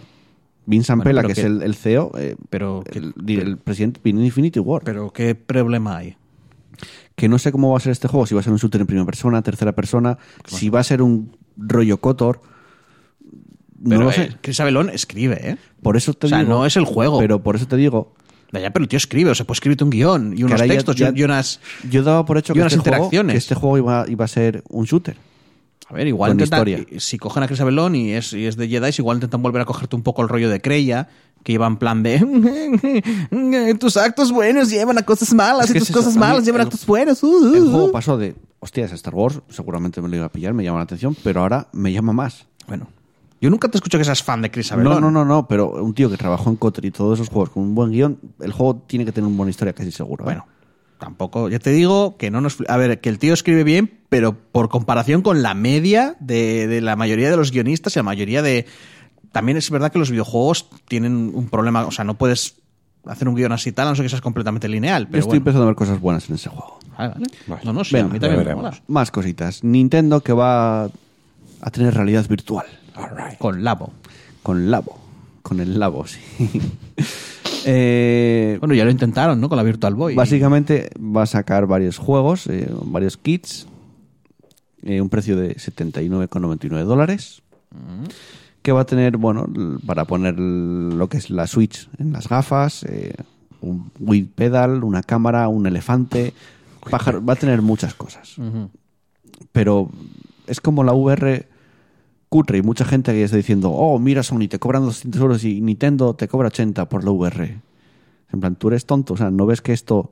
Vince 0.66 0.91
Bueno, 0.93 1.03
Zampella, 1.03 1.22
pero 1.22 1.28
que, 1.30 1.34
que- 1.36 1.41
es 1.41 1.45
el, 1.47 1.62
el 1.64 1.76
CEO, 1.76 2.12
eh, 2.18 2.36
pero 2.49 2.84
el, 2.91 3.57
presidente, 3.57 3.99
viene 4.03 4.20
de 4.20 4.28
Infinity 4.28 4.60
War. 4.60 4.82
Pero 4.84 5.12
¿qué 5.12 5.34
problema 5.36 5.97
hay? 5.97 6.16
que 7.16 7.28
no 7.28 7.38
sé 7.38 7.51
cómo 7.51 7.72
va 7.72 7.78
a 7.78 7.82
ser 7.82 7.91
este 7.91 8.07
juego, 8.07 8.26
si 8.26 8.34
va 8.34 8.39
a 8.39 8.43
ser 8.43 8.53
un 8.53 8.60
shooter 8.60 8.80
en 8.80 8.88
primera 8.88 9.05
persona, 9.05 9.41
tercera 9.41 9.74
persona, 9.74 10.18
si 10.45 10.70
va 10.70 10.80
a 10.80 10.84
ser 10.84 11.01
un 11.01 11.36
rollo 11.57 11.99
Kotor. 11.99 12.41
No 13.82 13.89
Pero, 13.89 14.03
lo 14.03 14.10
eh, 14.12 14.14
sé. 14.14 14.38
Chris 14.41 14.60
Avellone 14.62 14.93
escribe, 14.93 15.51
¿eh? 15.51 15.57
Por 15.82 15.97
eso 15.97 16.14
te 16.14 16.28
o 16.28 16.30
sea, 16.30 16.39
digo. 16.39 16.49
no 16.49 16.66
es 16.66 16.78
el 16.78 16.86
juego. 16.86 17.20
Pero 17.20 17.41
por 17.43 17.55
eso 17.57 17.68
te 17.68 17.76
digo. 17.76 18.14
Ya, 18.52 18.72
pero 18.72 18.84
el 18.84 18.89
tío 18.89 18.97
escribe, 18.97 19.30
o 19.32 19.36
sea, 19.36 19.45
puede 19.45 19.58
escribirte 19.58 19.84
un 19.84 19.89
guion 19.91 20.34
y 20.38 20.43
unos 20.43 20.60
textos 20.62 20.95
ya- 20.95 21.12
y 21.16 21.24
unas... 21.24 21.60
Yo 21.89 22.02
daba 22.04 22.26
por 22.26 22.38
hecho 22.38 22.54
que 22.54 22.60
este, 22.62 22.78
juego, 22.78 22.88
interacciones. 22.89 23.34
que 23.34 23.38
este 23.38 23.56
juego 23.56 23.78
iba, 23.78 24.06
iba 24.08 24.26
a 24.26 24.28
ser 24.28 24.64
un 24.70 24.86
shooter. 24.86 25.18
A 25.88 25.93
ver, 25.93 26.08
igual 26.08 26.32
intentan- 26.34 26.68
historia. 26.68 27.00
si 27.00 27.18
cogen 27.18 27.43
a 27.43 27.47
Chris 27.47 27.62
Avellone 27.62 27.97
y 27.97 28.12
es, 28.14 28.34
y 28.34 28.45
es 28.45 28.58
de 28.58 28.68
Jedi, 28.68 28.91
igual 28.97 29.18
intentan 29.18 29.41
volver 29.41 29.62
a 29.62 29.66
cogerte 29.66 29.95
un 29.95 30.04
poco 30.04 30.22
el 30.24 30.30
rollo 30.30 30.50
de 30.50 30.62
Creya, 30.62 31.10
que 31.43 31.52
lleva 31.54 31.68
en 31.68 31.78
plan 31.78 32.04
de 32.04 32.20
tus 33.80 33.97
actos 33.97 34.32
buenos 34.32 34.70
llevan 34.70 34.97
a 34.97 35.04
cosas 35.04 35.34
malas 35.34 35.68
Es 35.68 35.72
que 35.72 35.78
y 35.78 35.82
tus 35.82 35.89
es 35.89 35.95
cosas 35.95 36.16
malas 36.18 36.43
llevan 36.45 36.62
a 36.62 36.64
actos 36.66 36.86
buenos. 36.86 37.24
Uh, 37.24 37.28
uh, 37.28 37.56
El 37.56 37.64
uh. 37.64 37.72
juego 37.72 37.91
pasó 37.91 38.18
de, 38.18 38.36
hostias, 38.60 38.91
Star 38.91 39.16
Wars, 39.16 39.39
seguramente 39.50 40.02
me 40.02 40.10
lo 40.10 40.16
iba 40.18 40.26
a 40.26 40.30
pillar, 40.30 40.54
me 40.54 40.64
llama 40.64 40.80
la 40.80 40.84
atención, 40.84 41.16
pero 41.24 41.41
ahora 41.41 41.68
me 41.72 41.91
llama 41.93 42.14
más. 42.14 42.45
Bueno, 42.68 42.88
yo 43.42 43.50
nunca 43.50 43.70
te 43.70 43.78
escucho 43.78 43.98
que 43.98 44.04
seas 44.04 44.22
fan 44.24 44.42
de 44.42 44.52
Chris 44.52 44.72
Avellone. 44.72 44.96
No, 44.96 45.02
no, 45.02 45.12
no, 45.12 45.26
no, 45.26 45.48
pero 45.48 45.72
un 45.72 45.94
tío 45.94 46.10
que 46.10 46.18
trabajó 46.18 46.50
en 46.50 46.56
Kotor 46.58 46.86
y 46.86 46.92
todos 46.92 47.20
esos 47.20 47.30
juegos 47.30 47.50
con 47.52 47.64
un 47.64 47.76
buen 47.76 47.92
guion, 47.92 48.20
el 48.42 48.52
juego 48.52 48.84
tiene 48.88 49.06
que 49.06 49.12
tener 49.12 49.28
una 49.28 49.38
buena 49.38 49.50
historia, 49.52 49.74
casi 49.74 49.92
seguro. 49.92 50.24
¿eh? 50.24 50.26
Bueno, 50.26 50.46
tampoco. 51.00 51.48
Ya 51.50 51.60
te 51.60 51.72
digo 51.72 52.18
que 52.18 52.32
no 52.32 52.42
nos. 52.42 52.60
fli- 52.60 52.66
A 52.70 52.78
ver, 52.78 53.00
que 53.00 53.10
el 53.10 53.20
tío 53.20 53.34
escribe 53.34 53.64
bien, 53.64 54.00
pero 54.10 54.34
por 54.34 54.70
comparación 54.70 55.22
con 55.22 55.42
la 55.42 55.54
media 55.54 56.16
de, 56.20 56.68
de 56.68 56.82
la 56.82 56.96
mayoría 56.96 57.30
de 57.30 57.38
los 57.38 57.52
guionistas 57.52 57.96
y 57.96 58.00
la 58.00 58.04
mayoría 58.04 58.42
de. 58.42 58.66
También 59.32 59.58
es 59.58 59.70
verdad 59.70 59.92
que 59.92 60.00
los 60.00 60.10
videojuegos 60.12 60.68
tienen 60.88 61.32
un 61.34 61.50
problema. 61.50 61.86
O 61.86 61.92
sea, 61.92 62.04
no 62.04 62.16
puedes 62.18 62.56
hacer 63.06 63.30
un 63.30 63.36
guion 63.36 63.52
así 63.52 63.72
tal, 63.72 63.88
a 63.88 63.92
no 63.92 63.96
ser 63.96 64.04
que 64.06 64.10
seas 64.10 64.22
completamente 64.22 64.68
lineal. 64.68 65.04
Yo 65.04 65.10
Pero 65.12 65.20
estoy 65.20 65.30
bueno. 65.30 65.38
empezando 65.42 65.64
a 65.64 65.68
ver 65.68 65.76
cosas 65.76 66.02
buenas 66.02 66.28
en 66.30 66.36
ese 66.36 66.50
juego. 66.50 66.80
Vale, 66.98 67.14
vale. 67.14 67.26
Vale. 67.48 67.62
No, 67.64 67.72
no, 67.74 67.84
sí, 67.84 67.94
Venga, 67.96 68.10
a 68.10 68.14
mí 68.14 68.20
también 68.20 68.58
me. 68.62 68.72
Más 68.88 69.12
cositas. 69.12 69.64
Nintendo 69.64 70.22
que 70.22 70.34
va 70.34 70.90
a 71.62 71.70
tener 71.72 71.93
realidad 71.93 72.28
virtual 72.28 72.66
Con 73.39 73.64
Labo. 73.64 73.93
con 74.43 74.70
Labo. 74.72 74.97
Con 75.41 75.60
el 75.60 75.80
Labo, 75.80 76.05
sí. 76.07 76.20
Eh, 77.66 78.55
Bueno, 78.60 78.74
ya 78.74 78.86
lo 78.86 78.91
intentaron, 78.91 79.39
¿no? 79.41 79.49
Con 79.49 79.57
la 79.57 79.64
Virtual 79.64 79.93
Boy. 79.93 80.16
básicamente 80.16 80.89
va 80.97 81.24
a 81.24 81.26
sacar 81.26 81.68
varios 81.68 81.97
juegos, 81.97 82.47
eh, 82.47 82.70
varios 82.86 83.18
kits, 83.18 83.68
eh, 84.84 85.01
un 85.01 85.10
precio 85.10 85.36
de 85.36 85.55
79,99 85.57 86.84
dólares. 86.86 87.41
Que 88.62 88.72
va 88.72 88.82
a 88.82 88.86
tener, 88.86 89.18
bueno, 89.18 89.47
para 89.86 90.05
poner 90.05 90.39
lo 90.39 91.07
que 91.10 91.18
es 91.18 91.30
la 91.30 91.47
Switch 91.47 91.89
en 91.99 92.14
las 92.14 92.28
gafas, 92.30 92.84
eh, 92.84 93.14
un 93.62 93.91
Wii 93.99 94.24
Pedal, 94.24 94.84
una 94.86 95.03
cámara, 95.03 95.47
un 95.49 95.68
elefante. 95.68 96.34
pájaro- 96.89 97.24
va 97.24 97.34
a 97.34 97.36
tener 97.36 97.62
muchas 97.62 97.93
cosas. 97.93 98.36
Pero 99.51 99.89
es 100.47 100.62
como 100.62 100.84
la 100.86 100.93
VR 100.93 101.45
cutre 102.30 102.59
y 102.59 102.61
mucha 102.61 102.86
gente 102.86 103.11
que 103.11 103.23
está 103.23 103.38
diciendo, 103.38 103.71
oh, 103.71 103.97
mira 103.99 104.21
Sony, 104.23 104.47
te 104.47 104.59
cobran 104.59 104.84
200 104.84 105.19
euros 105.21 105.43
y 105.43 105.61
Nintendo 105.61 106.13
te 106.15 106.27
cobra 106.27 106.47
80 106.47 106.88
por 106.88 107.03
la 107.03 107.11
VR. 107.11 107.59
En 108.32 108.39
plan, 108.39 108.55
tú 108.55 108.67
eres 108.67 108.86
tonto, 108.86 109.15
o 109.15 109.17
sea, 109.17 109.32
¿no 109.32 109.45
ves 109.47 109.61
que 109.61 109.73
esto 109.73 110.11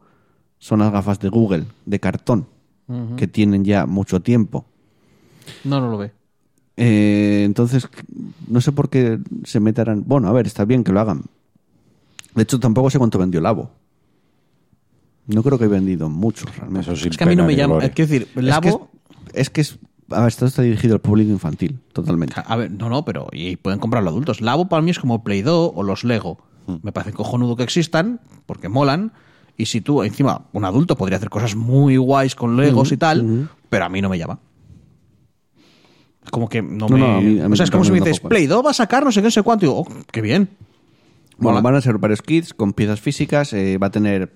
son 0.58 0.80
las 0.80 0.92
gafas 0.92 1.20
de 1.20 1.30
Google, 1.30 1.66
de 1.86 2.00
cartón, 2.00 2.48
que 3.18 3.28
tienen 3.28 3.64
ya 3.64 3.86
mucho 3.86 4.22
tiempo? 4.22 4.66
No, 5.64 5.80
no 5.80 5.92
lo 5.92 5.98
ve. 6.00 6.12
Eh, 6.78 7.44
entonces, 7.46 7.88
no 8.48 8.62
sé 8.62 8.72
por 8.72 8.90
qué 8.90 9.20
se 9.44 9.60
meterán... 9.60 10.04
Bueno, 10.08 10.28
a 10.28 10.32
ver, 10.32 10.48
está 10.48 10.66
bien 10.66 10.84
que 10.84 10.92
lo 10.92 11.00
hagan. 11.00 11.24
De 12.34 12.44
hecho, 12.44 12.60
tampoco 12.60 12.90
sé 12.90 12.98
cuánto 12.98 13.18
vendió 13.20 13.42
Labo. 13.42 13.70
No 15.28 15.44
creo 15.44 15.58
que 15.60 15.66
he 15.66 15.70
vendido 15.70 16.10
mucho, 16.10 16.46
realmente. 16.58 16.92
Eso. 16.94 17.08
Es 17.10 17.18
que 17.18 17.24
a 17.24 17.28
mí 17.28 17.36
no 17.36 17.46
me 17.46 17.56
llama. 17.56 17.80
Es 17.84 17.94
decir, 17.94 18.28
Es 18.36 18.44
Labo. 18.44 18.62
que 18.62 18.70
es, 18.70 18.78
es 19.42 19.50
que 19.50 19.62
es- 19.62 19.80
a 20.10 20.20
ver, 20.20 20.28
esto 20.28 20.46
está 20.46 20.62
dirigido 20.62 20.96
al 20.96 21.02
público 21.02 21.32
infantil, 21.32 21.80
totalmente. 21.94 22.36
A 22.46 22.56
ver, 22.56 22.72
no, 22.72 22.90
no, 22.90 23.04
pero 23.06 23.28
y 23.32 23.56
pueden 23.58 23.80
comprarlo 23.80 24.10
adultos. 24.10 24.42
Labo 24.42 24.68
para 24.70 24.82
mí 24.82 24.92
es 24.92 25.00
como 25.00 25.24
Play 25.24 25.42
Doh 25.42 25.72
o 25.76 25.84
los 25.84 26.04
Lego. 26.04 26.38
Me 26.82 26.92
parece 26.92 27.14
cojonudo 27.14 27.56
que 27.56 27.64
existan 27.64 28.20
porque 28.46 28.68
molan. 28.70 29.14
Y 29.58 29.66
si 29.68 29.82
tú, 29.82 30.04
encima, 30.04 30.46
un 30.54 30.66
adulto 30.66 30.96
podría 30.98 31.18
hacer 31.18 31.30
cosas 31.30 31.56
muy 31.56 31.98
guays 31.98 32.36
con 32.36 32.58
Legos 32.58 32.92
y 32.92 32.98
tal, 32.98 33.50
pero 33.70 33.86
a 33.86 33.90
mí 33.90 34.02
no 34.02 34.10
me 34.10 34.18
llama. 34.18 34.40
Como 36.32 36.50
que 36.50 36.62
no, 36.62 36.88
No, 36.88 36.90
me. 36.90 37.00
no, 37.00 37.18
a 37.18 37.22
mí- 37.22 37.40
a 37.40 37.48
mí 37.48 37.54
o 37.54 37.56
sea, 37.56 37.64
es 37.64 37.72
como 37.72 37.86
si 37.86 37.92
me 37.92 38.00
dices, 38.02 38.20
Play 38.20 38.48
Doh 38.48 38.62
va 38.62 38.72
a 38.72 38.74
sacar 38.74 39.04
no 39.04 39.12
sé 39.12 39.22
qué, 39.22 39.26
no 39.28 39.32
sé 39.32 39.44
cuánto. 39.44 39.66
Y 39.66 39.70
digo, 39.70 39.80
oh, 39.82 39.88
qué 40.12 40.22
bien. 40.22 40.50
Bueno, 41.38 41.60
Mola. 41.60 41.62
van 41.62 41.76
a 41.76 41.82
ser 41.82 41.98
varios 42.00 42.22
kits 42.22 42.54
con 42.54 42.74
piezas 42.74 43.00
físicas. 43.00 43.54
eh, 43.54 43.78
va 43.78 43.88
a 43.88 43.92
tener 43.92 44.34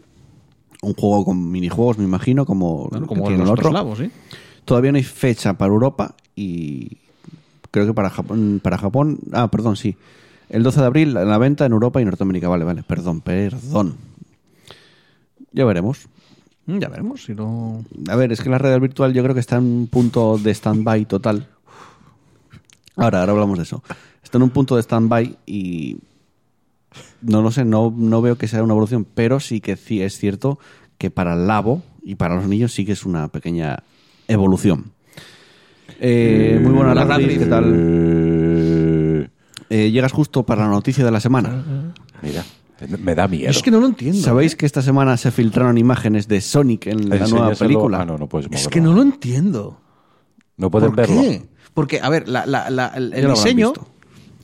un 0.81 0.93
juego 0.93 1.25
con 1.25 1.51
minijuegos, 1.51 1.97
me 1.97 2.05
imagino, 2.05 2.45
como, 2.45 2.87
Bueno, 2.89 3.07
como 3.07 3.23
tiene 3.23 3.39
los 3.39 3.49
el 3.49 3.53
otro. 3.53 3.67
eslavos, 3.69 3.99
¿sí? 3.99 4.09
Todavía 4.65 4.91
no 4.91 4.97
hay 4.97 5.03
fecha 5.03 5.53
para 5.53 5.71
Europa 5.71 6.15
y 6.35 6.97
creo 7.71 7.85
que 7.85 7.93
para 7.93 8.09
Japón, 8.09 8.59
para 8.63 8.77
Japón, 8.77 9.19
ah, 9.33 9.49
perdón, 9.49 9.75
sí. 9.75 9.97
El 10.49 10.63
12 10.63 10.81
de 10.81 10.85
abril 10.85 11.13
la 11.13 11.37
venta 11.37 11.65
en 11.65 11.71
Europa 11.71 12.01
y 12.01 12.05
Norteamérica. 12.05 12.49
Vale, 12.49 12.65
vale, 12.65 12.83
perdón, 12.83 13.21
perdón. 13.21 13.95
Ya 15.53 15.65
veremos. 15.65 16.07
Mm, 16.65 16.79
Ya 16.79 16.89
veremos 16.89 17.23
si 17.23 17.33
no... 17.33 17.83
A 18.09 18.15
ver, 18.15 18.31
es 18.31 18.41
que 18.41 18.49
la 18.49 18.57
red 18.57 18.79
virtual 18.79 19.13
yo 19.13 19.23
creo 19.23 19.33
que 19.33 19.39
está 19.39 19.57
en 19.57 19.63
un 19.63 19.87
punto 19.87 20.37
de 20.37 20.51
stand-by 20.53 21.05
total. 21.05 21.47
Ahora, 22.97 23.21
ahora 23.21 23.31
hablamos 23.31 23.57
de 23.57 23.63
eso. 23.63 23.83
Está 24.23 24.37
en 24.37 24.43
un 24.43 24.49
punto 24.49 24.75
de 24.75 24.83
stand-by 24.83 25.37
y 25.45 25.97
no 27.21 27.41
lo 27.41 27.51
sé, 27.51 27.63
no, 27.65 27.93
no 27.95 28.21
veo 28.21 28.37
que 28.37 28.47
sea 28.47 28.63
una 28.63 28.73
evolución, 28.73 29.05
pero 29.05 29.39
sí 29.39 29.61
que 29.61 29.77
sí 29.77 30.01
es 30.01 30.17
cierto 30.17 30.59
que 30.97 31.09
para 31.09 31.33
el 31.33 31.47
labo 31.47 31.81
y 32.03 32.15
para 32.15 32.35
los 32.35 32.47
niños 32.47 32.73
sí 32.73 32.85
que 32.85 32.91
es 32.91 33.05
una 33.05 33.29
pequeña 33.29 33.83
evolución. 34.31 34.91
Eh, 35.99 36.59
muy 36.61 36.71
buena 36.73 36.93
Radri. 36.93 37.37
¿qué 37.37 37.45
tal? 37.45 37.65
Eh, 37.75 39.27
Eh, 39.69 39.89
llegas 39.91 40.11
justo 40.11 40.43
para 40.43 40.63
la 40.63 40.69
noticia 40.69 41.05
de 41.05 41.11
la 41.11 41.19
semana. 41.21 41.93
mira, 42.21 42.43
me 42.99 43.15
da 43.15 43.27
miedo. 43.27 43.49
Es 43.49 43.61
que 43.63 43.71
no 43.71 43.79
lo 43.79 43.87
entiendo. 43.87 44.19
¿Sabéis 44.19 44.55
que 44.57 44.65
esta 44.65 44.81
semana 44.81 45.15
se 45.15 45.31
filtraron 45.31 45.77
imágenes 45.77 46.27
de 46.27 46.41
Sonic 46.41 46.87
en 46.87 47.07
la 47.07 47.25
nueva 47.27 47.51
película? 47.53 48.01
Ah, 48.01 48.05
no, 48.05 48.17
no 48.17 48.27
puedes 48.27 48.49
Es 48.51 48.67
que 48.67 48.81
no 48.81 48.93
lo 48.93 49.01
entiendo. 49.01 49.79
No 50.57 50.69
pueden 50.69 50.89
¿Por 50.89 50.97
verlo. 50.97 51.21
qué? 51.21 51.43
Porque, 51.73 52.01
a 52.01 52.09
ver, 52.09 52.27
la- 52.27 52.45
la- 52.45 52.69
la- 52.69 52.87
el, 52.95 53.11
diseño, 53.29 53.69
visto. 53.71 53.87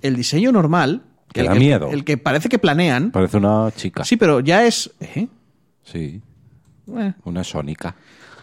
el 0.02 0.16
diseño 0.16 0.52
normal, 0.54 1.04
Que 1.34 1.42
el, 1.42 1.48
da 1.48 1.54
el- 1.54 1.60
miedo. 1.60 1.90
el 1.92 2.06
que 2.06 2.18
parece 2.18 2.48
que 2.48 2.58
planean, 2.58 3.12
Parece 3.12 3.36
una 3.38 3.70
chica. 3.76 4.06
sí, 4.06 4.16
pero 4.16 4.40
ya 4.40 4.66
es, 4.66 4.92
¿eh? 5.02 5.28
Sí, 5.84 6.22
Eh, 6.98 7.14
una 7.26 7.44
sónica. 7.44 7.96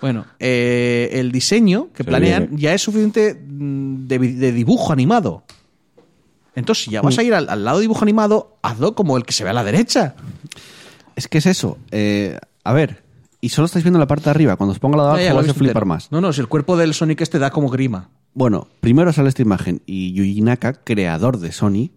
Bueno, 0.05 0.27
eh, 0.39 1.09
el 1.15 1.33
diseño 1.33 1.89
que 1.95 2.03
Se 2.03 2.05
planean 2.05 2.43
viene. 2.49 2.61
ya 2.63 2.75
es 2.75 2.83
suficiente 2.83 3.35
mm, 3.35 4.07
de, 4.07 4.53
dibujo 4.53 4.93
animado. 4.93 5.45
Entonces, 6.55 6.85
si 6.85 6.91
ya 6.91 7.01
Mm. 7.01 7.05
vas 7.07 7.19
a 7.19 7.23
ir 7.23 7.33
al, 7.33 7.49
al 7.49 7.65
lado 7.65 7.79
de 7.79 7.83
dibujo 7.85 8.03
animado, 8.05 8.59
hazlo 8.61 8.95
como 8.95 9.17
el 9.17 9.25
que 9.25 9.33
se 9.33 9.45
ve 9.45 9.51
a 9.51 9.55
la 9.55 9.65
derecha. 9.65 10.15
Es 11.17 11.27
que 11.27 11.39
es 11.39 11.47
eso. 11.47 11.79
eh, 11.91 12.39
a 12.65 12.73
ver, 12.75 13.03
y 13.41 13.49
solo 13.49 13.65
estáis 13.65 13.83
viendo 13.83 13.99
la 13.99 14.07
parte 14.07 14.25
de 14.25 14.31
arriba. 14.33 14.57
Cuando 14.57 14.73
os 14.73 14.79
ponga 14.79 14.99
la 14.99 15.05
de 15.17 15.29
abajo 15.29 15.37
vais 15.37 15.49
a 15.51 15.55
flipar 15.55 15.69
entero. 15.71 15.87
más. 15.87 16.13
No, 16.13 16.21
no, 16.21 16.33
si 16.35 16.41
el 16.43 16.49
cuerpo 16.49 16.77
del 16.77 16.93
Sonic 16.93 17.23
este 17.23 17.39
da 17.39 17.51
como 17.51 17.71
grima. 17.71 18.11
Bueno, 18.35 18.69
primero 18.81 19.11
sale 19.13 19.31
esta 19.31 19.41
imagen 19.41 19.81
y 19.87 20.13
Yuji 20.13 20.43
Naka, 20.43 20.75
creador 20.75 21.39
de 21.39 21.51
Sony, 21.53 21.91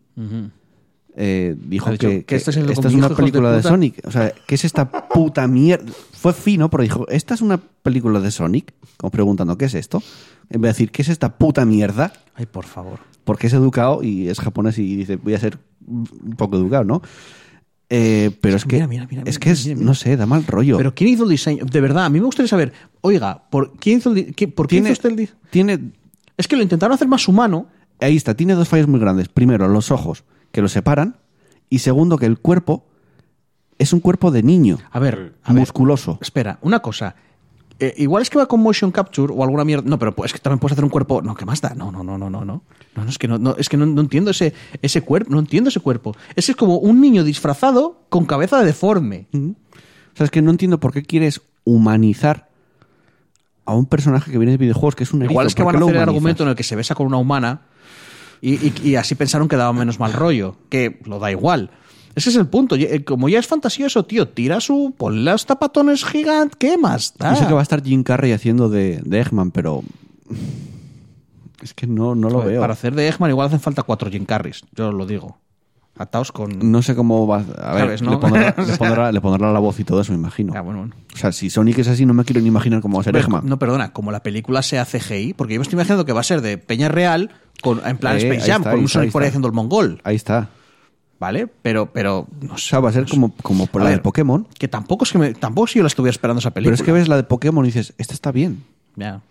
eh, 1.19 1.55
dijo 1.59 1.89
que, 1.97 2.23
¿qué 2.25 2.35
estáis 2.35 2.49
haciendo 2.55 2.71
esta 2.71 2.87
es 2.87 2.93
una 2.93 3.09
de 3.09 3.15
película 3.15 3.51
de, 3.51 3.57
puta? 3.57 3.69
Sonic. 3.69 4.01
O 4.05 4.11
sea, 4.11 4.31
¿qué 4.45 4.55
es 4.55 4.63
esta 4.63 4.89
puta 5.09 5.47
mierda? 5.47 5.91
Fue 6.13 6.31
fino, 6.33 6.69
pero 6.69 6.83
dijo, 6.83 7.07
¿esta 7.09 7.33
es 7.33 7.41
una 7.41 7.57
película 7.57 8.19
de 8.19 8.29
Sonic? 8.31 8.73
Como 8.97 9.09
preguntando, 9.11 9.57
¿qué 9.57 9.65
es 9.65 9.73
esto? 9.73 10.01
En 10.49 10.61
vez 10.61 10.69
de 10.69 10.73
decir, 10.73 10.91
¿qué 10.91 11.01
es 11.01 11.09
esta 11.09 11.37
puta 11.37 11.65
mierda? 11.65 12.13
Ay, 12.35 12.45
por 12.45 12.65
favor. 12.65 12.99
Porque 13.23 13.47
es 13.47 13.53
educado 13.53 14.03
y 14.03 14.29
es 14.29 14.39
japonés 14.39 14.77
y 14.77 14.95
dice, 14.95 15.15
voy 15.17 15.33
a 15.33 15.39
ser 15.39 15.57
un 15.87 16.35
poco 16.37 16.55
educado, 16.57 16.83
¿no? 16.83 17.01
Eh, 17.89 18.31
pero 18.41 18.57
es 18.57 18.65
que, 18.65 18.75
Mira, 18.75 18.87
mira, 18.87 19.07
mira, 19.09 19.23
es 19.25 19.39
que 19.39 19.51
es, 19.51 19.65
no 19.77 19.93
sé, 19.95 20.17
da 20.17 20.25
mal 20.25 20.45
rollo. 20.45 20.75
Pero 20.77 20.93
¿quién 20.93 21.09
hizo 21.11 21.23
el 21.23 21.29
diseño? 21.29 21.63
De 21.65 21.79
verdad, 21.81 22.05
a 22.05 22.09
mí 22.09 22.19
me 22.19 22.25
gustaría 22.25 22.49
saber, 22.49 22.73
oiga, 23.01 23.43
¿por 23.49 23.73
quién 23.77 23.99
hizo 23.99 24.11
el 24.13 24.35
qué- 24.35 24.49
¿por 24.49 24.67
qué 24.67 24.77
hizo 24.77 24.91
usted 24.91 25.09
el 25.11 25.15
di- 25.15 25.29
tiene 25.49 25.91
Es 26.35 26.47
que 26.49 26.57
lo 26.57 26.63
intentaron 26.63 26.93
hacer 26.93 27.07
más 27.07 27.27
humano. 27.29 27.67
ahí 28.01 28.17
está, 28.17 28.35
tiene 28.35 28.53
dos 28.55 28.67
fallos 28.67 28.87
muy 28.87 28.99
grandes. 28.99 29.29
Primero, 29.29 29.67
los 29.69 29.89
ojos, 29.91 30.25
que 30.51 30.61
los 30.61 30.71
separan. 30.71 31.17
Y 31.69 31.79
segundo, 31.79 32.17
que 32.17 32.25
el 32.25 32.39
cuerpo 32.39 32.85
es 33.77 33.93
un 33.93 33.99
cuerpo 33.99 34.31
de 34.31 34.41
niño, 34.43 34.79
A 34.91 34.99
ver, 34.99 35.35
a 35.43 35.53
ver, 35.53 35.59
musculoso. 35.61 36.17
espera, 36.21 36.57
una 36.61 36.79
cosa. 36.79 37.15
Eh, 37.79 37.93
igual 37.97 38.23
es 38.23 38.29
que 38.31 38.39
va 38.39 38.47
con 38.47 38.59
motion 38.61 38.91
capture 38.91 39.31
o 39.31 39.43
alguna 39.43 39.63
mierda. 39.63 39.87
No, 39.87 39.99
pero 39.99 40.15
es 40.25 40.33
que 40.33 40.39
también 40.39 40.59
puedes 40.59 40.71
hacer 40.73 40.83
un 40.83 40.89
cuerpo. 40.89 41.21
No, 41.21 41.35
¿qué 41.35 41.45
más 41.45 41.61
da? 41.61 41.75
No, 41.75 41.91
no, 41.91 42.03
no, 42.03 42.17
no, 42.17 42.29
no, 42.29 42.43
no. 42.43 42.63
No, 42.95 43.03
no, 43.03 43.09
es 43.09 43.19
que 43.19 43.27
no, 43.27 43.37
no, 43.37 43.55
es 43.57 43.69
que 43.69 43.77
no, 43.77 43.85
no 43.85 44.01
entiendo 44.01 44.31
ese, 44.31 44.53
ese 44.81 45.01
cuerpo. 45.01 45.31
No 45.31 45.39
entiendo 45.39 45.69
ese 45.69 45.79
cuerpo. 45.79 46.15
Ese 46.35 46.53
es 46.53 46.55
como 46.55 46.77
un 46.77 46.99
niño 46.99 47.23
disfrazado 47.23 48.01
con 48.09 48.25
cabeza 48.25 48.57
de 48.59 48.65
deforme. 48.65 49.27
O 49.33 50.17
sea, 50.17 50.23
es 50.23 50.31
que 50.31 50.41
no 50.41 50.49
entiendo 50.49 50.79
por 50.79 50.91
qué 50.91 51.03
quieres 51.03 51.41
humanizar 51.65 52.49
a 53.65 53.75
un 53.75 53.85
personaje 53.85 54.31
que 54.31 54.39
viene 54.39 54.53
de 54.53 54.57
videojuegos, 54.57 54.95
que 54.95 55.03
es 55.03 55.13
un 55.13 55.21
erizo. 55.21 55.33
Igual 55.33 55.45
es 55.47 55.53
que 55.53 55.61
¿Por 55.61 55.73
van 55.73 55.75
a 55.75 55.79
lo 55.81 55.85
hacer 55.87 55.97
el 55.97 56.09
argumento 56.09 56.43
en 56.43 56.49
el 56.49 56.55
que 56.55 56.63
se 56.63 56.75
besa 56.75 56.95
con 56.95 57.05
una 57.05 57.17
humana 57.17 57.61
y, 58.41 58.53
y- 58.67 58.73
y 58.83 58.95
así 58.95 59.15
pensaron 59.15 59.47
que 59.47 59.55
daba 59.55 59.73
menos 59.73 59.99
mal 59.99 60.13
rollo. 60.13 60.55
Que 60.69 60.99
lo 61.05 61.19
da 61.19 61.31
igual. 61.31 61.71
Ese 62.15 62.29
es 62.31 62.35
el 62.35 62.47
punto. 62.47 62.75
Eh, 62.75 63.03
Como 63.03 63.29
ya 63.29 63.37
es 63.39 63.45
fantasioso, 63.47 64.05
tío, 64.05 64.27
tira 64.27 64.59
su. 64.59 64.93
Ponle 64.97 65.31
los 65.31 65.45
tapatones 65.45 66.03
gigantes. 66.03 66.55
¿Qué 66.57 66.77
más? 66.77 67.13
Yo 67.19 67.35
sé 67.35 67.45
que 67.47 67.53
va 67.53 67.59
a 67.59 67.63
estar 67.63 67.83
Jim 67.83 68.03
Carrey 68.03 68.31
haciendo 68.31 68.69
de, 68.69 69.01
de 69.05 69.19
Eggman, 69.21 69.51
pero. 69.51 69.83
Es 71.61 71.73
que 71.73 71.87
no, 71.87 72.15
no 72.15 72.29
lo 72.29 72.43
veo. 72.43 72.61
Para 72.61 72.73
hacer 72.73 72.93
de 72.95 73.07
Eggman 73.07 73.29
igual 73.31 73.47
hacen 73.47 73.59
falta 73.59 73.83
cuatro 73.83 74.09
Jim 74.09 74.25
Carreys. 74.25 74.61
Yo 74.75 74.91
lo 74.91 75.05
digo. 75.05 75.37
Ataos 75.97 76.31
con. 76.31 76.71
No 76.71 76.83
sé 76.83 76.95
cómo 76.95 77.25
va. 77.25 77.37
A 77.59 77.73
ver, 77.73 77.83
¿Sabes, 77.85 78.01
no? 78.03 78.11
le, 78.13 78.17
pondrá, 78.19 78.55
le 78.57 78.77
pondrá- 78.77 79.11
le 79.11 79.21
pondrá 79.21 79.51
la 79.51 79.59
voz 79.59 79.79
y 79.79 79.83
todo 79.83 80.01
eso, 80.01 80.11
me 80.11 80.19
imagino. 80.19 80.53
Ah, 80.55 80.61
bueno, 80.61 80.79
bueno. 80.81 80.95
O 81.13 81.17
sea, 81.17 81.31
si 81.31 81.49
Sonic 81.49 81.79
es 81.79 81.87
así, 81.87 82.05
no 82.05 82.13
me 82.13 82.23
quiero 82.23 82.41
ni 82.41 82.47
imaginar 82.47 82.81
cómo 82.81 82.97
va 82.97 83.01
a 83.01 83.03
ser 83.03 83.13
Pero, 83.13 83.25
Eggman. 83.25 83.47
no, 83.47 83.57
perdona, 83.57 83.91
como 83.93 84.11
la 84.11 84.21
película 84.21 84.61
sea 84.61 84.85
CGI, 84.85 85.33
porque 85.33 85.55
yo 85.55 85.59
me 85.59 85.63
estoy 85.63 85.75
imaginando 85.77 86.05
que 86.05 86.13
va 86.13 86.19
a 86.19 86.23
ser 86.23 86.41
de 86.41 86.59
Peña 86.59 86.89
Real, 86.89 87.31
con, 87.61 87.81
en 87.85 87.97
plan 87.97 88.15
Eh, 88.17 88.19
Space 88.29 88.51
Jam, 88.51 88.61
está, 88.61 88.71
con 88.71 88.79
un 88.81 88.87
Sonic 88.89 89.11
por 89.11 89.21
ahí 89.23 89.27
haciendo 89.29 89.47
el 89.47 89.53
mongol. 89.53 90.01
Ahí 90.03 90.15
está. 90.15 90.49
¿Vale? 91.19 91.47
Pero, 91.63 91.87
pero. 91.91 92.27
No 92.41 92.53
O 92.53 92.57
sé. 92.57 92.69
sea, 92.69 92.79
va 92.79 92.89
a 92.89 92.93
ser 92.93 93.07
como, 93.07 93.33
como 93.37 93.65
por 93.67 93.81
A 93.81 93.85
la 93.85 93.89
ver, 93.91 93.99
de 93.99 94.03
Pokémon. 94.03 94.47
Que 94.59 94.67
tampoco 94.67 95.03
es 95.05 95.11
que 95.11 95.17
me, 95.17 95.33
tampoco 95.33 95.65
es 95.65 95.73
que 95.73 95.79
yo 95.79 95.83
la 95.83 95.87
estuviera 95.87 96.11
esperando 96.11 96.39
esa 96.39 96.51
Pero 96.51 96.65
película. 96.65 96.75
es 96.75 96.83
que 96.83 96.91
ves 96.91 97.07
la 97.07 97.15
de 97.15 97.23
Pokémon 97.23 97.65
y 97.65 97.69
dices, 97.69 97.93
esta 97.97 98.13
está 98.13 98.31
bien. 98.31 98.63
Ya. 98.95 99.21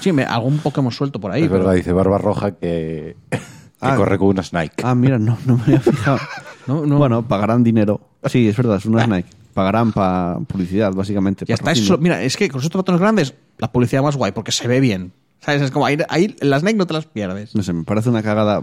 Sí, 0.00 0.12
me, 0.12 0.24
algún 0.24 0.58
Pokémon 0.58 0.90
suelto 0.90 1.20
por 1.20 1.32
ahí. 1.32 1.42
es 1.42 1.48
pero- 1.48 1.60
verdad, 1.60 1.74
dice 1.74 1.92
Barba 1.92 2.16
Roja 2.18 2.52
que, 2.52 3.16
que 3.30 3.38
Ah. 3.80 3.96
corre 3.96 4.16
con 4.18 4.28
una 4.28 4.42
Snake. 4.42 4.72
Ah, 4.82 4.94
mira, 4.94 5.18
no, 5.18 5.36
no 5.44 5.56
me 5.58 5.62
había 5.64 5.80
fijado. 5.80 6.18
No, 6.66 6.86
no. 6.86 6.96
Bueno, 6.96 7.28
pagarán 7.28 7.62
dinero. 7.62 8.00
Sí, 8.24 8.48
es 8.48 8.56
verdad, 8.56 8.78
es 8.78 8.86
una 8.86 9.06
Nike. 9.06 9.28
Pagarán 9.52 9.92
para 9.92 10.38
publicidad, 10.48 10.94
básicamente. 10.94 11.44
Ya 11.46 11.56
está, 11.56 11.72
eso, 11.72 11.98
mira, 11.98 12.22
es 12.22 12.38
que 12.38 12.48
con 12.48 12.58
esos 12.60 12.70
patrones 12.72 13.02
grandes, 13.02 13.34
la 13.58 13.70
publicidad 13.70 14.02
más 14.02 14.16
guay, 14.16 14.32
porque 14.32 14.50
se 14.50 14.66
ve 14.66 14.80
bien. 14.80 15.12
¿Sabes? 15.40 15.62
Es 15.62 15.70
como 15.70 15.86
ahí, 15.86 15.98
ahí 16.08 16.34
las 16.40 16.62
Nike 16.62 16.76
no 16.78 16.86
te 16.86 16.94
las 16.94 17.06
pierdes. 17.06 17.54
No 17.54 17.62
sé, 17.62 17.72
me 17.72 17.84
parece 17.84 18.08
una 18.08 18.22
cagada 18.22 18.62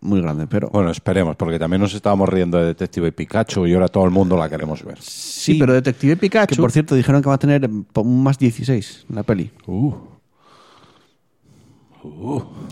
muy 0.00 0.20
grande, 0.20 0.46
pero... 0.46 0.68
Bueno, 0.70 0.90
esperemos, 0.90 1.36
porque 1.36 1.58
también 1.58 1.80
nos 1.80 1.94
estábamos 1.94 2.28
riendo 2.28 2.58
de 2.58 2.66
Detective 2.66 3.10
Pikachu 3.12 3.66
y 3.66 3.74
ahora 3.74 3.88
todo 3.88 4.04
el 4.04 4.10
mundo 4.10 4.36
la 4.36 4.48
queremos 4.48 4.84
ver. 4.84 4.98
Sí, 5.00 5.54
pero 5.58 5.72
Detective 5.72 6.16
Pikachu. 6.16 6.54
Que 6.54 6.60
por 6.60 6.70
cierto 6.70 6.94
dijeron 6.94 7.22
que 7.22 7.28
va 7.28 7.34
a 7.34 7.38
tener 7.38 7.64
eh, 7.64 7.68
un 7.94 8.22
más 8.22 8.38
16 8.38 9.06
la 9.08 9.22
peli. 9.22 9.50
Uh, 9.66 9.92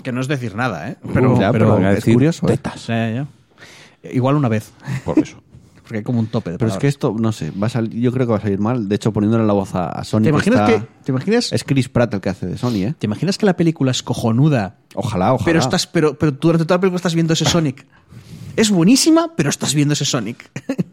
que 0.02 0.12
no 0.12 0.20
es 0.20 0.28
decir 0.28 0.54
nada, 0.54 0.90
¿eh? 0.90 0.96
Pero- 1.12 1.38
ya, 1.40 1.50
pero 1.52 1.70
van 1.74 1.84
a 1.84 1.90
es 1.90 1.96
decir 1.96 2.14
curioso, 2.14 2.46
¿eh? 2.46 2.52
tetas, 2.52 2.86
Ya, 2.86 3.10
ya. 3.10 3.26
Igual 4.12 4.36
una 4.36 4.48
vez. 4.48 4.72
por 5.04 5.18
eso. 5.18 5.38
Porque 5.86 5.98
hay 5.98 6.02
como 6.02 6.18
un 6.18 6.26
tope 6.26 6.50
de 6.50 6.58
Pero 6.58 6.68
es 6.72 6.78
que 6.78 6.88
esto, 6.88 7.14
no 7.16 7.30
sé, 7.30 7.52
va 7.52 7.68
a 7.68 7.70
salir, 7.70 7.92
yo 8.00 8.10
creo 8.10 8.26
que 8.26 8.32
va 8.32 8.38
a 8.38 8.42
salir 8.42 8.58
mal. 8.58 8.88
De 8.88 8.96
hecho, 8.96 9.12
poniéndole 9.12 9.46
la 9.46 9.52
voz 9.52 9.72
a, 9.76 9.88
a 9.88 10.02
Sony. 10.02 10.22
¿Te 10.22 10.28
imaginas 10.30 10.68
está- 10.68 10.80
que.? 10.80 10.88
¿Te 11.04 11.12
imaginas, 11.12 11.52
Es 11.52 11.62
Chris 11.62 11.88
Pratt 11.88 12.12
el 12.14 12.20
que 12.20 12.28
hace 12.28 12.46
de 12.46 12.58
Sony, 12.58 12.74
¿eh? 12.88 12.94
¿Te 12.98 13.06
imaginas 13.06 13.38
que 13.38 13.46
la 13.46 13.56
película 13.56 13.92
es 13.92 14.02
cojonuda? 14.02 14.78
Ojalá, 14.94 15.32
ojalá. 15.32 15.44
Pero 15.44 15.60
estás, 15.60 15.86
pero, 15.86 16.18
pero 16.18 16.32
durante 16.32 16.64
toda 16.64 16.78
la 16.78 16.80
película 16.80 16.96
estás 16.96 17.14
viendo 17.14 17.34
ese 17.34 17.44
Sonic. 17.44 17.86
Es 18.56 18.70
buenísima, 18.70 19.32
pero 19.36 19.50
estás 19.50 19.74
viendo 19.74 19.92
ese 19.94 20.04
Sonic. 20.04 20.50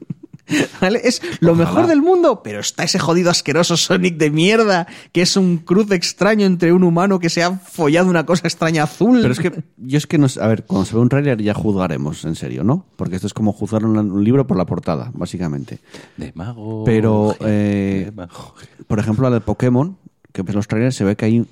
¿Vale? 0.81 1.01
Es 1.03 1.21
lo 1.39 1.53
Ojalá. 1.53 1.65
mejor 1.69 1.87
del 1.87 2.01
mundo, 2.01 2.41
pero 2.43 2.59
está 2.59 2.83
ese 2.83 2.99
jodido 2.99 3.29
asqueroso 3.31 3.77
Sonic 3.77 4.17
de 4.17 4.29
mierda, 4.31 4.87
que 5.11 5.21
es 5.21 5.35
un 5.37 5.57
cruce 5.57 5.95
extraño 5.95 6.45
entre 6.45 6.73
un 6.73 6.83
humano 6.83 7.19
que 7.19 7.29
se 7.29 7.43
ha 7.43 7.51
follado 7.57 8.09
una 8.09 8.25
cosa 8.25 8.47
extraña 8.47 8.83
azul. 8.83 9.19
Pero 9.21 9.33
es 9.33 9.39
que, 9.39 9.63
yo 9.77 9.97
es 9.97 10.07
que 10.07 10.17
no 10.17 10.27
sé- 10.29 10.41
a 10.41 10.47
ver, 10.47 10.63
cuando 10.65 10.85
se 10.85 10.95
ve 10.95 11.01
un 11.01 11.09
tráiler 11.09 11.41
ya 11.41 11.53
juzgaremos, 11.53 12.25
en 12.25 12.35
serio, 12.35 12.63
¿no? 12.63 12.85
Porque 12.95 13.15
esto 13.15 13.27
es 13.27 13.33
como 13.33 13.53
juzgar 13.53 13.85
un, 13.85 13.97
un 13.97 14.23
libro 14.23 14.45
por 14.47 14.57
la 14.57 14.65
portada, 14.65 15.11
básicamente. 15.13 15.79
De 16.17 16.31
mago. 16.35 16.83
Pero, 16.85 17.35
eh, 17.41 18.11
por 18.87 18.99
ejemplo, 18.99 19.29
la 19.29 19.35
de 19.35 19.41
Pokémon, 19.41 19.97
que 20.31 20.41
ves 20.41 20.55
los 20.55 20.67
trailers, 20.67 20.95
se 20.95 21.03
ve 21.03 21.15
que 21.15 21.25
hay, 21.25 21.45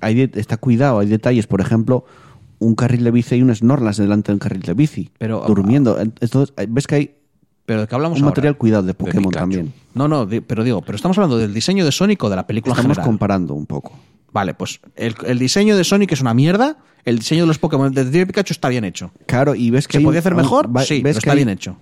hay 0.00 0.30
está 0.34 0.56
cuidado, 0.56 0.98
hay 0.98 1.06
detalles, 1.08 1.46
por 1.46 1.60
ejemplo, 1.60 2.04
un 2.58 2.74
carril 2.74 3.04
de 3.04 3.10
bici 3.10 3.36
y 3.36 3.42
un 3.42 3.54
Snorlax 3.54 3.96
delante 3.96 4.32
de 4.32 4.34
un 4.34 4.38
carril 4.38 4.62
de 4.62 4.74
bici, 4.74 5.10
Pero- 5.18 5.44
durmiendo. 5.46 5.98
Entonces, 5.98 6.54
ves 6.68 6.86
que 6.86 6.94
hay 6.94 7.14
¿Pero 7.70 7.82
de 7.82 7.86
qué 7.86 7.94
hablamos 7.94 8.18
un 8.18 8.24
ahora? 8.24 8.30
material 8.32 8.56
cuidado 8.56 8.82
de 8.82 8.94
Pokémon 8.94 9.30
también. 9.32 9.72
No, 9.94 10.08
no, 10.08 10.28
pero 10.44 10.64
digo, 10.64 10.82
pero 10.82 10.96
estamos 10.96 11.16
hablando 11.18 11.38
del 11.38 11.54
diseño 11.54 11.84
de 11.84 11.92
Sonic 11.92 12.20
o 12.24 12.28
de 12.28 12.34
la 12.34 12.44
película 12.44 12.72
Estamos 12.72 12.96
general. 12.96 13.06
comparando 13.06 13.54
un 13.54 13.66
poco. 13.66 13.92
Vale, 14.32 14.54
pues 14.54 14.80
el, 14.96 15.14
el 15.24 15.38
diseño 15.38 15.76
de 15.76 15.84
Sonic 15.84 16.10
es 16.10 16.20
una 16.20 16.34
mierda, 16.34 16.78
el 17.04 17.20
diseño 17.20 17.42
de 17.42 17.46
los 17.46 17.58
Pokémon 17.60 17.92
de 17.92 18.00
Detective 18.02 18.26
Pikachu 18.26 18.52
está 18.54 18.68
bien 18.68 18.82
hecho. 18.84 19.12
Claro, 19.26 19.54
y 19.54 19.70
ves 19.70 19.86
que 19.86 19.92
¿Se 19.92 19.98
hay 19.98 20.04
podía 20.04 20.18
hacer 20.18 20.34
mejor? 20.34 20.76
va- 20.76 20.82
sí, 20.82 20.94
ves 20.94 21.02
pero 21.02 21.12
que 21.14 21.18
está 21.18 21.34
bien 21.36 21.48
hecho. 21.48 21.76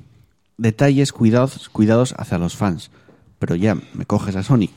Detalles 0.58 1.12
cuidados, 1.12 1.70
cuidados 1.70 2.14
hacia 2.18 2.36
los 2.36 2.54
fans. 2.54 2.90
Pero 3.38 3.54
ya 3.54 3.74
me 3.94 4.04
coges 4.04 4.36
a 4.36 4.42
Sonic 4.42 4.70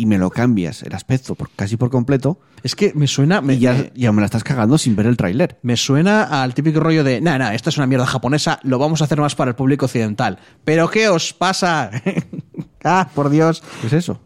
y 0.00 0.06
me 0.06 0.18
lo 0.18 0.30
cambias 0.30 0.82
el 0.82 0.94
aspecto 0.94 1.34
por, 1.34 1.50
casi 1.50 1.76
por 1.76 1.90
completo 1.90 2.40
Es 2.62 2.74
que 2.74 2.92
me 2.94 3.06
suena... 3.06 3.40
Me, 3.40 3.54
y 3.54 3.58
ya, 3.60 3.72
me- 3.74 3.92
ya 3.94 4.12
me 4.12 4.20
la 4.20 4.26
estás 4.26 4.42
cagando 4.44 4.78
sin 4.78 4.96
ver 4.96 5.06
el 5.06 5.16
tráiler. 5.16 5.58
Me 5.62 5.76
suena 5.76 6.42
al 6.42 6.54
típico 6.54 6.80
rollo 6.80 7.04
de, 7.04 7.20
nah, 7.20 7.38
nah, 7.38 7.52
esta 7.54 7.70
es 7.70 7.76
una 7.76 7.86
mierda 7.86 8.06
japonesa, 8.06 8.58
lo 8.62 8.78
vamos 8.78 9.00
a 9.00 9.04
hacer 9.04 9.20
más 9.20 9.34
para 9.34 9.50
el 9.50 9.54
público 9.56 9.86
occidental. 9.86 10.38
¿Pero 10.64 10.88
qué 10.90 11.08
os 11.08 11.32
pasa? 11.32 11.90
Ah, 12.82 13.10
por 13.14 13.28
Dios. 13.28 13.62
¿Qué 13.82 13.88
es 13.88 13.92
eso? 13.92 14.20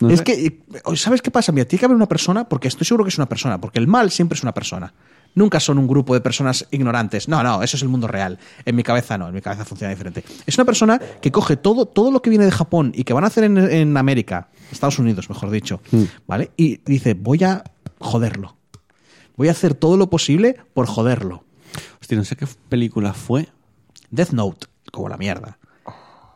No 0.00 0.08
es 0.08 0.20
sé. 0.20 0.24
que, 0.24 0.62
¿sabes 0.96 1.20
qué 1.20 1.30
pasa? 1.30 1.52
Mira, 1.52 1.66
tiene 1.66 1.80
que 1.80 1.84
haber 1.84 1.96
una 1.96 2.06
persona, 2.08 2.48
porque 2.48 2.68
estoy 2.68 2.86
seguro 2.86 3.04
que 3.04 3.10
es 3.10 3.18
una 3.18 3.28
persona, 3.28 3.60
porque 3.60 3.78
el 3.78 3.86
mal 3.86 4.10
siempre 4.10 4.36
es 4.36 4.42
una 4.42 4.54
persona. 4.54 4.94
Nunca 5.38 5.60
son 5.60 5.78
un 5.78 5.86
grupo 5.86 6.14
de 6.14 6.20
personas 6.20 6.66
ignorantes. 6.72 7.28
No, 7.28 7.44
no, 7.44 7.62
eso 7.62 7.76
es 7.76 7.82
el 7.84 7.88
mundo 7.88 8.08
real. 8.08 8.40
En 8.64 8.74
mi 8.74 8.82
cabeza 8.82 9.16
no, 9.16 9.28
en 9.28 9.34
mi 9.34 9.40
cabeza 9.40 9.64
funciona 9.64 9.90
diferente. 9.90 10.24
Es 10.44 10.58
una 10.58 10.64
persona 10.64 10.98
que 10.98 11.30
coge 11.30 11.56
todo, 11.56 11.86
todo 11.86 12.10
lo 12.10 12.20
que 12.20 12.28
viene 12.28 12.44
de 12.44 12.50
Japón 12.50 12.90
y 12.92 13.04
que 13.04 13.12
van 13.12 13.22
a 13.22 13.28
hacer 13.28 13.44
en, 13.44 13.56
en 13.56 13.96
América, 13.96 14.48
Estados 14.72 14.98
Unidos, 14.98 15.28
mejor 15.28 15.52
dicho, 15.52 15.80
¿vale? 16.26 16.50
Y 16.56 16.78
dice, 16.84 17.14
voy 17.14 17.44
a 17.44 17.62
joderlo. 18.00 18.56
Voy 19.36 19.46
a 19.46 19.52
hacer 19.52 19.74
todo 19.74 19.96
lo 19.96 20.10
posible 20.10 20.56
por 20.74 20.88
joderlo. 20.88 21.44
Hostia, 22.00 22.18
no 22.18 22.24
sé 22.24 22.34
qué 22.34 22.48
película 22.68 23.12
fue. 23.12 23.46
Death 24.10 24.32
Note, 24.32 24.66
como 24.90 25.08
la 25.08 25.18
mierda. 25.18 25.56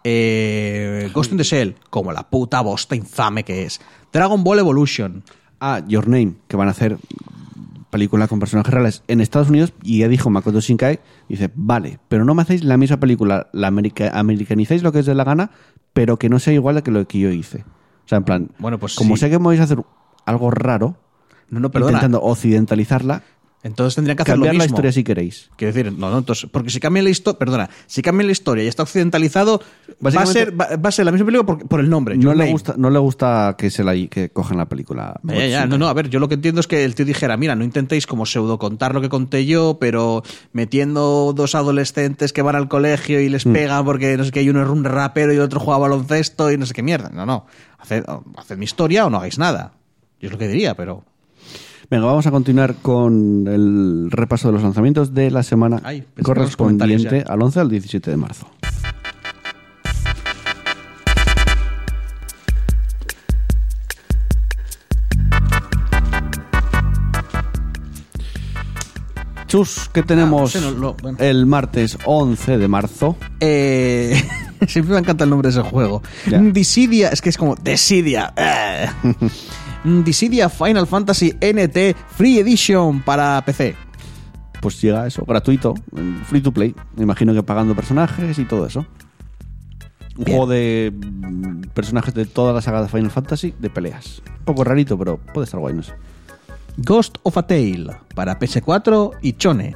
Eh, 0.05 1.11
Ghost 1.12 1.32
in 1.32 1.38
the 1.38 1.44
Shell, 1.44 1.74
como 1.90 2.12
la 2.12 2.30
puta 2.30 2.61
bosta 2.61 2.94
infame 2.94 3.42
que 3.42 3.64
es. 3.64 3.80
Dragon 4.12 4.44
Ball 4.44 4.61
Evolution. 4.61 5.24
Ah, 5.59 5.82
Your 5.88 6.07
Name, 6.07 6.34
que 6.46 6.57
van 6.57 6.68
a 6.68 6.70
hacer 6.70 6.98
película 7.93 8.26
con 8.26 8.40
personajes 8.40 8.72
reales 8.74 9.05
en 9.07 9.20
Estados 9.20 9.51
Unidos 9.51 9.72
y 9.84 9.99
ya 9.99 10.09
dijo 10.09 10.30
Makoto 10.30 10.61
Shinkai, 10.61 10.99
dice, 11.28 11.51
vale, 11.55 12.01
pero 12.09 12.24
no 12.24 12.34
me 12.34 12.43
hacéis 12.43 12.64
la 12.64 12.76
misma 12.76 12.97
película, 12.99 13.49
la 13.53 13.68
america- 13.68 14.11
americanizáis 14.18 14.82
lo 14.82 14.90
que 14.90 14.99
os 15.01 15.07
dé 15.07 15.14
la 15.14 15.22
gana, 15.24 15.51
pero 15.93 16.18
que 16.18 16.28
no 16.28 16.38
sea 16.40 16.53
igual 16.55 16.74
de 16.76 16.82
que 16.82 16.90
lo 16.90 17.07
que 17.07 17.20
yo 17.20 17.30
hice. 17.30 17.64
O 18.05 18.09
sea, 18.09 18.18
en 18.18 18.24
plan, 18.24 18.51
Bueno, 18.59 18.78
pues 18.78 18.97
como 18.97 19.14
sí. 19.16 19.20
sé 19.20 19.30
que 19.30 19.38
me 19.38 19.45
vais 19.45 19.61
a 19.61 19.64
hacer 19.64 19.78
algo 20.26 20.51
raro, 20.51 20.97
No, 21.51 21.61
no, 21.61 21.70
perdona. 21.70 21.93
intentando 21.93 22.22
occidentalizarla, 22.22 23.22
Entonces 23.64 23.94
tendrían 23.94 24.16
que 24.16 24.24
hacer 24.24 24.36
lo 24.38 24.44
cambiar 24.44 24.54
la 24.56 24.64
mismo. 24.64 24.74
historia 24.74 24.92
si 24.92 25.04
queréis. 25.04 25.50
Quiero 25.56 25.72
decir, 25.72 25.92
no, 25.92 26.10
no, 26.10 26.18
entonces, 26.18 26.50
porque 26.50 26.70
si 26.70 26.80
cambian 26.80 27.04
la 27.04 27.10
historia, 27.10 27.38
perdona, 27.38 27.70
si 27.86 28.02
cambian 28.02 28.26
la 28.26 28.32
historia 28.32 28.64
y 28.64 28.66
está 28.66 28.82
occidentalizado, 28.82 29.62
va 30.04 30.20
a, 30.20 30.26
ser, 30.26 30.60
va, 30.60 30.76
va 30.76 30.88
a 30.88 30.92
ser 30.92 31.04
la 31.04 31.12
misma 31.12 31.26
película 31.26 31.46
por, 31.46 31.68
por 31.68 31.78
el 31.78 31.88
nombre. 31.88 32.16
No 32.16 32.34
le, 32.34 32.50
gusta, 32.50 32.74
no 32.76 32.90
le 32.90 32.98
gusta 32.98 33.54
que 33.56 33.70
se 33.70 33.84
la 33.84 33.94
que 34.08 34.30
cojan 34.30 34.58
la 34.58 34.66
película. 34.66 35.20
Ya, 35.22 35.34
ya, 35.34 35.46
ya, 35.46 35.66
no, 35.66 35.78
no, 35.78 35.86
a 35.86 35.92
ver, 35.94 36.08
yo 36.10 36.18
lo 36.18 36.28
que 36.28 36.34
entiendo 36.34 36.60
es 36.60 36.66
que 36.66 36.84
el 36.84 36.96
tío 36.96 37.04
dijera, 37.04 37.36
mira, 37.36 37.54
no 37.54 37.62
intentéis 37.62 38.06
como 38.08 38.26
pseudo 38.26 38.58
contar 38.58 38.94
lo 38.94 39.00
que 39.00 39.08
conté 39.08 39.46
yo, 39.46 39.78
pero 39.80 40.24
metiendo 40.52 41.32
dos 41.32 41.54
adolescentes 41.54 42.32
que 42.32 42.42
van 42.42 42.56
al 42.56 42.68
colegio 42.68 43.20
y 43.20 43.28
les 43.28 43.44
pegan 43.44 43.84
porque 43.84 44.16
no 44.16 44.24
sé 44.24 44.32
qué, 44.32 44.40
hay 44.40 44.50
uno 44.50 44.62
es 44.62 44.68
un 44.68 44.82
rapero 44.82 45.32
y 45.32 45.36
el 45.36 45.42
otro 45.42 45.60
juega 45.60 45.78
baloncesto 45.78 46.50
y 46.50 46.58
no 46.58 46.66
sé 46.66 46.74
qué 46.74 46.82
mierda. 46.82 47.10
No, 47.10 47.26
no, 47.26 47.46
haced, 47.78 48.04
haced 48.36 48.56
mi 48.56 48.64
historia 48.64 49.06
o 49.06 49.10
no 49.10 49.18
hagáis 49.18 49.38
nada. 49.38 49.74
Yo 50.20 50.26
es 50.26 50.32
lo 50.32 50.38
que 50.38 50.48
diría, 50.48 50.74
pero... 50.74 51.04
Venga, 51.91 52.07
vamos 52.07 52.26
a 52.26 52.30
continuar 52.30 52.76
con 52.76 53.47
el 53.47 54.11
repaso 54.11 54.49
de 54.49 54.55
los 54.55 54.62
lanzamientos 54.62 55.12
de 55.14 55.30
la 55.30 55.43
semana 55.43 55.80
Ay, 55.85 56.05
correspondiente 56.22 57.24
al 57.26 57.43
11 57.43 57.61
al 57.61 57.68
17 57.68 58.11
de 58.11 58.16
marzo. 58.16 58.49
Chus, 69.47 69.91
¿qué 69.93 70.03
tenemos 70.03 70.55
Ah, 70.57 70.61
no 70.61 70.66
sé, 70.68 70.72
no, 70.74 70.80
lo- 70.80 70.95
bueno. 70.95 71.18
el 71.20 71.45
martes 71.47 71.99
11 72.07 72.57
de 72.57 72.68
marzo? 72.68 73.16
Eh, 73.41 74.22
siempre 74.66 74.95
me 74.95 75.01
encanta 75.01 75.24
el 75.24 75.30
nombre 75.30 75.51
de 75.51 75.61
ese 75.61 75.68
juego. 75.68 76.03
Ya. 76.26 76.39
Dissidia, 76.39 77.09
es 77.11 77.20
que 77.20 77.28
es 77.28 77.37
como 77.37 77.55
Dissidia. 77.57 78.33
eh. 78.37 78.87
Dissidia 79.85 80.49
Final 80.49 80.87
Fantasy 80.87 81.33
NT 81.41 81.97
Free 82.16 82.39
Edition 82.39 83.03
para 83.03 83.43
PC. 83.45 83.74
Pues 84.61 84.80
llega 84.80 85.07
eso, 85.07 85.24
gratuito, 85.24 85.74
free 86.26 86.41
to 86.41 86.53
play. 86.53 86.74
Me 86.97 87.03
imagino 87.03 87.35
que 87.35 87.43
pagando 87.43 87.74
personajes 87.74 88.39
y 88.39 88.45
todo 88.45 88.66
eso. 88.66 88.87
Un 90.16 90.24
Bien. 90.24 90.37
juego 90.37 90.53
de 90.53 90.93
mm, 90.95 91.62
personajes 91.74 92.14
de 92.14 92.26
toda 92.26 92.53
la 92.53 92.61
saga 92.61 92.83
de 92.83 92.89
Final 92.89 93.11
Fantasy 93.11 93.55
de 93.59 93.70
peleas. 93.70 94.22
Un 94.41 94.45
poco 94.45 94.62
rarito, 94.62 94.97
pero 94.99 95.16
puede 95.16 95.47
estar 95.47 95.59
guay, 95.59 95.74
no 95.74 95.83
sé. 95.83 95.95
Ghost 96.76 97.18
of 97.22 97.37
a 97.39 97.47
Tale 97.47 97.97
para 98.14 98.39
PS4 98.39 99.12
y 99.20 99.33
Chone. 99.33 99.74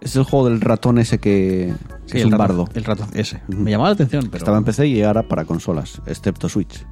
Es 0.00 0.16
el 0.16 0.22
juego 0.22 0.48
del 0.48 0.60
ratón 0.60 0.98
ese 0.98 1.18
que, 1.18 1.74
que 2.06 2.12
Sí, 2.12 2.18
es 2.18 2.24
el 2.24 2.32
un 2.32 2.38
bardo. 2.38 2.68
El 2.74 2.84
rato 2.84 3.06
ese. 3.12 3.42
Me 3.48 3.70
llamaba 3.70 3.90
la 3.90 3.94
atención, 3.94 4.24
pero. 4.26 4.38
Estaba 4.38 4.56
en 4.56 4.64
PC 4.64 4.86
y 4.86 5.02
ahora 5.02 5.24
para 5.24 5.44
consolas, 5.44 6.00
excepto 6.06 6.48
Switch. 6.48 6.86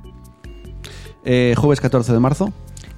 Eh, 1.24 1.54
jueves 1.56 1.80
14 1.80 2.12
de 2.12 2.20
marzo. 2.20 2.52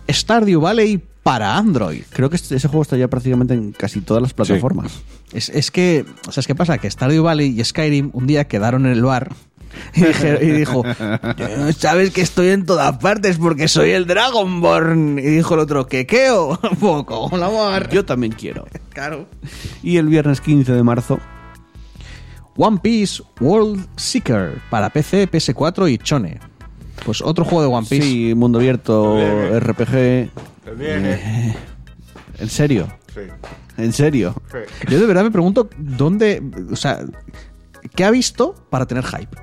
Stardew 0.09 0.61
Valley 0.61 1.03
para 1.23 1.57
Android. 1.57 2.03
Creo 2.11 2.31
que 2.31 2.37
este- 2.37 2.55
ese 2.57 2.69
juego 2.69 2.83
está 2.83 2.97
ya 2.97 3.09
prácticamente 3.09 3.55
en 3.55 3.73
casi 3.73 4.01
todas 4.01 4.23
las 4.23 4.33
plataformas. 4.35 5.01
Es, 5.33 5.49
es 5.49 5.71
que, 5.71 6.05
¿sabes 6.31 6.47
qué 6.47 6.55
pasa? 6.55 6.79
Que 6.79 6.91
Stardew 6.91 7.25
Valley 7.25 7.59
y 7.61 7.65
Skyrim 7.65 8.11
un 8.13 8.27
día 8.27 8.47
quedaron 8.47 8.87
en 8.87 8.93
el 8.93 9.03
bar 9.03 9.33
y, 9.95 10.01
dije- 10.05 10.39
y 10.43 10.51
dijo, 10.53 10.83
"Eh, 10.87 11.73
sabes 11.77 12.11
que 12.13 12.21
estoy 12.21 12.49
en 12.51 12.65
todas 12.65 12.97
partes 12.99 13.39
porque 13.39 13.67
soy 13.69 13.91
el 13.91 14.07
Dragonborn. 14.07 15.19
Y 15.19 15.23
dijo 15.23 15.55
el 15.55 15.61
otro, 15.61 15.87
¿qué 15.89 16.07
queo? 16.07 16.59
Poco, 16.81 17.29
la 17.37 17.49
mar. 17.51 17.91
Yo 17.91 18.05
también 18.05 18.33
quiero. 18.33 18.67
Claro. 18.97 19.29
Y 19.83 19.99
el 19.99 20.07
viernes 20.07 20.41
15 20.41 20.73
de 20.73 20.83
marzo. 20.83 21.19
One 22.57 22.79
Piece 22.83 23.23
World 23.41 23.87
Seeker 23.97 24.59
para 24.71 24.89
PC, 24.89 25.29
PS4 25.31 25.91
y 25.93 25.99
Chone. 25.99 26.41
Pues 27.05 27.23
otro 27.23 27.45
juego 27.45 27.63
de 27.63 27.69
One 27.69 27.87
Piece. 27.89 28.03
Sí, 28.07 28.35
mundo 28.35 28.59
abierto, 28.59 29.17
RPG. 29.61 29.95
Eh, 29.95 31.55
¿En 32.39 32.49
serio? 32.49 32.89
¿En 33.77 33.93
serio? 33.93 34.35
Yo 34.89 34.99
de 34.99 35.07
verdad 35.07 35.25
me 35.25 35.31
pregunto 35.31 35.69
dónde, 35.79 36.43
o 36.71 36.77
sea, 36.77 37.05
¿qué 37.95 38.05
ha 38.05 38.11
visto 38.11 38.55
para 38.71 38.87
tener 38.87 39.05
hype? 39.05 39.37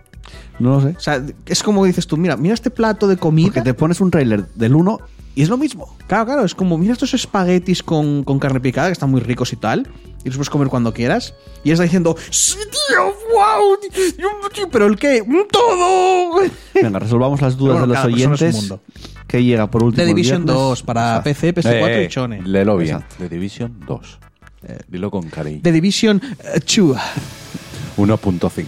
No 0.60 0.76
lo 0.76 0.82
sé. 0.82 0.96
O 0.98 1.00
sea, 1.00 1.24
es 1.46 1.64
como 1.64 1.84
dices 1.86 2.08
tú, 2.08 2.18
mira, 2.18 2.38
mira 2.38 2.54
este 2.54 2.70
plato 2.70 3.08
de 3.08 3.18
comida. 3.18 3.48
Porque 3.48 3.62
te 3.62 3.74
pones 3.74 4.02
un 4.02 4.12
trailer 4.12 4.48
del 4.54 4.76
1 4.76 5.00
y 5.36 5.42
es 5.42 5.50
lo 5.50 5.58
mismo. 5.58 5.96
Claro, 6.08 6.26
claro, 6.26 6.46
es 6.46 6.54
como, 6.56 6.78
mira 6.78 6.94
estos 6.94 7.14
espaguetis 7.14 7.82
con, 7.84 8.24
con 8.24 8.40
carne 8.40 8.60
picada, 8.60 8.88
que 8.88 8.94
están 8.94 9.10
muy 9.12 9.22
ricos 9.22 9.52
y 9.54 9.56
tal, 9.56 9.88
y 10.24 10.28
los 10.28 10.36
puedes 10.38 10.50
comer 10.50 10.68
cuando 10.68 10.94
quieras, 10.94 11.34
y 11.64 11.72
está 11.72 11.84
diciendo, 11.84 12.16
sí, 12.30 12.58
tío, 12.72 13.04
wow, 13.34 13.78
tío, 14.54 14.70
pero 14.72 14.86
el 14.88 14.96
qué, 14.98 15.22
¡Un 15.22 15.48
todo. 15.50 16.42
Venga, 16.74 17.00
resolvamos 17.00 17.42
las 17.42 17.58
dudas 17.58 17.80
bueno, 17.80 17.94
de 17.94 18.00
los 18.00 18.06
oyentes. 18.06 18.56
mundo. 18.56 18.82
Que 19.28 19.44
llega 19.44 19.70
por 19.72 19.84
último. 19.84 20.04
The 20.04 20.08
Division 20.08 20.46
viernes. 20.46 20.64
2 20.64 20.84
para 20.84 21.18
Exacto. 21.18 21.24
PC, 21.24 21.54
PS4 21.56 21.88
Eh, 21.88 22.04
y 22.04 22.08
Chone. 22.10 22.42
Léelo 22.46 22.78
bien. 22.78 22.96
Exacto. 22.98 23.16
The 23.18 23.30
Division 23.30 23.80
2. 23.88 24.20
dilo 24.90 25.10
con 25.10 25.28
cariño. 25.30 25.62
The 25.64 25.72
Division 25.72 26.22
2. 26.68 26.98
1.5. 27.98 28.66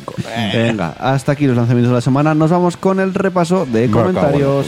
Venga, 0.53 0.95
hasta 0.99 1.32
aquí 1.34 1.45
los 1.47 1.55
lanzamientos 1.55 1.91
de 1.91 1.95
la 1.95 2.01
semana. 2.01 2.34
Nos 2.34 2.49
vamos 2.51 2.78
con 2.78 2.99
el 2.99 3.13
repaso 3.13 3.66
de 3.66 3.89
comentarios. 3.89 4.68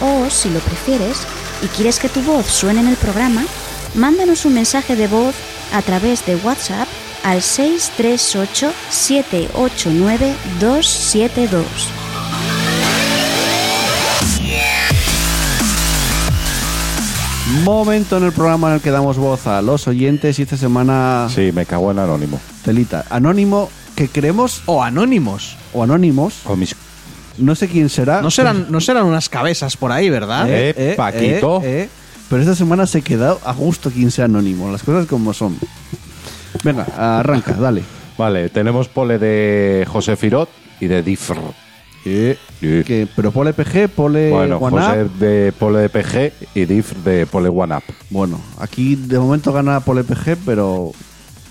o, 0.00 0.28
si 0.30 0.48
lo 0.50 0.60
prefieres 0.60 1.18
y 1.62 1.66
quieres 1.68 1.98
que 1.98 2.08
tu 2.08 2.20
voz 2.22 2.46
suene 2.46 2.80
en 2.80 2.88
el 2.88 2.96
programa, 2.96 3.44
mándanos 3.94 4.44
un 4.44 4.54
mensaje 4.54 4.96
de 4.96 5.06
voz 5.08 5.34
a 5.72 5.82
través 5.82 6.24
de 6.26 6.36
WhatsApp 6.36 6.88
al 7.24 7.40
638 7.42 8.72
789 8.90 10.34
272. 10.60 11.64
Momento 17.64 18.16
en 18.16 18.24
el 18.24 18.32
programa 18.32 18.68
en 18.68 18.74
el 18.74 18.80
que 18.80 18.90
damos 18.90 19.18
voz 19.18 19.46
a 19.46 19.60
los 19.62 19.86
oyentes 19.88 20.38
y 20.38 20.42
esta 20.42 20.56
semana 20.56 21.28
Sí, 21.32 21.50
me 21.52 21.66
cago 21.66 21.90
en 21.90 21.98
Anónimo. 21.98 22.40
telita. 22.64 23.04
Anónimo 23.10 23.68
que 23.96 24.08
creemos 24.08 24.62
O 24.66 24.82
anónimos. 24.82 25.56
o 25.72 25.82
anónimos, 25.82 26.34
Con 26.44 26.58
mis... 26.60 26.74
no 27.38 27.54
sé 27.54 27.68
quién 27.68 27.88
será. 27.88 28.20
No 28.22 28.30
serán, 28.30 28.66
no 28.70 28.80
serán 28.80 29.04
unas 29.06 29.28
cabezas 29.28 29.76
por 29.76 29.92
ahí, 29.92 30.10
¿verdad? 30.10 30.46
Eh, 30.48 30.94
Paquito. 30.96 31.60
eh, 31.64 31.88
pero 32.28 32.42
esta 32.42 32.54
semana 32.54 32.86
se 32.86 33.02
quedó 33.02 33.38
a 33.44 33.52
gusto 33.52 33.90
quien 33.90 34.10
sea 34.10 34.24
anónimo, 34.24 34.70
las 34.70 34.82
cosas 34.82 35.06
como 35.06 35.32
son. 35.34 35.56
Venga, 36.64 36.86
arranca, 36.96 37.52
dale. 37.54 37.82
Vale, 38.16 38.48
tenemos 38.48 38.88
pole 38.88 39.18
de 39.18 39.86
José 39.88 40.16
Firot 40.16 40.48
y 40.80 40.86
de 40.86 41.02
Difr. 41.02 41.36
Sí. 42.04 42.34
Que, 42.60 43.06
pero 43.14 43.30
pole 43.32 43.52
PG, 43.52 43.88
pole 43.88 44.30
Bueno, 44.30 44.56
One 44.58 44.80
José 44.82 45.02
Up. 45.04 45.12
de 45.18 45.52
pole 45.56 45.78
de 45.80 45.88
PG 45.88 46.32
y 46.54 46.64
Difr 46.64 46.96
de 46.98 47.26
pole 47.26 47.48
One 47.48 47.76
Up. 47.76 47.82
Bueno, 48.10 48.40
aquí 48.58 48.96
de 48.96 49.18
momento 49.18 49.52
gana 49.52 49.80
pole 49.80 50.02
PG, 50.04 50.36
pero 50.44 50.92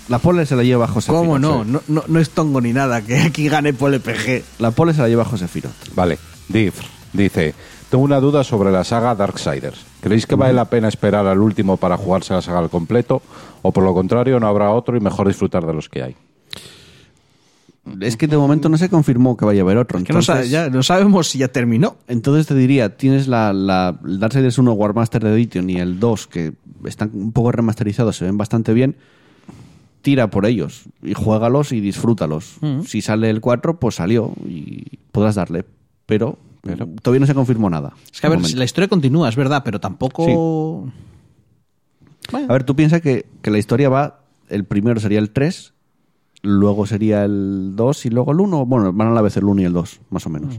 La 0.08 0.18
pole 0.18 0.46
se 0.46 0.56
la 0.56 0.62
lleva 0.62 0.88
José 0.88 1.12
¿Cómo 1.12 1.36
Firot. 1.36 1.40
no? 1.40 1.64
No, 1.64 1.82
no? 1.88 2.04
no 2.06 2.18
es 2.20 2.30
tongo 2.30 2.60
ni 2.60 2.72
nada 2.72 3.02
que 3.02 3.18
aquí 3.18 3.48
gane 3.48 3.72
PG. 3.72 4.42
La 4.58 4.70
pole 4.72 4.94
se 4.94 5.00
la 5.00 5.08
lleva 5.08 5.24
José 5.24 5.48
Firot. 5.48 5.72
Vale, 5.94 6.18
Div 6.48 6.74
dice, 7.12 7.54
tengo 7.90 8.04
una 8.04 8.20
duda 8.20 8.44
sobre 8.44 8.72
la 8.72 8.84
saga 8.84 9.14
Darksiders. 9.14 9.84
¿Creéis 10.00 10.26
que 10.26 10.34
vale 10.34 10.52
la 10.52 10.64
pena 10.64 10.88
esperar 10.88 11.26
al 11.26 11.40
último 11.40 11.76
para 11.76 11.96
jugarse 11.96 12.34
la 12.34 12.42
saga 12.42 12.58
al 12.58 12.70
completo? 12.70 13.22
¿O 13.62 13.72
por 13.72 13.84
lo 13.84 13.94
contrario 13.94 14.40
no 14.40 14.46
habrá 14.46 14.70
otro 14.70 14.96
y 14.96 15.00
mejor 15.00 15.28
disfrutar 15.28 15.66
de 15.66 15.74
los 15.74 15.88
que 15.88 16.02
hay? 16.02 16.16
Es 18.00 18.16
que 18.16 18.28
de 18.28 18.36
momento 18.36 18.68
no 18.68 18.78
se 18.78 18.88
confirmó 18.88 19.36
que 19.36 19.44
vaya 19.44 19.62
a 19.62 19.64
haber 19.64 19.76
otro. 19.76 20.02
Que 20.04 20.12
no, 20.12 20.20
ya, 20.20 20.70
no 20.70 20.82
sabemos 20.82 21.28
si 21.28 21.38
ya 21.38 21.48
terminó. 21.48 21.96
entonces 22.06 22.46
te 22.46 22.54
diría, 22.54 22.96
tienes 22.96 23.26
la, 23.26 23.52
la 23.52 23.98
el 24.04 24.20
Darksiders 24.20 24.58
1 24.58 24.72
Warmaster 24.72 25.26
Edition 25.26 25.68
y 25.68 25.78
el 25.78 25.98
2 25.98 26.26
que 26.28 26.52
están 26.84 27.10
un 27.12 27.32
poco 27.32 27.50
remasterizados, 27.50 28.16
se 28.16 28.24
ven 28.24 28.38
bastante 28.38 28.72
bien. 28.72 28.96
Tira 30.02 30.28
por 30.30 30.46
ellos 30.46 30.84
y 31.02 31.14
juégalos 31.14 31.72
y 31.72 31.80
disfrútalos. 31.80 32.56
Si 32.86 33.00
sale 33.02 33.30
el 33.30 33.40
4, 33.40 33.78
pues 33.78 33.94
salió 33.94 34.32
y 34.46 34.98
podrás 35.12 35.36
darle. 35.36 35.64
Pero, 36.06 36.38
todavía 37.02 37.20
no 37.20 37.26
se 37.26 37.34
confirmó 37.34 37.70
nada. 37.70 37.92
Es 38.12 38.20
que 38.20 38.26
a 38.26 38.30
ver, 38.30 38.38
momento. 38.40 38.58
la 38.58 38.64
historia 38.64 38.88
continúa, 38.88 39.28
es 39.28 39.36
verdad, 39.36 39.62
pero 39.64 39.80
tampoco. 39.80 40.90
Bueno, 42.30 42.46
A 42.48 42.52
ver, 42.52 42.64
tú 42.64 42.74
piensas 42.76 43.00
que, 43.00 43.26
que 43.42 43.50
la 43.50 43.58
historia 43.58 43.88
va, 43.88 44.20
el 44.48 44.64
primero 44.64 45.00
sería 45.00 45.18
el 45.18 45.30
3, 45.30 45.72
luego 46.42 46.86
sería 46.86 47.24
el 47.24 47.72
2 47.76 48.06
y 48.06 48.10
luego 48.10 48.32
el 48.32 48.40
1. 48.40 48.66
Bueno, 48.66 48.92
van 48.92 49.08
a 49.08 49.12
la 49.12 49.22
vez 49.22 49.36
el 49.36 49.44
1 49.44 49.62
y 49.62 49.64
el 49.64 49.72
2, 49.72 50.00
más 50.10 50.26
o 50.26 50.30
menos. 50.30 50.58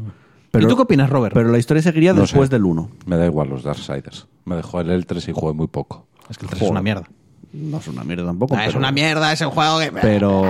¿Y 0.54 0.66
tú 0.68 0.76
qué 0.76 0.82
opinas, 0.84 1.10
Robert? 1.10 1.34
Pero 1.34 1.50
la 1.52 1.58
historia 1.58 1.82
seguiría 1.82 2.14
No 2.14 2.22
después 2.22 2.50
sé. 2.50 2.56
del 2.56 2.66
1. 2.66 2.89
Me 3.08 3.18
da 3.18 3.26
igual 3.26 3.50
los 3.50 3.64
Darksiders. 3.64 4.28
Me 4.46 4.56
dejó 4.56 4.82
el 4.82 4.89
L3 4.89 5.30
y 5.30 5.32
jugué 5.34 5.54
muy 5.54 5.68
poco. 5.68 6.06
es 6.30 6.38
que 6.38 6.46
el 6.46 6.50
3 6.52 6.62
es 6.62 6.70
una 6.70 6.82
mierda. 6.82 7.10
No 7.54 7.78
es 7.78 7.88
una 7.88 8.04
mierda 8.04 8.26
tampoco. 8.26 8.56
Ah, 8.58 8.66
es 8.66 8.76
una 8.76 8.91
mierda, 8.91 9.32
es 9.32 9.41
el 9.41 9.47
juego 9.49 9.80
que. 9.80 9.91
Pero. 9.91 10.41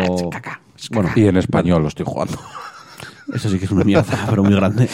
Bueno, 0.91 1.11
Y 1.15 1.27
en 1.27 1.37
español 1.37 1.81
lo 1.81 1.87
estoy 1.89 2.05
jugando. 2.07 2.37
eso 3.33 3.49
sí 3.49 3.59
que 3.59 3.65
es 3.65 3.71
una 3.71 3.83
mierda, 3.83 4.25
pero 4.29 4.43
muy 4.43 4.55
grande. 4.55 4.89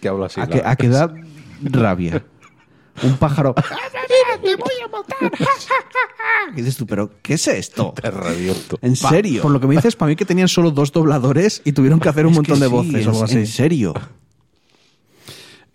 que 0.00 0.08
habla 0.08 0.26
así. 0.26 0.40
A 0.40 0.46
que, 0.46 0.62
a 0.64 0.76
que 0.76 0.88
da 0.88 1.12
rabia. 1.62 2.24
Un 3.02 3.16
pájaro. 3.16 3.54
¿Qué 6.54 6.56
dices 6.62 6.76
tú? 6.76 6.86
¿Pero 6.86 7.10
qué 7.22 7.34
es 7.34 7.48
esto? 7.48 7.92
Te 8.00 8.10
reviento. 8.10 8.78
¿En 8.82 8.94
Pa- 8.96 9.10
serio? 9.10 9.42
Por 9.42 9.50
lo 9.52 9.60
que 9.60 9.66
me 9.66 9.76
dices, 9.76 9.96
para 9.96 10.08
mí 10.10 10.16
que 10.16 10.24
tenían 10.24 10.48
solo 10.48 10.70
dos 10.70 10.92
dobladores 10.92 11.62
y 11.64 11.72
tuvieron 11.72 12.00
que 12.00 12.08
hacer 12.08 12.26
un 12.26 12.32
Es 12.32 12.36
montón 12.38 12.60
de 12.60 12.66
sí, 12.66 12.72
voces 12.72 13.06
o 13.06 13.10
algo 13.10 13.24
así. 13.24 13.38
En 13.38 13.46
serio. 13.46 13.94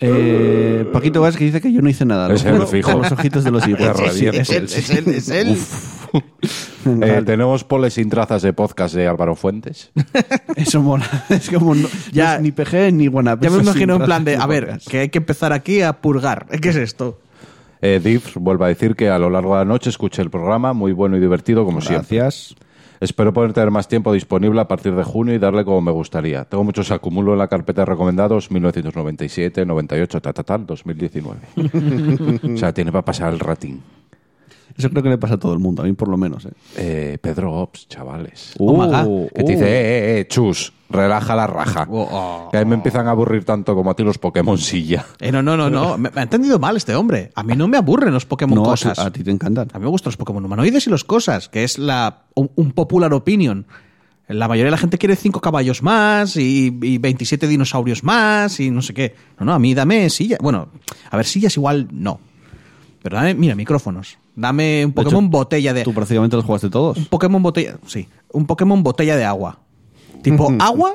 Eh, 0.07 0.85
Paquito 0.91 1.21
Vázquez 1.21 1.39
que 1.39 1.45
dice 1.45 1.61
que 1.61 1.71
yo 1.73 1.81
no 1.81 1.89
hice 1.89 2.05
nada. 2.05 2.33
Es 2.33 2.43
él, 2.45 2.61
fijo. 2.67 2.91
con 2.91 3.01
los 3.01 3.11
ojitos 3.11 3.43
de 3.43 3.51
los 3.51 3.63
es 3.67 4.21
él, 4.51 4.63
es 4.65 4.89
él, 4.89 5.07
es 5.07 5.29
él. 5.29 5.57
Eh, 7.01 7.23
tenemos 7.25 7.63
poles 7.63 7.95
sin 7.95 8.09
trazas 8.09 8.41
de 8.41 8.53
podcast 8.53 8.95
de 8.95 9.07
Álvaro 9.07 9.35
Fuentes. 9.35 9.91
Eso 10.55 10.81
mola. 10.81 11.05
Es 11.29 11.49
como 11.49 11.75
no, 11.75 11.87
Ya- 12.11 12.33
no 12.33 12.35
es 12.35 12.41
ni 12.41 12.51
PG 12.51 12.93
ni 12.93 13.07
buena. 13.07 13.37
Ya 13.39 13.49
me 13.49 13.57
imagino 13.61 13.95
en 13.95 14.03
plan 14.03 14.23
de, 14.23 14.35
a 14.35 14.45
ver, 14.45 14.65
podcast. 14.65 14.87
que 14.89 14.99
hay 14.99 15.09
que 15.09 15.17
empezar 15.17 15.51
aquí 15.53 15.81
a 15.81 15.93
purgar. 15.93 16.45
¿Qué 16.61 16.69
es 16.69 16.75
esto? 16.75 17.19
Eh, 17.81 17.99
Div 18.03 18.21
vuelve 18.35 18.65
a 18.65 18.67
decir 18.69 18.95
que 18.95 19.09
a 19.09 19.19
lo 19.19 19.29
largo 19.29 19.53
de 19.53 19.59
la 19.61 19.65
noche 19.65 19.89
escuché 19.89 20.21
el 20.21 20.29
programa, 20.29 20.73
muy 20.73 20.91
bueno 20.91 21.17
y 21.17 21.19
divertido 21.19 21.65
como 21.65 21.81
siempre. 21.81 22.21
Espero 23.05 23.33
poder 23.33 23.53
tener 23.53 23.69
más 23.69 23.87
tiempo 23.87 24.11
disponible 24.11 24.59
a 24.59 24.67
partir 24.67 24.95
de 24.95 25.03
junio 25.03 25.35
y 25.35 25.37
darle 25.37 25.63
como 25.63 25.79
me 25.79 25.91
gustaría. 25.91 26.45
Tengo 26.45 26.63
muchos 26.63 26.89
acumulo 26.89 27.33
en 27.33 27.37
la 27.37 27.47
carpeta 27.47 27.83
de 27.83 27.85
recomendados 27.85 28.49
1997, 28.49 29.63
98, 29.63 30.21
ta, 30.21 30.33
ta, 30.33 30.41
tal, 30.41 30.65
2019. 30.65 31.39
o 32.55 32.57
sea, 32.57 32.73
tiene 32.73 32.91
para 32.91 33.05
pasar 33.05 33.31
el 33.31 33.39
ratín. 33.39 33.83
Eso 34.77 34.89
creo 34.89 35.01
que 35.03 35.09
le 35.09 35.17
pasa 35.17 35.35
a 35.35 35.37
todo 35.37 35.53
el 35.53 35.59
mundo, 35.59 35.83
a 35.83 35.85
mí 35.85 35.93
por 35.93 36.09
lo 36.09 36.17
menos. 36.17 36.45
¿eh? 36.45 36.49
Eh, 36.75 37.17
Pedro 37.21 37.53
Ops, 37.53 37.87
chavales. 37.87 38.53
Oh 38.59 38.73
my 38.73 38.87
God. 38.91 39.27
que 39.33 39.43
te 39.43 39.51
dice, 39.53 39.65
eh, 39.65 40.17
eh, 40.17 40.19
eh, 40.19 40.27
chus, 40.27 40.73
relaja 40.89 41.33
la 41.35 41.47
raja. 41.47 41.87
Oh, 41.89 42.07
oh. 42.11 42.49
Que 42.51 42.57
a 42.57 42.63
mí 42.65 42.69
me 42.69 42.75
empiezan 42.75 43.07
a 43.07 43.11
aburrir 43.11 43.45
tanto 43.45 43.73
como 43.73 43.89
a 43.91 43.95
ti 43.95 44.03
los 44.03 44.17
Pokémon 44.17 44.57
silla. 44.57 45.05
Eh, 45.21 45.31
no, 45.31 45.41
no, 45.41 45.55
no, 45.55 45.69
no. 45.69 45.97
Me, 45.97 46.09
me 46.11 46.19
ha 46.19 46.23
entendido 46.23 46.59
mal 46.59 46.75
este 46.75 46.93
hombre. 46.93 47.31
A 47.35 47.43
mí 47.43 47.55
no 47.55 47.67
me 47.69 47.77
aburren 47.77 48.13
los 48.13 48.25
Pokémon 48.25 48.55
No, 48.55 48.63
a 48.63 48.65
ti- 48.65 48.69
cosas. 48.71 48.99
a 48.99 49.11
ti 49.11 49.23
te 49.23 49.31
encantan. 49.31 49.69
A 49.71 49.79
mí 49.79 49.83
me 49.85 49.89
gustan 49.91 50.09
los 50.09 50.17
Pokémon 50.17 50.43
humanoides 50.43 50.85
y 50.87 50.89
los 50.89 51.05
cosas, 51.05 51.47
que 51.47 51.63
es 51.63 51.77
la 51.79 52.23
un, 52.33 52.51
un 52.55 52.71
popular 52.73 53.13
opinion. 53.13 53.65
La 54.27 54.47
mayoría 54.47 54.65
de 54.65 54.71
la 54.71 54.77
gente 54.77 54.97
quiere 54.97 55.15
cinco 55.15 55.39
caballos 55.39 55.83
más 55.83 56.35
y, 56.35 56.75
y 56.81 56.97
27 56.97 57.47
dinosaurios 57.47 58.03
más 58.03 58.59
y 58.59 58.71
no 58.71 58.81
sé 58.81 58.93
qué. 58.93 59.15
No, 59.39 59.45
no, 59.45 59.53
a 59.53 59.59
mí 59.59 59.73
dame 59.75 60.09
sillas. 60.09 60.39
Bueno, 60.41 60.67
a 61.11 61.15
ver, 61.15 61.25
sillas 61.27 61.55
igual 61.55 61.87
no. 61.91 62.19
Pero 63.05 63.17
dame, 63.17 63.35
mira, 63.35 63.53
micrófonos. 63.53 64.17
Dame 64.35 64.83
un 64.83 64.91
De 64.91 65.01
hecho, 65.03 65.11
Pokémon 65.11 65.29
botella 65.29 65.75
de... 65.75 65.83
Tú 65.83 65.93
prácticamente 65.93 66.37
los 66.37 66.43
jugaste 66.43 66.71
todos. 66.71 66.97
Un 66.97 67.05
Pokémon 67.05 67.43
botella... 67.43 67.77
Sí, 67.85 68.09
un 68.31 68.47
Pokémon 68.47 68.81
botella 68.81 69.15
de 69.15 69.23
agua. 69.23 69.59
Tipo 70.23 70.51
agua. 70.59 70.91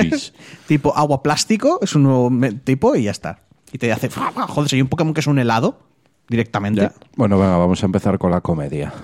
Tipo 0.68 0.96
agua 0.96 1.24
plástico, 1.24 1.80
es 1.82 1.96
un 1.96 2.04
nuevo 2.04 2.30
tipo 2.62 2.94
y 2.94 3.02
ya 3.02 3.10
está. 3.10 3.40
Y 3.72 3.78
te 3.78 3.90
hace... 3.90 4.08
Joder, 4.10 4.74
hay 4.74 4.80
un 4.80 4.86
Pokémon 4.86 5.12
que 5.12 5.22
es 5.22 5.26
un 5.26 5.40
helado 5.40 5.80
directamente. 6.28 6.82
Ya. 6.82 6.92
Bueno, 7.16 7.36
venga, 7.36 7.56
vamos 7.56 7.82
a 7.82 7.86
empezar 7.86 8.16
con 8.16 8.30
la 8.30 8.40
comedia. 8.40 8.94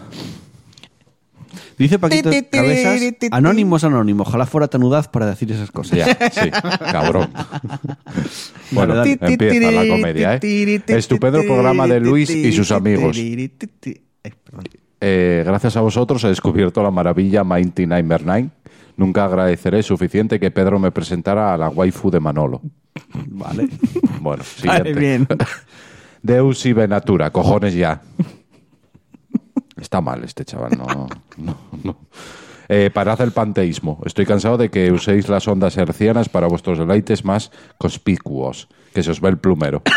Dice 1.81 1.99
Paquito 1.99 2.31
Cabezas, 2.53 3.01
anónimos, 3.31 3.85
anónimo. 3.85 4.23
Ojalá 4.25 4.45
fuera 4.45 4.69
tan 4.69 4.83
audaz 4.83 5.09
para 5.09 5.25
decir 5.25 5.51
esas 5.51 5.71
cosas. 5.71 5.97
Ya, 5.99 6.31
sí, 6.31 6.51
cabrón. 6.93 7.31
Bueno, 8.73 8.95
Dale, 8.95 9.19
empieza 9.21 9.71
la 9.73 9.89
comedia, 9.89 10.39
¿eh? 10.41 10.83
Estupendo 10.89 11.43
programa 11.43 11.89
de 11.89 11.99
Luis 11.99 12.31
y 12.31 12.53
sus 12.53 12.71
amigos. 12.71 13.17
Eh, 15.01 15.43
gracias 15.45 15.77
a 15.77 15.81
vosotros 15.81 16.23
he 16.25 16.29
descubierto 16.29 16.83
la 16.83 16.91
maravilla 16.91 17.43
Mighty 17.43 17.87
Number 17.87 18.25
9. 18.25 18.51
Nunca 18.99 19.25
agradeceré 19.25 19.83
suficiente 19.83 20.39
que 20.39 20.51
Pedro 20.51 20.79
me 20.79 20.93
presentara 20.93 21.55
a 21.55 21.57
la 21.57 21.71
waifu 21.71 22.11
de 22.11 22.21
Manolo. 22.21 22.61
Vale. 23.29 23.69
Bueno, 24.21 24.45
Vale, 24.65 24.85
siguiente. 24.85 24.93
bien. 24.93 25.27
Deus 26.23 26.67
y 26.67 26.75
Venatura, 26.75 27.31
cojones 27.31 27.75
ya. 27.75 28.03
Está 29.77 30.01
mal 30.01 30.25
este 30.25 30.45
chaval, 30.45 30.73
no. 30.77 30.87
no, 31.37 31.57
no. 31.85 31.97
Eh, 32.69 32.91
parad 32.95 33.21
el 33.21 33.33
panteísmo. 33.33 34.01
Estoy 34.05 34.27
cansado 34.27 34.57
de 34.57 34.71
que 34.71 34.93
uséis 34.93 35.29
las 35.29 35.49
ondas 35.49 35.77
hercianas 35.77 36.29
para 36.29 36.47
vuestros 36.47 36.79
deleites 36.79 37.25
más 37.25 37.51
conspicuos. 37.79 38.69
Que 38.95 39.03
se 39.03 39.11
os 39.11 39.21
ve 39.21 39.29
el 39.29 39.39
plumero. 39.39 39.83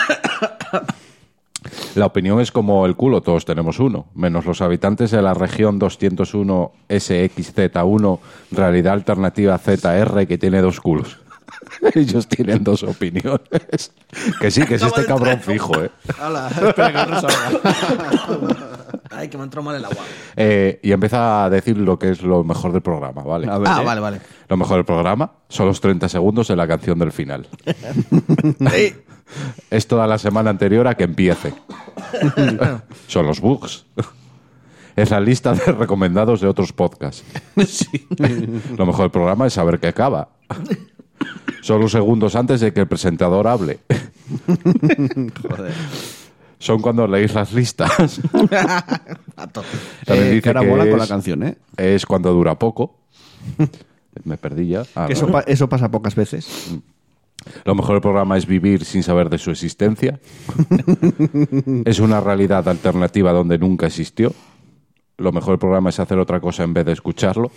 La 1.95 2.07
opinión 2.07 2.41
es 2.41 2.51
como 2.51 2.85
el 2.85 2.95
culo, 2.95 3.21
todos 3.21 3.45
tenemos 3.45 3.79
uno, 3.79 4.07
menos 4.15 4.45
los 4.45 4.61
habitantes 4.61 5.11
de 5.11 5.21
la 5.21 5.33
región 5.33 5.79
201 5.79 6.71
SXZ1, 6.89 8.19
realidad 8.51 8.93
alternativa 8.93 9.57
ZR, 9.57 10.27
que 10.27 10.37
tiene 10.37 10.61
dos 10.61 10.81
culos. 10.81 11.19
Ellos 11.95 12.27
tienen 12.27 12.63
dos 12.63 12.83
opiniones. 12.83 13.91
Que 14.39 14.51
sí, 14.51 14.63
que 14.65 14.75
es 14.75 14.81
este 14.83 15.05
cabrón 15.05 15.39
fijo, 15.41 15.81
¿eh? 15.83 15.89
Ay, 19.11 19.27
que 19.29 19.37
me 19.37 19.43
ha 19.43 19.45
entrado 19.45 19.63
mal 19.63 19.75
el 19.75 19.85
agua. 19.85 20.03
Eh, 20.35 20.79
y 20.81 20.91
empieza 20.91 21.45
a 21.45 21.49
decir 21.49 21.77
lo 21.77 21.99
que 21.99 22.09
es 22.11 22.21
lo 22.23 22.43
mejor 22.43 22.71
del 22.73 22.81
programa, 22.81 23.21
¿vale? 23.23 23.47
A 23.49 23.57
ver, 23.57 23.67
Ah, 23.69 23.79
¿eh? 23.81 23.85
vale, 23.85 24.01
vale. 24.01 24.21
Lo 24.49 24.57
mejor 24.57 24.77
del 24.77 24.85
programa 24.85 25.31
son 25.49 25.67
los 25.67 25.79
30 25.81 26.09
segundos 26.09 26.47
de 26.47 26.55
la 26.55 26.67
canción 26.67 26.97
del 26.99 27.11
final. 27.11 27.47
es 29.69 29.87
toda 29.87 30.07
la 30.07 30.17
semana 30.17 30.49
anterior 30.49 30.87
a 30.87 30.95
que 30.95 31.03
empiece. 31.03 31.53
son 33.07 33.25
los 33.25 33.39
bugs. 33.39 33.85
Es 34.95 35.09
la 35.09 35.19
lista 35.19 35.53
de 35.53 35.71
recomendados 35.71 36.41
de 36.41 36.47
otros 36.47 36.71
podcasts. 36.73 37.23
Lo 38.77 38.85
mejor 38.85 39.01
del 39.01 39.11
programa 39.11 39.47
es 39.47 39.53
saber 39.53 39.79
que 39.79 39.87
acaba. 39.87 40.29
Solo 41.63 41.87
segundos 41.87 42.35
antes 42.35 42.59
de 42.59 42.73
que 42.73 42.81
el 42.81 42.87
presentador 42.87 43.47
hable. 43.47 43.79
Son 46.59 46.81
cuando 46.81 47.07
leéis 47.07 47.33
las 47.33 47.53
listas. 47.53 47.91
También 50.05 50.27
Eh, 50.27 50.29
dice 50.31 50.41
que 50.41 50.49
ahora 50.49 50.61
que 50.61 50.67
mola 50.67 50.83
con 50.83 50.93
es- 50.93 50.99
la 50.99 51.07
canción, 51.07 51.43
¿eh? 51.43 51.57
Es 51.77 52.05
cuando 52.05 52.31
dura 52.33 52.57
poco. 52.59 52.99
Me 54.23 54.37
perdí 54.37 54.67
ya. 54.69 54.83
Ah, 54.95 55.07
Que 55.07 55.13
eso, 55.13 55.27
pa- 55.27 55.41
eso 55.47 55.67
pasa 55.67 55.89
pocas 55.91 56.15
veces. 56.15 56.71
Lo 57.65 57.75
mejor 57.75 57.95
del 57.95 58.01
programa 58.01 58.37
es 58.37 58.45
vivir 58.45 58.85
sin 58.85 59.03
saber 59.03 59.29
de 59.29 59.37
su 59.37 59.51
existencia. 59.51 60.19
es 61.85 61.99
una 61.99 62.21
realidad 62.21 62.67
alternativa 62.69 63.33
donde 63.33 63.57
nunca 63.57 63.87
existió. 63.87 64.33
Lo 65.17 65.31
mejor 65.31 65.51
del 65.51 65.59
programa 65.59 65.89
es 65.89 65.99
hacer 65.99 66.17
otra 66.19 66.39
cosa 66.39 66.63
en 66.63 66.73
vez 66.73 66.85
de 66.85 66.93
escucharlo. 66.93 67.51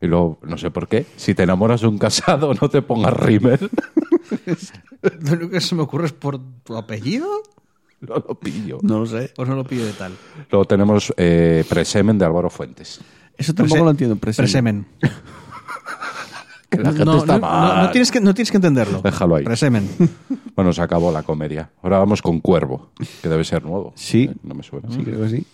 Y 0.00 0.06
luego, 0.06 0.38
no 0.42 0.56
sé 0.58 0.70
por 0.70 0.86
qué, 0.88 1.06
si 1.16 1.34
te 1.34 1.42
enamoras 1.42 1.80
de 1.80 1.88
un 1.88 1.98
casado, 1.98 2.52
no 2.60 2.68
te 2.68 2.82
pongas 2.82 3.12
rímel. 3.14 3.58
Lo 5.20 5.32
único 5.32 5.50
que 5.50 5.60
se 5.60 5.74
me 5.74 5.82
ocurre 5.82 6.06
es 6.06 6.12
por 6.12 6.38
tu 6.64 6.76
apellido. 6.76 7.28
no 8.00 8.14
lo 8.16 8.34
pillo. 8.38 8.78
No 8.82 9.00
lo 9.00 9.06
sé. 9.06 9.32
Pues 9.34 9.48
no 9.48 9.56
lo 9.56 9.64
pillo 9.64 9.84
de 9.86 9.92
tal. 9.92 10.12
Luego 10.50 10.64
tenemos 10.66 11.12
eh, 11.16 11.64
Presemen 11.68 12.18
de 12.18 12.24
Álvaro 12.24 12.48
Fuentes. 12.50 13.00
Eso 13.36 13.54
tampoco 13.54 13.76
Prese- 13.80 13.84
lo 13.84 13.90
entiendo. 13.90 14.16
Presemen. 14.16 14.46
Presemen. 14.46 14.86
Que 16.70 16.76
la 16.82 16.90
gente 16.90 17.04
no, 17.06 17.16
está 17.16 17.34
no, 17.36 17.40
mal. 17.40 17.76
no- 17.78 17.82
no 17.84 17.90
tienes 17.92 18.10
que, 18.10 18.20
no 18.20 18.34
tienes 18.34 18.50
que 18.50 18.58
entenderlo. 18.58 19.00
Déjalo 19.00 19.36
ahí. 19.36 19.44
Presemen. 19.44 19.88
Bueno, 20.54 20.72
se 20.72 20.82
acabó 20.82 21.12
la 21.12 21.22
comedia. 21.22 21.70
Ahora 21.84 21.98
vamos 22.00 22.20
con 22.20 22.40
Cuervo, 22.40 22.90
que 23.22 23.28
debe 23.28 23.44
ser 23.44 23.62
nuevo. 23.64 23.92
Sí. 23.94 24.24
Eh, 24.24 24.34
No 24.42 24.54
me 24.56 24.64
suena. 24.64 24.90
Sí, 24.90 25.04
creo 25.04 25.20
que 25.22 25.28
sí. 25.28 25.46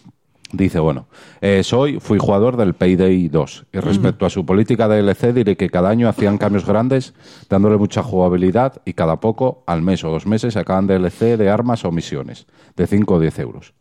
Dice, 0.52 0.78
bueno, 0.78 1.06
eh, 1.40 1.62
soy, 1.64 1.98
fui 1.98 2.18
jugador 2.18 2.56
del 2.56 2.74
Payday 2.74 3.28
2 3.28 3.66
y 3.72 3.78
respecto 3.80 4.24
a 4.24 4.30
su 4.30 4.46
política 4.46 4.86
de 4.86 5.02
DLC 5.02 5.32
diré 5.32 5.56
que 5.56 5.68
cada 5.68 5.90
año 5.90 6.08
hacían 6.08 6.38
cambios 6.38 6.64
grandes 6.64 7.14
dándole 7.48 7.76
mucha 7.76 8.02
jugabilidad 8.02 8.80
y 8.84 8.92
cada 8.92 9.18
poco, 9.18 9.64
al 9.66 9.82
mes 9.82 10.04
o 10.04 10.10
dos 10.10 10.26
meses, 10.26 10.54
sacaban 10.54 10.86
DLC 10.86 11.36
de 11.36 11.50
armas 11.50 11.84
o 11.84 11.90
misiones 11.90 12.46
de 12.76 12.86
5 12.86 13.14
o 13.14 13.20
10 13.20 13.38
euros. 13.40 13.74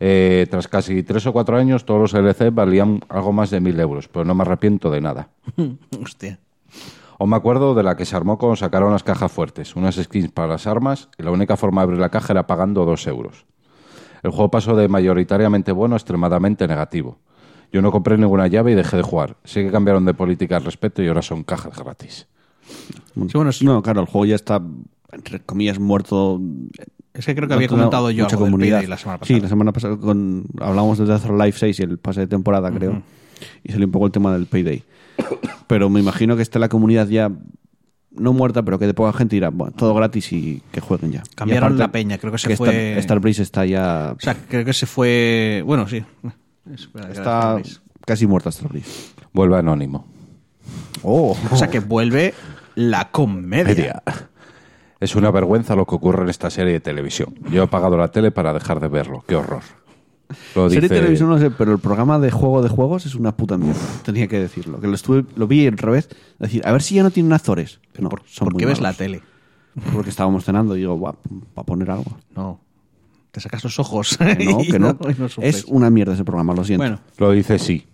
Eh, 0.00 0.46
tras 0.48 0.68
casi 0.68 1.02
tres 1.02 1.26
o 1.26 1.32
cuatro 1.32 1.56
años, 1.56 1.84
todos 1.84 2.00
los 2.00 2.12
DLC 2.12 2.54
valían 2.54 3.00
algo 3.08 3.32
más 3.32 3.50
de 3.50 3.60
1000 3.60 3.80
euros, 3.80 4.08
pero 4.08 4.24
no 4.24 4.34
me 4.34 4.42
arrepiento 4.42 4.90
de 4.90 5.00
nada. 5.00 5.30
Hostia. 6.02 6.38
O 7.18 7.26
me 7.26 7.34
acuerdo 7.34 7.74
de 7.74 7.82
la 7.82 7.96
que 7.96 8.04
se 8.04 8.14
armó 8.14 8.38
cuando 8.38 8.54
sacaron 8.54 8.92
las 8.92 9.02
cajas 9.02 9.32
fuertes, 9.32 9.74
unas 9.74 9.96
skins 9.96 10.30
para 10.30 10.46
las 10.46 10.68
armas 10.68 11.08
y 11.18 11.24
la 11.24 11.32
única 11.32 11.56
forma 11.56 11.80
de 11.80 11.84
abrir 11.84 11.98
la 11.98 12.10
caja 12.10 12.32
era 12.32 12.46
pagando 12.46 12.84
dos 12.84 13.08
euros. 13.08 13.44
El 14.22 14.30
juego 14.30 14.50
pasó 14.50 14.76
de 14.76 14.88
mayoritariamente 14.88 15.72
bueno 15.72 15.94
a 15.94 15.98
extremadamente 15.98 16.66
negativo. 16.66 17.18
Yo 17.72 17.82
no 17.82 17.92
compré 17.92 18.16
ninguna 18.16 18.46
llave 18.46 18.72
y 18.72 18.74
dejé 18.74 18.96
de 18.96 19.02
jugar. 19.02 19.36
Sí 19.44 19.62
que 19.62 19.70
cambiaron 19.70 20.04
de 20.04 20.14
política 20.14 20.56
al 20.56 20.64
respecto 20.64 21.02
y 21.02 21.08
ahora 21.08 21.22
son 21.22 21.44
cajas 21.44 21.76
gratis. 21.78 22.26
Sí, 22.68 23.30
bueno, 23.34 23.50
es, 23.50 23.62
No, 23.62 23.82
claro, 23.82 24.00
el 24.00 24.06
juego 24.06 24.24
ya 24.26 24.34
está, 24.36 24.62
entre 25.12 25.40
comillas, 25.40 25.78
muerto. 25.78 26.40
es 27.12 27.26
que 27.26 27.34
creo 27.34 27.46
que 27.48 27.54
No 27.54 27.56
había 27.56 27.68
comentado 27.68 28.10
yo 28.10 28.24
mucha 28.24 28.36
algo 28.36 28.44
del 28.46 28.52
comunidad. 28.52 28.76
Payday 28.78 28.88
la 28.90 28.96
semana 28.96 29.18
pasada. 29.18 29.36
Sí, 29.36 29.42
la 29.42 29.48
semana 29.48 29.72
pasada 29.72 29.96
con, 29.98 30.46
hablamos 30.60 30.98
de 30.98 31.06
Death 31.06 31.26
or 31.26 31.38
Life 31.38 31.58
6 31.58 31.80
y 31.80 31.82
el 31.82 31.98
pase 31.98 32.20
de 32.20 32.26
temporada, 32.26 32.70
creo. 32.70 33.02
Y 33.64 33.72
salió 33.72 33.86
un 33.86 33.92
poco 33.92 34.06
el 34.06 34.12
tema 34.12 34.32
del 34.32 34.46
Payday. 34.46 34.82
Pero 35.66 35.90
me 35.90 36.00
imagino 36.00 36.36
que 36.36 36.42
esté 36.42 36.58
la 36.58 36.68
comunidad 36.68 37.08
ya 37.08 37.30
no 38.10 38.32
muerta, 38.32 38.62
pero 38.62 38.78
que 38.78 38.86
de 38.86 38.94
poca 38.94 39.12
gente 39.16 39.36
irá, 39.36 39.50
bueno, 39.50 39.72
todo 39.76 39.94
gratis 39.94 40.32
y 40.32 40.62
que 40.72 40.80
jueguen 40.80 41.12
ya. 41.12 41.22
Cambiaron 41.34 41.68
aparte, 41.74 41.78
la 41.82 41.92
peña, 41.92 42.18
creo 42.18 42.32
que 42.32 42.38
se 42.38 42.52
Star- 42.52 42.66
fue- 42.66 43.02
Starbreeze 43.02 43.42
está 43.42 43.64
ya... 43.66 44.14
O 44.16 44.20
sea, 44.20 44.34
creo 44.48 44.64
que 44.64 44.72
se 44.72 44.86
fue... 44.86 45.62
Bueno, 45.66 45.86
sí. 45.88 46.04
Que 46.64 47.12
está 47.12 47.60
casi 48.06 48.26
muerta 48.26 48.50
Starbreeze. 48.50 49.12
Vuelve 49.32 49.56
anónimo. 49.58 50.06
Oh, 51.02 51.36
O 51.52 51.56
sea, 51.56 51.68
que 51.68 51.80
vuelve 51.80 52.34
la 52.74 53.10
comedia. 53.10 53.64
Media. 53.74 54.02
Es 55.00 55.14
una 55.14 55.30
vergüenza 55.30 55.76
lo 55.76 55.86
que 55.86 55.94
ocurre 55.94 56.24
en 56.24 56.28
esta 56.30 56.50
serie 56.50 56.72
de 56.72 56.80
televisión. 56.80 57.34
Yo 57.52 57.62
he 57.62 57.64
apagado 57.64 57.96
la 57.96 58.08
tele 58.08 58.30
para 58.32 58.52
dejar 58.52 58.80
de 58.80 58.88
verlo. 58.88 59.22
Qué 59.28 59.36
horror. 59.36 59.62
Lo 60.54 60.68
Serie 60.68 60.82
dice- 60.82 60.94
de 60.94 61.00
televisión 61.00 61.28
no 61.30 61.38
sé, 61.38 61.50
pero 61.50 61.72
el 61.72 61.78
programa 61.78 62.18
de 62.18 62.30
juego 62.30 62.62
de 62.62 62.68
juegos 62.68 63.06
es 63.06 63.14
una 63.14 63.36
puta 63.36 63.56
mierda. 63.56 63.80
Tenía 64.04 64.28
que 64.28 64.38
decirlo. 64.38 64.80
Que 64.80 64.86
lo 64.86 64.94
estuve, 64.94 65.24
lo 65.36 65.46
vi 65.46 65.66
al 65.66 65.78
revés. 65.78 66.08
Decir, 66.38 66.62
a 66.66 66.72
ver 66.72 66.82
si 66.82 66.96
ya 66.96 67.02
no 67.02 67.10
tienen 67.10 67.32
Azores. 67.32 67.80
No, 67.98 68.10
son 68.26 68.46
¿Por 68.46 68.52
muy 68.54 68.60
qué 68.60 68.66
ves 68.66 68.80
la 68.80 68.92
tele? 68.92 69.22
Porque 69.92 70.10
estábamos 70.10 70.44
cenando 70.44 70.76
y 70.76 70.80
digo, 70.80 71.00
va 71.00 71.14
a 71.56 71.62
poner 71.64 71.90
algo. 71.90 72.18
No. 72.34 72.60
Te 73.30 73.40
sacas 73.40 73.62
los 73.64 73.78
ojos. 73.78 74.16
Que 74.18 74.44
no, 74.44 74.58
que 74.70 74.78
no. 74.78 74.98
no 75.18 75.28
sufres. 75.28 75.56
es 75.56 75.64
una 75.66 75.88
mierda 75.90 76.14
ese 76.14 76.24
programa, 76.24 76.52
lo 76.54 76.64
siento. 76.64 76.82
Bueno, 76.82 76.98
Lo 77.18 77.30
dice 77.32 77.58
sí. 77.58 77.84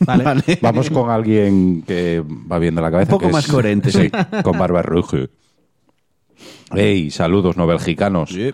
vale. 0.00 0.24
Vale. 0.24 0.42
Vamos 0.62 0.90
con 0.90 1.10
alguien 1.10 1.82
que 1.82 2.22
va 2.50 2.58
bien 2.58 2.74
de 2.74 2.82
la 2.82 2.90
cabeza. 2.90 3.12
Un 3.12 3.18
poco 3.18 3.26
que 3.28 3.32
más 3.32 3.44
es- 3.46 3.50
coherente, 3.50 3.90
sí. 3.90 4.10
Con 4.42 4.58
barba 4.58 4.82
roja. 4.82 5.18
Ey, 6.74 7.10
saludos, 7.10 7.56
no 7.56 7.66
belgicanos. 7.66 8.30
Sí. 8.30 8.52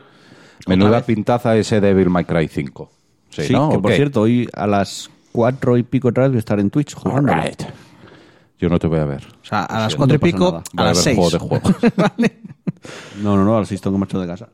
Menuda 0.66 0.98
vez. 0.98 1.05
pintaza 1.05 1.56
ese 1.56 1.80
Devil 1.80 2.10
May 2.10 2.24
Cry 2.24 2.48
5. 2.48 2.90
Sí, 3.30 3.43
Sí, 3.44 3.52
¿no? 3.52 3.70
que 3.70 3.76
¿O 3.76 3.82
por 3.82 3.90
qué? 3.90 3.97
cierto, 3.97 4.20
hoy 4.22 4.48
a 4.52 4.66
las 4.66 5.10
cuatro 5.32 5.76
y 5.76 5.82
pico 5.82 6.09
otra 6.09 6.24
vez 6.24 6.32
voy 6.32 6.36
a 6.36 6.39
estar 6.40 6.60
en 6.60 6.70
Twitch 6.70 6.94
jugando. 6.94 7.32
Alright. 7.32 7.62
Yo 8.59 8.68
no 8.68 8.78
te 8.78 8.86
voy 8.86 8.98
a 9.01 9.05
ver. 9.05 9.24
O 9.43 9.44
sea, 9.44 9.64
a 9.64 9.80
las 9.80 9.97
cuatro 9.97 10.16
y 10.16 10.18
pico, 10.18 10.62
a 10.76 10.84
las 10.84 10.98
seis. 10.98 11.18
Vale. 11.97 12.36
No, 13.22 13.36
no, 13.36 13.44
no, 13.44 13.56
a 13.56 13.60
las 13.60 13.68
seis 13.68 13.80
tengo 13.80 13.97
que 13.97 14.01
marchar 14.01 14.20
de 14.20 14.26
casa. 14.26 14.48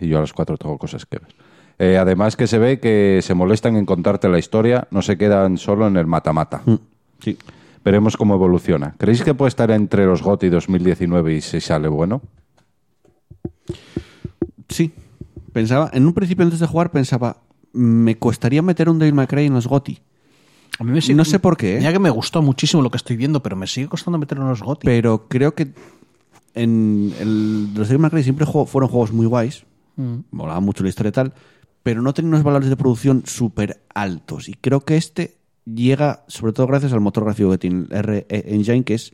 y 0.00 0.08
yo 0.08 0.18
a 0.18 0.20
las 0.22 0.32
cuatro 0.32 0.56
tengo 0.56 0.78
cosas 0.78 1.04
que 1.04 1.18
ver. 1.18 1.34
Eh, 1.78 1.98
además 1.98 2.36
que 2.36 2.46
se 2.46 2.58
ve 2.58 2.78
que 2.78 3.20
se 3.22 3.34
molestan 3.34 3.76
en 3.76 3.84
contarte 3.84 4.28
la 4.28 4.38
historia, 4.38 4.86
no 4.90 5.02
se 5.02 5.18
quedan 5.18 5.58
solo 5.58 5.86
en 5.88 5.96
el 5.96 6.06
mata-mata. 6.06 6.62
Mm, 6.64 6.74
Sí. 7.20 7.36
Veremos 7.84 8.16
cómo 8.16 8.34
evoluciona. 8.34 8.94
¿Creéis 8.96 9.22
que 9.24 9.34
puede 9.34 9.48
estar 9.48 9.70
entre 9.72 10.06
los 10.06 10.22
GOTY 10.22 10.48
2019 10.50 11.34
y 11.34 11.40
si 11.40 11.60
sale 11.60 11.88
bueno? 11.88 12.22
Sí. 14.72 14.92
Pensaba, 15.52 15.90
en 15.92 16.06
un 16.06 16.14
principio 16.14 16.44
antes 16.44 16.60
de 16.60 16.66
jugar 16.66 16.90
pensaba, 16.90 17.42
me 17.72 18.18
costaría 18.18 18.62
meter 18.62 18.88
un 18.88 18.98
Devil 18.98 19.14
May 19.14 19.26
Cry 19.26 19.46
en 19.46 19.54
los 19.54 19.66
GOTY. 19.66 20.00
A 20.78 20.84
mí 20.84 20.92
me 20.92 21.00
sigue- 21.02 21.14
No 21.14 21.24
sé 21.24 21.38
por 21.38 21.56
qué, 21.56 21.74
¿eh? 21.76 21.78
Mira 21.78 21.92
que 21.92 21.98
me 21.98 22.10
gustó 22.10 22.40
muchísimo 22.42 22.82
lo 22.82 22.90
que 22.90 22.96
estoy 22.96 23.16
viendo, 23.16 23.42
pero 23.42 23.56
me 23.56 23.66
sigue 23.66 23.88
costando 23.88 24.18
meterlo 24.18 24.44
en 24.44 24.50
los 24.50 24.62
GOTY. 24.62 24.84
Pero 24.86 25.28
creo 25.28 25.54
que 25.54 25.72
en 26.54 27.12
el, 27.20 27.74
los 27.74 27.88
Devil 27.88 28.00
May 28.00 28.10
Cry 28.10 28.22
siempre 28.22 28.46
juego- 28.46 28.66
fueron 28.66 28.88
juegos 28.90 29.12
muy 29.12 29.26
guays. 29.26 29.64
Molaba 30.30 30.60
mucho 30.60 30.82
la 30.82 30.88
historia 30.88 31.10
y 31.10 31.12
tal. 31.12 31.34
Pero 31.82 32.00
no 32.00 32.14
tenían 32.14 32.32
unos 32.34 32.44
valores 32.44 32.68
de 32.70 32.76
producción 32.76 33.24
súper 33.26 33.82
altos. 33.94 34.48
Y 34.48 34.54
creo 34.54 34.80
que 34.80 34.96
este 34.96 35.36
llega, 35.66 36.24
sobre 36.28 36.52
todo 36.52 36.66
gracias 36.66 36.92
al 36.92 37.00
motor 37.00 37.24
gráfico 37.24 37.50
que 37.50 37.58
tiene 37.58 37.86
el 37.90 38.02
RE 38.02 38.26
Engine, 38.30 38.84
que 38.84 38.94
es 38.94 39.12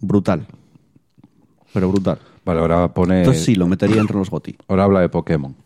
brutal. 0.00 0.46
Pero 1.72 1.90
brutal. 1.90 2.18
Vale, 2.46 2.60
ahora 2.60 2.94
pone... 2.94 3.18
Entonces 3.18 3.44
sí, 3.44 3.56
lo 3.56 3.66
metería 3.66 4.00
entre 4.00 4.16
los 4.16 4.30
GOTY. 4.30 4.56
Ahora 4.68 4.84
habla 4.84 5.00
de 5.00 5.08
Pokémon. 5.08 5.56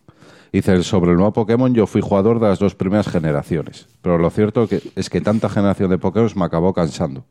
Dice, 0.50 0.82
sobre 0.82 1.10
el 1.10 1.18
nuevo 1.18 1.34
Pokémon 1.34 1.74
yo 1.74 1.86
fui 1.86 2.00
jugador 2.00 2.40
de 2.40 2.48
las 2.48 2.58
dos 2.58 2.74
primeras 2.74 3.06
generaciones, 3.06 3.86
pero 4.00 4.16
lo 4.16 4.30
cierto 4.30 4.66
que 4.66 4.82
es 4.96 5.10
que 5.10 5.20
tanta 5.20 5.50
generación 5.50 5.90
de 5.90 5.98
Pokémon 5.98 6.30
me 6.36 6.44
acabó 6.46 6.72
cansando. 6.72 7.26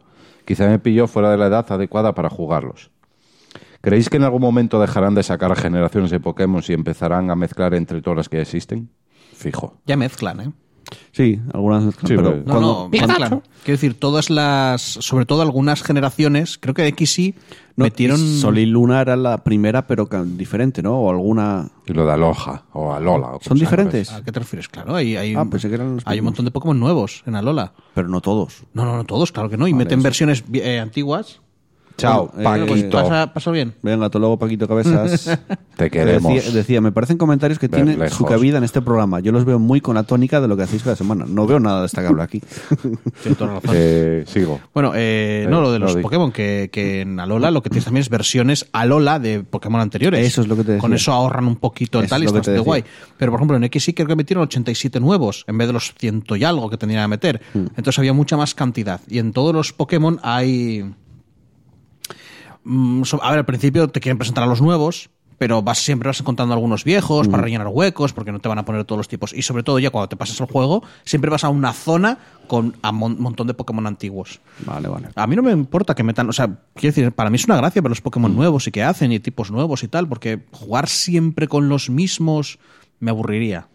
Quizá 0.45 0.67
me 0.67 0.77
pilló 0.77 1.07
fuera 1.07 1.31
de 1.31 1.37
la 1.37 1.47
edad 1.47 1.65
adecuada 1.71 2.13
para 2.13 2.29
jugarlos. 2.29 2.91
¿Creéis 3.81 4.07
que 4.09 4.17
en 4.17 4.23
algún 4.23 4.41
momento 4.41 4.79
dejarán 4.79 5.15
de 5.15 5.23
sacar 5.23 5.55
generaciones 5.55 6.11
de 6.11 6.19
Pokémon 6.19 6.61
y 6.67 6.73
empezarán 6.73 7.31
a 7.31 7.35
mezclar 7.35 7.73
entre 7.73 8.01
todas 8.03 8.17
las 8.17 8.29
que 8.29 8.41
existen? 8.41 8.91
Fijo. 9.33 9.81
Ya 9.87 9.97
mezclan, 9.97 10.41
¿eh? 10.41 10.51
Sí, 11.11 11.39
algunas 11.53 11.83
mezclan, 11.83 12.07
Sí, 12.07 12.15
pero 12.15 12.35
No, 12.37 12.43
cuando- 12.43 12.61
no, 12.61 12.89
mezclan. 12.89 13.29
Quiero 13.63 13.75
decir, 13.77 13.99
todas 13.99 14.29
las, 14.29 14.81
sobre 14.81 15.25
todo 15.25 15.41
algunas 15.41 15.83
generaciones, 15.83 16.57
creo 16.57 16.73
que 16.73 16.81
de 16.83 16.93
XY 16.97 17.35
no, 17.75 17.83
metieron... 17.85 18.17
Sol 18.19 18.57
y 18.57 18.65
Luna 18.65 19.01
era 19.01 19.15
la 19.15 19.43
primera, 19.43 19.85
pero 19.87 20.07
diferente, 20.25 20.81
¿no? 20.81 20.97
O 20.99 21.09
alguna... 21.09 21.69
Y 21.85 21.93
lo 21.93 22.05
de 22.05 22.13
Aloha 22.13 22.63
o 22.73 22.93
Alola. 22.93 23.31
o 23.35 23.39
¿Son 23.41 23.57
diferentes? 23.57 24.11
¿A 24.11 24.23
qué 24.23 24.31
te 24.31 24.39
refieres? 24.39 24.67
Claro, 24.69 24.95
hay, 24.95 25.15
hay, 25.17 25.35
Ah, 25.35 25.45
pensé 25.49 25.67
que 25.69 25.75
eran 25.75 25.95
los 25.95 26.03
hay 26.07 26.19
un 26.19 26.25
montón 26.25 26.45
de 26.45 26.51
Pokémon 26.51 26.79
nuevos 26.79 27.23
en 27.25 27.35
Alola. 27.35 27.73
Pero 27.93 28.07
no 28.07 28.21
todos. 28.21 28.63
No, 28.73 28.85
no, 28.85 28.95
no, 28.95 29.03
todos, 29.03 29.31
claro 29.31 29.49
que 29.49 29.57
no. 29.57 29.67
Y 29.67 29.73
Vale, 29.73 29.85
meten 29.85 29.99
eso. 29.99 30.03
versiones 30.03 30.43
eh, 30.53 30.79
antiguas. 30.79 31.41
Chao, 31.99 32.31
eh, 32.37 32.43
Paquito. 32.43 32.97
Pasa, 32.97 33.33
pasa 33.33 33.51
bien. 33.51 33.73
Venga, 33.81 34.05
hasta 34.05 34.19
luego, 34.19 34.37
Paquito 34.39 34.67
Cabezas. 34.67 35.37
Te 35.77 35.89
queremos. 35.89 36.33
Decía, 36.33 36.51
decía, 36.51 36.81
me 36.81 36.91
parecen 36.91 37.17
comentarios 37.17 37.59
que 37.59 37.67
Ver 37.67 37.81
tienen 37.83 37.99
lejos. 37.99 38.17
su 38.17 38.25
cabida 38.25 38.57
en 38.57 38.63
este 38.63 38.81
programa. 38.81 39.19
Yo 39.19 39.31
los 39.31 39.45
veo 39.45 39.59
muy 39.59 39.81
con 39.81 39.95
la 39.95 40.03
tónica 40.03 40.41
de 40.41 40.47
lo 40.47 40.57
que 40.57 40.63
hacéis 40.63 40.83
cada 40.83 40.95
semana. 40.95 41.25
No 41.27 41.45
veo 41.47 41.59
nada 41.59 41.81
destacable 41.81 42.21
aquí. 42.23 42.41
Toda 43.37 43.55
razón. 43.55 43.71
Eh, 43.73 44.23
sigo. 44.27 44.59
Bueno, 44.73 44.91
eh, 44.95 45.45
no, 45.49 45.59
Eh, 45.59 45.61
lo 45.61 45.71
de 45.71 45.79
los 45.79 45.95
no. 45.95 46.01
Pokémon, 46.01 46.31
que, 46.31 46.69
que 46.71 47.01
en 47.01 47.19
Alola 47.19 47.51
lo 47.51 47.61
que 47.61 47.69
tienes 47.69 47.85
también 47.85 48.01
es 48.01 48.09
versiones 48.09 48.67
Alola 48.71 49.19
de 49.19 49.43
Pokémon 49.43 49.81
anteriores. 49.81 50.25
Eso 50.25 50.41
es 50.41 50.47
lo 50.47 50.55
que 50.55 50.63
te 50.63 50.71
decía. 50.73 50.81
Con 50.81 50.93
eso 50.93 51.11
ahorran 51.11 51.45
un 51.47 51.55
poquito 51.57 51.99
el 51.99 52.07
tal 52.07 52.21
y 52.21 52.25
es 52.25 52.29
está 52.29 52.39
bastante 52.39 52.59
guay. 52.61 52.83
Pero, 53.17 53.31
por 53.31 53.39
ejemplo, 53.39 53.57
en 53.57 53.69
XY 53.71 53.93
creo 53.93 54.07
que 54.07 54.15
metieron 54.15 54.43
87 54.43 54.99
nuevos 54.99 55.43
en 55.47 55.57
vez 55.57 55.67
de 55.67 55.73
los 55.73 55.93
ciento 55.97 56.35
y 56.35 56.43
algo 56.43 56.69
que 56.69 56.77
tendrían 56.77 57.03
que 57.03 57.07
meter. 57.09 57.41
Hmm. 57.53 57.65
Entonces 57.75 57.99
había 57.99 58.13
mucha 58.13 58.37
más 58.37 58.53
cantidad. 58.55 59.01
Y 59.07 59.19
en 59.19 59.33
todos 59.33 59.53
los 59.53 59.73
Pokémon 59.73 60.19
hay... 60.23 60.85
Mm, 62.63 63.03
a 63.21 63.29
ver, 63.29 63.39
al 63.39 63.45
principio 63.45 63.87
te 63.87 63.99
quieren 63.99 64.17
presentar 64.17 64.43
a 64.43 64.47
los 64.47 64.61
nuevos, 64.61 65.09
pero 65.37 65.61
vas, 65.61 65.79
siempre 65.79 66.07
vas 66.07 66.19
encontrando 66.19 66.53
algunos 66.53 66.83
viejos 66.83 67.29
para 67.29 67.41
rellenar 67.43 67.67
huecos, 67.67 68.11
porque 68.11 68.31
no 68.31 68.39
te 68.39 68.49
van 68.49 68.59
a 68.59 68.65
poner 68.65 68.83
todos 68.83 68.97
los 68.97 69.07
tipos. 69.07 69.33
Y 69.33 69.41
sobre 69.41 69.63
todo 69.63 69.79
ya 69.79 69.89
cuando 69.89 70.09
te 70.09 70.17
pasas 70.17 70.39
el 70.41 70.47
juego, 70.47 70.83
siempre 71.05 71.31
vas 71.31 71.45
a 71.45 71.49
una 71.49 71.71
zona 71.71 72.17
con 72.47 72.75
un 72.83 73.21
montón 73.21 73.47
de 73.47 73.53
Pokémon 73.53 73.87
antiguos. 73.87 74.41
Vale, 74.65 74.89
vale. 74.89 75.07
A 75.15 75.27
mí 75.27 75.35
no 75.37 75.41
me 75.41 75.51
importa 75.51 75.95
que 75.95 76.03
metan, 76.03 76.27
o 76.29 76.33
sea, 76.33 76.47
quiero 76.75 76.93
decir, 76.93 77.11
para 77.13 77.29
mí 77.29 77.35
es 77.37 77.45
una 77.45 77.55
gracia 77.55 77.81
ver 77.81 77.89
los 77.89 78.01
Mm. 78.01 78.03
Pokémon 78.03 78.35
nuevos 78.35 78.67
y 78.67 78.71
que 78.71 78.83
hacen 78.83 79.13
y 79.13 79.19
tipos 79.19 79.49
nuevos 79.49 79.83
y 79.83 79.87
tal, 79.87 80.09
porque 80.09 80.41
jugar 80.51 80.89
siempre 80.89 81.47
con 81.47 81.69
los 81.69 81.89
mismos 81.89 82.59
me 82.99 83.11
aburriría. 83.11 83.67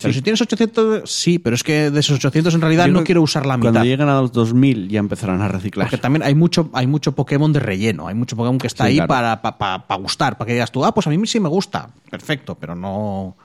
Pero 0.00 0.14
si 0.14 0.22
tienes 0.22 0.40
800, 0.40 1.10
sí, 1.10 1.38
pero 1.38 1.54
es 1.54 1.62
que 1.62 1.90
de 1.90 2.00
esos 2.00 2.16
800 2.16 2.54
en 2.54 2.60
realidad 2.60 2.86
Yo 2.86 2.92
no 2.92 3.04
quiero 3.04 3.22
usar 3.22 3.46
la 3.46 3.56
mitad. 3.56 3.72
Cuando 3.72 3.84
lleguen 3.88 4.08
a 4.08 4.20
los 4.20 4.32
2000 4.32 4.88
ya 4.88 4.98
empezarán 4.98 5.40
a 5.42 5.48
reciclar. 5.48 5.86
Porque 5.86 6.00
también 6.00 6.22
hay 6.22 6.34
mucho, 6.34 6.70
hay 6.72 6.86
mucho 6.86 7.12
Pokémon 7.12 7.52
de 7.52 7.60
relleno, 7.60 8.08
hay 8.08 8.14
mucho 8.14 8.36
Pokémon 8.36 8.58
que 8.58 8.66
está 8.66 8.84
Sí, 8.84 8.90
ahí 8.90 8.96
claro. 8.96 9.08
para, 9.08 9.42
para, 9.42 9.86
para 9.86 10.00
gustar, 10.00 10.38
para 10.38 10.46
que 10.46 10.54
digas 10.54 10.72
tú, 10.72 10.84
ah, 10.84 10.92
pues 10.94 11.06
a 11.06 11.10
mí 11.10 11.26
sí 11.26 11.38
me 11.40 11.48
gusta, 11.48 11.90
perfecto, 12.10 12.54
pero 12.54 12.74
no, 12.74 13.36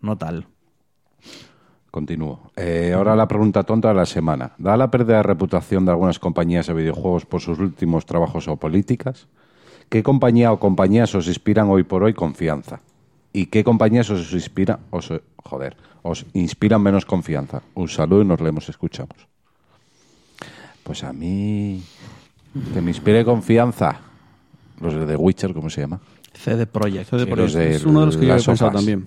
no 0.00 0.16
tal. 0.18 0.46
Continúo. 1.90 2.50
Eh, 2.56 2.92
ahora 2.96 3.14
la 3.14 3.28
pregunta 3.28 3.62
tonta 3.64 3.88
de 3.88 3.94
la 3.94 4.06
semana. 4.06 4.52
¿Da 4.56 4.78
la 4.78 4.90
pérdida 4.90 5.16
de 5.18 5.22
reputación 5.24 5.84
de 5.84 5.90
algunas 5.90 6.18
compañías 6.18 6.66
de 6.66 6.72
videojuegos 6.72 7.26
por 7.26 7.42
sus 7.42 7.58
últimos 7.58 8.06
trabajos 8.06 8.48
o 8.48 8.56
políticas? 8.56 9.26
¿Qué 9.90 10.02
compañía 10.02 10.52
o 10.52 10.58
compañías 10.58 11.14
os 11.14 11.26
inspiran 11.28 11.68
hoy 11.68 11.82
por 11.82 12.02
hoy 12.02 12.14
confianza? 12.14 12.80
¿Y 13.32 13.46
qué 13.46 13.64
compañías 13.64 14.10
os 14.10 14.32
inspiran, 14.32 14.80
os, 14.90 15.10
joder, 15.36 15.76
os 16.02 16.26
inspiran 16.34 16.82
menos 16.82 17.06
confianza? 17.06 17.62
Un 17.74 17.88
saludo 17.88 18.22
y 18.22 18.24
nos 18.26 18.40
leemos, 18.40 18.68
escuchamos. 18.68 19.16
Pues 20.82 21.04
a 21.04 21.12
mí, 21.12 21.82
que 22.74 22.80
me 22.82 22.90
inspire 22.90 23.24
confianza, 23.24 24.00
los 24.80 24.94
de 24.94 25.06
The 25.06 25.16
Witcher, 25.16 25.54
¿cómo 25.54 25.70
se 25.70 25.80
llama? 25.82 26.00
CD 26.34 26.66
Projekt. 26.66 27.08
CD 27.10 27.26
Projekt 27.26 27.54
de 27.54 27.76
es 27.76 27.84
uno 27.86 28.00
de 28.00 28.06
los 28.06 28.16
que 28.16 28.26
yo 28.26 28.32
he 28.32 28.36
pensado 28.36 28.56
sofás. 28.56 28.74
también. 28.74 29.06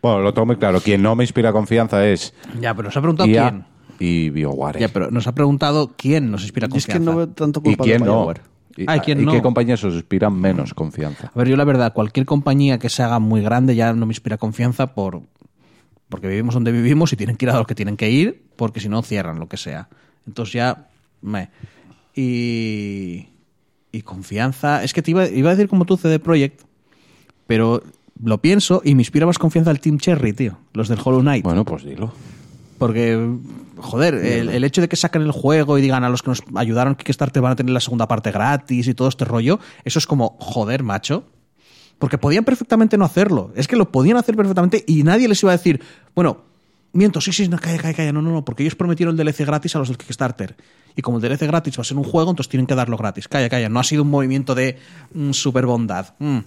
Bueno, 0.00 0.20
lo 0.20 0.32
tengo 0.32 0.46
muy 0.46 0.56
claro. 0.56 0.80
Quien 0.80 1.02
no 1.02 1.14
me 1.16 1.24
inspira 1.24 1.52
confianza 1.52 2.06
es 2.06 2.32
Ya, 2.60 2.74
pero 2.74 2.86
nos 2.88 2.96
ha 2.96 3.00
preguntado 3.00 3.28
IA 3.28 3.50
quién. 3.50 3.64
y 3.98 4.30
BioWare. 4.30 4.78
Ya, 4.80 4.88
pero 4.88 5.10
nos 5.10 5.26
ha 5.26 5.32
preguntado 5.34 5.92
quién 5.96 6.30
nos 6.30 6.42
inspira 6.42 6.68
Yo 6.68 6.76
es 6.76 6.86
confianza. 6.86 6.98
que 6.98 7.04
no 7.12 7.16
veo 7.16 7.28
tanto 7.28 7.60
¿Y 7.60 7.62
culpa 7.64 7.84
de 7.84 7.90
quién 7.90 8.04
no? 8.04 8.32
¿Y, 8.78 8.84
Ah, 8.86 8.96
¿y 8.98 9.00
quién 9.00 9.20
y 9.20 9.24
no? 9.24 9.32
qué 9.32 9.42
compañías 9.42 9.82
os 9.82 9.94
inspiran 9.94 10.34
menos 10.38 10.72
confianza? 10.72 11.32
A 11.34 11.38
ver, 11.38 11.48
yo 11.48 11.56
la 11.56 11.64
verdad, 11.64 11.92
cualquier 11.92 12.24
compañía 12.26 12.78
que 12.78 12.88
se 12.88 13.02
haga 13.02 13.18
muy 13.18 13.42
grande 13.42 13.74
ya 13.74 13.92
no 13.92 14.06
me 14.06 14.12
inspira 14.12 14.38
confianza 14.38 14.94
por 14.94 15.22
porque 16.08 16.28
vivimos 16.28 16.54
donde 16.54 16.70
vivimos 16.72 17.12
y 17.12 17.16
tienen 17.16 17.36
que 17.36 17.44
ir 17.46 17.50
a 17.50 17.56
los 17.58 17.66
que 17.66 17.74
tienen 17.74 17.96
que 17.96 18.08
ir, 18.10 18.44
porque 18.56 18.80
si 18.80 18.88
no 18.88 19.02
cierran 19.02 19.38
lo 19.40 19.48
que 19.48 19.56
sea. 19.56 19.88
Entonces 20.26 20.52
ya 20.54 20.88
me 21.20 21.50
y 22.14 23.26
y 23.90 24.02
confianza, 24.02 24.84
es 24.84 24.92
que 24.92 25.02
te 25.02 25.10
iba, 25.10 25.26
iba 25.26 25.50
a 25.50 25.54
decir 25.54 25.68
como 25.68 25.84
tú 25.86 25.96
CD 25.96 26.18
Projekt, 26.18 26.62
pero 27.46 27.82
lo 28.22 28.38
pienso 28.38 28.82
y 28.84 28.94
me 28.94 29.00
inspira 29.00 29.26
más 29.26 29.38
confianza 29.38 29.70
el 29.70 29.80
Team 29.80 29.98
Cherry, 29.98 30.32
tío, 30.34 30.58
los 30.74 30.88
del 30.88 30.98
Hollow 31.02 31.20
Knight. 31.20 31.42
Bueno, 31.42 31.64
pues 31.64 31.84
dilo. 31.84 32.12
Porque, 32.78 33.36
joder, 33.76 34.14
el, 34.14 34.48
el 34.50 34.64
hecho 34.64 34.80
de 34.80 34.88
que 34.88 34.96
saquen 34.96 35.22
el 35.22 35.32
juego 35.32 35.78
y 35.78 35.82
digan 35.82 36.04
a 36.04 36.08
los 36.08 36.22
que 36.22 36.30
nos 36.30 36.42
ayudaron 36.54 36.94
que 36.94 37.04
Kickstarter 37.04 37.42
van 37.42 37.52
a 37.52 37.56
tener 37.56 37.72
la 37.72 37.80
segunda 37.80 38.06
parte 38.06 38.30
gratis 38.30 38.86
y 38.86 38.94
todo 38.94 39.08
este 39.08 39.24
rollo, 39.24 39.58
eso 39.84 39.98
es 39.98 40.06
como, 40.06 40.36
joder, 40.38 40.82
macho. 40.82 41.24
Porque 41.98 42.16
podían 42.16 42.44
perfectamente 42.44 42.96
no 42.96 43.04
hacerlo. 43.04 43.52
Es 43.56 43.66
que 43.66 43.76
lo 43.76 43.90
podían 43.90 44.16
hacer 44.16 44.36
perfectamente 44.36 44.84
y 44.86 45.02
nadie 45.02 45.28
les 45.28 45.42
iba 45.42 45.50
a 45.50 45.56
decir, 45.56 45.82
bueno, 46.14 46.44
miento, 46.92 47.20
sí, 47.20 47.32
sí, 47.32 47.48
no, 47.48 47.58
calla, 47.58 47.78
calla, 47.78 47.94
calla, 47.94 48.12
no, 48.12 48.22
no, 48.22 48.30
no, 48.30 48.44
porque 48.44 48.62
ellos 48.62 48.76
prometieron 48.76 49.18
el 49.18 49.24
DLC 49.24 49.44
gratis 49.44 49.74
a 49.74 49.80
los 49.80 49.88
del 49.88 49.98
Kickstarter. 49.98 50.56
Y 50.94 51.02
como 51.02 51.18
el 51.18 51.22
DLC 51.22 51.46
gratis 51.46 51.78
va 51.78 51.82
a 51.82 51.84
ser 51.84 51.96
un 51.96 52.04
juego, 52.04 52.30
entonces 52.30 52.48
tienen 52.50 52.66
que 52.66 52.74
darlo 52.74 52.96
gratis. 52.96 53.28
Calla, 53.28 53.48
calla, 53.48 53.68
no 53.68 53.78
ha 53.78 53.84
sido 53.84 54.02
un 54.02 54.10
movimiento 54.10 54.54
de 54.54 54.78
mm, 55.12 55.32
super 55.32 55.66
bondad. 55.66 56.14
Mm. 56.18 56.38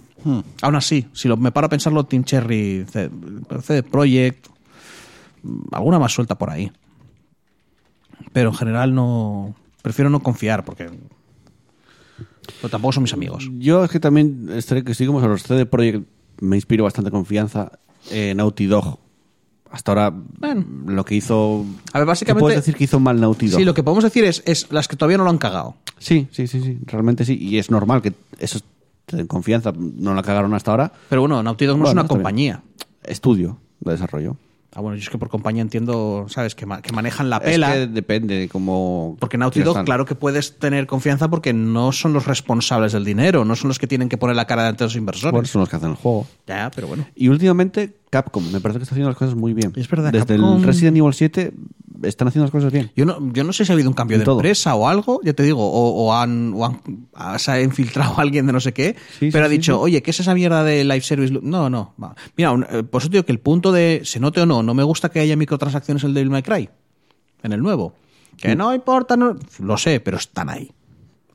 Aún 0.62 0.76
así, 0.76 1.06
si 1.12 1.28
lo, 1.28 1.36
me 1.36 1.52
paro 1.52 1.66
a 1.66 1.70
pensarlo, 1.70 2.04
Team 2.04 2.24
Cherry, 2.24 2.84
CD 2.86 3.82
Projekt, 3.82 4.48
alguna 5.72 5.98
más 5.98 6.12
suelta 6.12 6.36
por 6.38 6.50
ahí. 6.50 6.70
Pero 8.32 8.50
en 8.50 8.54
general 8.56 8.94
no. 8.94 9.54
Prefiero 9.82 10.10
no 10.10 10.20
confiar 10.22 10.64
porque. 10.64 10.90
Pero 12.60 12.68
tampoco 12.70 12.92
son 12.92 13.02
mis 13.02 13.12
amigos. 13.12 13.50
Yo 13.58 13.84
es 13.84 13.90
que 13.90 14.00
también 14.00 14.48
estaré 14.52 14.84
que 14.84 14.94
seguimos 14.94 15.22
a 15.22 15.26
los 15.28 15.42
CD 15.42 15.66
Projekt 15.66 16.06
me 16.40 16.56
inspiro 16.56 16.84
bastante 16.84 17.10
confianza 17.10 17.78
en 18.10 18.36
Naughty 18.38 18.66
Dog. 18.66 18.98
Hasta 19.70 19.92
ahora 19.92 20.12
Bueno. 20.38 20.64
lo 20.86 21.04
que 21.04 21.14
hizo 21.14 21.64
A 21.92 21.98
ver, 21.98 22.04
¿Qué 22.04 22.08
básicamente. 22.08 22.40
puedes 22.40 22.56
decir 22.58 22.74
que 22.76 22.84
hizo 22.84 23.00
mal 23.00 23.20
Naughty 23.20 23.48
Dog? 23.48 23.58
Sí, 23.58 23.64
lo 23.64 23.74
que 23.74 23.82
podemos 23.82 24.04
decir 24.04 24.24
es, 24.24 24.42
es 24.44 24.70
las 24.70 24.86
que 24.88 24.96
todavía 24.96 25.16
no 25.18 25.24
lo 25.24 25.30
han 25.30 25.38
cagado. 25.38 25.76
sí, 25.98 26.28
sí, 26.32 26.46
sí, 26.46 26.60
sí, 26.62 26.78
realmente 26.84 27.24
sí 27.24 27.38
y 27.40 27.58
es 27.58 27.70
normal 27.70 28.02
que 28.02 28.12
eso 28.38 28.58
te 29.06 29.16
den 29.16 29.26
confianza, 29.26 29.72
no 29.76 30.14
la 30.14 30.22
cagaron 30.22 30.52
hasta 30.54 30.72
ahora. 30.72 30.92
Pero 31.08 31.22
bueno, 31.22 31.42
Naughty 31.42 31.64
Dog 31.64 31.78
no 31.78 31.86
es 31.86 31.92
una 31.92 32.06
compañía. 32.06 32.62
Estudio 33.02 33.58
de 33.80 33.92
desarrollo. 33.92 34.36
Ah, 34.74 34.80
bueno, 34.80 34.96
yo 34.96 35.02
es 35.02 35.10
que 35.10 35.18
por 35.18 35.28
compañía 35.28 35.60
entiendo, 35.60 36.24
¿sabes? 36.28 36.54
Que, 36.54 36.64
ma- 36.64 36.80
que 36.80 36.92
manejan 36.92 37.28
la 37.28 37.36
Es 37.36 37.42
pela. 37.42 37.72
que 37.72 37.86
depende 37.88 38.36
de 38.38 38.48
cómo 38.48 39.16
Porque 39.20 39.36
Naughty 39.36 39.60
Dog, 39.62 39.84
claro 39.84 40.06
que 40.06 40.14
puedes 40.14 40.58
tener 40.58 40.86
confianza 40.86 41.28
porque 41.28 41.52
no 41.52 41.92
son 41.92 42.14
los 42.14 42.26
responsables 42.26 42.92
del 42.92 43.04
dinero, 43.04 43.44
no 43.44 43.54
son 43.54 43.68
los 43.68 43.78
que 43.78 43.86
tienen 43.86 44.08
que 44.08 44.16
poner 44.16 44.34
la 44.34 44.46
cara 44.46 44.62
delante 44.62 44.84
de 44.84 44.86
los 44.86 44.96
inversores. 44.96 45.30
Bueno, 45.32 45.46
son 45.46 45.60
los 45.60 45.68
que 45.68 45.76
hacen 45.76 45.90
el 45.90 45.96
juego. 45.96 46.26
Ya, 46.46 46.70
pero 46.74 46.86
bueno. 46.88 47.06
Y 47.14 47.28
últimamente 47.28 47.92
Capcom, 48.12 48.44
me 48.52 48.60
parece 48.60 48.78
que 48.78 48.82
está 48.82 48.94
haciendo 48.94 49.08
las 49.08 49.16
cosas 49.16 49.34
muy 49.34 49.54
bien. 49.54 49.72
Es 49.74 49.88
verdad, 49.88 50.12
Desde 50.12 50.36
Capcom- 50.36 50.58
el 50.58 50.62
Resident 50.64 50.98
Evil 50.98 51.14
7 51.14 51.54
están 52.02 52.28
haciendo 52.28 52.44
las 52.44 52.50
cosas 52.50 52.70
bien. 52.70 52.90
Yo 52.94 53.06
no, 53.06 53.32
yo 53.32 53.42
no 53.42 53.54
sé 53.54 53.64
si 53.64 53.72
ha 53.72 53.74
habido 53.74 53.88
un 53.88 53.94
cambio 53.94 54.16
En 54.16 54.20
de 54.20 54.24
todo. 54.26 54.36
empresa 54.40 54.74
o 54.74 54.86
algo, 54.86 55.20
ya 55.24 55.32
te 55.32 55.42
digo, 55.42 55.64
o, 55.66 56.04
o 56.04 56.14
han, 56.14 56.52
o 56.54 56.66
han- 56.66 56.80
ah, 57.14 57.38
se 57.38 57.52
ha 57.52 57.62
infiltrado 57.62 58.14
alguien 58.18 58.46
de 58.46 58.52
no 58.52 58.60
sé 58.60 58.74
qué, 58.74 58.96
Sí, 59.18 59.30
pero 59.32 59.44
sí, 59.44 59.46
ha 59.46 59.48
dicho, 59.48 59.72
sí. 59.76 59.78
oye, 59.80 60.02
¿qué 60.02 60.10
es 60.10 60.20
esa 60.20 60.34
mierda 60.34 60.62
de 60.62 60.84
live 60.84 61.00
service? 61.00 61.32
No, 61.42 61.70
no. 61.70 61.94
va. 62.02 62.14
Mira, 62.36 62.52
eh, 62.70 62.82
por 62.82 63.00
eso 63.00 63.08
te 63.08 63.12
digo 63.16 63.24
que 63.24 63.32
el 63.32 63.40
punto 63.40 63.72
de, 63.72 64.02
se 64.04 64.20
note 64.20 64.42
o 64.42 64.46
no, 64.46 64.62
no 64.62 64.74
me 64.74 64.82
gusta 64.82 65.08
que 65.08 65.20
haya 65.20 65.34
microtransacciones 65.36 66.02
en 66.04 66.08
el 66.10 66.14
Devil 66.14 66.30
May 66.30 66.42
Cry, 66.42 66.68
en 67.42 67.52
el 67.52 67.62
nuevo. 67.62 67.94
Que 68.36 68.54
no 68.56 68.74
importa, 68.74 69.16
no, 69.16 69.36
lo 69.60 69.76
sé, 69.78 70.00
pero 70.00 70.16
están 70.18 70.50
ahí. 70.50 70.70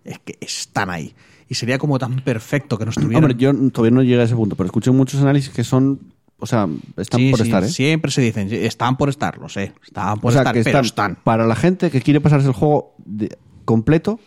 Es 0.03 0.19
que 0.19 0.37
están 0.41 0.89
ahí. 0.91 1.15
Y 1.49 1.55
sería 1.55 1.77
como 1.77 1.97
tan 1.97 2.17
perfecto 2.19 2.77
que 2.77 2.83
no 2.85 2.91
estuvieran. 2.91 3.23
Hombre, 3.23 3.35
yo 3.39 3.51
todavía 3.71 3.95
no 3.95 4.03
llegué 4.03 4.19
a 4.19 4.25
ese 4.25 4.35
punto, 4.35 4.55
pero 4.55 4.65
escuché 4.67 4.91
muchos 4.91 5.21
análisis 5.21 5.49
que 5.53 5.63
son, 5.63 5.99
o 6.39 6.45
sea, 6.45 6.67
están 6.97 7.19
Sí, 7.19 7.29
por 7.31 7.39
sí, 7.39 7.45
estar, 7.45 7.63
¿eh? 7.63 7.69
Siempre 7.69 8.11
se 8.11 8.21
dicen, 8.21 8.47
están 8.51 8.97
por 8.97 9.09
estar, 9.09 9.37
lo 9.39 9.49
sé. 9.49 9.73
Están 9.83 10.19
por 10.19 10.29
o 10.29 10.31
sea, 10.33 10.41
estar, 10.41 10.53
que 10.53 10.63
pero 10.63 10.79
están, 10.81 11.11
están. 11.11 11.23
para 11.23 11.45
la 11.47 11.55
gente 11.55 11.89
que 11.91 12.01
quiere 12.01 12.21
pasarse 12.21 12.47
el 12.47 12.53
juego 12.53 12.93
de- 13.05 13.37
completo 13.65 14.19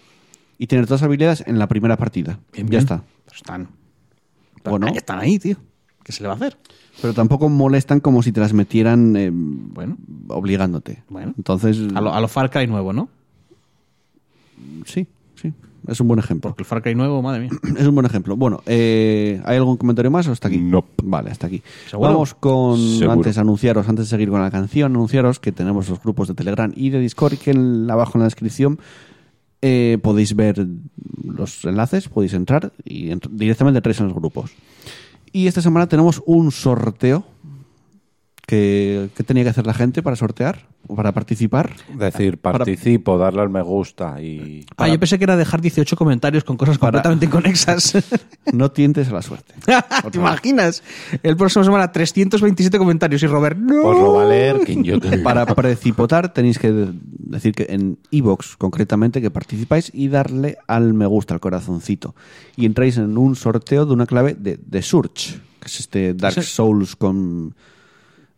y 0.59 0.67
tener 0.67 0.87
todas 0.87 1.01
las 1.01 1.07
habilidades 1.07 1.45
en 1.47 1.59
la 1.59 1.69
primera 1.69 1.97
partida. 1.97 2.41
Bien, 2.53 2.67
ya 2.67 2.71
bien. 2.71 2.81
está. 2.81 3.05
Pero 3.25 3.37
están. 3.37 3.69
Bueno. 4.65 4.89
Están 4.89 5.19
ahí, 5.21 5.39
tío. 5.39 5.57
¿Qué 6.03 6.13
se 6.13 6.23
le 6.23 6.29
va 6.29 6.35
a 6.35 6.37
hacer? 6.37 6.59
Pero 7.01 7.15
tampoco 7.15 7.49
molestan 7.49 8.01
como 8.01 8.23
si 8.23 8.33
te 8.33 8.41
las 8.41 8.53
metieran 8.53 9.15
eh, 9.17 9.31
Bueno. 9.33 9.97
obligándote. 10.29 11.03
Bueno. 11.09 11.33
Entonces, 11.37 11.79
A 11.95 12.01
lo, 12.01 12.13
a 12.13 12.21
lo 12.21 12.29
Far 12.29 12.51
Cry 12.51 12.67
nuevo, 12.67 12.93
¿no? 12.93 13.09
sí. 14.85 15.07
Es 15.89 16.01
un 16.01 16.09
buen 16.09 16.19
ejemplo. 16.21 16.51
Porque 16.51 16.63
el 16.63 16.67
Far 16.67 16.83
Cry 16.83 16.95
nuevo, 16.95 17.23
madre 17.23 17.41
mía. 17.41 17.51
Es 17.79 17.87
un 17.87 17.95
buen 17.95 18.07
ejemplo. 18.07 18.37
Bueno, 18.37 18.63
eh, 18.67 19.41
¿hay 19.45 19.57
algún 19.57 19.77
comentario 19.77 20.11
más 20.11 20.29
o 20.29 20.33
hasta 20.33 20.49
aquí? 20.49 20.59
No. 20.59 20.85
Vale, 21.03 21.31
hasta 21.31 21.47
aquí. 21.47 21.63
¿Seguro? 21.89 22.11
Vamos 22.11 22.35
con, 22.35 22.79
Seguro. 22.79 23.13
antes 23.13 23.39
anunciaros, 23.39 23.89
antes 23.89 24.07
de 24.07 24.11
seguir 24.11 24.29
con 24.31 24.41
la 24.41 24.51
canción, 24.51 24.93
anunciaros 24.93 25.41
que 25.41 25.53
tenemos 25.53 25.89
los 25.89 26.01
grupos 26.03 26.29
de 26.29 26.35
Telegram 26.35 26.73
y 26.77 26.91
de 26.91 27.01
Discord 27.01 27.35
que 27.39 27.51
en, 27.53 27.91
abajo 27.91 28.13
en 28.15 28.21
la 28.21 28.25
descripción 28.27 28.79
eh, 29.63 29.99
podéis 30.03 30.35
ver 30.37 30.67
los 31.25 31.65
enlaces, 31.65 32.09
podéis 32.09 32.35
entrar 32.35 32.73
y 32.85 33.09
ent- 33.11 33.29
directamente 33.31 33.79
entráis 33.79 34.01
en 34.01 34.07
los 34.07 34.15
grupos. 34.15 34.51
Y 35.33 35.47
esta 35.47 35.63
semana 35.63 35.87
tenemos 35.89 36.23
un 36.27 36.51
sorteo 36.51 37.25
que, 38.51 39.11
que 39.15 39.23
tenía 39.23 39.45
que 39.45 39.51
hacer 39.51 39.65
la 39.65 39.75
gente 39.75 40.03
para 40.03 40.17
sortear 40.17 40.67
o 40.89 40.97
para 40.97 41.13
participar. 41.13 41.71
Decir, 41.97 42.39
Para- 42.39 42.59
participo, 42.59 43.17
darle 43.17 43.43
al 43.43 43.49
me 43.49 43.63
gusta 43.63 44.21
y... 44.21 44.67
Ah, 44.77 44.89
yo 44.89 44.99
pensé 44.99 45.19
que 45.19 45.25
era 45.25 45.37
dejar 45.37 45.61
18 45.61 45.95
comentarios 45.97 46.43
con 46.43 46.57
cosas 46.57 46.77
Para- 46.79 46.91
completamente 47.03 47.27
inconexas. 47.27 47.95
No 48.53 48.73
tientes 48.73 49.09
a 49.09 49.13
la 49.13 49.23
suerte. 49.23 49.55
¿Te 50.11 50.19
imaginas? 50.19 50.83
El 51.23 51.37
próximo 51.37 51.65
semana 51.65 51.93
327 51.93 52.77
comentarios 52.79 53.23
y 53.23 53.27
Robert, 53.29 53.57
no. 53.57 53.83
Pues 53.83 53.99
lo 53.99 54.15
va 54.15 54.25
a 54.25 54.27
leer 54.29 54.59
quien 54.65 54.83
yo 54.83 54.99
te- 54.99 55.19
Para 55.19 55.47
precipotar 55.47 56.33
tenéis 56.33 56.59
que 56.59 56.73
de- 56.73 56.93
decir 57.19 57.55
que 57.55 57.67
en 57.71 57.99
iVoox 58.11 58.57
concretamente 58.57 59.21
que 59.21 59.31
participáis 59.31 59.93
y 59.95 60.09
darle 60.09 60.57
al 60.67 60.93
me 60.95 61.07
gusta, 61.07 61.35
al 61.35 61.41
corazoncito. 61.41 62.17
Y 62.57 62.67
entráis 62.67 62.97
en 62.97 63.17
un 63.17 63.37
sorteo 63.37 63.87
de 63.87 63.93
una 63.93 64.07
clave 64.07 64.35
de, 64.35 64.59
de 64.61 64.83
Surge, 64.83 65.39
que 65.61 65.67
es 65.67 65.79
este 65.81 66.15
Dark 66.15 66.43
Souls 66.43 66.97
con... 66.97 67.55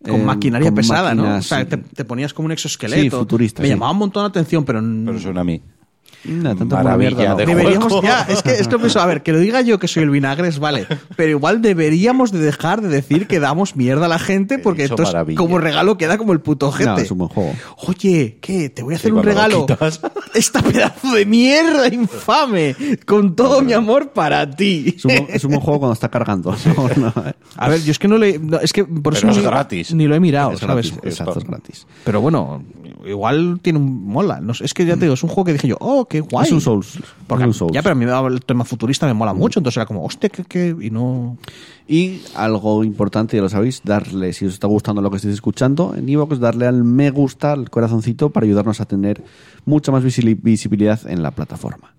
Con 0.03 0.21
eh, 0.21 0.25
maquinaria 0.25 0.69
con 0.69 0.75
pesada, 0.77 1.15
¿no? 1.15 1.37
O 1.39 1.43
sea, 1.43 1.61
sí. 1.61 1.67
te, 1.67 1.77
te 1.77 2.05
ponías 2.05 2.35
como 2.35 2.47
un 2.47 2.53
exoesqueleto. 2.53 3.03
Sí, 3.03 3.11
futurista, 3.11 3.63
Me 3.63 3.69
sí. 3.69 3.75
llamaba 3.75 3.93
un 3.93 3.99
montón 3.99 4.23
la 4.25 4.29
atención, 4.29 4.65
pero... 4.65 4.81
Pero 4.81 5.19
suena 5.19 5.43
a 5.43 5.45
mí. 5.45 5.63
Nah, 6.25 6.55
tanto 6.55 6.77
Maravilla 6.77 7.11
mierda, 7.17 7.29
no. 7.31 7.37
de 7.37 7.47
Deberíamos, 7.47 7.89
juego. 7.93 8.03
ya, 8.07 8.23
es 8.29 8.43
que, 8.43 8.53
es 8.53 8.69
que 8.69 8.79
pienso, 8.79 9.01
a 9.01 9.07
ver, 9.07 9.23
que 9.23 9.33
lo 9.33 9.39
diga 9.41 9.61
yo 9.61 9.79
que 9.79 9.89
soy 9.89 10.05
el 10.05 10.11
vinagres, 10.11 10.59
vale, 10.61 10.87
pero 11.17 11.31
igual 11.31 11.61
deberíamos 11.63 12.31
de 12.33 12.39
dejar 12.39 12.81
de 12.81 12.89
decir 12.89 13.27
que 13.27 13.41
damos 13.41 13.75
mierda 13.77 14.07
a 14.07 14.09
la 14.09 14.19
gente 14.19 14.59
porque 14.59 14.85
Eso 14.85 14.95
entonces 14.95 15.13
maravilla. 15.15 15.37
como 15.37 15.59
regalo 15.59 15.97
queda 15.99 16.19
como 16.19 16.33
el 16.33 16.41
puto. 16.41 16.73
No, 16.85 16.97
es 16.99 17.11
un 17.11 17.19
buen 17.19 17.29
juego. 17.29 17.53
Oye, 17.89 18.39
¿qué? 18.41 18.69
Te 18.71 18.83
voy 18.83 18.95
a 18.95 18.97
hacer 18.97 19.11
Sí, 19.11 19.17
un 19.17 19.23
regalo. 19.25 19.67
Esta 20.35 20.63
pedazo 20.63 21.13
de 21.15 21.27
mierda 21.27 21.89
infame, 21.89 22.77
con 23.07 23.35
todo 23.37 23.61
mi 23.63 23.73
amor 23.73 24.11
para 24.13 24.49
ti. 24.51 24.95
Es 24.97 25.05
un, 25.05 25.11
buen- 25.17 25.27
es 25.29 25.45
un 25.45 25.51
buen 25.51 25.61
juego 25.61 25.81
cuando 25.81 25.95
está 25.95 26.09
cargando. 26.09 26.55
No, 26.77 26.89
no, 26.97 27.09
eh. 27.27 27.33
A 27.57 27.69
ver, 27.69 27.83
yo 27.83 27.91
es 27.91 27.99
que 27.99 28.09
no 28.09 28.17
le. 28.17 28.39
no, 28.39 28.59
es 28.61 28.73
que 28.73 28.85
por 28.85 29.13
eso 29.15 29.23
Pero 29.23 29.33
es 29.33 29.39
ni, 29.39 29.45
gratis. 29.45 29.95
Ni 29.95 30.07
lo 30.07 30.15
he 30.15 30.21
mirado, 30.21 30.53
Es 30.53 30.61
¿sabes? 30.61 30.93
gratis, 30.93 31.11
exacto, 31.13 31.39
es 31.41 31.45
gratis. 31.45 31.87
Pero 32.05 32.21
bueno, 32.21 32.63
igual 33.07 33.59
tiene 33.63 33.79
un 33.79 34.05
mola. 34.07 34.41
No 34.41 34.55
sé, 34.55 34.65
es 34.65 34.75
que 34.75 34.85
ya 34.85 34.95
te 34.95 35.03
digo, 35.03 35.15
es 35.15 35.23
un 35.23 35.29
juego 35.29 35.45
que 35.45 35.53
dije 35.55 35.69
yo, 35.69 35.77
oh, 35.81 36.07
qué 36.07 36.21
guay. 36.21 36.47
Es 36.47 36.53
un 36.53 36.61
Souls. 36.61 36.99
Porque, 37.27 37.45
es 37.45 37.49
un 37.49 37.55
Souls. 37.55 37.73
Ya, 37.75 37.83
pero 37.83 37.93
a 37.93 37.95
mí 37.95 38.05
el 38.35 38.45
tema 38.45 38.65
futurista 38.65 39.07
me 39.07 39.15
mola 39.15 39.35
mucho, 39.35 39.61
entonces 39.61 39.77
era 39.79 39.87
como, 39.87 40.05
hostia, 40.05 40.29
que, 40.29 40.45
que. 40.45 40.77
Y 40.81 40.91
no. 40.91 41.37
Y 41.89 42.21
algo 42.35 42.85
importante, 42.85 43.37
ya 43.37 43.43
lo 43.43 43.49
sabéis, 43.49 43.83
darle, 43.85 44.33
si 44.33 44.47
os 44.47 44.55
está 44.55 44.67
gustando 44.67 45.03
lo 45.03 45.11
que 45.11 45.17
estáis 45.17 45.35
escuchando, 45.35 45.95
en 45.97 46.09
iVoox, 46.09 46.39
darle 46.39 46.67
al 46.67 46.85
me 46.85 47.11
gusta, 47.11 47.53
al 47.53 47.71
corazoncito, 47.71 48.31
para 48.31 48.45
ayudarnos 48.47 48.81
a 48.81 48.85
tener 48.87 49.23
mucha 49.65 49.93
más 49.93 50.03
visi- 50.05 50.39
visibilidad 50.41 51.01
en 51.07 51.23
la 51.23 51.31
plataforma. 51.33 51.93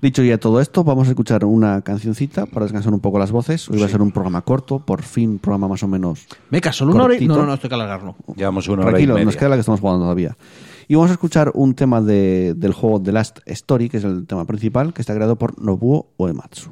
Dicho 0.00 0.22
ya 0.22 0.38
todo 0.38 0.60
esto, 0.60 0.84
vamos 0.84 1.08
a 1.08 1.10
escuchar 1.10 1.44
una 1.44 1.82
cancioncita 1.82 2.46
para 2.46 2.64
descansar 2.66 2.92
un 2.94 3.00
poco 3.00 3.18
las 3.18 3.32
voces. 3.32 3.68
Hoy 3.68 3.80
va 3.80 3.86
a 3.86 3.88
ser 3.88 4.00
un 4.00 4.12
programa 4.12 4.42
corto, 4.42 4.78
por 4.78 5.02
fin, 5.02 5.30
un 5.30 5.38
programa 5.40 5.66
más 5.66 5.82
o 5.82 5.88
menos 5.88 6.26
Meca, 6.50 6.72
solo 6.72 6.92
una 6.94 7.04
hora 7.04 7.16
y... 7.16 7.26
No, 7.26 7.36
no, 7.38 7.46
no, 7.46 7.54
estoy 7.54 7.68
que 7.68 7.74
alargarlo. 7.74 8.14
Llevamos 8.36 8.68
una 8.68 8.82
hora 8.82 8.90
y 8.90 8.92
Tranquilo, 8.92 9.14
media. 9.14 9.24
nos 9.24 9.36
queda 9.36 9.48
la 9.48 9.56
que 9.56 9.60
estamos 9.60 9.80
jugando 9.80 10.04
todavía. 10.04 10.36
Y 10.86 10.94
vamos 10.94 11.10
a 11.10 11.14
escuchar 11.14 11.50
un 11.54 11.74
tema 11.74 12.00
de- 12.00 12.54
del 12.56 12.72
juego 12.74 13.02
The 13.02 13.10
Last 13.12 13.38
Story, 13.46 13.88
que 13.88 13.96
es 13.96 14.04
el 14.04 14.26
tema 14.26 14.44
principal, 14.44 14.94
que 14.94 15.02
está 15.02 15.14
creado 15.14 15.36
por 15.36 15.60
Nobuo 15.60 16.12
Uematsu. 16.16 16.70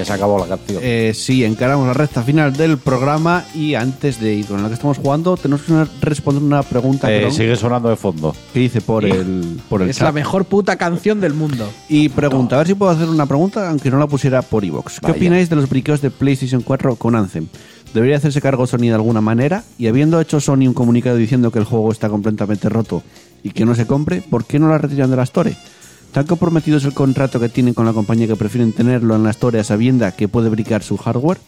Ya 0.00 0.04
se 0.06 0.12
acabó 0.14 0.38
la 0.38 0.46
canción. 0.46 0.80
Eh, 0.82 1.12
sí, 1.14 1.44
encaramos 1.44 1.86
la 1.86 1.92
recta 1.92 2.22
final 2.22 2.54
del 2.56 2.78
programa 2.78 3.44
y 3.54 3.74
antes 3.74 4.18
de 4.18 4.34
ir 4.34 4.46
con 4.46 4.62
lo 4.62 4.68
que 4.68 4.74
estamos 4.74 4.96
jugando, 4.98 5.36
tenemos 5.36 5.62
que 5.62 5.84
responder 6.00 6.42
una 6.42 6.62
pregunta 6.62 7.12
Eh, 7.12 7.30
sigue 7.30 7.54
sonando 7.56 7.90
de 7.90 7.96
fondo. 7.96 8.34
que 8.54 8.62
hice 8.62 8.80
por 8.80 9.04
el, 9.04 9.60
por 9.68 9.82
el 9.82 9.90
Es 9.90 9.96
chat. 9.98 10.06
la 10.06 10.12
mejor 10.12 10.46
puta 10.46 10.76
canción 10.76 11.20
del 11.20 11.34
mundo. 11.34 11.70
Y 11.88 12.08
pregunta, 12.08 12.54
a 12.54 12.58
ver 12.58 12.68
si 12.68 12.74
puedo 12.74 12.90
hacer 12.92 13.08
una 13.08 13.26
pregunta, 13.26 13.68
aunque 13.68 13.90
no 13.90 13.98
la 13.98 14.06
pusiera 14.06 14.40
por 14.42 14.64
iVox. 14.64 15.00
¿Qué 15.00 15.10
opináis 15.10 15.50
de 15.50 15.56
los 15.56 15.68
briqueos 15.68 16.00
de 16.00 16.10
PlayStation 16.10 16.62
4 16.62 16.96
con 16.96 17.14
Anthem? 17.14 17.46
¿Debería 17.92 18.16
hacerse 18.16 18.40
cargo 18.40 18.66
Sony 18.66 18.82
de 18.82 18.92
alguna 18.94 19.20
manera? 19.20 19.64
Y 19.76 19.88
habiendo 19.88 20.20
hecho 20.20 20.40
Sony 20.40 20.66
un 20.68 20.74
comunicado 20.74 21.16
diciendo 21.16 21.50
que 21.50 21.58
el 21.58 21.64
juego 21.64 21.90
está 21.92 22.08
completamente 22.08 22.68
roto 22.68 23.02
y 23.42 23.50
que 23.50 23.64
no 23.64 23.74
se 23.74 23.86
compre, 23.86 24.22
¿por 24.22 24.44
qué 24.44 24.58
no 24.58 24.68
la 24.68 24.78
retiran 24.78 25.10
de 25.10 25.16
la 25.16 25.24
Store? 25.24 25.54
¿Tan 26.12 26.26
comprometido 26.26 26.78
es 26.78 26.84
el 26.84 26.92
contrato 26.94 27.38
que 27.38 27.48
tienen 27.48 27.72
con 27.74 27.86
la 27.86 27.92
compañía 27.92 28.26
que 28.26 28.36
prefieren 28.36 28.72
tenerlo 28.72 29.14
en 29.14 29.22
la 29.22 29.30
Store 29.30 29.60
a 29.60 29.64
sabienda 29.64 30.12
que 30.12 30.26
puede 30.28 30.48
bricar 30.48 30.82
su 30.82 30.96
hardware? 30.96 31.38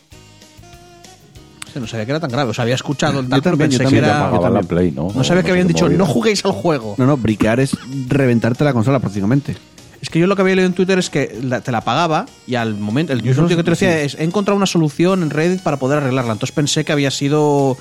O 1.66 1.72
sea, 1.72 1.80
No 1.80 1.86
sabía 1.88 2.04
que 2.04 2.12
era 2.12 2.20
tan 2.20 2.30
grave. 2.30 2.50
O 2.50 2.54
sea, 2.54 2.62
había 2.62 2.74
escuchado 2.76 3.20
el 3.20 3.28
tal, 3.28 3.40
Yo 3.40 3.42
también, 3.50 3.70
yo 3.70 3.78
que 3.78 3.84
también, 3.84 4.04
Ya 4.04 4.10
era... 4.10 4.18
yo 4.20 4.24
apagaban 4.26 4.54
la 4.54 4.60
también. 4.60 4.68
Play, 4.68 4.92
¿no? 4.92 5.08
No 5.14 5.24
sabía 5.24 5.42
que 5.42 5.50
habían 5.50 5.66
dicho, 5.68 5.88
no 5.88 6.06
juguéis 6.06 6.44
al 6.44 6.52
juego. 6.52 6.94
No, 6.98 7.06
no, 7.06 7.16
briquear 7.16 7.58
es 7.60 7.76
reventarte 8.08 8.62
la 8.62 8.72
consola 8.72 9.00
prácticamente. 9.00 9.56
Es 10.00 10.10
que 10.10 10.18
yo 10.18 10.26
lo 10.26 10.34
que 10.36 10.42
había 10.42 10.54
leído 10.56 10.66
en 10.68 10.74
Twitter 10.74 10.98
es 10.98 11.10
que 11.10 11.38
la- 11.42 11.60
te 11.60 11.70
la 11.72 11.80
pagaba 11.80 12.26
y 12.46 12.56
al 12.56 12.74
momento, 12.76 13.12
el 13.12 13.26
eso 13.26 13.46
que 13.46 13.56
te 13.56 13.62
decía 13.70 13.92
sí. 14.00 14.04
es, 14.06 14.14
he 14.16 14.24
encontrado 14.24 14.56
una 14.56 14.66
solución 14.66 15.22
en 15.22 15.30
Reddit 15.30 15.60
para 15.62 15.76
poder 15.78 15.98
arreglarla. 15.98 16.32
Entonces 16.32 16.54
pensé 16.54 16.84
que 16.84 16.92
había 16.92 17.10
sido 17.12 17.76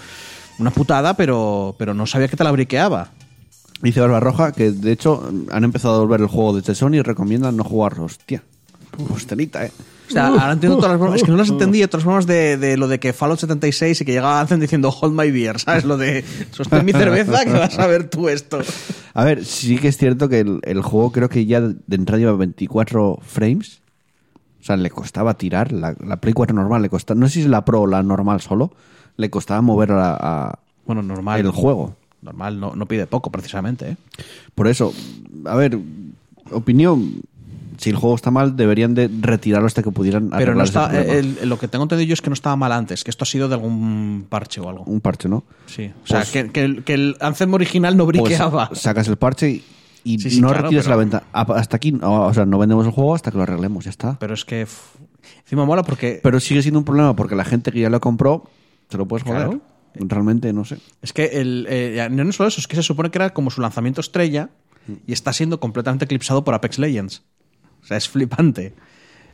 una 0.60 0.70
putada, 0.72 1.16
pero, 1.16 1.76
pero 1.80 1.94
no 1.96 2.06
sabía 2.06 2.28
que 2.28 2.38
te 2.38 2.44
la 2.44 2.52
briqueaba. 2.52 3.10
Dice 3.82 4.00
Barbarroja 4.00 4.52
que 4.52 4.72
de 4.72 4.92
hecho 4.92 5.24
han 5.52 5.64
empezado 5.64 5.96
a 5.96 6.00
volver 6.00 6.22
el 6.22 6.28
juego 6.28 6.56
desde 6.56 6.76
Sony 6.76 6.96
y 6.96 7.02
recomiendan 7.02 7.58
no 7.58 7.64
jugar. 7.64 8.00
Hostia. 8.00 8.44
Hostelita, 9.10 9.66
eh. 9.66 9.72
O 10.10 10.14
sea, 10.14 10.28
ahora 10.28 10.52
entiendo 10.52 10.76
todas 10.76 10.92
las 10.92 11.00
bromas. 11.00 11.18
Es 11.18 11.24
que 11.24 11.32
no 11.32 11.38
las 11.38 11.50
entendía, 11.52 11.88
todas 11.88 12.02
las 12.02 12.06
bromas 12.06 12.28
de, 12.28 12.58
de 12.58 12.76
lo 12.78 12.88
de 12.90 13.00
que 13.00 13.14
Fallout 13.14 13.40
76 13.40 14.02
y 14.02 14.06
que 14.06 14.12
llegaba 14.12 14.42
Anthem 14.42 14.60
diciendo 14.60 14.90
Hold 14.90 15.18
my 15.18 15.32
beer, 15.32 15.58
¿sabes? 15.60 15.86
Lo 15.86 15.96
de 15.98 16.24
sostén 16.52 16.84
mi 16.86 16.92
cerveza 17.04 17.46
que 17.46 17.52
vas 17.54 17.80
a 17.80 17.88
ver 17.88 18.10
tú 18.10 18.28
esto. 18.28 18.60
A 19.14 19.24
ver, 19.24 19.46
sí 19.46 19.78
que 19.78 19.88
es 19.88 19.98
cierto 19.98 20.28
que 20.30 20.42
el, 20.42 20.60
el 20.64 20.82
juego 20.82 21.12
creo 21.14 21.30
que 21.30 21.46
ya 21.46 21.62
de 21.62 21.76
entrada 21.96 22.20
lleva 22.20 22.34
24 22.34 23.20
frames. 23.22 23.82
O 24.60 24.64
sea, 24.64 24.76
le 24.78 24.90
costaba 24.92 25.34
tirar. 25.36 25.72
La, 25.72 25.96
la 26.06 26.18
Play 26.18 26.34
4 26.34 26.54
normal 26.56 26.82
le 26.82 26.90
costaba. 26.90 27.20
No 27.20 27.28
sé 27.28 27.36
si 27.36 27.42
es 27.42 27.48
la 27.48 27.64
Pro 27.66 27.82
o 27.82 27.88
la 27.88 28.04
normal 28.04 28.42
solo. 28.42 28.74
Le 29.16 29.30
costaba 29.30 29.62
mover 29.62 29.92
a, 29.94 30.18
a- 30.50 30.60
Bueno, 30.86 31.02
normal. 31.02 31.40
el 31.40 31.50
juego. 31.52 31.96
Normal, 32.22 32.60
no, 32.60 32.76
no 32.76 32.86
pide 32.86 33.08
poco 33.08 33.32
precisamente, 33.32 33.90
¿eh? 33.92 33.98
Por 34.56 34.68
eso, 34.68 34.94
a 35.46 35.56
ver, 35.56 35.78
opinión. 36.52 37.22
Si 37.78 37.90
el 37.90 37.96
juego 37.96 38.16
está 38.16 38.30
mal, 38.30 38.56
deberían 38.56 38.94
de 38.94 39.10
retirarlo 39.22 39.66
hasta 39.66 39.82
que 39.82 39.90
pudieran 39.90 40.30
Pero 40.38 40.54
no 40.54 40.62
ese 40.64 40.70
está, 40.78 41.02
el- 41.02 41.38
el- 41.42 41.50
lo 41.50 41.58
que 41.58 41.68
tengo 41.68 41.84
entendido 41.84 42.08
yo 42.10 42.14
es 42.14 42.22
que 42.22 42.30
no 42.30 42.36
estaba 42.36 42.56
mal 42.56 42.72
antes, 42.74 43.04
que 43.04 43.10
esto 43.10 43.24
ha 43.24 43.26
sido 43.26 43.48
de 43.48 43.56
algún 43.56 44.28
parche 44.30 44.62
o 44.62 44.70
algo. 44.70 44.84
Un 44.84 45.02
parche, 45.02 45.28
¿no? 45.28 45.44
Sí, 45.66 45.92
o 46.04 46.06
sea, 46.08 46.20
Pues- 46.20 46.30
que, 46.32 46.52
que 46.52 46.64
el, 46.64 46.84
que 46.84 46.94
el 46.94 47.16
Anthem 47.22 47.52
original 47.56 47.98
no 47.98 48.06
Pues 48.06 48.20
briqueaba. 48.20 48.70
sacas 48.76 49.08
el 49.08 49.16
parche 49.18 49.50
y, 49.50 49.64
y 50.04 50.20
Sí, 50.20 50.30
sí, 50.30 50.42
no 50.42 50.50
claro, 50.50 50.70
pero- 50.70 50.90
la 50.90 50.96
venta. 50.96 51.24
A- 51.34 51.42
Hasta 51.42 51.78
aquí, 51.78 51.92
no, 51.92 52.28
o 52.28 52.34
sea, 52.36 52.46
no 52.46 52.60
vendemos 52.60 52.86
el 52.86 52.92
juego 52.92 53.16
hasta 53.16 53.32
que 53.32 53.38
lo 53.38 53.44
arreglemos, 53.44 53.84
ya 53.86 53.90
está. 53.90 54.20
Pero 54.20 54.36
es 54.36 54.46
que 54.46 54.68
encima 55.44 55.66
mola 55.66 55.82
porque 55.82 56.20
Pero 56.22 56.40
sigue 56.40 56.62
siendo 56.62 56.78
un 56.78 56.86
problema 56.86 57.16
porque 57.16 57.36
la 57.36 57.46
gente 57.46 57.72
que 57.72 57.80
ya 57.80 57.90
lo 57.90 58.00
compró, 58.00 58.44
se 58.90 58.98
lo 59.00 59.08
puedes 59.08 59.24
joder. 59.24 59.46
Claro. 59.48 59.62
Realmente, 59.96 60.54
no 60.54 60.64
sé. 60.66 60.78
es 61.02 61.14
que 61.14 61.26
el, 61.26 61.66
eh, 61.70 62.08
no 62.12 62.24
es 62.30 62.36
solo 62.36 62.48
eso, 62.50 62.60
es 62.62 62.68
que 62.68 62.76
se 62.76 62.84
supone 62.84 63.12
que 63.12 63.18
era 63.18 63.32
como 63.32 63.50
su 63.52 63.62
lanzamiento 63.62 64.02
estrella 64.02 64.50
y 65.06 65.14
está 65.14 65.34
siendo 65.34 65.60
completamente 65.60 66.06
eclipsado 66.06 66.44
por 66.44 66.54
Apex 66.54 66.80
Legends. 66.80 67.24
O 67.84 67.86
sea, 67.86 67.98
es 67.98 68.08
flipante. 68.10 68.74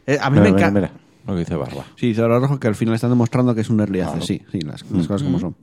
Eh, 0.06 0.18
a 0.22 0.30
mí 0.30 0.40
Mira, 0.40 0.52
me 0.52 0.58
encanta. 0.58 0.80
mira, 0.80 0.92
lo 1.28 1.34
que 1.34 1.40
dice 1.40 1.56
Barba. 1.56 1.86
Sí, 1.96 2.08
dice 2.08 2.22
ahora 2.22 2.40
rojo 2.40 2.60
que 2.60 2.68
al 2.68 2.76
final 2.76 2.96
están 2.96 3.10
demostrando 3.10 3.54
que 3.54 3.62
es 3.62 3.70
un 3.70 3.80
early 3.80 4.00
access. 4.02 4.26
Claro. 4.26 4.26
Sí, 4.26 4.42
sí, 4.52 4.62
las, 4.62 4.84
las 4.92 5.08
cosas 5.08 5.24
como 5.24 5.40
son. 5.40 5.56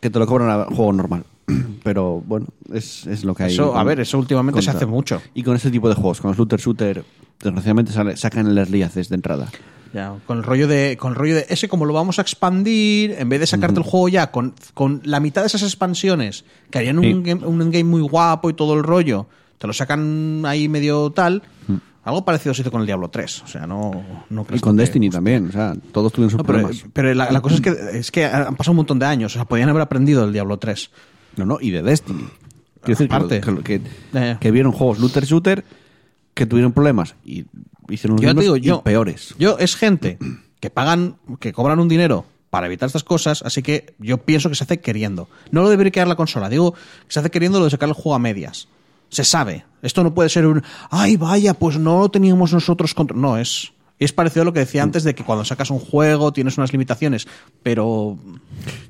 Que 0.00 0.10
te 0.10 0.18
lo 0.18 0.26
cobran 0.26 0.48
a 0.48 0.64
juego 0.64 0.92
normal. 0.92 1.24
Pero 1.82 2.22
bueno, 2.26 2.46
es, 2.72 3.06
es 3.06 3.24
lo 3.24 3.34
que 3.34 3.44
hay. 3.44 3.52
Eso, 3.52 3.76
a 3.76 3.84
ver, 3.84 4.00
eso 4.00 4.18
últimamente 4.18 4.62
se 4.62 4.70
hace 4.70 4.86
mucho. 4.86 5.20
Y 5.34 5.42
con 5.42 5.56
este 5.56 5.70
tipo 5.70 5.88
de 5.88 5.94
juegos, 5.94 6.20
con 6.20 6.30
los 6.30 6.38
looter 6.38 6.60
shooter, 6.60 7.04
desgraciadamente 7.42 7.92
sale- 7.92 8.16
sacan 8.16 8.46
el 8.46 8.58
early 8.58 8.82
access 8.82 9.08
de 9.08 9.16
entrada. 9.16 9.48
Ya, 9.94 10.14
con 10.26 10.38
el 10.38 10.44
rollo 10.44 10.68
de 10.68 10.96
con 10.98 11.10
el 11.12 11.16
rollo 11.16 11.34
de 11.36 11.46
ese 11.48 11.68
como 11.68 11.84
lo 11.86 11.94
vamos 11.94 12.18
a 12.18 12.22
expandir 12.22 13.12
en 13.18 13.28
vez 13.28 13.40
de 13.40 13.46
sacarte 13.46 13.78
el 13.80 13.84
juego 13.86 14.08
ya 14.10 14.30
con, 14.30 14.54
con 14.74 15.00
la 15.04 15.18
mitad 15.18 15.40
de 15.42 15.46
esas 15.46 15.62
expansiones 15.62 16.44
que 16.70 16.78
harían 16.78 16.98
un, 16.98 17.22
game, 17.22 17.46
un 17.46 17.58
game 17.70 17.84
muy 17.84 18.02
guapo 18.02 18.50
y 18.50 18.52
todo 18.54 18.74
el 18.74 18.82
rollo 18.82 19.26
te 19.56 19.66
lo 19.66 19.72
sacan 19.72 20.42
ahí 20.46 20.68
medio 20.68 21.10
tal 21.10 21.42
algo 22.04 22.24
parecido 22.24 22.54
se 22.54 22.62
hizo 22.62 22.70
con 22.70 22.80
el 22.82 22.86
Diablo 22.86 23.08
3 23.08 23.42
o 23.42 23.46
sea 23.46 23.66
no 23.66 24.02
no 24.30 24.46
Y 24.52 24.60
con 24.60 24.76
que- 24.76 24.82
Destiny 24.82 25.10
también. 25.10 25.48
O 25.48 25.52
sea, 25.52 25.74
todos 25.92 26.12
tuvieron 26.12 26.30
sus 26.30 26.38
No, 26.38 26.44
pero, 26.44 26.58
problemas. 26.60 26.84
pero 26.92 27.14
la, 27.14 27.30
la 27.30 27.40
cosa 27.40 27.54
es 27.56 27.60
que 27.60 27.70
es 27.98 28.10
que 28.10 28.24
han 28.26 28.56
pasado 28.56 28.72
un 28.72 28.76
montón 28.78 28.98
de 28.98 29.06
años 29.06 29.32
o 29.32 29.34
sea 29.38 29.44
podían 29.46 29.68
haber 29.70 29.82
aprendido 29.82 30.24
el 30.24 30.32
Diablo 30.32 30.58
3 30.58 30.90
No, 31.36 31.46
no, 31.46 31.58
y 31.60 31.70
de 31.70 31.82
Destiny. 31.82 32.24
Quiero 32.82 32.98
decir 32.98 33.08
que, 33.08 33.14
Aparte. 33.14 33.40
que, 33.40 33.62
que- 33.62 33.80
Ya, 34.12 34.20
ya. 34.26 34.38
que 34.38 34.50
vieron 34.50 34.72
juegos 34.72 34.98
looter 35.00 35.24
shooter 35.24 35.64
que 36.38 36.46
tuvieron 36.46 36.72
problemas 36.72 37.16
y 37.24 37.46
hicieron 37.88 38.14
los 38.16 38.22
yo 38.22 38.28
te 38.28 38.34
mismos 38.34 38.42
digo 38.44 38.56
y 38.56 38.60
yo 38.60 38.82
peores. 38.82 39.34
yo 39.40 39.58
es 39.58 39.74
gente 39.74 40.18
que 40.60 40.70
pagan 40.70 41.16
que 41.40 41.52
cobran 41.52 41.80
un 41.80 41.88
dinero 41.88 42.26
para 42.48 42.66
evitar 42.66 42.86
estas 42.86 43.02
cosas, 43.02 43.42
así 43.42 43.60
que 43.60 43.94
yo 43.98 44.18
pienso 44.18 44.48
que 44.48 44.54
se 44.54 44.62
hace 44.62 44.80
queriendo. 44.80 45.28
No 45.50 45.62
lo 45.62 45.68
de 45.68 45.76
briquear 45.76 46.06
la 46.06 46.14
consola, 46.14 46.48
digo 46.48 46.74
que 46.74 46.78
se 47.08 47.18
hace 47.18 47.30
queriendo 47.30 47.58
lo 47.58 47.64
de 47.64 47.72
sacar 47.72 47.88
el 47.88 47.94
juego 47.94 48.14
a 48.14 48.20
medias. 48.20 48.68
Se 49.08 49.24
sabe. 49.24 49.64
Esto 49.82 50.04
no 50.04 50.14
puede 50.14 50.28
ser 50.28 50.46
un, 50.46 50.62
ay, 50.90 51.16
vaya, 51.16 51.54
pues 51.54 51.76
no 51.76 51.98
lo 51.98 52.08
teníamos 52.08 52.52
nosotros 52.52 52.94
contra. 52.94 53.16
No, 53.16 53.36
es. 53.36 53.72
Es 53.98 54.12
parecido 54.12 54.42
a 54.42 54.44
lo 54.44 54.52
que 54.52 54.60
decía 54.60 54.82
antes 54.82 55.02
de 55.02 55.14
que 55.14 55.24
cuando 55.24 55.44
sacas 55.44 55.70
un 55.70 55.80
juego 55.80 56.32
tienes 56.32 56.56
unas 56.56 56.72
limitaciones, 56.72 57.26
pero 57.62 58.16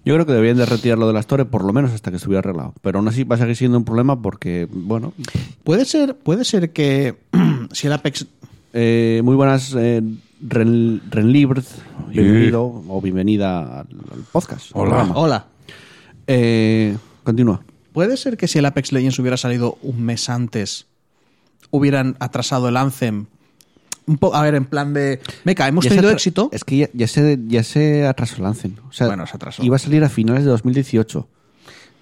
Yo 0.05 0.15
creo 0.15 0.27
que 0.27 0.33
deberían 0.33 0.59
de 0.59 0.67
retirarlo 0.67 1.07
de 1.07 1.15
la 1.15 1.21
Store 1.21 1.47
por 1.47 1.65
lo 1.65 1.73
menos 1.73 1.93
hasta 1.93 2.11
que 2.11 2.19
estuviera 2.19 2.41
arreglado. 2.41 2.75
Pero 2.83 2.99
aún 2.99 3.09
así 3.09 3.25
va 3.25 3.37
a 3.37 3.39
seguir 3.39 3.57
siendo 3.57 3.79
un 3.79 3.85
problema 3.85 4.21
porque, 4.21 4.69
bueno, 4.71 5.15
puede 5.65 5.85
ser, 5.85 6.15
puede 6.17 6.45
ser 6.45 6.73
que 6.73 7.17
si 7.73 7.87
el 7.87 7.93
Apex 7.95 8.27
eh, 8.73 9.23
muy 9.25 9.35
buenas 9.35 9.75
eh, 9.79 10.03
Ren, 10.41 11.01
Renlibred, 11.11 11.65
bienvenido 12.11 12.85
o 12.89 13.01
bienvenida 13.01 13.81
al, 13.81 13.87
al 14.13 14.25
podcast. 14.31 14.71
Hola. 14.75 15.11
Hola. 15.15 15.47
Eh, 16.27 16.97
continúa. 17.25 17.63
¿Puede 17.93 18.17
ser 18.17 18.37
que 18.37 18.47
si 18.47 18.59
el 18.59 18.67
Apex 18.67 18.93
Legends 18.93 19.19
hubiera 19.19 19.37
salido 19.37 19.79
un 19.83 20.03
mes 20.03 20.29
antes, 20.29 20.87
hubieran 21.71 22.17
atrasado 22.21 22.69
el 22.69 22.77
Anthem? 22.77 23.27
Un 24.09 24.17
po- 24.19 24.35
a 24.35 24.43
ver, 24.43 24.55
en 24.57 24.65
plan 24.65 24.93
de. 24.95 25.21
Meca, 25.45 25.69
hemos 25.69 25.85
Ya 25.85 25.91
tenido 25.91 26.11
éxito. 26.11 26.49
Es 26.53 26.65
que 26.65 26.77
ya, 26.79 26.89
ya 26.95 27.07
se, 27.07 27.39
ya 27.47 27.63
se 27.63 28.07
atrasó 28.07 28.37
el 28.37 28.43
Lancen. 28.43 28.77
O 28.89 28.93
sea, 28.93 29.07
Bueno, 29.07 29.27
se 29.27 29.37
atrasó. 29.37 29.63
Iba 29.63 29.77
a 29.77 29.79
salir 29.79 30.03
a 30.03 30.09
finales 30.09 30.45
de 30.45 30.51
2018. 30.51 31.29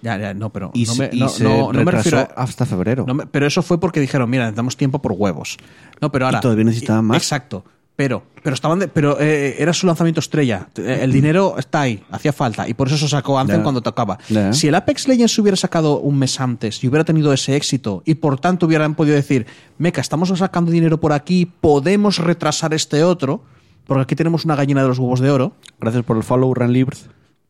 Ya, 0.01 0.17
ya, 0.17 0.33
no, 0.33 0.51
pero. 0.51 0.71
Y, 0.73 0.85
no 0.85 0.93
se, 0.93 0.99
me, 1.01 1.09
y 1.15 1.19
no, 1.19 1.29
se 1.29 1.43
no- 1.43 1.73
no 1.73 1.73
me 1.73 1.91
retrasó 1.91 2.09
refiero. 2.11 2.33
a- 2.35 2.43
hasta 2.43 2.65
febrero. 2.65 3.05
pero 3.31 3.45
eso 3.47 3.61
fue 3.61 3.79
porque 3.79 3.99
dijeron, 3.99 4.29
mira, 4.29 4.43
necesitamos 4.43 4.77
tiempo 4.77 5.01
por 5.01 5.11
huevos. 5.13 5.57
No, 6.01 6.11
pero 6.11 6.25
ahora. 6.25 6.39
todavía 6.39 6.63
necesitaban 6.65 7.05
más. 7.05 7.17
Exacto. 7.17 7.65
Pero, 7.97 8.23
pero 8.43 8.53
estaban 8.53 8.77
de- 8.79 8.87
pero 8.87 9.17
eh, 9.19 9.55
era 9.57 9.73
su 9.73 9.87
lanzamiento 9.87 10.19
estrella. 10.19 10.69
Eh, 10.77 10.99
El 11.01 11.11
dinero 11.11 11.55
está 11.57 11.81
ahí, 11.81 12.03
hacía 12.11 12.31
falta. 12.31 12.69
Y 12.69 12.75
por 12.75 12.87
eso 12.87 12.95
se 12.97 13.07
sacó 13.09 13.37
Anthem 13.39 13.57
Ya. 13.57 13.63
cuando 13.63 13.81
tocaba. 13.81 14.19
Si 14.51 14.67
el 14.67 14.75
Apex 14.75 15.07
Legends 15.07 15.33
se 15.33 15.41
hubiera 15.41 15.57
sacado 15.57 15.99
un 15.99 16.17
mes 16.19 16.39
antes 16.39 16.83
y 16.83 16.87
hubiera 16.87 17.03
tenido 17.03 17.33
ese 17.33 17.55
éxito, 17.55 18.03
y 18.05 18.13
por 18.15 18.39
tanto 18.39 18.67
hubieran 18.67 18.93
podido 18.93 19.15
decir, 19.15 19.47
Meca, 19.79 19.99
estamos 19.99 20.29
sacando 20.29 20.69
dinero 20.71 20.99
por 20.99 21.11
aquí, 21.11 21.45
podemos 21.59 22.19
retrasar 22.19 22.73
este 22.75 23.03
otro, 23.03 23.43
porque 23.87 24.03
aquí 24.03 24.15
tenemos 24.15 24.45
una 24.45 24.55
gallina 24.55 24.83
de 24.83 24.89
los 24.89 24.99
huevos 24.99 25.19
de 25.19 25.31
oro. 25.31 25.53
Gracias 25.81 26.03
por 26.03 26.17
el 26.17 26.23
follow, 26.23 26.53
Renlibred. 26.53 26.99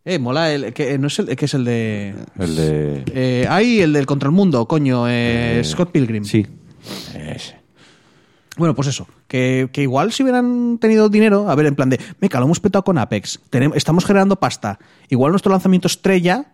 Eh, 0.06 0.18
mola 0.20 0.54
el 0.54 0.72
que 0.72 0.94
eh, 0.94 0.98
no 0.98 1.08
es 1.08 1.20
el 1.20 1.36
que 1.36 1.44
es 1.44 1.54
el 1.54 1.66
de. 1.66 2.16
El 2.40 2.56
de. 2.56 3.04
Eh, 3.14 3.46
ahí, 3.50 3.82
el 3.82 3.92
del 3.92 4.06
contra 4.06 4.28
el 4.30 4.34
mundo, 4.34 4.66
coño, 4.66 5.04
eh, 5.10 5.62
Scott 5.66 5.92
Pilgrim. 5.92 6.24
Sí. 6.24 6.48
Ese. 7.14 7.57
Bueno, 8.58 8.76
pues 8.76 8.88
eso, 8.88 9.08
que, 9.28 9.70
que 9.72 9.84
igual 9.84 10.12
si 10.12 10.24
hubieran 10.24 10.78
tenido 10.80 11.10
dinero, 11.10 11.50
a 11.50 11.56
ver, 11.56 11.68
en 11.68 11.76
plan 11.76 11.90
de, 11.90 12.00
meca, 12.20 12.40
lo 12.40 12.46
hemos 12.46 12.60
petado 12.60 12.84
con 12.84 12.98
Apex, 12.98 13.40
tenemos, 13.50 13.78
estamos 13.78 14.04
generando 14.06 14.36
pasta, 14.38 14.80
igual 15.10 15.32
nuestro 15.32 15.52
lanzamiento 15.52 15.88
estrella 15.88 16.54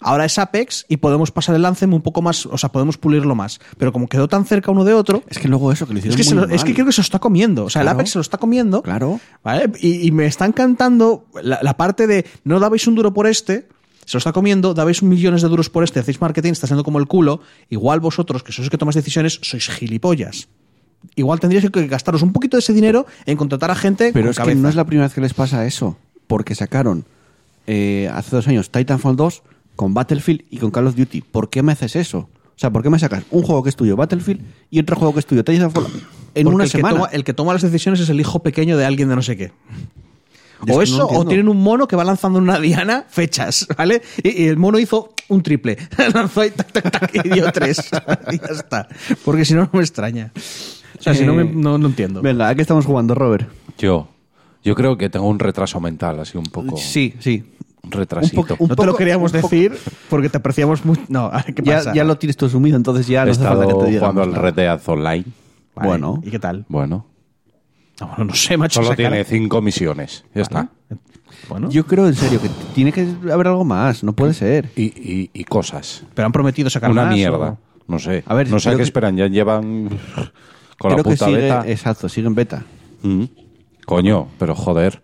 ahora 0.00 0.24
es 0.26 0.38
Apex 0.38 0.84
y 0.88 0.98
podemos 0.98 1.30
pasar 1.30 1.54
el 1.56 1.64
Anthem 1.64 1.92
un 1.94 2.02
poco 2.02 2.20
más, 2.22 2.44
o 2.46 2.58
sea, 2.58 2.70
podemos 2.70 2.98
pulirlo 2.98 3.34
más, 3.34 3.60
pero 3.78 3.92
como 3.92 4.08
quedó 4.08 4.28
tan 4.28 4.44
cerca 4.44 4.70
uno 4.70 4.84
de 4.84 4.92
otro, 4.94 5.22
Es 5.28 5.38
que 5.38 5.48
luego 5.48 5.72
eso, 5.72 5.86
que 5.86 5.94
lo 5.94 5.98
es 5.98 6.04
hicieron 6.06 6.16
que, 6.18 6.24
se 6.24 6.34
muy 6.34 6.46
lo- 6.48 6.54
es 6.54 6.64
que 6.64 6.74
creo 6.74 6.86
que 6.86 6.92
se 6.92 7.00
lo 7.00 7.04
está 7.04 7.18
comiendo, 7.18 7.64
o 7.64 7.70
sea, 7.70 7.82
Claro. 7.82 7.96
el 7.96 8.00
Apex 8.00 8.10
se 8.12 8.18
lo 8.18 8.22
está 8.22 8.38
comiendo, 8.38 8.82
Claro. 8.82 9.20
¿vale? 9.42 9.70
Y, 9.80 10.06
y 10.06 10.10
me 10.12 10.26
están 10.26 10.52
cantando 10.52 11.26
la, 11.42 11.60
la 11.62 11.76
parte 11.76 12.06
de, 12.06 12.26
no 12.44 12.60
dabais 12.60 12.86
un 12.86 12.94
duro 12.94 13.12
por 13.14 13.26
este, 13.26 13.68
se 14.04 14.16
lo 14.16 14.18
está 14.18 14.32
comiendo, 14.32 14.72
dabais 14.74 15.02
millones 15.02 15.40
de 15.42 15.48
duros 15.48 15.68
por 15.70 15.82
este, 15.82 15.98
hacéis 16.00 16.20
marketing, 16.20 16.52
está 16.52 16.66
siendo 16.66 16.84
como 16.84 16.98
el 16.98 17.06
culo, 17.06 17.40
igual 17.70 18.00
vosotros, 18.00 18.42
que 18.42 18.52
sois 18.52 18.66
los 18.66 18.70
que 18.70 18.78
tomáis 18.78 18.94
decisiones, 18.96 19.38
sois 19.42 19.66
gilipollas. 19.68 20.48
Igual 21.14 21.40
tendríais 21.40 21.70
que 21.70 21.86
gastaros 21.86 22.22
un 22.22 22.32
poquito 22.32 22.56
de 22.56 22.60
ese 22.60 22.72
dinero 22.72 23.06
en 23.26 23.36
contratar 23.36 23.70
a 23.70 23.74
gente 23.74 24.10
Pero 24.12 24.26
con 24.26 24.30
es 24.30 24.38
que 24.38 24.54
no 24.54 24.68
es 24.68 24.74
la 24.74 24.84
primera 24.84 25.06
vez 25.06 25.14
que 25.14 25.20
les 25.20 25.34
pasa 25.34 25.64
eso. 25.66 25.96
Porque 26.26 26.54
sacaron 26.54 27.04
eh, 27.66 28.10
hace 28.12 28.34
dos 28.34 28.48
años 28.48 28.70
Titanfall 28.70 29.16
2 29.16 29.42
con 29.76 29.94
Battlefield 29.94 30.44
y 30.50 30.58
con 30.58 30.70
Call 30.70 30.86
of 30.86 30.96
Duty. 30.96 31.22
¿Por 31.22 31.48
qué 31.50 31.62
me 31.62 31.72
haces 31.72 31.96
eso? 31.96 32.18
O 32.56 32.58
sea, 32.58 32.70
¿por 32.70 32.82
qué 32.82 32.90
me 32.90 32.98
sacas 32.98 33.24
un 33.30 33.42
juego 33.42 33.62
que 33.62 33.68
es 33.68 33.76
tuyo, 33.76 33.96
Battlefield, 33.96 34.40
y 34.70 34.80
otro 34.80 34.96
juego 34.96 35.12
que 35.12 35.20
es 35.20 35.26
tuyo, 35.26 35.44
Titanfall, 35.44 35.86
en 36.34 36.44
Porque 36.44 36.54
una 36.54 36.64
el 36.64 36.70
semana. 36.70 36.94
Que 36.94 37.00
toma, 37.00 37.10
el 37.12 37.24
que 37.24 37.34
toma 37.34 37.52
las 37.52 37.62
decisiones 37.62 38.00
es 38.00 38.08
el 38.08 38.18
hijo 38.18 38.42
pequeño 38.42 38.78
de 38.78 38.86
alguien 38.86 39.08
de 39.08 39.16
no 39.16 39.22
sé 39.22 39.36
qué. 39.36 39.52
O 40.66 40.80
eso, 40.80 40.98
no 40.98 41.06
o 41.18 41.26
tienen 41.26 41.48
un 41.48 41.62
mono 41.62 41.86
que 41.86 41.96
va 41.96 42.04
lanzando 42.04 42.38
en 42.38 42.44
una 42.44 42.58
diana 42.58 43.04
fechas, 43.08 43.66
¿vale? 43.76 44.00
Y, 44.22 44.44
y 44.44 44.48
el 44.48 44.56
mono 44.56 44.78
hizo 44.78 45.12
un 45.28 45.42
triple. 45.42 45.76
Lanzó 46.14 46.40
ahí, 46.40 46.50
tac, 46.50 46.72
tac, 46.72 46.90
tac, 46.90 47.26
y 47.26 47.28
dio 47.28 47.52
tres. 47.52 47.78
y 48.32 48.38
ya 48.38 48.54
está. 48.54 48.88
Porque 49.24 49.44
si 49.44 49.54
no, 49.54 49.62
no 49.62 49.70
me 49.74 49.80
extraña. 49.80 50.32
O 50.98 51.02
sea, 51.02 51.14
si 51.14 51.24
no, 51.24 51.34
me- 51.34 51.42
Eh, 51.42 51.50
no, 51.54 51.78
no 51.78 51.86
entiendo. 51.88 52.22
Venga, 52.22 52.48
¿a 52.48 52.54
qué 52.54 52.62
estamos 52.62 52.84
jugando, 52.86 53.14
Robert? 53.14 53.48
Yo, 53.78 54.08
yo 54.64 54.74
creo 54.74 54.96
que 54.96 55.08
tengo 55.10 55.26
un 55.28 55.38
retraso 55.38 55.80
mental, 55.80 56.20
así 56.20 56.36
un 56.38 56.44
poco. 56.44 56.76
Sí, 56.76 57.14
sí. 57.18 57.44
Un 57.84 57.92
retrasito. 57.92 58.40
Un 58.40 58.46
poco- 58.46 58.62
un 58.64 58.68
no 58.70 58.76
te 58.76 58.82
lo 58.82 58.92
poco- 58.92 58.98
queríamos 58.98 59.32
un 59.32 59.40
poco- 59.40 59.54
decir 59.54 59.72
porque 60.10 60.28
te 60.28 60.38
apreciamos 60.38 60.84
mucho. 60.84 61.02
No, 61.08 61.30
¿qué 61.54 61.62
Ya, 61.62 61.76
pasa? 61.76 61.94
ya 61.94 62.04
lo 62.04 62.16
tienes 62.18 62.36
tú 62.36 62.46
asumido, 62.46 62.76
entonces 62.76 63.06
ya 63.06 63.22
He 63.22 63.26
no 63.26 63.30
hace 63.32 63.42
falta 63.44 63.62
estado 63.64 63.78
que 63.78 63.84
te 63.84 63.90
diga. 63.90 64.00
jugando 64.10 64.22
al 64.22 64.34
Red 64.42 64.54
Dead 64.54 64.80
Online. 64.86 65.24
Vale, 65.74 65.88
bueno. 65.88 66.20
¿Y 66.24 66.30
qué 66.30 66.38
tal? 66.38 66.64
Bueno, 66.68 67.06
No, 68.00 68.06
bueno, 68.08 68.24
no 68.24 68.34
sé, 68.34 68.56
macho. 68.56 68.74
solo 68.80 68.88
esa 68.88 68.96
cara- 68.96 69.08
tiene 69.10 69.24
cinco 69.24 69.60
misiones. 69.62 70.24
Ya 70.34 70.42
está. 70.42 70.68
Bueno, 71.48 71.70
Yo 71.70 71.86
creo, 71.86 72.06
en 72.08 72.14
serio, 72.14 72.40
que 72.40 72.48
tiene 72.74 72.92
que 72.92 73.06
haber 73.32 73.46
algo 73.48 73.64
más. 73.64 74.02
No 74.02 74.14
puede 74.14 74.34
ser. 74.34 74.70
Y, 74.74 74.84
y- 74.84 75.30
y 75.32 75.44
cosas. 75.44 76.02
pero 76.14 76.26
han 76.26 76.32
prometido 76.32 76.68
sacar 76.70 76.90
Una 76.90 77.04
más, 77.04 77.14
mierda. 77.14 77.50
o- 77.50 77.58
No 77.88 77.98
sé. 78.00 78.24
A 78.26 78.34
ver, 78.34 78.50
no 78.50 78.58
sé 78.58 78.68
a 78.68 78.72
creo 78.72 78.78
qué 78.78 78.82
que- 78.82 78.88
esperan. 78.88 79.16
Ya 79.16 79.28
llevan 79.28 79.90
con 80.78 80.90
la 80.90 80.96
creo 80.96 81.04
que 81.04 81.10
puta 81.10 81.26
sigue, 81.26 81.38
beta. 81.38 81.64
exacto, 81.66 82.08
sigue 82.08 82.26
en 82.26 82.34
beta. 82.34 82.64
Mm. 83.02 83.24
Coño, 83.86 84.28
pero 84.38 84.54
joder. 84.54 85.02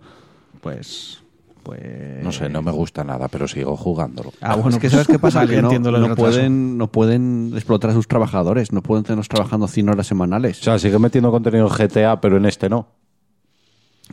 Pues. 0.60 1.18
Pues. 1.62 2.22
No 2.24 2.32
sé, 2.32 2.48
no 2.48 2.60
me 2.60 2.72
gusta 2.72 3.04
nada, 3.04 3.28
pero 3.28 3.46
sigo 3.46 3.76
jugándolo. 3.76 4.32
Ah, 4.40 4.56
bueno, 4.56 4.70
es 4.70 4.74
que 4.76 4.80
pues- 4.82 4.92
sabes 4.92 5.06
qué 5.06 5.18
pasa, 5.20 5.46
que 5.46 5.62
no, 5.62 5.68
entiendo 5.68 5.92
lo 5.92 6.00
del 6.00 6.08
no 6.08 6.16
pueden, 6.16 6.76
no 6.78 6.90
pueden 6.90 7.52
explotar 7.54 7.90
a 7.90 7.94
sus 7.94 8.08
trabajadores, 8.08 8.72
no 8.72 8.82
pueden 8.82 9.04
tenerlos 9.04 9.28
trabajando 9.28 9.68
100 9.68 9.88
horas 9.90 10.06
semanales, 10.08 10.60
O 10.60 10.64
sea, 10.64 10.78
sigue 10.80 10.98
metiendo 10.98 11.30
contenido 11.30 11.68
en 11.68 11.72
GTA, 11.72 12.20
pero 12.20 12.36
en 12.36 12.46
este 12.46 12.68
no. 12.68 12.88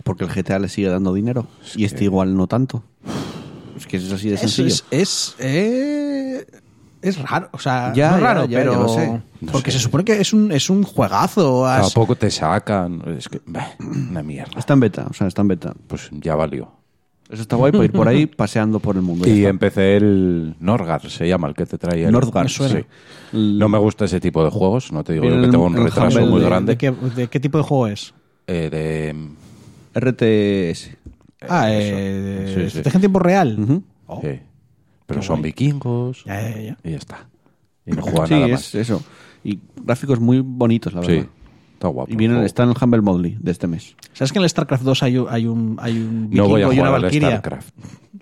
porque 0.04 0.24
el 0.26 0.30
GTA 0.30 0.60
le 0.60 0.70
sigue 0.70 0.90
dando 0.90 1.12
dinero 1.14 1.48
y 1.76 1.86
este 1.86 2.04
igual 2.04 2.36
no 2.38 2.46
tanto. 2.46 2.84
Es 3.76 3.88
que 3.88 3.98
es 3.98 4.12
así 4.12 4.30
de 4.30 4.36
Eso 4.36 4.48
sencillo. 4.48 4.68
es. 4.68 4.86
Es, 4.92 5.36
eh, 5.40 6.46
es 7.02 7.18
raro. 7.22 7.50
O 7.52 7.60
sea, 7.60 7.94
Ya, 7.94 8.12
no 8.12 8.18
es 8.18 8.24
raro, 8.24 8.46
ya, 8.46 8.60
pero. 8.60 8.72
ya 8.74 8.78
lo 8.80 8.90
sé. 8.90 9.22
No 9.42 9.52
porque 9.52 9.72
sé. 9.72 9.78
se 9.78 9.84
supone 9.84 10.04
que 10.04 10.20
es 10.20 10.34
un, 10.34 10.52
es 10.52 10.70
un 10.70 10.84
juegazo. 10.84 11.66
has- 11.66 11.94
Tampoco 11.94 12.16
te 12.16 12.30
sacan. 12.32 13.02
Es 13.18 13.30
que, 13.30 13.42
bah, 13.46 13.68
una 13.80 14.22
mierda. 14.24 14.58
Está 14.60 14.74
en 14.74 14.80
beta, 14.82 15.08
o 15.10 15.14
sea, 15.14 15.28
está 15.28 15.42
en 15.42 15.48
beta. 15.50 15.74
Pues 15.88 16.10
ya 16.12 16.36
valió. 16.36 16.72
Eso 17.30 17.44
está 17.44 17.56
guay 17.58 17.72
para 17.72 17.86
ir 17.86 17.92
por 17.92 18.08
ahí 18.08 18.26
paseando 18.44 18.80
por 18.80 18.96
el 18.96 19.04
mundo. 19.04 19.28
Y 19.30 19.46
empecé 19.46 19.98
el 19.98 20.56
Norgar, 20.60 21.08
se 21.10 21.28
llama 21.28 21.48
el 21.48 21.54
que 21.54 21.66
te 21.68 21.78
traía. 21.78 22.08
el- 22.08 22.12
Northgard, 22.12 22.48
Sí. 22.48 22.56
suena. 22.56 22.86
No 23.34 23.70
me 23.70 23.78
gusta 23.78 24.06
ese 24.06 24.20
tipo 24.20 24.44
de 24.44 24.50
juegos, 24.50 24.92
no 24.92 25.04
te 25.04 25.14
digo 25.14 25.26
yo 25.26 25.30
Viene 25.32 25.44
que 25.44 25.46
en- 25.46 25.52
tengo 25.52 25.66
un 25.66 25.76
retraso 25.76 26.18
Humble 26.18 26.32
muy 26.32 26.40
de- 26.42 26.46
grande. 26.48 26.72
¿De 26.74 26.78
qué, 26.78 26.92
de 26.92 27.28
qué 27.28 27.40
tipo 27.40 27.58
de 27.60 27.64
juego 27.64 27.88
es? 27.88 28.14
Eh, 28.48 28.70
de... 28.72 30.00
RTS. 30.00 30.98
Ah, 31.48 31.72
eso. 31.72 31.94
eh, 31.98 32.44
Sí, 32.48 32.54
sí. 32.56 32.62
estrategia 32.68 32.98
en 32.98 33.02
tiempo 33.02 33.20
real. 33.20 33.84
Oh, 34.08 34.22
sí. 34.22 34.40
Pero 35.10 35.20
qué 35.22 35.28
son 35.28 35.40
guay. 35.42 35.52
vikingos 35.52 36.24
Ya, 36.26 36.42
ya, 36.50 36.62
ya. 36.62 36.78
y 36.84 36.92
ya 36.92 36.98
está. 36.98 37.28
Y 37.86 37.92
no 37.92 38.02
juega 38.02 38.28
Sí, 38.28 38.34
nada 38.36 38.46
es 38.46 38.52
más. 38.52 38.76
eso. 38.76 39.04
Y 39.44 39.60
gráficos 39.84 40.20
muy 40.20 40.40
bonitos, 40.42 40.94
la 40.94 41.02
verdad. 41.02 41.24
Sí, 41.24 41.30
está 41.74 41.88
guapo. 41.90 42.12
Y 42.12 42.16
vienen, 42.16 42.44
está 42.44 42.64
en 42.64 42.70
el 42.70 42.76
Humble 42.82 43.02
Modly 43.02 43.38
de 43.40 43.52
este 43.52 43.68
mes. 43.68 43.96
¿Sabes 44.14 44.32
que 44.32 44.40
en 44.40 44.44
el 44.44 44.50
StarCraft 44.50 44.84
2 44.84 45.04
hay 45.04 45.18
un, 45.18 45.28
hay 45.30 45.48
un, 45.48 45.78
hay 45.82 45.98
un 46.00 46.30
No 46.30 46.48
voy 46.48 46.62
a 46.62 46.68
vikingo 46.68 46.74
y 46.74 46.80
una 46.80 46.88
jugar 46.90 46.96
al 46.96 47.02
valquiria? 47.04 47.30
StarCraft. 47.30 47.70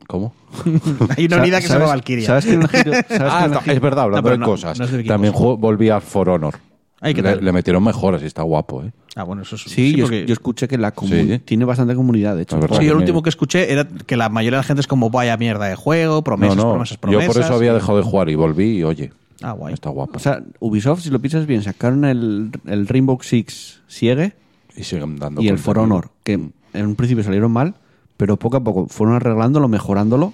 ¿Cómo? 0.07 0.34
hay 1.18 1.26
una 1.26 1.38
unidad 1.38 1.57
que 1.59 1.68
se 1.68 1.73
llama 1.73 1.85
¿Sabes- 1.85 1.89
Valkyria. 1.89 2.26
¿Sabes 2.27 2.45
que 2.45 2.53
en 2.53 2.61
el 2.61 2.69
Hero- 2.72 2.91
sabes 2.93 3.05
que 3.07 3.15
Ah, 3.19 3.39
en 3.39 3.45
el 3.45 3.51
no, 3.51 3.73
es 3.73 3.81
verdad, 3.81 4.03
hablando 4.05 4.18
No, 4.22 4.23
pero 4.23 4.34
de 4.35 4.39
no, 4.39 4.45
cosas. 4.45 4.80
no 4.80 4.85
es 4.85 4.91
de 4.91 4.97
vikingos. 4.97 5.14
También 5.15 5.34
juego- 5.34 5.57
volví 5.57 5.89
al 5.89 6.01
For 6.01 6.30
Honor. 6.30 6.55
Ay, 7.01 7.14
¿qué 7.14 7.22
le, 7.22 7.34
tal? 7.35 7.45
le 7.45 7.51
metieron 7.51 7.84
mejoras 7.84 8.23
y 8.23 8.26
está 8.26 8.41
guapo, 8.43 8.84
¿eh? 8.84 8.91
Ah, 9.19 9.23
bueno, 9.23 9.41
eso 9.41 9.56
es. 9.56 9.64
Sí, 9.64 9.95
yo, 9.95 10.03
porque- 10.06 10.26
yo 10.27 10.34
escuché 10.34 10.68
que 10.68 10.77
la 10.77 10.94
Sí. 10.95 11.41
tiene 11.44 11.65
bastante 11.65 11.95
comunidad, 11.95 12.35
de 12.35 12.44
hecho. 12.44 12.56
Sí, 12.56 12.61
yo 12.61 12.68
lo 12.68 12.80
que 12.80 12.85
me- 12.85 12.94
último 12.94 13.23
que 13.23 13.30
escuché 13.30 13.72
era 13.73 13.88
que 13.88 14.15
la 14.15 14.30
mayoría 14.30 14.57
de 14.57 14.61
la 14.61 14.68
gente 14.68 14.81
es 14.81 14.88
como 14.88 15.10
vaya 15.10 15.35
mierda 15.38 15.65
de 15.65 15.76
juego, 15.76 16.23
promesas, 16.23 16.56
no, 16.56 16.69
promesas, 16.73 16.98
yo 16.98 17.02
promesas. 17.02 17.34
por 17.35 17.44
eso 17.44 17.53
había 17.56 17.73
dejado 17.73 17.98
de 17.98 18.03
jugar 18.03 18.30
y 18.30 18.35
volví 18.35 18.77
y 18.77 18.84
oye, 18.84 19.11
Ah, 19.41 19.53
guay. 19.53 19.73
está 19.73 19.89
guapo. 19.89 20.14
O 20.18 20.19
sea, 20.19 20.44
Ubisoft, 20.60 21.02
si 21.02 21.10
lo 21.10 21.19
piensas 21.19 21.48
bien, 21.48 21.64
sacaron 21.64 22.06
el, 22.06 22.52
el 22.68 22.88
Rainbow 22.88 23.18
Six 23.22 23.81
Siege 23.88 24.34
y 24.76 24.84
siguen 24.84 25.18
dando 25.18 25.41
y 25.41 25.48
el 25.48 25.57
For. 25.57 25.80
Honor, 25.80 26.11
que 26.23 26.34
en 26.34 26.85
un 26.85 26.95
principio 26.95 27.23
salieron 27.23 27.52
mal, 27.52 27.73
pero 28.18 28.38
poco 28.38 28.57
a 28.57 28.64
poco 28.64 28.85
fueron 28.88 29.15
arreglándolo, 29.15 29.68
mejorándolo, 29.68 30.34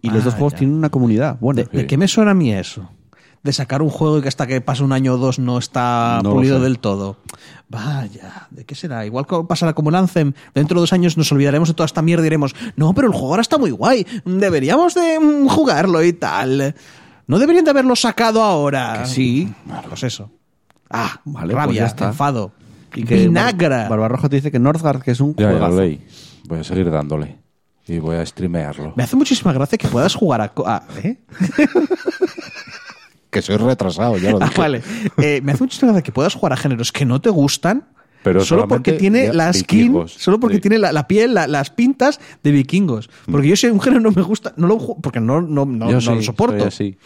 y 0.00 0.08
los 0.08 0.22
Ah, 0.22 0.24
dos 0.24 0.34
juegos 0.34 0.52
ya. 0.54 0.58
tienen 0.60 0.76
una 0.76 0.88
comunidad. 0.88 1.36
Bueno, 1.38 1.62
¿De, 1.70 1.78
de 1.80 1.86
qué 1.86 1.98
me 1.98 2.08
suena 2.08 2.30
a 2.30 2.34
mí 2.34 2.50
eso? 2.52 2.88
De 3.42 3.52
sacar 3.52 3.82
un 3.82 3.90
juego 3.90 4.18
y 4.18 4.22
que 4.22 4.28
hasta 4.28 4.46
que 4.46 4.60
pase 4.60 4.84
un 4.84 4.92
año 4.92 5.14
o 5.14 5.16
dos 5.16 5.38
no 5.40 5.58
está 5.58 6.20
No 6.22 6.32
pulido 6.34 6.60
del 6.60 6.78
todo. 6.78 7.16
Vaya, 7.68 8.46
¿de 8.50 8.64
qué 8.64 8.74
será? 8.76 9.04
Igual 9.04 9.26
pasará 9.48 9.72
como 9.72 9.88
el 9.90 9.96
Anthem. 9.96 10.32
Dentro 10.54 10.76
de 10.76 10.82
dos 10.82 10.92
años 10.92 11.16
nos 11.16 11.32
olvidaremos 11.32 11.68
de 11.68 11.74
toda 11.74 11.86
esta 11.86 12.02
mierda 12.02 12.22
y 12.22 12.26
diremos, 12.26 12.54
no, 12.76 12.94
pero 12.94 13.08
el 13.08 13.12
juego 13.12 13.30
ahora 13.30 13.40
está 13.42 13.58
muy 13.58 13.70
guay. 13.72 14.06
Deberíamos 14.24 14.94
de 14.94 15.18
mm, 15.18 15.48
jugarlo 15.48 16.04
y 16.04 16.12
tal. 16.12 16.74
No 17.26 17.38
deberían 17.38 17.64
de 17.64 17.70
haberlo 17.72 17.96
sacado 17.96 18.42
ahora. 18.42 19.00
Que 19.02 19.08
sí. 19.08 19.52
Pues 19.88 20.02
eso. 20.04 20.30
Ah, 20.90 21.20
Vale, 21.24 21.54
pues 21.54 21.56
rabia, 21.56 21.80
ya 21.80 21.86
está. 21.86 22.08
enfado. 22.08 22.52
y 22.94 23.02
que 23.04 23.16
Vinagra. 23.16 23.78
Bar- 23.80 23.88
Barbarroja 23.90 24.28
te 24.28 24.36
dice 24.36 24.52
que 24.52 24.58
Northgard, 24.60 25.02
que 25.02 25.10
es 25.12 25.20
un 25.20 25.34
Ya, 25.34 25.46
ya 25.46 25.50
juegazo. 25.52 25.72
lo 25.72 25.80
leí. 25.80 26.06
Voy 26.46 26.58
a 26.60 26.64
seguir 26.64 26.90
dándole. 26.90 27.38
Y 27.88 27.98
voy 27.98 28.16
a 28.16 28.24
streamearlo. 28.26 28.92
Me 28.94 29.02
hace 29.02 29.16
muchísima 29.16 29.52
gracia 29.52 29.76
que 29.78 29.88
puedas 29.88 30.14
jugar 30.14 30.40
a... 30.42 30.48
co- 30.50 30.68
a- 30.68 30.84
¿eh? 31.02 31.18
Que 33.32 33.42
soy 33.42 33.56
retrasado, 33.56 34.18
ya 34.18 34.30
lo 34.30 34.38
Ah, 34.42 34.46
dije. 34.46 34.60
vale. 34.60 34.82
Eh, 35.18 35.40
me 35.42 35.52
hace 35.52 35.64
muchísima 35.64 35.90
gracia 35.90 36.04
que 36.04 36.12
puedas 36.12 36.34
jugar 36.34 36.52
a 36.52 36.56
géneros 36.56 36.92
que 36.92 37.04
no 37.06 37.20
te 37.20 37.30
gustan, 37.30 37.88
Pero 38.22 38.44
solo 38.44 38.68
porque 38.68 38.92
tiene 38.92 39.32
la 39.32 39.52
skin, 39.52 39.78
vikingos. 39.78 40.12
solo 40.12 40.38
porque 40.38 40.60
tiene 40.60 40.78
la, 40.78 40.92
la 40.92 41.08
piel, 41.08 41.32
la- 41.34 41.46
las 41.48 41.70
pintas 41.70 42.20
de 42.42 42.50
vikingos. 42.52 43.08
Porque 43.30 43.48
yo 43.48 43.56
si 43.56 43.66
un 43.68 43.80
género 43.80 44.00
no 44.02 44.10
me 44.12 44.22
gusta, 44.22 44.52
no 44.58 44.66
lo 44.68 44.76
porque 44.78 45.18
no, 45.18 45.40
no, 45.40 45.64
no, 45.64 45.90
Yo 45.90 45.98
no 46.10 46.14
lo 46.16 46.22
soporto. 46.22 46.58
soy 46.58 46.68
así. 46.68 46.96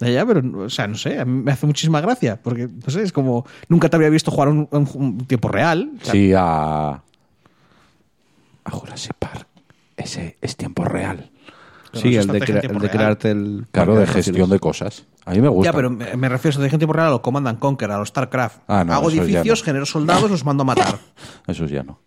Ya, 0.00 0.08
ya, 0.08 0.26
pero, 0.26 0.64
o 0.64 0.68
sea, 0.70 0.88
no 0.88 0.96
sé, 0.96 1.20
a 1.20 1.24
mí 1.24 1.42
me 1.44 1.52
hace 1.52 1.66
muchísima 1.66 2.00
gracia. 2.00 2.40
Porque, 2.42 2.66
no 2.66 2.90
sé, 2.90 3.02
es 3.02 3.12
como, 3.12 3.46
nunca 3.68 3.88
te 3.90 3.96
había 3.96 4.08
visto 4.08 4.30
jugar 4.32 4.48
un, 4.48 4.66
un- 4.72 4.88
un 4.94 5.18
tiempo 5.26 5.48
real. 5.48 5.92
O 6.00 6.04
sea, 6.04 6.12
Sí, 6.12 6.32
a. 6.34 7.02
A 8.64 8.70
Jurassic 8.70 9.12
Park. 9.18 9.46
Ese 9.96 10.36
es 10.40 10.56
tiempo 10.56 10.84
real. 10.84 11.30
Sí, 12.00 12.14
no 12.14 12.20
es 12.20 12.26
el 12.26 12.32
de, 12.32 12.66
el 12.84 12.90
crearte 12.90 13.30
el... 13.30 13.66
Claro, 13.70 13.94
de 13.96 14.06
gestión 14.06 14.34
fáciles. 14.34 14.50
de 14.50 14.58
cosas. 14.58 15.06
A 15.24 15.32
mí 15.32 15.40
me 15.40 15.48
gusta. 15.48 15.70
Ya, 15.70 15.76
pero 15.76 15.90
me, 15.90 16.16
me 16.16 16.28
refiero 16.28 16.48
a 16.48 16.50
estrategia 16.50 16.76
en 16.76 16.80
tiempo 16.80 16.92
real 16.92 17.08
a 17.08 17.10
lo 17.10 17.22
Command 17.22 17.48
and 17.48 17.58
Conquer, 17.58 17.90
a 17.90 17.98
los 17.98 18.08
StarCraft. 18.08 18.58
Ah, 18.68 18.84
no, 18.84 18.92
Hago 18.94 19.10
edificios, 19.10 19.60
no. 19.60 19.64
genero 19.64 19.86
soldados, 19.86 20.30
los 20.30 20.44
mando 20.44 20.62
a 20.62 20.66
matar. 20.66 20.98
Eso 21.46 21.66
ya 21.66 21.82
no. 21.82 22.00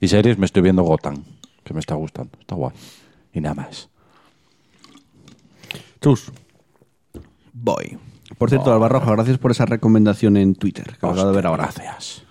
Y 0.00 0.08
series 0.08 0.38
me 0.38 0.46
estoy 0.46 0.62
viendo 0.62 0.82
Gotham, 0.82 1.22
que 1.64 1.74
me 1.74 1.80
está 1.80 1.94
gustando. 1.94 2.30
Está 2.40 2.54
guay. 2.54 2.72
Y 3.32 3.40
nada 3.40 3.54
más. 3.54 3.88
Chus. 6.00 6.32
Voy. 7.52 7.98
Por 8.38 8.48
cierto, 8.48 8.70
Barbarroja, 8.70 9.10
gracias 9.12 9.38
por 9.38 9.50
esa 9.50 9.66
recomendación 9.66 10.36
en 10.36 10.54
Twitter, 10.54 10.86
que 10.86 11.06
acabo 11.06 11.26
de 11.26 11.32
ver 11.36 11.46
ahora. 11.46 11.64
Gracias. 11.64 12.22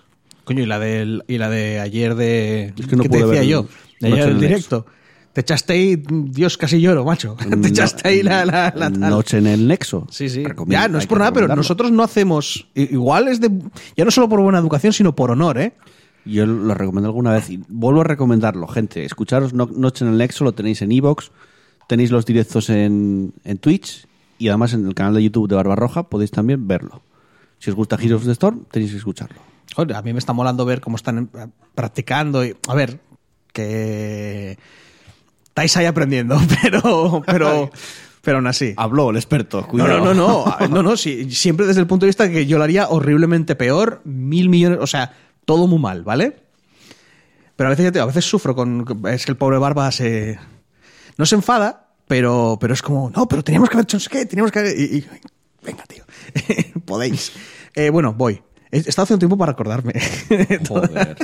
Coño, 0.44 0.62
y 0.62 0.66
la, 0.66 0.78
del, 0.80 1.24
y 1.28 1.38
la 1.38 1.48
de 1.48 1.78
ayer 1.78 2.14
de. 2.16 2.74
Es 2.76 2.86
que 2.86 2.96
no 2.96 3.04
¿Qué 3.04 3.08
te 3.08 3.18
decía 3.18 3.40
ver 3.40 3.44
yo? 3.46 3.60
el- 3.60 3.68
De 4.00 4.08
ayer 4.14 4.26
del 4.26 4.40
directo. 4.40 4.86
Te 5.32 5.42
echaste 5.42 5.72
ahí, 5.74 6.02
Dios, 6.10 6.56
casi 6.58 6.80
lloro, 6.80 7.04
macho. 7.04 7.36
Te 7.62 7.68
echaste 7.68 8.08
ahí 8.08 8.22
la. 8.22 8.44
la, 8.44 8.72
la 8.74 8.90
tal. 8.90 8.98
Noche 9.10 9.38
en 9.38 9.46
el 9.46 9.66
Nexo. 9.68 10.06
Sí, 10.10 10.28
sí. 10.28 10.42
Recomiendo- 10.44 10.72
Ya, 10.82 10.88
no 10.88 10.98
es 10.98 11.06
por 11.06 11.18
nada, 11.18 11.32
pero 11.32 11.48
nosotros 11.54 11.92
no 11.92 12.02
hacemos. 12.02 12.68
Igual 12.74 13.28
es 13.28 13.40
de. 13.40 13.50
Ya 13.96 14.04
no 14.04 14.10
solo 14.10 14.28
por 14.28 14.40
buena 14.40 14.58
educación, 14.58 14.92
sino 14.92 15.14
por 15.14 15.30
honor, 15.30 15.58
¿eh? 15.58 15.74
Yo 16.24 16.44
lo 16.46 16.74
recomiendo 16.74 17.08
alguna 17.08 17.32
vez 17.32 17.48
y 17.48 17.60
vuelvo 17.68 18.00
a 18.02 18.04
recomendarlo, 18.04 18.66
gente. 18.66 19.04
Escucharos 19.04 19.54
No- 19.54 19.70
Noche 19.72 20.04
en 20.04 20.10
el 20.10 20.18
Nexo, 20.18 20.44
lo 20.44 20.52
tenéis 20.52 20.82
en 20.82 20.92
Evox, 20.92 21.30
tenéis 21.86 22.10
los 22.10 22.26
directos 22.26 22.68
en, 22.68 23.32
en 23.44 23.58
Twitch 23.58 24.06
y 24.38 24.48
además 24.48 24.74
en 24.74 24.86
el 24.86 24.94
canal 24.94 25.14
de 25.14 25.22
YouTube 25.22 25.48
de 25.48 25.54
Barbarroja 25.54 26.02
podéis 26.10 26.30
también 26.30 26.66
verlo. 26.68 27.02
Si 27.58 27.70
os 27.70 27.76
gusta 27.76 27.96
Heroes 27.96 28.22
of 28.22 28.24
the 28.26 28.32
Storm, 28.32 28.64
tenéis 28.70 28.90
que 28.90 28.98
escucharlo. 28.98 29.40
Joder, 29.76 29.96
a 29.96 30.02
mí 30.02 30.12
me 30.12 30.18
está 30.18 30.32
molando 30.32 30.64
ver 30.64 30.80
cómo 30.80 30.96
están 30.96 31.30
eh, 31.34 31.46
practicando. 31.74 32.44
Y, 32.44 32.56
a 32.68 32.74
ver, 32.74 33.00
que. 33.52 34.58
Estáis 35.50 35.76
ahí 35.76 35.86
aprendiendo, 35.86 36.40
pero. 36.62 37.22
Pero, 37.26 37.70
pero 38.22 38.36
aún 38.38 38.46
así. 38.46 38.74
Habló 38.76 39.10
el 39.10 39.16
experto, 39.16 39.60
No, 39.62 39.66
cuidado. 39.68 39.98
no, 40.04 40.14
no, 40.14 40.44
no, 40.60 40.68
no, 40.68 40.82
no, 40.82 40.96
sí, 40.96 41.30
siempre 41.30 41.66
desde 41.66 41.80
el 41.80 41.86
punto 41.86 42.06
de 42.06 42.08
vista 42.10 42.30
que 42.30 42.46
yo 42.46 42.58
lo 42.58 42.64
haría 42.64 42.88
horriblemente 42.88 43.54
peor, 43.56 44.00
mil 44.04 44.48
millones, 44.48 44.78
o 44.80 44.86
sea, 44.86 45.12
todo 45.44 45.66
muy 45.66 45.78
mal, 45.78 46.02
¿vale? 46.02 46.36
Pero 47.56 47.68
a 47.68 47.70
veces, 47.70 47.84
ya 47.84 47.92
te 47.92 48.00
a 48.00 48.06
veces 48.06 48.24
sufro 48.24 48.54
con, 48.54 48.86
es 49.08 49.24
que 49.26 49.32
el 49.32 49.36
pobre 49.36 49.58
Barba 49.58 49.90
se, 49.92 50.38
no 51.18 51.26
se 51.26 51.34
enfada, 51.34 51.88
pero, 52.08 52.56
pero 52.60 52.72
es 52.72 52.80
como, 52.82 53.10
no, 53.10 53.28
pero 53.28 53.44
teníamos 53.44 53.68
que 53.68 53.76
haber 53.76 53.84
hecho 53.84 53.96
no 53.98 54.00
sé 54.00 54.08
qué, 54.10 54.24
teníamos 54.26 54.50
que 54.50 54.58
haber, 54.60 54.78
y, 54.80 54.82
y- 54.98 55.06
venga, 55.62 55.84
tío, 55.84 56.04
podéis. 56.86 57.32
Eh, 57.74 57.90
bueno, 57.90 58.14
voy. 58.14 58.40
He 58.72 58.78
estado 58.78 59.02
haciendo 59.02 59.18
tiempo 59.18 59.36
para 59.36 59.52
acordarme. 59.52 59.92
Joder. 60.68 61.16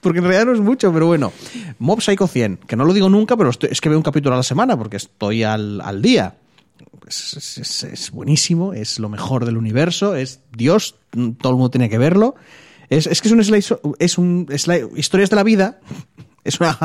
Porque 0.00 0.18
en 0.18 0.24
realidad 0.24 0.46
no 0.46 0.52
es 0.54 0.60
mucho, 0.60 0.92
pero 0.92 1.06
bueno. 1.06 1.32
Mob 1.78 2.00
Psycho 2.00 2.26
100, 2.26 2.58
que 2.66 2.76
no 2.76 2.84
lo 2.84 2.92
digo 2.92 3.08
nunca, 3.08 3.36
pero 3.36 3.50
es 3.50 3.80
que 3.80 3.88
veo 3.88 3.98
un 3.98 4.02
capítulo 4.04 4.34
a 4.34 4.38
la 4.38 4.42
semana 4.42 4.76
porque 4.76 4.96
estoy 4.96 5.42
al, 5.42 5.80
al 5.80 6.02
día. 6.02 6.36
Es, 7.06 8.10
buenísimo, 8.12 8.72
es 8.74 8.98
lo 8.98 9.08
mejor 9.08 9.44
del 9.44 9.56
universo, 9.56 10.14
es 10.14 10.40
Dios, 10.56 10.96
todo 11.10 11.50
el 11.50 11.56
mundo 11.56 11.70
tiene 11.70 11.88
que 11.90 11.98
verlo. 11.98 12.34
Es, 12.88 13.06
es 13.06 13.20
que 13.22 13.28
es 13.28 13.32
un, 13.32 13.40
slice- 13.40 13.80
es 13.98 14.18
un 14.18 14.46
sli- 14.46 14.90
historias 14.96 15.30
de 15.30 15.36
la 15.36 15.42
vida. 15.42 15.80
Es 16.44 16.58
una 16.58 16.76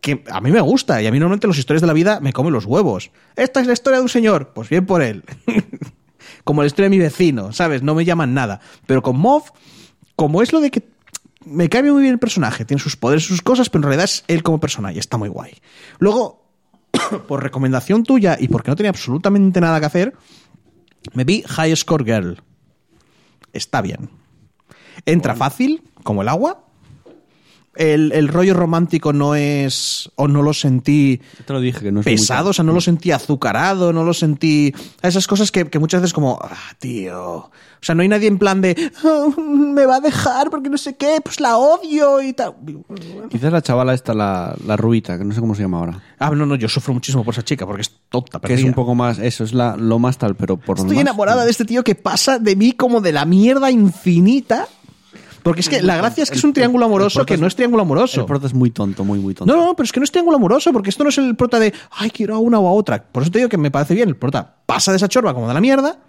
que 0.00 0.22
a 0.30 0.40
mí 0.40 0.52
me 0.52 0.60
gusta 0.60 1.02
y 1.02 1.06
a 1.08 1.10
mí 1.10 1.18
normalmente 1.18 1.48
las 1.48 1.58
historias 1.58 1.80
de 1.80 1.88
la 1.88 1.92
vida 1.94 2.20
me 2.20 2.32
comen 2.32 2.52
los 2.52 2.64
huevos. 2.64 3.10
Esta 3.34 3.60
es 3.60 3.66
la 3.66 3.72
historia 3.72 3.96
de 3.98 4.02
un 4.04 4.08
señor, 4.08 4.52
pues 4.54 4.68
bien 4.68 4.86
por 4.86 5.02
él. 5.02 5.24
como 6.44 6.62
la 6.62 6.68
historia 6.68 6.84
de 6.88 6.96
mi 6.96 6.98
vecino, 7.02 7.52
¿sabes? 7.52 7.82
No 7.82 7.96
me 7.96 8.04
llaman 8.04 8.34
nada. 8.34 8.60
Pero 8.86 9.02
con 9.02 9.18
Moff, 9.18 9.50
como 10.14 10.42
es 10.42 10.52
lo 10.52 10.60
de 10.60 10.70
que 10.70 10.84
me 11.46 11.68
cae 11.68 11.82
muy 11.90 12.02
bien 12.02 12.14
el 12.14 12.18
personaje, 12.18 12.64
tiene 12.64 12.82
sus 12.82 12.96
poderes, 12.96 13.24
sus 13.24 13.40
cosas, 13.40 13.70
pero 13.70 13.80
en 13.80 13.84
realidad 13.84 14.04
es 14.04 14.24
él 14.26 14.42
como 14.42 14.60
persona 14.60 14.92
y 14.92 14.98
está 14.98 15.16
muy 15.16 15.28
guay. 15.28 15.52
Luego, 15.98 16.44
por 17.28 17.42
recomendación 17.42 18.02
tuya 18.02 18.36
y 18.38 18.48
porque 18.48 18.70
no 18.70 18.76
tenía 18.76 18.90
absolutamente 18.90 19.60
nada 19.60 19.80
que 19.80 19.86
hacer, 19.86 20.14
me 21.14 21.24
vi 21.24 21.42
High 21.46 21.76
Score 21.76 22.04
Girl. 22.04 22.42
Está 23.52 23.80
bien. 23.80 24.10
Entra 25.06 25.36
fácil, 25.36 25.82
como 26.02 26.22
el 26.22 26.28
agua. 26.28 26.65
El, 27.76 28.12
el 28.12 28.28
rollo 28.28 28.54
romántico 28.54 29.12
no 29.12 29.34
es. 29.34 30.10
o 30.16 30.28
no 30.28 30.42
lo 30.42 30.52
sentí 30.54 31.20
te 31.46 31.52
lo 31.52 31.60
dije, 31.60 31.80
que 31.80 31.92
no 31.92 32.00
es 32.00 32.04
pesado, 32.06 32.50
o 32.50 32.52
sea, 32.52 32.64
no 32.64 32.72
lo 32.72 32.80
sentí 32.80 33.10
azucarado, 33.12 33.92
no 33.92 34.04
lo 34.04 34.14
sentí. 34.14 34.74
Esas 35.02 35.26
cosas 35.26 35.50
que, 35.52 35.66
que 35.68 35.78
muchas 35.78 36.00
veces 36.00 36.12
como, 36.14 36.38
ah, 36.42 36.56
tío. 36.78 37.50
O 37.78 37.84
sea, 37.86 37.94
no 37.94 38.02
hay 38.02 38.08
nadie 38.08 38.26
en 38.26 38.38
plan 38.38 38.60
de, 38.62 38.90
"Ah, 39.04 39.26
me 39.38 39.86
va 39.86 39.96
a 39.96 40.00
dejar 40.00 40.50
porque 40.50 40.68
no 40.70 40.78
sé 40.78 40.96
qué, 40.96 41.18
pues 41.22 41.38
la 41.40 41.56
odio 41.58 42.20
y 42.22 42.32
tal. 42.32 42.54
Quizás 43.28 43.52
la 43.52 43.62
chavala 43.62 43.94
esta, 43.94 44.14
la, 44.14 44.56
la 44.66 44.76
rubita, 44.76 45.18
que 45.18 45.24
no 45.24 45.32
sé 45.34 45.40
cómo 45.40 45.54
se 45.54 45.62
llama 45.62 45.78
ahora. 45.78 46.02
Ah, 46.18 46.30
no, 46.30 46.46
no, 46.46 46.54
yo 46.56 46.68
sufro 46.68 46.94
muchísimo 46.94 47.22
por 47.24 47.34
esa 47.34 47.44
chica 47.44 47.66
porque 47.66 47.82
es 47.82 47.92
tonta, 48.08 48.40
Que 48.40 48.54
es 48.54 48.64
un 48.64 48.72
poco 48.72 48.94
más, 48.94 49.18
eso 49.18 49.44
es 49.44 49.52
la, 49.52 49.76
lo 49.76 49.98
más 49.98 50.18
tal, 50.18 50.34
pero 50.34 50.56
por 50.56 50.78
Estoy 50.78 50.98
enamorada 50.98 51.44
de 51.44 51.50
este 51.50 51.64
tío 51.64 51.84
que 51.84 51.94
pasa 51.94 52.38
de 52.38 52.56
mí 52.56 52.72
como 52.72 53.00
de 53.00 53.12
la 53.12 53.24
mierda 53.24 53.70
infinita. 53.70 54.66
Porque 55.46 55.60
es 55.60 55.68
que 55.68 55.80
la 55.80 55.96
gracia 55.96 56.24
es 56.24 56.30
que 56.32 56.38
es 56.38 56.42
un 56.42 56.52
triángulo 56.52 56.86
amoroso 56.86 57.24
que 57.24 57.36
no 57.36 57.46
es 57.46 57.54
triángulo 57.54 57.82
amoroso. 57.82 58.22
El 58.22 58.26
prota 58.26 58.48
es 58.48 58.52
muy 58.52 58.70
tonto, 58.70 59.04
muy, 59.04 59.20
muy 59.20 59.32
tonto. 59.32 59.54
No, 59.54 59.64
no, 59.64 59.76
pero 59.76 59.84
es 59.84 59.92
que 59.92 60.00
no 60.00 60.04
es 60.04 60.10
triángulo 60.10 60.38
amoroso, 60.38 60.72
porque 60.72 60.90
esto 60.90 61.04
no 61.04 61.10
es 61.10 61.18
el 61.18 61.36
prota 61.36 61.60
de, 61.60 61.72
ay, 61.92 62.10
quiero 62.10 62.34
a 62.34 62.40
una 62.40 62.58
o 62.58 62.66
a 62.66 62.72
otra. 62.72 63.00
Por 63.00 63.22
eso 63.22 63.30
te 63.30 63.38
digo 63.38 63.48
que 63.48 63.56
me 63.56 63.70
parece 63.70 63.94
bien. 63.94 64.08
El 64.08 64.16
prota 64.16 64.56
pasa 64.66 64.90
de 64.90 64.96
esa 64.96 65.06
chorba 65.06 65.34
como 65.34 65.46
de 65.46 65.54
la 65.54 65.60
mierda. 65.60 66.00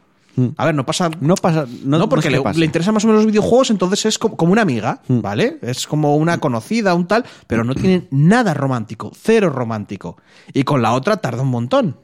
A 0.55 0.65
ver, 0.65 0.73
no 0.73 0.87
pasa. 0.87 1.11
No 1.19 1.35
pasa. 1.35 1.67
No, 1.83 1.99
No, 1.99 2.09
porque 2.09 2.29
es 2.29 2.33
que 2.33 2.59
le, 2.59 2.65
interesan 2.65 2.95
más 2.95 3.03
o 3.03 3.07
menos 3.09 3.21
los 3.21 3.31
videojuegos, 3.31 3.69
entonces 3.69 4.07
es 4.07 4.17
como, 4.17 4.35
como 4.35 4.53
una 4.53 4.63
amiga, 4.63 5.01
¿vale? 5.07 5.59
Es 5.61 5.85
como 5.85 6.15
una 6.15 6.39
conocida, 6.39 6.95
un 6.95 7.05
tal, 7.05 7.23
pero 7.45 7.63
no 7.63 7.75
tiene 7.75 8.07
nada 8.09 8.55
romántico, 8.55 9.11
cero 9.15 9.51
romántico. 9.51 10.17
Y 10.51 10.63
con 10.63 10.81
la 10.81 10.93
otra 10.93 11.17
tarda 11.17 11.43
un 11.43 11.49
montón. 11.49 11.97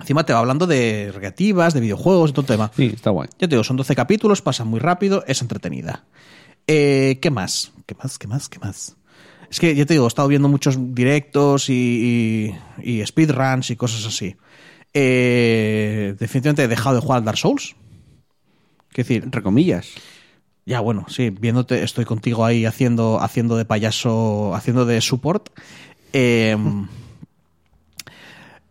Encima 0.00 0.24
te 0.24 0.32
va 0.32 0.40
hablando 0.40 0.66
de 0.66 1.10
recreativas, 1.12 1.72
de 1.72 1.80
videojuegos, 1.80 2.30
de 2.30 2.34
todo 2.34 2.42
el 2.42 2.58
tema. 2.58 2.72
Sí, 2.74 2.90
está 2.94 3.10
guay. 3.10 3.28
Ya 3.38 3.46
te 3.46 3.54
digo, 3.54 3.62
son 3.62 3.76
12 3.76 3.94
capítulos, 3.94 4.42
pasan 4.42 4.66
muy 4.66 4.80
rápido, 4.80 5.22
es 5.28 5.40
entretenida. 5.40 6.04
Eh, 6.68 7.18
¿Qué 7.20 7.30
más? 7.30 7.72
¿Qué 7.86 7.94
más? 7.94 8.18
¿Qué 8.18 8.26
más? 8.28 8.48
¿Qué 8.48 8.58
más? 8.60 8.96
Es 9.50 9.58
que 9.58 9.74
ya 9.74 9.86
te 9.86 9.94
digo, 9.94 10.04
he 10.04 10.08
estado 10.08 10.28
viendo 10.28 10.48
muchos 10.48 10.76
directos 10.94 11.70
y, 11.70 12.52
y, 12.84 13.00
y 13.00 13.06
speedruns 13.06 13.70
y 13.70 13.76
cosas 13.76 14.04
así. 14.06 14.36
Eh, 14.92 16.14
definitivamente 16.18 16.64
he 16.64 16.68
dejado 16.68 16.96
de 16.96 17.00
jugar 17.00 17.18
al 17.18 17.24
Dark 17.24 17.38
Souls. 17.38 17.74
Es 18.90 18.96
decir, 19.06 19.22
Entre 19.24 19.42
comillas. 19.42 19.88
ya 20.66 20.80
bueno, 20.80 21.06
sí, 21.08 21.30
viéndote, 21.30 21.82
estoy 21.82 22.04
contigo 22.04 22.44
ahí 22.44 22.66
haciendo, 22.66 23.20
haciendo 23.22 23.56
de 23.56 23.64
payaso, 23.64 24.54
haciendo 24.54 24.84
de 24.84 25.00
support. 25.00 25.48
Eh, 26.12 26.56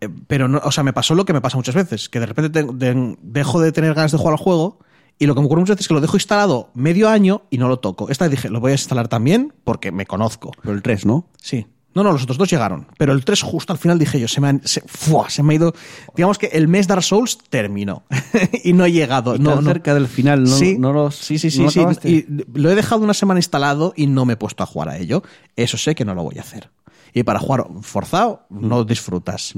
eh, 0.00 0.08
pero 0.28 0.46
no, 0.48 0.60
o 0.62 0.70
sea, 0.70 0.84
me 0.84 0.92
pasó 0.92 1.14
lo 1.16 1.24
que 1.24 1.32
me 1.32 1.40
pasa 1.40 1.56
muchas 1.56 1.74
veces, 1.74 2.08
que 2.08 2.20
de 2.20 2.26
repente 2.26 2.50
te- 2.62 2.72
de- 2.72 3.16
dejo 3.20 3.60
de 3.60 3.72
tener 3.72 3.94
ganas 3.94 4.12
de 4.12 4.18
jugar 4.18 4.34
al 4.34 4.38
juego 4.38 4.78
y 5.18 5.26
lo 5.26 5.34
que 5.34 5.40
me 5.40 5.46
ocurre 5.46 5.60
muchas 5.60 5.76
veces 5.76 5.84
es 5.84 5.88
que 5.88 5.94
lo 5.94 6.00
dejo 6.00 6.16
instalado 6.16 6.70
medio 6.74 7.08
año 7.08 7.42
y 7.50 7.58
no 7.58 7.68
lo 7.68 7.78
toco. 7.78 8.08
Esta 8.10 8.28
dije, 8.28 8.48
lo 8.50 8.60
voy 8.60 8.70
a 8.72 8.74
instalar 8.74 9.08
también 9.08 9.52
porque 9.64 9.90
me 9.92 10.06
conozco. 10.06 10.52
Pero 10.62 10.74
el 10.74 10.82
3, 10.82 11.06
¿no? 11.06 11.26
Sí. 11.42 11.66
No, 11.94 12.04
no, 12.04 12.12
los 12.12 12.22
otros 12.22 12.38
dos 12.38 12.48
llegaron. 12.48 12.86
Pero 12.98 13.12
el 13.12 13.24
3 13.24 13.42
justo 13.42 13.72
al 13.72 13.78
final 13.78 13.98
dije 13.98 14.20
yo, 14.20 14.28
se 14.28 14.40
me, 14.40 14.48
han- 14.48 14.60
se, 14.64 14.82
¡fua! 14.86 15.28
se 15.30 15.42
me 15.42 15.54
ha 15.54 15.56
ido... 15.56 15.74
Digamos 16.14 16.38
que 16.38 16.46
el 16.46 16.68
mes 16.68 16.86
Dark 16.86 17.02
Souls 17.02 17.38
terminó 17.50 18.04
y 18.62 18.72
no 18.74 18.84
he 18.84 18.92
llegado. 18.92 19.34
Y 19.34 19.40
no, 19.40 19.54
tan 19.54 19.64
no. 19.64 19.70
cerca 19.70 19.94
del 19.94 20.06
final, 20.06 20.44
¿no? 20.44 20.50
sí, 20.50 20.76
no 20.78 20.92
los- 20.92 21.16
sí, 21.16 21.38
sí, 21.38 21.46
¿no 21.48 21.50
sí, 21.50 21.62
lo 21.62 21.70
sí. 21.70 21.78
acabaste? 21.80 22.10
Y 22.10 22.26
lo 22.54 22.70
he 22.70 22.74
dejado 22.76 23.02
una 23.02 23.14
semana 23.14 23.40
instalado 23.40 23.94
y 23.96 24.06
no 24.06 24.24
me 24.26 24.34
he 24.34 24.36
puesto 24.36 24.62
a 24.62 24.66
jugar 24.66 24.90
a 24.90 24.98
ello. 24.98 25.22
Eso 25.56 25.76
sé 25.76 25.94
que 25.96 26.04
no 26.04 26.14
lo 26.14 26.22
voy 26.22 26.38
a 26.38 26.42
hacer. 26.42 26.70
Y 27.14 27.24
para 27.24 27.40
jugar 27.40 27.66
forzado, 27.80 28.46
no 28.50 28.84
disfrutas. 28.84 29.54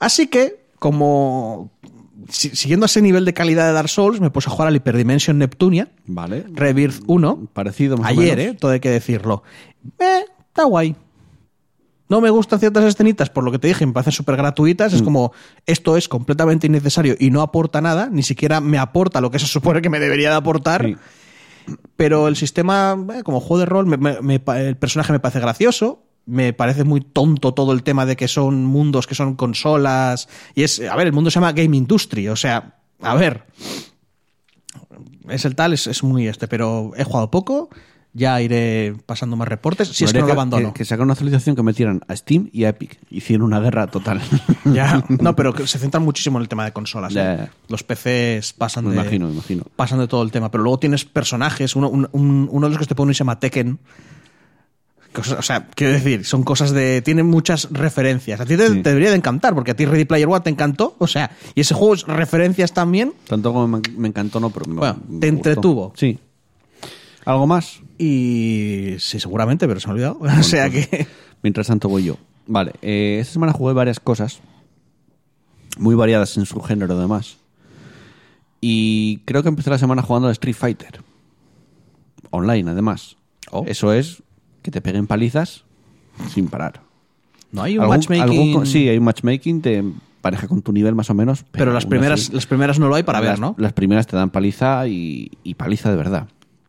Así 0.00 0.26
que, 0.26 0.64
como 0.80 1.70
siguiendo 2.28 2.86
ese 2.86 3.02
nivel 3.02 3.24
de 3.24 3.34
calidad 3.34 3.66
de 3.66 3.72
Dark 3.72 3.88
Souls, 3.88 4.20
me 4.20 4.30
puse 4.30 4.48
a 4.48 4.52
jugar 4.52 4.68
al 4.68 4.76
Hyperdimension 4.76 5.38
Neptunia, 5.38 5.88
Vale. 6.06 6.44
Rebirth 6.52 7.02
1. 7.06 7.48
Parecido 7.52 7.96
más 7.96 8.16
o 8.16 8.20
Ayer, 8.20 8.36
menos. 8.38 8.54
¿eh? 8.54 8.58
Todo 8.60 8.70
hay 8.72 8.80
que 8.80 8.90
decirlo. 8.90 9.42
Eh, 9.98 10.24
está 10.48 10.64
guay. 10.64 10.94
No 12.08 12.20
me 12.20 12.28
gustan 12.30 12.60
ciertas 12.60 12.84
escenitas, 12.84 13.30
por 13.30 13.42
lo 13.42 13.50
que 13.50 13.58
te 13.58 13.68
dije, 13.68 13.86
me 13.86 13.92
parecen 13.92 14.12
súper 14.12 14.36
gratuitas. 14.36 14.92
Mm. 14.92 14.96
Es 14.96 15.02
como, 15.02 15.32
esto 15.64 15.96
es 15.96 16.08
completamente 16.08 16.66
innecesario 16.66 17.16
y 17.18 17.30
no 17.30 17.40
aporta 17.40 17.80
nada, 17.80 18.08
ni 18.12 18.22
siquiera 18.22 18.60
me 18.60 18.76
aporta 18.78 19.20
lo 19.22 19.30
que 19.30 19.38
se 19.38 19.46
supone 19.46 19.80
que 19.80 19.88
me 19.88 19.98
debería 19.98 20.28
de 20.30 20.36
aportar. 20.36 20.84
Sí. 20.84 20.96
Pero 21.96 22.28
el 22.28 22.36
sistema, 22.36 22.96
eh, 23.14 23.22
como 23.22 23.40
juego 23.40 23.60
de 23.60 23.66
rol, 23.66 23.86
me- 23.86 23.96
me- 23.96 24.20
me 24.20 24.40
pa- 24.40 24.60
el 24.60 24.76
personaje 24.76 25.12
me 25.12 25.20
parece 25.20 25.40
gracioso. 25.40 26.02
Me 26.26 26.52
parece 26.52 26.84
muy 26.84 27.00
tonto 27.00 27.52
todo 27.52 27.72
el 27.72 27.82
tema 27.82 28.06
de 28.06 28.16
que 28.16 28.28
son 28.28 28.64
mundos 28.64 29.06
que 29.06 29.14
son 29.14 29.34
consolas. 29.34 30.28
Y 30.54 30.62
es, 30.62 30.80
a 30.80 30.94
ver, 30.96 31.06
el 31.08 31.12
mundo 31.12 31.30
se 31.30 31.34
llama 31.36 31.52
Game 31.52 31.76
Industry. 31.76 32.28
O 32.28 32.36
sea, 32.36 32.76
a 33.00 33.14
ver. 33.14 33.44
Es 35.28 35.44
el 35.44 35.54
tal, 35.54 35.72
es, 35.72 35.86
es 35.86 36.02
muy 36.02 36.26
este, 36.28 36.48
pero 36.48 36.92
he 36.96 37.04
jugado 37.04 37.30
poco. 37.30 37.68
Ya 38.14 38.42
iré 38.42 38.94
pasando 39.06 39.36
más 39.36 39.48
reportes. 39.48 39.88
Si 39.88 40.04
es 40.04 40.12
que 40.12 40.20
no 40.20 40.26
lo 40.26 40.32
abandono. 40.34 40.74
Que, 40.74 40.80
que 40.80 40.84
sacaran 40.84 41.04
una 41.06 41.14
actualización 41.14 41.56
que 41.56 41.62
metieran 41.62 42.02
a 42.08 42.14
Steam 42.14 42.50
y 42.52 42.64
a 42.64 42.68
Epic. 42.68 42.98
Hicieron 43.10 43.46
una 43.46 43.58
guerra 43.60 43.86
total. 43.86 44.20
Ya, 44.66 45.02
no, 45.08 45.34
pero 45.34 45.52
que 45.54 45.66
se 45.66 45.78
centran 45.78 46.04
muchísimo 46.04 46.38
en 46.38 46.42
el 46.42 46.48
tema 46.48 46.64
de 46.66 46.72
consolas. 46.72 47.14
¿eh? 47.16 47.48
Los 47.68 47.82
PCs 47.82 48.52
pasan 48.52 48.84
Me 48.84 48.90
de. 48.90 48.96
imagino, 49.00 49.26
me 49.28 49.32
imagino. 49.32 49.64
Pasan 49.76 49.98
de 49.98 50.08
todo 50.08 50.22
el 50.22 50.30
tema. 50.30 50.50
Pero 50.50 50.62
luego 50.62 50.78
tienes 50.78 51.04
personajes. 51.06 51.74
Uno, 51.74 51.88
un- 51.88 52.08
un- 52.12 52.48
uno 52.50 52.66
de 52.66 52.70
los 52.70 52.78
que 52.78 52.86
te 52.86 52.94
pone 52.94 53.14
se 53.14 53.18
llama 53.20 53.40
Tekken. 53.40 53.78
Cosas- 55.12 55.38
o 55.38 55.42
sea, 55.42 55.66
quiero 55.74 55.92
decir, 55.92 56.24
son 56.24 56.42
cosas 56.42 56.70
de. 56.72 57.02
Tienen 57.02 57.26
muchas 57.26 57.68
referencias. 57.70 58.40
A 58.40 58.46
ti 58.46 58.56
te, 58.56 58.68
Sí. 58.68 58.82
te 58.82 58.88
debería 58.90 59.10
de 59.10 59.16
encantar, 59.16 59.54
porque 59.54 59.72
a 59.72 59.76
ti 59.76 59.84
Ready 59.84 60.04
Player 60.06 60.26
One 60.28 60.40
te 60.40 60.50
encantó. 60.50 60.96
O 60.98 61.06
sea, 61.06 61.30
y 61.54 61.60
ese 61.60 61.74
juego 61.74 61.94
es 61.94 62.06
referencias 62.06 62.72
también. 62.72 63.12
Tanto 63.28 63.52
como 63.52 63.68
me, 63.68 63.80
me 63.96 64.08
encantó, 64.08 64.40
no, 64.40 64.50
pero 64.50 64.66
me, 64.66 64.76
Bueno, 64.76 64.94
me 65.08 65.20
te 65.20 65.30
gustó. 65.30 65.48
entretuvo. 65.50 65.92
Sí. 65.96 66.18
¿Algo 67.24 67.46
más? 67.46 67.80
Y. 67.98 68.94
Sí, 68.98 69.20
seguramente, 69.20 69.68
pero 69.68 69.78
se 69.80 69.86
me 69.88 69.90
ha 69.90 69.94
olvidado. 69.94 70.18
o 70.40 70.42
sea 70.42 70.70
que. 70.70 71.06
Mientras 71.42 71.66
tanto 71.66 71.88
voy 71.88 72.04
yo. 72.04 72.16
Vale, 72.46 72.72
eh, 72.82 73.18
esta 73.20 73.34
semana 73.34 73.52
jugué 73.52 73.72
varias 73.74 74.00
cosas, 74.00 74.40
muy 75.78 75.94
variadas 75.94 76.36
en 76.36 76.46
su 76.46 76.60
género 76.60 76.94
además. 76.96 77.36
Y 78.60 79.18
creo 79.24 79.42
que 79.42 79.48
empecé 79.48 79.70
la 79.70 79.78
semana 79.78 80.02
jugando 80.02 80.28
a 80.28 80.32
Street 80.32 80.54
Fighter. 80.56 81.02
Online, 82.30 82.70
además. 82.70 83.16
Oh. 83.50 83.64
Eso 83.66 83.92
es 83.92 84.22
que 84.62 84.70
te 84.70 84.80
peguen 84.80 85.06
palizas 85.06 85.64
sin 86.32 86.48
parar. 86.48 86.80
No 87.50 87.62
hay 87.62 87.76
un 87.76 87.82
Algún- 87.82 87.96
matchmaking. 87.96 88.22
algún- 88.50 88.66
sí, 88.66 88.88
hay 88.88 88.98
un 88.98 89.04
matchmaking 89.04 89.60
de 89.62 89.92
pareja 90.20 90.46
con 90.48 90.62
tu 90.62 90.72
nivel 90.72 90.94
más 90.94 91.10
o 91.10 91.14
menos. 91.14 91.44
pero 91.52 91.72
las 91.72 91.84
primeras, 91.86 92.20
así- 92.22 92.32
las 92.32 92.46
primeras 92.46 92.78
no 92.78 92.88
lo 92.88 92.94
hay 92.94 93.02
para 93.02 93.20
las, 93.20 93.30
ver, 93.30 93.40
¿no? 93.40 93.54
Las 93.58 93.72
primeras 93.72 94.06
te 94.06 94.16
dan 94.16 94.30
paliza 94.30 94.86
y, 94.88 95.30
y 95.42 95.54
paliza 95.54 95.90
de 95.90 95.96
verdad. 95.96 96.28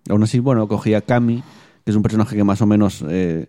Aún 0.09 0.23
así, 0.23 0.39
bueno, 0.39 0.67
cogí 0.67 0.93
a 0.95 1.01
Kami, 1.01 1.43
que 1.85 1.91
es 1.91 1.95
un 1.95 2.03
personaje 2.03 2.35
que 2.35 2.43
más 2.43 2.61
o 2.61 2.65
menos 2.65 3.03
eh, 3.07 3.47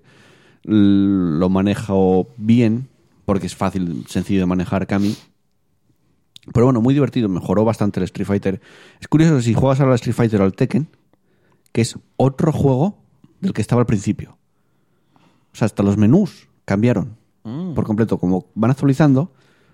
lo 0.62 1.48
manejo 1.48 2.28
bien, 2.36 2.88
porque 3.24 3.46
es 3.46 3.56
fácil, 3.56 4.04
sencillo 4.08 4.40
de 4.40 4.46
manejar 4.46 4.86
Kami. 4.86 5.16
Pero 6.52 6.66
bueno, 6.66 6.80
muy 6.82 6.92
divertido, 6.94 7.28
mejoró 7.28 7.64
bastante 7.64 8.00
el 8.00 8.04
Street 8.04 8.26
Fighter. 8.26 8.60
Es 9.00 9.08
curioso, 9.08 9.40
si 9.40 9.54
juegas 9.54 9.80
ahora 9.80 9.92
al 9.92 9.96
Street 9.96 10.14
Fighter 10.14 10.40
o 10.42 10.44
al 10.44 10.52
Tekken, 10.52 10.86
que 11.72 11.80
es 11.80 11.98
otro 12.16 12.52
juego 12.52 12.98
del 13.44 13.52
que 13.52 13.62
estaba 13.62 13.80
al 13.82 13.86
principio. 13.86 14.36
O 15.52 15.56
sea, 15.56 15.66
hasta 15.66 15.82
los 15.82 15.96
menús 15.96 16.48
cambiaron 16.64 17.16
por 17.74 17.84
completo. 17.84 18.18
Como 18.18 18.46
van 18.54 18.70
actualizando, 18.70 19.30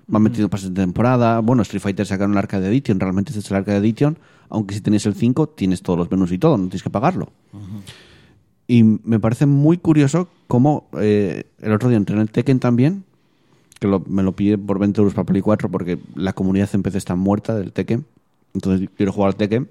van 0.06 0.22
metiendo 0.22 0.51
pases 0.51 0.74
de 0.74 0.82
temporada. 0.82 1.38
Bueno, 1.40 1.62
Street 1.62 1.80
Fighter 1.80 2.05
sacaron 2.06 2.32
el 2.32 2.38
Arcade 2.38 2.66
Edition, 2.68 2.98
realmente 3.01 3.30
este 3.30 3.40
es 3.40 3.51
el 3.51 3.56
Arcade 3.59 3.78
Edition, 3.78 4.18
aunque 4.48 4.74
si 4.74 4.80
tenías 4.80 5.06
el 5.06 5.14
5 5.14 5.48
tienes 5.51 5.80
todos 5.82 5.98
los 5.98 6.10
menús 6.10 6.32
y 6.32 6.38
todo, 6.38 6.59
no 6.59 6.64
tienes 6.64 6.82
que 6.82 6.90
pagarlo. 6.90 7.28
Y 8.66 8.82
me 8.84 9.18
parece 9.18 9.47
muy 9.47 9.78
curioso 9.78 10.28
cómo 10.47 10.88
eh, 11.01 11.44
el 11.60 11.72
otro 11.72 11.88
día 11.88 11.97
entré 11.98 12.14
en 12.16 12.22
el 12.22 12.30
Tekken 12.30 12.60
también, 12.60 13.05
que 13.80 13.86
lo- 13.88 14.05
me 14.06 14.22
lo 14.22 14.32
pillé 14.32 14.59
por 14.59 14.78
20 14.78 15.01
euros 15.01 15.14
para 15.14 15.24
Play 15.26 15.42
4 15.42 15.70
porque 15.70 15.98
la 16.14 16.32
comunidad 16.34 16.68
en 16.74 16.82
PC 16.82 16.98
está 16.98 17.14
muerta 17.16 17.55
del 17.55 17.72
Tekken. 17.72 18.05
Entonces 18.55 18.88
quiero 18.97 19.12
jugar 19.12 19.28
al 19.28 19.36
Tekken. 19.36 19.68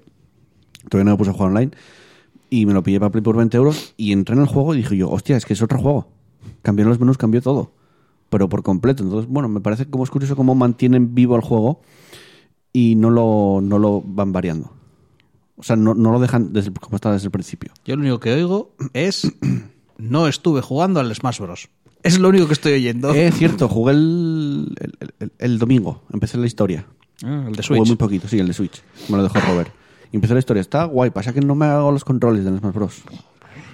Todavía 0.88 1.04
no 1.04 1.10
me 1.12 1.18
puse 1.18 1.30
a 1.30 1.34
jugar 1.34 1.48
online. 1.50 1.70
Y 2.50 2.66
me 2.66 2.72
lo 2.74 2.82
pillé 2.82 2.98
para 2.98 3.10
Play 3.12 3.22
por 3.22 3.36
20 3.36 3.56
euros. 3.56 3.94
Y 3.96 4.12
entré 4.12 4.34
en 4.34 4.42
el 4.42 4.48
juego 4.48 4.74
y 4.74 4.78
dije 4.78 4.96
yo, 4.96 5.08
hostia, 5.08 5.36
es 5.36 5.46
que 5.46 5.52
es 5.54 5.62
otro 5.62 5.78
juego. 5.78 6.08
Cambiaron 6.62 6.90
los 6.90 6.98
menús, 7.00 7.16
cambió 7.16 7.40
todo. 7.40 7.72
Pero 8.28 8.48
por 8.48 8.62
completo. 8.62 9.02
Entonces, 9.04 9.30
bueno, 9.30 9.48
me 9.48 9.60
parece 9.60 9.86
como 9.86 10.04
es 10.04 10.10
curioso 10.10 10.34
cómo 10.36 10.54
mantienen 10.54 11.14
vivo 11.14 11.36
el 11.36 11.42
juego 11.42 11.80
y 12.72 12.94
no 12.96 13.10
lo, 13.10 13.60
no 13.62 13.78
lo 13.78 14.02
van 14.04 14.32
variando. 14.32 14.72
O 15.56 15.62
sea, 15.62 15.76
no, 15.76 15.94
no 15.94 16.10
lo 16.12 16.20
dejan 16.20 16.52
desde, 16.52 16.72
como 16.72 16.96
está 16.96 17.12
desde 17.12 17.26
el 17.26 17.30
principio. 17.30 17.72
Yo 17.84 17.94
lo 17.96 18.02
único 18.02 18.18
que 18.20 18.32
oigo 18.32 18.72
es 18.94 19.30
no 19.98 20.26
estuve 20.26 20.60
jugando 20.62 21.00
al 21.00 21.14
Smash 21.14 21.38
Bros. 21.40 21.68
Es 22.02 22.18
lo 22.18 22.30
único 22.30 22.46
que 22.46 22.54
estoy 22.54 22.72
oyendo. 22.72 23.10
Es 23.14 23.34
cierto, 23.36 23.68
jugué 23.68 23.92
el, 23.92 24.74
el, 24.80 24.92
el- 25.20 25.32
el 25.38 25.58
domingo, 25.58 26.02
empecé 26.12 26.38
la 26.38 26.46
historia. 26.46 26.86
Ah, 27.22 27.44
el 27.46 27.52
de 27.54 27.62
Jugué 27.62 27.78
Switch. 27.80 27.86
muy 27.88 27.96
poquito, 27.96 28.26
sí, 28.26 28.38
el 28.38 28.46
de 28.46 28.54
Switch. 28.54 28.82
Me 29.10 29.18
lo 29.18 29.22
dejó 29.24 29.38
Robert. 29.40 29.70
Y 30.12 30.16
empecé 30.16 30.34
la 30.34 30.40
historia. 30.40 30.60
Está 30.60 30.84
guay, 30.84 31.10
pasa 31.10 31.32
que 31.32 31.40
no 31.40 31.54
me 31.54 31.66
hago 31.66 31.92
los 31.92 32.04
controles 32.04 32.44
del 32.44 32.58
Smash 32.58 32.72
Bros. 32.74 33.02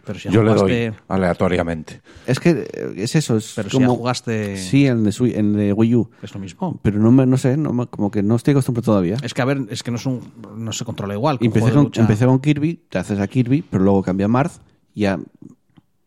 Pero 0.04 0.18
si 0.20 0.28
ya 0.28 0.34
Yo 0.34 0.42
le 0.44 0.50
jugaste, 0.52 0.90
doy 0.90 0.98
aleatoriamente. 1.08 2.00
Es 2.28 2.38
que 2.38 2.50
eh, 2.72 2.92
es 2.96 3.16
eso, 3.16 3.36
es 3.38 3.54
Pero 3.56 3.68
si 3.70 3.78
ya 3.80 3.86
como... 3.86 3.98
jugaste- 3.98 4.56
Sí, 4.56 4.86
el 4.86 5.02
de, 5.02 5.10
Switch, 5.10 5.34
el 5.34 5.54
de 5.54 5.72
Wii 5.72 5.94
U. 5.96 6.10
es 6.22 6.32
lo 6.32 6.38
mismo. 6.38 6.78
Pero 6.82 7.00
no, 7.00 7.10
me, 7.10 7.26
no 7.26 7.36
sé, 7.36 7.56
no 7.56 7.72
me- 7.72 7.86
como 7.88 8.10
que 8.12 8.22
no 8.22 8.36
estoy 8.36 8.52
acostumbrado 8.52 8.84
todavía. 8.84 9.16
Es 9.22 9.34
que, 9.34 9.42
a 9.42 9.44
ver, 9.46 9.66
es 9.68 9.82
que 9.82 9.90
no, 9.90 9.96
es 9.96 10.06
un, 10.06 10.20
no 10.56 10.72
se 10.72 10.84
controla 10.84 11.14
igual. 11.14 11.38
que 11.38 11.44
un 11.44 11.48
Empecé 11.48 11.62
juego 11.62 11.72
de 11.72 11.76
con, 11.78 11.84
lucha. 11.86 12.00
empecé 12.02 12.26
con 12.26 12.38
Kirby, 12.38 12.82
te 12.88 12.98
haces 12.98 13.18
a 13.18 13.26
Kirby, 13.26 13.62
pero 13.62 13.82
luego 13.82 14.02
cambia 14.04 14.26
a 14.26 14.28
Marth 14.28 14.52
y 14.94 15.00
ya 15.02 15.18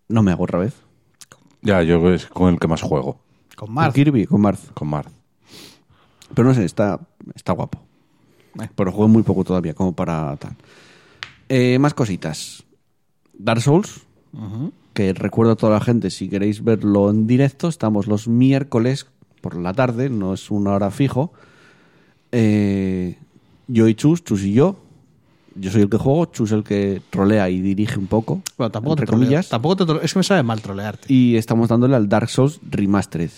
no 0.07 0.23
me 0.23 0.31
hago 0.31 0.45
otra 0.45 0.59
vez. 0.59 0.75
Ya, 1.61 1.81
yo 1.83 2.13
es 2.13 2.25
con 2.27 2.53
el 2.53 2.57
que 2.59 2.69
más 2.69 2.81
juego, 2.81 3.19
con 3.57 3.67
Con 3.67 3.73
Marth. 3.75 3.93
Kirby, 3.95 4.25
con 4.27 4.39
Marth. 4.39 4.71
con 4.73 4.87
Marth. 4.87 5.11
Pero 6.33 6.47
no 6.47 6.53
sé, 6.53 6.63
está, 6.63 7.01
está 7.35 7.51
guapo. 7.51 7.81
Eh. 8.61 8.69
Pero 8.75 8.91
jugué 8.91 9.07
muy 9.07 9.23
poco 9.23 9.43
todavía, 9.43 9.73
como 9.73 9.93
para 9.93 10.35
tal. 10.37 10.55
Eh, 11.47 11.79
más 11.79 11.93
cositas. 11.93 12.63
Dark 13.33 13.61
Souls, 13.61 14.01
que 14.93 15.13
recuerdo 15.13 15.53
a 15.53 15.55
toda 15.55 15.73
la 15.73 15.81
gente, 15.81 16.11
si 16.11 16.29
queréis 16.29 16.63
verlo 16.63 17.09
en 17.09 17.25
directo, 17.25 17.69
estamos 17.69 18.07
los 18.07 18.27
miércoles 18.27 19.07
por 19.41 19.55
la 19.55 19.73
tarde, 19.73 20.09
no 20.09 20.33
es 20.33 20.51
una 20.51 20.71
hora 20.71 20.91
fijo. 20.91 21.31
Eh, 22.31 23.17
yo 23.67 23.87
y 23.87 23.95
Chus, 23.95 24.23
Chus 24.23 24.43
y 24.43 24.53
yo. 24.53 24.75
Yo 25.55 25.71
soy 25.71 25.81
el 25.81 25.89
que 25.89 25.97
juego, 25.97 26.25
Chus 26.25 26.51
el 26.51 26.63
que 26.63 27.01
trolea 27.09 27.49
y 27.49 27.61
dirige 27.61 27.97
un 27.97 28.07
poco. 28.07 28.41
Bueno, 28.57 28.71
tampoco 28.71 28.95
te 28.95 29.01
entre 29.01 29.07
troleo. 29.07 29.25
comillas. 29.25 29.49
Tampoco 29.49 29.77
te 29.77 29.85
troleo. 29.85 30.03
Es 30.03 30.13
que 30.13 30.19
me 30.19 30.23
sabe 30.23 30.43
mal 30.43 30.61
trolearte. 30.61 31.11
Y 31.11 31.35
estamos 31.37 31.69
dándole 31.69 31.95
al 31.95 32.07
Dark 32.07 32.29
Souls 32.29 32.59
Remastered, 32.69 33.31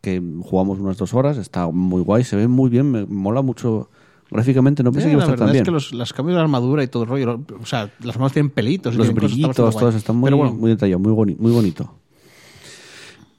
que 0.00 0.22
jugamos 0.42 0.78
unas 0.78 0.96
dos 0.96 1.14
horas, 1.14 1.36
está 1.38 1.68
muy 1.68 2.02
guay, 2.02 2.24
se 2.24 2.36
ve 2.36 2.48
muy 2.48 2.70
bien, 2.70 2.90
me 2.90 3.06
mola 3.06 3.40
mucho 3.42 3.88
gráficamente, 4.30 4.82
no 4.82 4.90
pensé 4.92 5.08
Eh, 5.08 5.10
que 5.10 5.12
iba 5.14 5.24
a 5.24 5.26
la 5.26 5.32
estar 5.34 5.38
verdad 5.38 5.46
tan 5.46 5.48
es 5.48 5.52
bien. 5.54 5.64
que 5.64 5.70
los, 5.70 5.92
las 5.92 6.12
cambios 6.12 6.36
de 6.36 6.42
armadura 6.42 6.82
y 6.82 6.88
todo 6.88 7.02
el 7.04 7.08
rollo, 7.08 7.26
lo- 7.26 7.44
o 7.60 7.66
sea, 7.66 7.90
las 8.00 8.16
manos 8.16 8.32
tienen 8.32 8.50
pelitos. 8.50 8.94
y 8.94 8.98
Los 8.98 9.12
brillitos, 9.14 9.54
todos 9.56 9.74
guay. 9.74 9.94
están 9.96 10.16
muy, 10.16 10.30
bueno, 10.32 10.54
muy 10.54 10.70
detallados, 10.70 11.02
muy, 11.02 11.12
boni- 11.12 11.36
muy 11.38 11.52
bonito. 11.52 11.94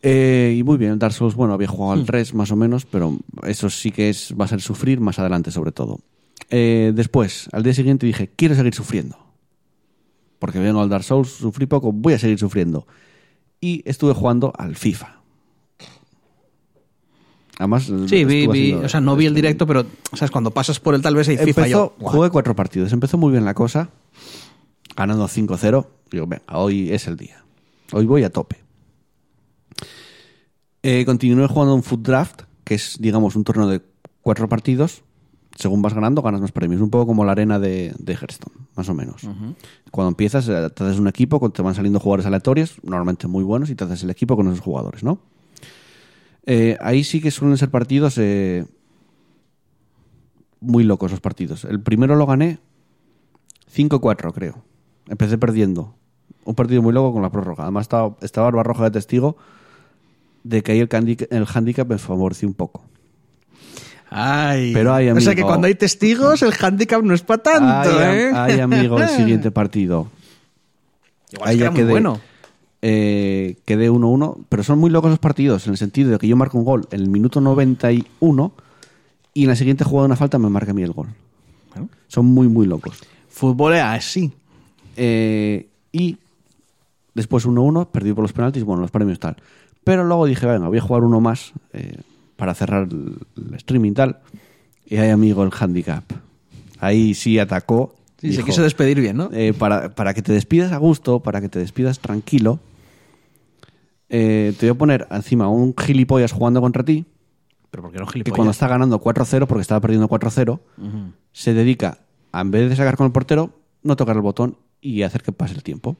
Eh, 0.02 0.56
y 0.60 0.64
muy 0.64 0.78
bien, 0.78 1.00
Dark 1.00 1.14
Souls, 1.14 1.34
bueno, 1.36 1.54
había 1.54 1.68
jugado 1.68 1.96
Hmm. 1.96 2.00
al 2.00 2.06
3 2.06 2.34
más 2.36 2.52
o 2.52 2.56
menos, 2.56 2.86
pero 2.86 3.18
eso 3.44 3.70
sí 3.70 3.92
que 3.92 4.10
es, 4.10 4.34
va 4.40 4.46
a 4.46 4.48
ser 4.48 4.62
sufrir 4.62 5.00
más 5.00 5.18
adelante 5.18 5.50
sobre 5.52 5.72
todo. 5.72 6.00
Eh, 6.52 6.92
después, 6.94 7.50
al 7.52 7.64
día 7.64 7.74
siguiente 7.74 8.06
dije, 8.06 8.30
quiero 8.36 8.54
seguir 8.54 8.76
sufriendo. 8.76 9.18
Porque 10.38 10.60
vengo 10.60 10.82
al 10.82 10.90
Dark 10.90 11.04
Souls, 11.04 11.30
sufrí 11.30 11.66
poco, 11.66 11.92
voy 11.92 12.14
a 12.14 12.20
seguir 12.20 12.38
sufriendo. 12.38 12.86
Y 13.60 13.82
estuve 13.86 14.14
jugando 14.14 14.54
al 14.56 14.76
FIFA. 14.76 15.15
Además, 17.58 17.84
sí, 18.08 18.26
vi, 18.26 18.48
vi- 18.48 18.74
o 18.74 18.90
sea, 18.90 19.00
no 19.02 19.16
vi 19.16 19.26
el 19.26 19.32
streaming. 19.32 19.36
directo, 19.36 19.66
pero, 19.68 19.86
¿sabes? 20.14 20.32
Cuando 20.32 20.52
pasas 20.52 20.80
por 20.80 20.94
el 20.96 21.02
tal 21.02 21.16
vez 21.16 21.28
hay 21.30 21.38
FIFA 21.38 21.62
Empezó, 21.62 21.70
yo. 21.70 21.94
guau. 22.00 22.16
jugué 22.16 22.30
cuatro 22.30 22.56
partidos. 22.56 22.92
Empezó 22.92 23.18
muy 23.18 23.32
bien 23.32 23.46
la 23.46 23.54
cosa, 23.54 23.90
ganando 24.96 25.28
5-0. 25.28 25.88
Digo, 26.12 26.28
venga, 26.28 26.44
hoy 26.52 26.92
es 26.92 27.08
el 27.08 27.16
día. 27.18 27.44
Hoy 27.94 28.06
voy 28.06 28.24
a 28.24 28.30
tope. 28.30 28.58
Eh, 30.84 31.04
continué 31.06 31.48
jugando 31.48 31.74
un 31.76 31.84
Foot 31.84 32.02
Draft, 32.06 32.42
que 32.64 32.76
es, 32.76 32.98
digamos, 33.00 33.36
un 33.36 33.44
torneo 33.44 33.68
de 33.68 33.82
cuatro 34.22 34.48
partidos. 34.48 35.02
Según 35.58 35.82
vas 35.82 35.94
ganando, 35.94 36.22
ganas 36.22 36.42
más 36.42 36.52
premios. 36.52 36.82
Un 36.82 36.90
poco 36.90 37.08
como 37.08 37.24
la 37.24 37.32
arena 37.32 37.60
de, 37.60 37.94
de 37.98 38.14
Hearthstone, 38.14 38.56
más 38.76 38.90
o 38.90 38.94
menos. 38.94 39.22
Cuando 39.90 40.10
empiezas, 40.10 40.50
eh, 40.50 40.70
te 40.76 40.84
haces 40.84 41.00
un 41.00 41.08
equipo, 41.08 41.50
te 41.50 41.62
van 41.62 41.74
saliendo 41.74 42.00
jugadores 42.02 42.26
aleatorios, 42.26 42.76
normalmente 42.84 43.28
muy 43.28 43.44
buenos, 43.44 43.70
y 43.70 43.76
te 43.76 43.86
haces 43.86 44.04
el 44.04 44.10
equipo 44.10 44.36
con 44.36 44.48
esos 44.48 44.60
jugadores, 44.60 45.02
¿no? 45.04 45.20
Eh, 46.46 46.78
ahí 46.80 47.04
sí 47.04 47.22
que 47.22 47.32
suelen 47.32 47.58
ser 47.58 47.70
partidos 47.70 48.18
eh, 48.18 48.66
muy 50.60 50.84
locos 50.84 51.12
los 51.12 51.20
partidos. 51.20 51.66
El 51.66 51.80
primero 51.82 52.16
lo 52.16 52.26
gané 52.26 52.60
5-4, 53.76 54.34
creo. 54.34 54.64
Empecé 55.08 55.38
perdiendo. 55.38 55.96
Un 56.44 56.56
partido 56.56 56.82
muy 56.82 56.94
loco 56.94 57.14
con 57.14 57.22
la 57.22 57.32
prórroga. 57.32 57.64
Además 57.64 57.84
estaba, 57.84 58.16
estaba 58.22 58.52
Barroja 58.52 58.86
de 58.86 58.92
testigo 58.92 59.38
de 60.44 60.62
que 60.62 60.74
ahí 60.74 60.80
el, 60.80 60.90
el 61.32 61.46
handicap 61.52 61.88
me 61.90 61.98
favoreció 61.98 62.48
un 62.48 62.54
poco. 62.54 62.84
Ay. 64.10 64.72
Pero 64.74 64.94
hay, 64.94 65.10
O 65.10 65.20
sea 65.20 65.34
que 65.34 65.42
amigo. 65.42 65.48
cuando 65.48 65.68
hay 65.68 65.76
testigos, 65.76 66.44
el 66.44 66.54
handicap 66.60 67.02
no 67.04 67.14
es 67.16 67.24
para 67.24 67.42
tanto, 67.42 67.90
ay, 68.00 68.18
¿eh? 68.20 68.32
ay, 68.34 68.60
amigo, 68.60 69.00
el 69.02 69.10
siguiente 69.18 69.50
partido. 69.52 70.08
Igual 71.32 71.50
es 71.50 71.52
Ahí 71.52 71.56
que 71.56 71.60
ya 71.60 71.66
era 71.66 71.72
muy 71.72 71.80
quedé, 71.82 71.92
bueno. 71.92 72.22
Eh, 72.88 73.58
quedé 73.66 73.90
1-1, 73.90 74.46
pero 74.48 74.62
son 74.62 74.78
muy 74.78 74.92
locos 74.92 75.10
los 75.10 75.18
partidos, 75.18 75.66
en 75.66 75.72
el 75.72 75.78
sentido 75.78 76.12
de 76.12 76.20
que 76.20 76.28
yo 76.28 76.36
marco 76.36 76.56
un 76.60 76.66
gol 76.66 76.88
en 76.92 77.02
el 77.02 77.10
minuto 77.10 77.42
91 77.42 78.52
y 79.34 79.42
en 79.42 79.50
la 79.50 79.56
siguiente 79.56 79.84
jugada 79.84 80.04
de 80.04 80.06
una 80.10 80.16
falta 80.16 80.38
me 80.38 80.50
marca 80.50 80.70
a 80.70 80.76
mí 80.76 80.84
el 80.84 80.92
gol. 80.92 81.08
Bueno. 81.74 81.90
Son 82.08 82.28
muy, 82.28 82.48
muy 82.48 82.68
locos. 82.68 83.02
Fútbol 83.28 83.74
es 83.74 83.82
así. 83.82 84.32
Eh, 84.98 85.68
y 85.92 86.18
después 87.16 87.48
1-1, 87.48 87.88
perdí 87.88 88.14
por 88.14 88.22
los 88.22 88.34
penaltis, 88.34 88.64
bueno, 88.64 88.84
los 88.84 88.92
premios 88.92 89.18
tal. 89.20 89.36
Pero 89.84 90.04
luego 90.04 90.28
dije, 90.28 90.46
venga, 90.46 90.68
voy 90.68 90.78
a 90.78 90.82
jugar 90.82 91.04
uno 91.04 91.20
más 91.20 91.54
eh, 91.74 91.98
para 92.36 92.54
cerrar 92.54 92.84
el, 92.84 93.18
el 93.36 93.56
streaming 93.56 93.94
tal. 93.94 94.20
Y 94.86 94.98
ahí, 94.98 95.10
amigo, 95.10 95.42
el 95.42 95.50
handicap. 95.60 96.04
Ahí 96.80 97.16
sí 97.16 97.40
atacó. 97.40 97.96
Sí, 98.22 98.32
se 98.32 98.44
quiso 98.44 98.62
despedir 98.62 99.02
bien, 99.02 99.18
¿no? 99.18 99.30
eh, 99.34 99.54
para, 99.58 99.96
para 99.96 100.14
que 100.14 100.22
te 100.22 100.34
despidas 100.34 100.72
a 100.72 100.78
gusto, 100.78 101.22
para 101.22 101.42
que 101.42 101.50
te 101.50 101.58
despidas 101.58 101.98
tranquilo, 101.98 102.60
eh, 104.10 104.54
te 104.60 104.68
voy 104.68 104.76
a 104.76 104.78
poner 104.78 105.08
encima 105.12 105.48
un 105.50 105.74
gilipollas 105.78 106.32
jugando 106.32 106.62
contra 106.62 106.84
ti, 106.84 107.06
Pero 107.72 107.84
porque 107.84 107.98
no 108.00 108.06
que 108.06 108.14
gilipollas. 108.14 108.36
cuando 108.36 108.52
está 108.52 108.68
ganando 108.68 109.02
4-0, 109.02 109.48
porque 109.48 109.62
estaba 109.62 109.82
perdiendo 109.82 110.08
4-0, 110.08 110.60
se 111.32 111.54
dedica, 111.54 112.00
a, 112.32 112.42
en 112.42 112.52
vez 112.52 112.70
de 112.70 112.76
sacar 112.76 112.98
con 112.98 113.06
el 113.08 113.12
portero, 113.12 113.52
no 113.84 113.96
tocar 113.96 114.16
el 114.16 114.22
botón 114.22 114.58
y 114.82 115.02
hacer 115.04 115.22
que 115.24 115.32
pase 115.32 115.54
el 115.56 115.64
tiempo. 115.64 115.98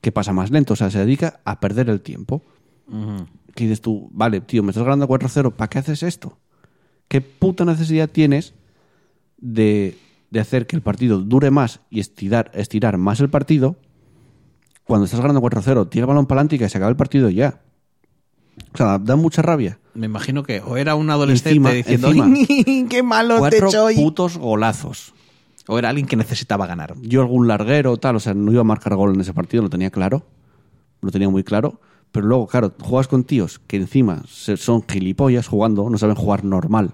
Que 0.00 0.12
pasa 0.12 0.32
más 0.32 0.50
lento, 0.50 0.74
o 0.74 0.76
sea, 0.76 0.90
se 0.90 0.98
dedica 1.00 1.40
a 1.44 1.58
perder 1.60 1.88
el 1.90 2.00
tiempo. 2.00 2.42
Que 3.54 3.64
dices 3.64 3.80
tú, 3.80 4.08
vale, 4.12 4.40
tío, 4.40 4.62
me 4.62 4.70
estás 4.70 4.84
ganando 4.84 5.08
4-0, 5.08 5.52
¿para 5.52 5.68
qué 5.68 5.78
haces 5.80 6.02
esto? 6.02 6.38
¿Qué 7.08 7.20
puta 7.20 7.64
necesidad 7.64 8.08
tienes 8.08 8.54
de, 9.38 9.96
de 10.30 10.40
hacer 10.40 10.66
que 10.66 10.76
el 10.76 10.82
partido 10.82 11.20
dure 11.20 11.50
más 11.50 11.80
y 11.90 12.00
estirar, 12.00 12.50
estirar 12.54 12.96
más 12.98 13.20
el 13.20 13.28
partido 13.30 13.76
cuando 14.88 15.04
estás 15.04 15.20
ganando 15.20 15.40
4-0? 15.40 15.88
Tira 15.88 16.02
el 16.02 16.08
balón 16.08 16.26
para 16.26 16.40
adelante 16.40 16.56
y 16.56 16.58
que 16.58 16.68
se 16.68 16.78
acabe 16.78 16.90
el 16.90 16.96
partido 16.96 17.30
ya. 17.30 17.60
O 18.74 18.76
sea, 18.76 18.98
da 18.98 19.14
mucha 19.14 19.40
rabia. 19.42 19.78
Me 19.94 20.06
imagino 20.06 20.42
que 20.42 20.60
o 20.60 20.76
era 20.76 20.96
un 20.96 21.08
adolescente 21.10 21.50
Encima- 21.50 21.70
diciendo 21.70 22.08
encima. 22.08 22.24
"Ay, 22.26 22.86
¡Qué 22.88 23.02
malo 23.04 23.40
te 23.48 23.60
soy! 23.70 23.94
putos 23.94 24.36
golazos. 24.36 25.14
O 25.68 25.78
era 25.78 25.90
alguien 25.90 26.06
que 26.06 26.16
necesitaba 26.16 26.66
ganar. 26.66 26.94
Yo 27.02 27.20
algún 27.20 27.46
larguero 27.46 27.96
tal, 27.98 28.16
o 28.16 28.20
sea, 28.20 28.34
no 28.34 28.50
iba 28.50 28.62
a 28.62 28.64
marcar 28.64 28.94
gol 28.96 29.14
en 29.14 29.20
ese 29.20 29.34
partido, 29.34 29.62
lo 29.62 29.68
tenía 29.70 29.90
claro. 29.90 30.24
Lo 31.02 31.10
tenía 31.10 31.28
muy 31.28 31.44
claro. 31.44 31.80
Pero 32.10 32.26
luego, 32.26 32.46
claro, 32.46 32.72
juegas 32.80 33.06
con 33.06 33.22
tíos 33.24 33.58
que 33.66 33.76
encima 33.76 34.22
son 34.26 34.82
gilipollas 34.88 35.46
jugando, 35.46 35.90
no 35.90 35.98
saben 35.98 36.16
jugar 36.16 36.42
normal. 36.42 36.92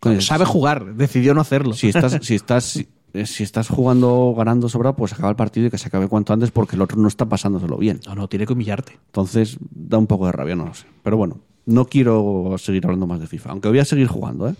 Coño, 0.00 0.20
Sabe 0.20 0.44
jugar, 0.44 0.94
decidió 0.94 1.32
no 1.34 1.40
hacerlo. 1.40 1.72
Si 1.72 1.88
estás, 1.88 2.18
si 2.22 2.34
estás, 2.34 2.84
si, 3.12 3.18
eh, 3.18 3.26
si 3.26 3.42
estás 3.42 3.68
jugando 3.68 4.34
ganando 4.36 4.68
sobrado, 4.68 4.96
pues 4.96 5.12
acaba 5.12 5.30
el 5.30 5.36
partido 5.36 5.66
y 5.66 5.70
que 5.70 5.78
se 5.78 5.88
acabe 5.88 6.08
cuanto 6.08 6.32
antes 6.32 6.50
porque 6.50 6.76
el 6.76 6.82
otro 6.82 6.98
no 6.98 7.08
está 7.08 7.26
pasándoselo 7.26 7.76
bien. 7.76 8.00
No, 8.06 8.14
no, 8.14 8.28
tiene 8.28 8.46
que 8.46 8.52
humillarte. 8.52 8.98
Entonces 9.06 9.58
da 9.70 9.98
un 9.98 10.06
poco 10.06 10.26
de 10.26 10.32
rabia, 10.32 10.56
no 10.56 10.66
lo 10.66 10.74
sé. 10.74 10.86
Pero 11.02 11.16
bueno, 11.16 11.38
no 11.66 11.86
quiero 11.86 12.56
seguir 12.58 12.84
hablando 12.86 13.06
más 13.06 13.20
de 13.20 13.26
FIFA, 13.26 13.50
aunque 13.50 13.68
voy 13.68 13.78
a 13.78 13.84
seguir 13.84 14.06
jugando. 14.06 14.48
¿eh? 14.48 14.54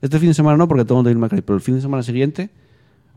Este 0.00 0.18
fin 0.18 0.28
de 0.28 0.34
semana 0.34 0.56
no, 0.56 0.68
porque 0.68 0.84
tengo 0.84 1.02
Devil 1.02 1.18
May 1.18 1.30
Cry, 1.30 1.42
pero 1.42 1.56
el 1.56 1.62
fin 1.62 1.76
de 1.76 1.80
semana 1.80 2.02
siguiente 2.02 2.50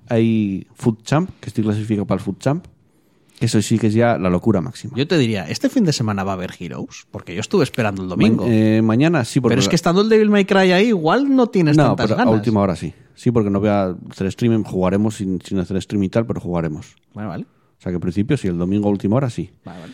hay 0.10 0.68
Food 0.76 1.04
Champ, 1.04 1.30
que 1.40 1.50
estoy 1.50 1.64
clasificado 1.64 2.06
para 2.06 2.20
el 2.20 2.24
Food 2.24 2.38
Champ, 2.40 2.66
que 3.42 3.48
eso 3.48 3.62
sí 3.62 3.78
que 3.78 3.88
es 3.88 3.94
ya 3.94 4.18
la 4.18 4.30
locura 4.30 4.62
máxima. 4.62 4.94
Yo 4.96 5.06
te 5.08 5.18
diría, 5.18 5.50
¿este 5.50 5.68
fin 5.68 5.84
de 5.84 5.92
semana 5.92 6.24
va 6.24 6.32
a 6.32 6.36
haber 6.36 6.52
Heroes? 6.58 7.06
Porque 7.12 7.34
yo 7.36 7.42
estuve 7.42 7.64
esperando 7.66 8.04
el 8.04 8.08
domingo. 8.08 8.46
Ma- 8.46 8.54
eh, 8.54 8.82
mañana 8.82 9.26
sí, 9.26 9.42
porque 9.42 9.54
pero 9.54 9.62
es 9.62 9.68
que 9.68 9.76
estando 9.76 10.02
el 10.02 10.10
Devil 10.10 10.30
May 10.30 10.46
Cry 10.46 10.72
ahí, 10.72 10.88
igual 10.90 11.36
no 11.36 11.48
tienes 11.48 11.76
no, 11.76 11.88
tantas 11.88 12.06
pero 12.06 12.18
ganas. 12.18 12.32
a 12.34 12.36
última 12.38 12.62
hora 12.62 12.76
sí. 12.76 12.94
Sí, 13.16 13.32
porque 13.32 13.50
no 13.50 13.60
voy 13.60 13.70
a 13.70 13.96
hacer 14.12 14.28
streaming, 14.28 14.64
jugaremos 14.64 15.16
sin, 15.16 15.42
sin 15.42 15.58
hacer 15.60 15.82
stream 15.82 16.04
y 16.04 16.10
tal, 16.10 16.26
pero 16.26 16.40
jugaremos. 16.40 16.96
Bueno, 17.14 17.30
vale. 17.30 17.44
O 17.44 17.82
sea 17.82 17.92
que 17.92 17.96
al 17.96 18.02
principio 18.02 18.38
sí, 18.38 18.48
el 18.48 18.58
domingo 18.58 18.88
a 18.88 18.92
última 18.92 19.16
hora 19.18 19.30
sí. 19.30 19.50
Vale, 19.66 19.80
vale. 19.82 19.94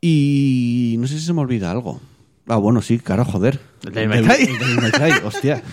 Y 0.00 0.96
no 1.00 1.06
sé 1.08 1.18
si 1.18 1.26
se 1.26 1.32
me 1.32 1.40
olvida 1.40 1.70
algo. 1.70 2.00
Ah, 2.46 2.56
bueno, 2.56 2.80
sí, 2.80 2.98
claro, 3.00 3.24
joder. 3.24 3.60
¿El 3.84 3.92
Devil 3.92 4.08
May 4.08 4.22
Cry? 4.24 4.44
El 4.52 4.58
Devil 4.58 4.76
May 4.80 4.90
Cry, 4.92 5.12
hostia. 5.26 5.62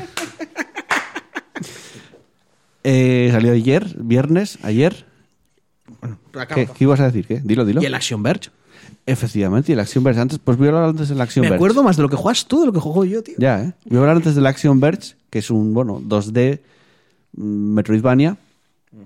Eh, 2.83 3.29
salió 3.31 3.51
ayer, 3.51 3.93
viernes, 3.99 4.57
ayer. 4.63 5.05
¿Qué, 6.53 6.67
qué 6.67 6.83
ibas 6.83 6.99
a 6.99 7.05
decir? 7.05 7.25
¿Qué? 7.27 7.41
Dilo, 7.43 7.65
dilo. 7.65 7.81
¿Y 7.81 7.85
el 7.85 7.93
Action 7.95 8.21
Verge? 8.23 8.49
Efectivamente, 9.05 9.71
y 9.71 9.73
el 9.73 9.79
Action 9.79 10.03
Verge. 10.03 10.19
Antes, 10.21 10.39
pues 10.39 10.57
voy 10.57 10.67
a 10.67 10.71
hablar 10.71 10.83
antes 10.89 11.09
del 11.09 11.19
Action 11.21 11.41
Me 11.43 11.49
Verge. 11.49 11.55
acuerdo 11.55 11.83
más 11.83 11.97
de 11.97 12.03
lo 12.03 12.09
que 12.09 12.15
juegas 12.15 12.45
tú 12.45 12.61
de 12.61 12.67
lo 12.67 12.73
que 12.73 12.79
juego 12.79 13.05
yo, 13.05 13.23
tío. 13.23 13.35
Ya, 13.37 13.63
¿eh? 13.63 13.73
Voy 13.85 13.97
a 13.97 14.01
hablar 14.01 14.15
antes 14.17 14.35
del 14.35 14.45
Action 14.45 14.79
Verge, 14.79 15.15
que 15.29 15.39
es 15.39 15.49
un, 15.49 15.73
bueno, 15.73 15.99
2D 16.01 16.59
mm, 17.35 17.73
Metroidvania, 17.73 18.37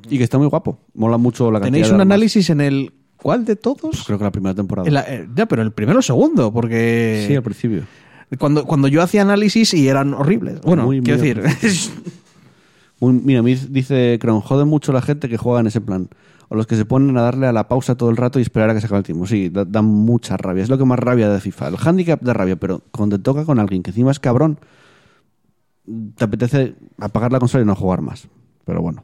Y 0.09 0.17
que 0.17 0.23
está 0.23 0.37
muy 0.37 0.47
guapo. 0.47 0.77
Mola 0.93 1.17
mucho 1.17 1.51
la 1.51 1.59
cantidad 1.59 1.73
¿Tenéis 1.73 1.91
un 1.93 2.01
análisis 2.01 2.49
en 2.49 2.61
el. 2.61 2.93
¿Cuál 3.17 3.45
de 3.45 3.55
todos? 3.55 3.79
Pues 3.81 4.03
creo 4.03 4.17
que 4.17 4.23
la 4.25 4.31
primera 4.31 4.53
temporada. 4.53 4.89
La- 4.89 5.01
eh, 5.07 5.27
ya, 5.35 5.45
pero 5.45 5.61
el 5.61 5.71
primero 5.71 5.97
o 5.97 5.99
el 5.99 6.03
segundo, 6.03 6.51
porque. 6.51 7.25
Sí, 7.27 7.35
al 7.35 7.43
principio. 7.43 7.83
cuando, 8.39 8.65
cuando 8.65 8.87
yo 8.87 9.01
hacía 9.01 9.21
análisis 9.21 9.73
y 9.73 9.87
eran 9.87 10.13
horribles. 10.13 10.59
Bueno, 10.61 10.85
Muy, 10.85 10.97
muy 11.01 11.05
quiero 11.05 11.21
decir. 11.21 11.41
Muy- 12.99 13.13
mira, 13.23 13.41
me 13.41 13.55
dice 13.55 14.17
Cron, 14.21 14.41
jode 14.41 14.65
mucho 14.65 14.91
la 14.93 15.01
gente 15.01 15.27
que 15.29 15.37
juega 15.37 15.59
en 15.59 15.67
ese 15.67 15.81
plan. 15.81 16.07
O 16.53 16.55
los 16.55 16.67
que 16.67 16.75
se 16.75 16.85
ponen 16.85 17.17
a 17.17 17.23
darle 17.23 17.47
a 17.47 17.51
la 17.51 17.67
pausa 17.67 17.95
todo 17.95 18.11
el 18.11 18.15
rato 18.15 18.37
y 18.37 18.43
esperar 18.43 18.69
a 18.69 18.75
que 18.75 18.79
se 18.79 18.85
acabe 18.85 18.99
el 18.99 19.05
tiempo. 19.05 19.25
Sí, 19.25 19.49
da, 19.49 19.65
da 19.65 19.81
mucha 19.81 20.37
rabia. 20.37 20.61
Es 20.61 20.69
lo 20.69 20.77
que 20.77 20.85
más 20.85 20.99
rabia 20.99 21.27
de 21.27 21.39
FIFA. 21.41 21.69
El 21.69 21.77
handicap 21.83 22.21
da 22.21 22.31
rabia, 22.31 22.57
pero 22.57 22.83
cuando 22.91 23.17
te 23.17 23.23
toca 23.23 23.43
con 23.43 23.57
alguien 23.57 23.81
que 23.81 23.89
encima 23.89 24.11
es 24.11 24.19
cabrón, 24.19 24.59
te 26.15 26.23
apetece 26.23 26.75
apagar 26.99 27.31
la 27.31 27.39
consola 27.39 27.63
y 27.63 27.65
no 27.65 27.75
jugar 27.75 28.01
más. 28.01 28.27
Pero 28.65 28.83
bueno. 28.83 29.03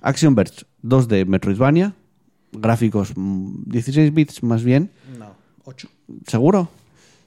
Action 0.00 0.34
Verge 0.34 0.64
2 0.80 1.08
de 1.08 1.26
Metroidvania. 1.26 1.92
Gráficos 2.52 3.12
mm, 3.14 3.64
16 3.66 4.14
bits 4.14 4.42
más 4.42 4.64
bien. 4.64 4.90
no, 5.18 5.34
8. 5.64 5.88
¿Seguro? 6.26 6.70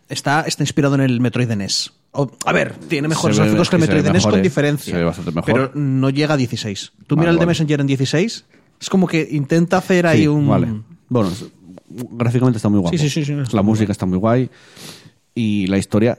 Está, 0.10 0.42
está 0.42 0.64
inspirado 0.64 0.96
en 0.96 1.02
el 1.02 1.22
Metroid 1.22 1.52
NES. 1.52 1.94
O- 2.14 2.32
a 2.48 2.52
ver, 2.52 2.74
tiene 2.88 3.08
mejores 3.08 3.38
gráficos 3.38 3.70
que 3.70 3.76
el 3.76 3.82
Metroid 3.82 4.10
NES 4.10 4.26
con 4.26 4.40
eh. 4.40 4.42
diferencia. 4.42 4.92
Se 4.92 4.98
ve 4.98 5.06
bastante 5.06 5.32
mejor. 5.32 5.54
Pero 5.54 5.72
no 5.76 6.10
llega 6.10 6.34
a 6.34 6.38
16. 6.38 6.94
Tú 7.06 7.16
Vale, 7.16 7.28
mira 7.28 7.32
el 7.34 7.38
de. 7.38 7.46
Messenger 7.46 7.80
en 7.82 7.86
16. 7.86 8.46
Es 8.82 8.90
como 8.90 9.08
que 9.08 9.26
intenta 9.32 9.78
hacer 9.78 10.06
ahí 10.08 10.22
Sí, 10.22 10.28
un. 10.28 10.48
Vale. 10.48 10.68
Bueno, 11.08 11.30
es- 11.30 11.46
gráficamente 11.90 12.58
está 12.58 12.68
muy 12.68 12.80
guapo. 12.80 12.98
Sí, 12.98 13.10
sí, 13.10 13.24
sí, 13.24 13.24
sí. 13.26 13.56
La 13.56 13.62
música 13.62 13.92
está 13.92 14.06
muy 14.06 14.18
guay. 14.18 14.50
Y 15.36 15.68
la 15.68 15.78
historia 15.78 16.18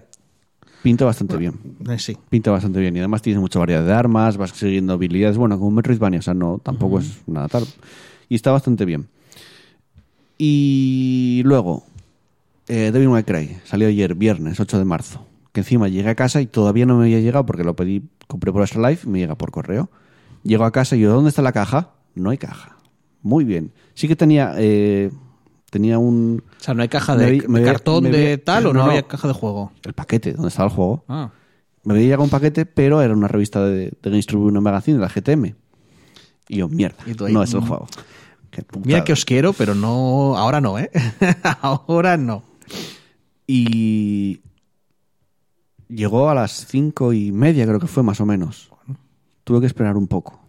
pinta 0.83 1.05
bastante 1.05 1.37
bien. 1.37 1.55
Eh, 1.89 1.99
sí. 1.99 2.17
Pinta 2.31 2.51
bastante 2.51 2.79
bien. 2.81 2.95
Y 2.97 2.99
además 3.01 3.21
tienes 3.23 3.41
mucha 3.41 3.59
variedad 3.59 3.85
de 3.85 3.93
armas, 3.93 4.37
vas 4.37 4.51
siguiendo 4.53 4.93
habilidades. 4.93 5.37
Bueno, 5.37 5.57
como 5.57 5.69
un 5.69 5.75
Metroidvania, 5.75 6.21
o 6.21 6.23
sea, 6.23 6.35
no, 6.35 6.61
tampoco 6.63 6.99
es 7.01 7.19
nada 7.27 7.49
tal. 7.49 7.65
Y 8.29 8.35
está 8.37 8.51
bastante 8.53 8.85
bien. 8.85 9.09
Y 10.39 11.43
luego, 11.45 11.85
eh, 12.69 12.91
Devil 12.93 13.09
May 13.11 13.25
Cry. 13.25 13.59
Salió 13.65 13.89
ayer, 13.89 14.15
viernes, 14.15 14.59
8 14.61 14.79
de 14.79 14.85
marzo. 14.85 15.25
Que 15.53 15.61
encima 15.61 15.89
llegué 15.89 16.09
a 16.09 16.15
casa 16.15 16.41
y 16.41 16.47
todavía 16.47 16.87
no 16.87 16.97
me 16.97 17.05
había 17.05 17.21
llegado 17.21 17.45
porque 17.45 17.65
lo 17.65 17.77
pedí, 17.77 18.03
compré 18.27 18.53
por 18.53 18.63
Extra 18.63 18.89
Life 18.89 19.09
me 19.09 19.19
llega 19.19 19.35
por 19.35 19.51
correo. 19.51 19.91
Llego 20.43 20.65
a 20.65 20.73
casa 20.73 20.97
y 20.97 21.01
yo, 21.01 21.13
¿dónde 21.13 21.29
está 21.29 21.43
la 21.43 21.53
caja? 21.53 21.91
No 22.15 22.31
hay 22.31 22.39
caja. 22.39 22.77
Muy 23.23 23.45
bien. 23.45 23.73
Sí 23.95 24.09
que 24.09 24.17
tenía, 24.17 24.55
eh, 24.57 25.11
tenía 25.71 25.99
un... 25.99 26.43
O 26.61 26.63
sea, 26.63 26.75
no 26.75 26.83
hay 26.83 26.89
caja 26.89 27.17
de, 27.17 27.39
cartón 27.65 28.05
de 28.05 28.39
tal 28.39 28.67
o 28.67 28.73
no, 28.73 28.83
había 28.83 29.03
caja 29.03 29.29
de 29.29 29.35
juego. 29.35 29.73
El 29.85 29.93
paquete, 29.93 30.33
donde 30.33 30.49
estaba 30.49 30.69
el 30.69 30.75
juego. 30.75 31.05
Ah. 31.09 31.31
Me 31.85 31.95
había 31.95 32.05
llegado 32.05 32.25
un 32.25 32.31
paquete, 32.31 32.67
pero 32.67 33.03
era 33.03 33.15
una 33.15 33.29
revista 33.29 33.65
de, 33.65 33.93
de 34.03 34.11
Games 34.11 34.27
Tribune 34.27 34.61
Magazine, 34.61 34.99
de 34.99 35.03
la 35.03 35.09
GTM. 35.09 35.55
Y 36.49 36.57
yo, 36.57 36.69
mierda, 36.69 37.03
Y 37.07 37.15
tú 37.15 37.27
ahí, 37.27 37.33
no 37.33 37.43
es 37.43 37.55
el 37.55 37.61
juego. 37.61 37.87
Mira 38.85 39.05
que 39.05 39.13
os 39.13 39.25
quiero, 39.25 39.53
pero 39.53 39.75
no. 39.75 40.37
Ahora 40.37 40.61
no, 40.61 40.79
¿eh? 40.79 40.91
ahora 41.63 42.17
no. 42.17 42.43
Y 43.47 44.41
llegó 45.89 46.29
a 46.29 46.35
las 46.35 46.67
cinco 46.67 47.13
y 47.13 47.33
media, 47.33 47.67
creo 47.67 47.81
que 47.81 47.87
fue 47.87 48.03
más 48.03 48.21
o 48.21 48.27
menos. 48.27 48.71
Tuve 49.45 49.61
que 49.61 49.67
esperar 49.67 49.97
un 49.97 50.07
poco. 50.07 50.42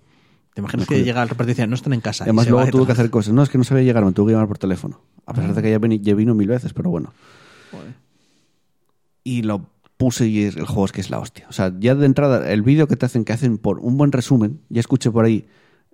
Te 0.53 0.61
imaginas 0.61 0.87
que 0.87 1.03
llega 1.03 1.23
el 1.23 1.29
reparto 1.29 1.49
y 1.51 1.53
dice, 1.55 1.65
no 1.65 1.75
están 1.75 1.93
en 1.93 2.01
casa. 2.01 2.25
Además, 2.25 2.47
luego 2.47 2.65
de 2.65 2.71
tuve 2.71 2.85
que 2.85 2.91
hacer 2.91 3.09
cosas. 3.09 3.33
No, 3.33 3.41
es 3.41 3.49
que 3.49 3.57
no 3.57 3.63
sabía 3.63 3.83
llegar, 3.83 4.05
me 4.05 4.11
tuve 4.11 4.27
que 4.27 4.33
llamar 4.33 4.47
por 4.47 4.59
teléfono. 4.59 5.01
A 5.25 5.33
pesar 5.33 5.55
de 5.55 5.61
que 5.61 5.99
ya, 6.01 6.15
vino 6.15 6.35
mil 6.35 6.47
veces, 6.47 6.73
pero 6.73 6.89
bueno. 6.89 7.13
Y 9.23 9.41
lo 9.41 9.67
puse 9.97 10.27
y 10.27 10.43
el 10.43 10.65
juego 10.65 10.85
es 10.85 10.91
que 10.91 11.01
es 11.01 11.09
la 11.09 11.19
hostia. 11.19 11.47
O 11.49 11.53
sea, 11.53 11.73
ya 11.79 11.95
de 11.95 12.05
entrada, 12.05 12.51
el 12.51 12.61
vídeo 12.61 12.87
que 12.87 12.95
te 12.95 13.05
hacen, 13.05 13.25
que 13.25 13.33
hacen 13.33 13.57
por 13.57 13.79
un 13.79 13.97
buen 13.97 14.11
resumen, 14.11 14.59
ya 14.69 14.79
escuché 14.79 15.09
por 15.09 15.25
ahí 15.25 15.47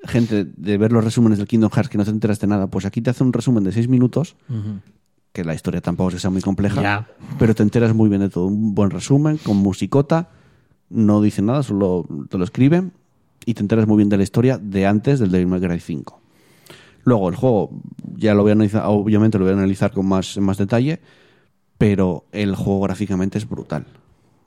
gente 0.03 0.45
de 0.45 0.77
ver 0.77 0.91
los 0.91 1.03
resúmenes 1.03 1.37
del 1.37 1.47
Kingdom 1.47 1.69
Hearts 1.69 1.89
que 1.89 1.97
no 1.97 2.05
te 2.05 2.11
enteras 2.11 2.39
de 2.39 2.47
nada, 2.47 2.67
pues 2.67 2.85
aquí 2.85 3.01
te 3.01 3.09
hacen 3.09 3.27
un 3.27 3.33
resumen 3.33 3.63
de 3.63 3.71
seis 3.71 3.87
minutos, 3.87 4.35
que 5.31 5.43
la 5.43 5.53
historia 5.53 5.81
tampoco 5.81 6.09
es 6.09 6.15
que 6.15 6.21
sea 6.21 6.29
muy 6.29 6.41
compleja, 6.41 7.07
pero 7.37 7.53
te 7.53 7.63
enteras 7.63 7.93
muy 7.93 8.09
bien 8.09 8.21
de 8.21 8.29
todo. 8.29 8.45
Un 8.47 8.73
buen 8.73 8.89
resumen, 8.89 9.37
con 9.37 9.57
musicota, 9.57 10.29
no 10.89 11.21
dicen 11.21 11.45
nada, 11.45 11.63
solo 11.63 12.07
te 12.29 12.37
lo 12.37 12.45
escriben 12.45 12.93
y 13.49 13.53
te 13.55 13.61
enteras 13.61 13.87
muy 13.87 13.97
bien 13.97 14.09
de 14.09 14.17
la 14.17 14.23
historia 14.23 14.57
de 14.59 14.85
antes 14.85 15.19
del 15.19 15.31
Devil 15.31 15.47
May 15.47 15.59
Cry 15.59 15.79
5. 15.79 16.21
Luego, 17.03 17.29
el 17.29 17.35
juego, 17.35 17.71
ya 18.15 18.35
lo 18.35 18.43
voy 18.43 18.51
a 18.51 18.53
analizar, 18.53 18.83
obviamente 18.85 19.39
lo 19.39 19.45
voy 19.45 19.53
a 19.53 19.57
analizar 19.57 19.91
con 19.91 20.05
más, 20.07 20.37
más 20.37 20.57
detalle, 20.57 20.99
pero 21.79 22.25
el 22.31 22.55
juego 22.55 22.81
gráficamente 22.81 23.37
es 23.39 23.49
brutal. 23.49 23.85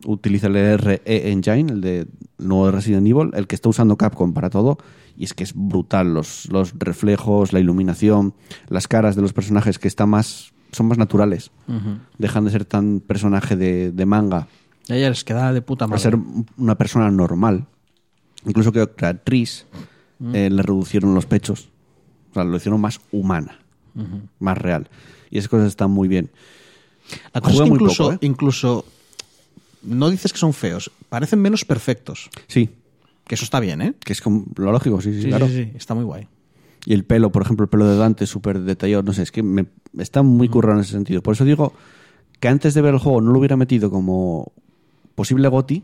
Utiliza 0.05 0.47
el 0.49 0.79
RE 0.79 1.01
Engine, 1.05 1.73
el 1.73 1.81
de 1.81 2.07
nuevo 2.39 2.67
de 2.67 2.73
Resident 2.73 3.07
Evil, 3.07 3.31
el 3.35 3.47
que 3.49 3.55
está 3.57 3.69
usando 3.69 3.97
Capcom 3.97 4.33
para 4.35 4.51
todo, 4.51 4.79
y 5.17 5.25
es 5.25 5.35
que 5.35 5.43
es 5.45 5.53
brutal. 5.55 6.15
Los, 6.15 6.49
los 6.51 6.73
reflejos, 6.79 7.53
la 7.53 7.59
iluminación, 7.61 8.35
las 8.69 8.87
caras 8.87 9.17
de 9.17 9.23
los 9.23 9.33
personajes 9.33 9.79
que 9.81 9.89
están 9.89 10.11
más, 10.11 10.53
son 10.73 10.87
más 10.87 10.99
naturales. 10.99 11.51
Dejan 12.19 12.45
de 12.45 12.51
ser 12.53 12.65
tan 12.65 13.01
personaje 13.01 13.57
de, 13.57 13.91
de 13.91 14.07
manga 14.07 14.47
Ya, 14.87 14.97
ya 14.97 15.09
les 15.09 15.25
queda 15.25 15.53
de 15.53 15.63
puta 15.63 15.87
a 15.87 15.89
madre. 15.89 16.03
ser 16.03 16.17
una 16.57 16.77
persona 16.77 17.11
normal. 17.11 17.67
Incluso 18.47 18.73
creo 18.73 18.95
que 18.95 19.07
a 19.07 19.15
Tris 19.15 19.67
eh, 20.33 20.49
le 20.51 20.63
reducieron 20.63 21.15
los 21.15 21.27
pechos. 21.27 21.69
O 22.31 22.35
sea, 22.35 22.45
lo 22.45 22.57
hicieron 22.57 22.81
más 22.81 23.01
humana, 23.13 23.59
más 24.39 24.59
real. 24.59 24.89
Y 25.31 25.39
esas 25.39 25.49
cosas 25.49 25.69
están 25.69 25.91
muy 25.91 26.09
bien. 26.09 26.31
La 27.35 27.41
cosa 27.41 27.53
es 27.53 27.57
Juega 27.59 27.65
que 27.65 27.71
muy 27.71 27.77
incluso, 27.77 28.03
poco, 28.05 28.15
¿eh? 28.15 28.19
incluso. 28.23 28.85
No 29.83 30.11
dices 30.11 30.33
que 30.33 30.39
son 30.39 30.53
feos, 30.53 30.91
parecen 31.09 31.41
menos 31.41 31.65
perfectos. 31.65 32.31
Sí, 32.47 32.71
Que 33.27 33.35
eso 33.35 33.45
está 33.45 33.59
bien, 33.59 33.83
¿eh? 33.83 33.95
que 33.99 34.13
es 34.13 34.21
como 34.21 34.45
lo 34.57 34.71
lógico, 34.71 35.01
sí, 35.01 35.13
sí, 35.13 35.23
Sí, 35.23 35.29
claro. 35.29 35.49
sí, 35.49 35.55
sí, 35.65 35.73
está 35.75 35.95
muy 35.95 36.05
guay. 36.05 36.29
Y 36.87 36.95
el 36.95 37.05
pelo, 37.05 37.31
por 37.33 37.43
ejemplo, 37.43 37.65
el 37.65 37.69
pelo 37.71 37.87
de 37.89 37.97
Dante 37.97 38.25
es 38.25 38.31
súper 38.31 38.61
detallado. 38.61 39.03
No 39.03 39.13
sé, 39.13 39.23
es 39.23 39.33
que 39.33 39.43
me, 39.43 39.67
está 39.99 40.23
muy 40.23 40.49
currado 40.49 40.79
en 40.79 40.83
ese 40.85 40.93
sentido. 40.93 41.23
Por 41.23 41.35
eso 41.35 41.45
digo 41.45 41.73
que 42.41 42.49
antes 42.49 42.75
de 42.75 42.81
ver 42.83 42.95
el 42.95 43.01
juego 43.01 43.21
no 43.21 43.33
lo 43.33 43.39
hubiera 43.39 43.57
metido 43.57 43.91
como 43.91 44.53
posible 45.15 45.49
GOTI, 45.49 45.83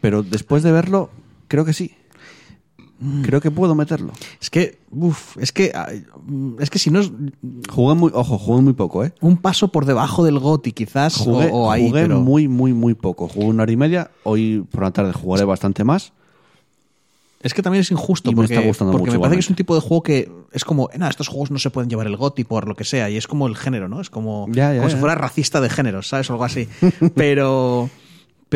pero 0.00 0.22
después 0.22 0.62
de 0.62 0.72
verlo, 0.72 1.10
creo 1.48 1.64
que 1.64 1.72
sí. 1.72 1.92
Creo 3.22 3.42
que 3.42 3.50
puedo 3.50 3.74
meterlo. 3.74 4.12
Es 4.40 4.48
que, 4.48 4.78
uff, 4.90 5.36
es 5.36 5.52
que, 5.52 5.70
mm, 6.26 6.54
es 6.62 6.70
que 6.70 6.78
si 6.78 6.90
no 6.90 7.00
es 7.00 7.12
Jugué 7.70 7.94
muy, 7.94 8.10
ojo, 8.14 8.38
jugué 8.38 8.62
muy 8.62 8.72
poco, 8.72 9.04
¿eh? 9.04 9.12
un 9.20 9.36
paso 9.36 9.68
por 9.68 9.84
debajo 9.84 10.24
del 10.24 10.38
GOTI, 10.38 10.72
quizás, 10.72 11.14
Jugué, 11.16 11.50
o, 11.52 11.64
o 11.66 11.70
ahí, 11.70 11.88
jugué 11.88 12.02
pero- 12.02 12.20
muy, 12.20 12.48
muy, 12.48 12.72
muy 12.72 12.94
poco. 12.94 13.28
Jugué 13.28 13.46
una 13.48 13.64
hora 13.64 13.72
y 13.72 13.76
media. 13.76 14.10
Hoy 14.22 14.64
por 14.70 14.82
la 14.84 14.92
tarde 14.92 15.12
jugaré 15.12 15.44
bastante 15.44 15.84
más. 15.84 16.12
Es 17.42 17.52
que 17.52 17.62
también 17.62 17.82
es 17.82 17.90
injusto 17.90 18.30
Y 18.30 18.34
me 18.34 18.36
porque, 18.36 18.54
está 18.54 18.66
gustando 18.66 18.92
porque 18.92 19.10
mucho 19.10 19.18
me 19.18 19.22
parece 19.22 19.36
que 19.36 19.40
es 19.40 19.50
un 19.50 19.56
tipo 19.56 19.74
de 19.74 19.82
juego 19.82 20.02
que 20.02 20.30
es 20.52 20.64
como, 20.64 20.88
"Eh, 20.90 20.96
nada, 20.98 21.10
estos 21.10 21.28
juegos 21.28 21.50
no 21.50 21.58
se 21.58 21.68
pueden 21.68 21.90
llevar 21.90 22.06
el 22.06 22.16
GOTI 22.16 22.44
por 22.44 22.66
lo 22.66 22.74
que 22.74 22.84
sea, 22.84 23.10
y 23.10 23.18
es 23.18 23.26
como 23.26 23.46
el 23.46 23.56
género, 23.56 23.88
¿no? 23.90 24.00
Es 24.00 24.08
como, 24.08 24.46
Ya, 24.50 24.72
ya, 24.72 24.78
como 24.80 24.88
si 24.90 24.96
fuera 24.96 25.14
racista 25.14 25.60
de 25.60 25.68
géneros, 25.68 26.08
¿sabes? 26.08 26.30
O 26.30 26.32
algo 26.32 26.44
así. 26.46 26.66
Pero, 27.14 27.90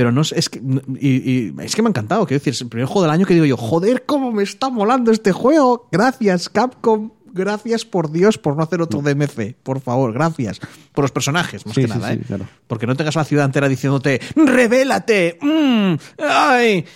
pero 0.01 0.13
no 0.13 0.23
es 0.23 0.49
que, 0.49 0.63
y, 0.99 1.09
y 1.31 1.55
es 1.61 1.77
que 1.77 1.83
me 1.83 1.89
ha 1.89 1.91
encantado, 1.91 2.25
quiero 2.25 2.39
decir, 2.39 2.55
es 2.55 2.61
el 2.63 2.69
primer 2.71 2.87
juego 2.87 3.03
del 3.03 3.11
año 3.11 3.27
que 3.27 3.35
digo 3.35 3.45
yo, 3.45 3.59
joder, 3.59 4.07
cómo 4.07 4.33
me 4.33 4.43
está 4.43 4.71
molando 4.71 5.11
este 5.13 5.31
juego. 5.31 5.91
Gracias, 5.93 6.49
Capcom. 6.49 7.11
Gracias 7.35 7.85
por 7.85 8.11
Dios 8.11 8.39
por 8.39 8.57
no 8.57 8.63
hacer 8.63 8.81
otro 8.81 9.03
DMC, 9.03 9.55
por 9.63 9.83
favor, 9.83 10.15
gracias. 10.15 10.59
Por 10.95 11.05
los 11.05 11.13
personajes, 11.13 11.67
más 11.67 11.75
Sí, 11.75 11.83
que 11.83 11.89
sí, 11.89 11.93
nada, 11.99 12.13
sí, 12.13 12.19
¿eh? 12.19 12.23
claro. 12.27 12.47
Porque 12.67 12.87
no 12.87 12.97
tengas 12.97 13.15
la 13.15 13.25
ciudad 13.25 13.45
entera 13.45 13.69
diciéndote, 13.69 14.23
revélate, 14.35 15.39
mm, 15.43 15.95
ay, 16.27 16.87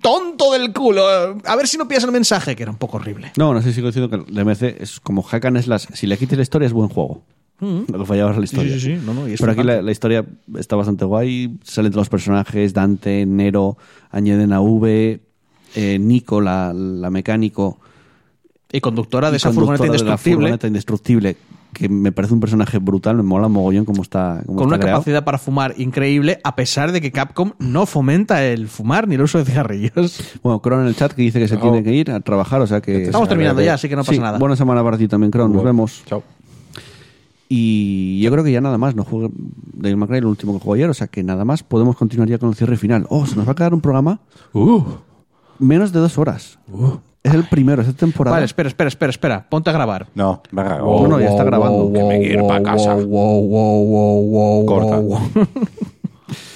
tonto 0.00 0.52
del 0.52 0.72
culo, 0.72 1.02
a 1.44 1.56
ver 1.56 1.66
si 1.66 1.76
no 1.76 1.88
pillas 1.88 2.04
el 2.04 2.12
mensaje, 2.12 2.54
que 2.54 2.62
era 2.62 2.70
un 2.70 2.78
poco 2.78 2.98
horrible. 2.98 3.32
No, 3.36 3.52
no 3.52 3.60
sé, 3.62 3.72
sigo 3.72 3.88
diciendo 3.88 4.08
que 4.08 4.30
el 4.30 4.32
DMC 4.32 4.80
es 4.80 5.00
como 5.00 5.22
Hack 5.24 5.44
and 5.46 5.60
Slash. 5.60 5.86
Si 5.92 6.06
le 6.06 6.16
quites 6.16 6.38
la 6.38 6.42
historia 6.44 6.66
es 6.66 6.72
buen 6.72 6.88
juego. 6.88 7.24
Lo 7.60 7.98
que 7.98 8.04
fallaba 8.04 8.32
la 8.36 8.44
historia. 8.44 8.74
Sí, 8.74 8.80
sí, 8.80 8.98
no, 9.04 9.14
no, 9.14 9.28
y 9.28 9.34
es 9.34 9.40
Pero 9.40 9.52
aquí 9.52 9.62
la, 9.62 9.80
la 9.80 9.90
historia 9.90 10.24
está 10.58 10.76
bastante 10.76 11.04
guay. 11.04 11.56
Salen 11.62 11.92
todos 11.92 12.02
los 12.02 12.08
personajes, 12.10 12.74
Dante, 12.74 13.24
Nero, 13.26 13.78
añaden 14.10 14.52
a 14.52 14.60
V, 14.60 15.20
eh, 15.76 15.98
Nico, 15.98 16.40
la, 16.40 16.72
la 16.74 17.10
mecánico. 17.10 17.78
Y 18.70 18.80
conductora 18.80 19.30
de 19.30 19.36
y 19.36 19.38
esa 19.38 19.48
conductora 19.50 19.78
furgoneta 19.78 19.84
de 19.84 19.88
la 19.88 19.96
indestructible, 20.02 20.36
furgoneta 20.36 20.66
indestructible, 20.66 21.36
que 21.72 21.88
me 21.88 22.10
parece 22.12 22.34
un 22.34 22.40
personaje 22.40 22.78
brutal, 22.78 23.16
me 23.16 23.22
mola 23.22 23.46
mogollón 23.48 23.84
cómo 23.84 24.02
está, 24.02 24.42
cómo 24.46 24.58
con 24.58 24.64
está 24.64 24.66
una 24.66 24.78
creado. 24.78 24.98
capacidad 24.98 25.24
para 25.24 25.38
fumar 25.38 25.74
increíble, 25.78 26.40
a 26.42 26.56
pesar 26.56 26.90
de 26.92 27.00
que 27.00 27.12
Capcom 27.12 27.52
no 27.60 27.86
fomenta 27.86 28.44
el 28.44 28.66
fumar 28.68 29.06
ni 29.08 29.14
el 29.14 29.22
uso 29.22 29.38
de 29.38 29.44
cigarrillos. 29.44 30.38
Bueno, 30.42 30.60
Cron 30.60 30.82
en 30.82 30.88
el 30.88 30.96
chat 30.96 31.12
que 31.12 31.22
dice 31.22 31.38
que 31.38 31.46
se 31.48 31.56
tiene 31.56 31.82
que 31.84 31.92
ir 31.92 32.10
a 32.10 32.18
trabajar, 32.20 32.60
o 32.60 32.66
sea 32.66 32.80
que... 32.80 33.04
Estamos 33.04 33.28
terminando 33.28 33.62
ya, 33.62 33.74
así 33.74 33.88
que 33.88 33.94
no 33.96 34.02
pasa 34.02 34.12
Sí, 34.12 34.18
nada. 34.18 34.38
Buena 34.38 34.56
semana 34.56 34.82
para 34.82 34.98
ti 34.98 35.06
también, 35.08 35.30
Cron. 35.30 35.52
Nos 35.52 35.62
vemos. 35.64 36.02
Chao. 36.06 36.22
Y 37.56 38.20
yo 38.20 38.32
creo 38.32 38.42
que 38.42 38.50
ya 38.50 38.60
nada 38.60 38.78
más. 38.78 38.96
No 38.96 39.06
Devil 39.74 39.96
May 39.96 40.08
Cry, 40.08 40.18
el 40.18 40.26
último 40.26 40.54
que 40.54 40.64
jugué 40.64 40.80
ayer, 40.80 40.90
o 40.90 40.94
sea 40.94 41.06
que 41.06 41.22
nada 41.22 41.44
más. 41.44 41.62
Podemos 41.62 41.94
continuar 41.96 42.28
ya 42.28 42.38
con 42.38 42.48
el 42.48 42.56
cierre 42.56 42.76
final. 42.76 43.06
Oh, 43.10 43.26
se 43.26 43.36
nos 43.36 43.46
va 43.46 43.52
a 43.52 43.54
quedar 43.54 43.74
un 43.74 43.80
programa 43.80 44.18
Uh. 44.52 44.82
menos 45.60 45.92
de 45.92 46.00
dos 46.00 46.18
horas. 46.18 46.58
Es 47.22 47.32
el 47.32 47.44
primero, 47.44 47.80
esta 47.82 47.92
temporada. 47.94 48.36
Vale, 48.36 48.46
espera, 48.46 48.68
espera, 48.68 48.88
espera, 48.88 49.10
espera. 49.10 49.46
Ponte 49.48 49.70
a 49.70 49.72
grabar. 49.72 50.08
No, 50.16 50.42
venga. 50.50 50.78
No, 50.78 51.06
no, 51.06 51.20
ya 51.20 51.28
está 51.30 51.44
grabando. 51.44 51.92
Que 51.92 52.02
me 52.02 52.18
quiero 52.20 52.42
ir 52.42 52.48
para 52.48 52.62
casa. 52.62 52.96
Corta. 54.66 55.00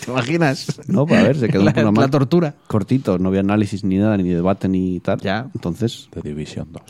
¿Te 0.05 0.11
imaginas? 0.11 0.81
No, 0.89 1.07
pues 1.07 1.21
a 1.21 1.23
ver, 1.23 1.37
se 1.37 1.49
quedó 1.49 1.63
la 1.63 2.09
tortura. 2.09 2.55
cortito, 2.67 3.19
no 3.19 3.29
había 3.29 3.41
análisis 3.41 3.85
ni 3.85 3.99
nada, 3.99 4.17
ni 4.17 4.25
debate 4.31 4.69
ni 4.69 4.99
tal. 5.01 5.21
Ya. 5.21 5.49
Entonces, 5.55 6.09
De 6.13 6.23
División 6.23 6.69
2. 6.73 6.83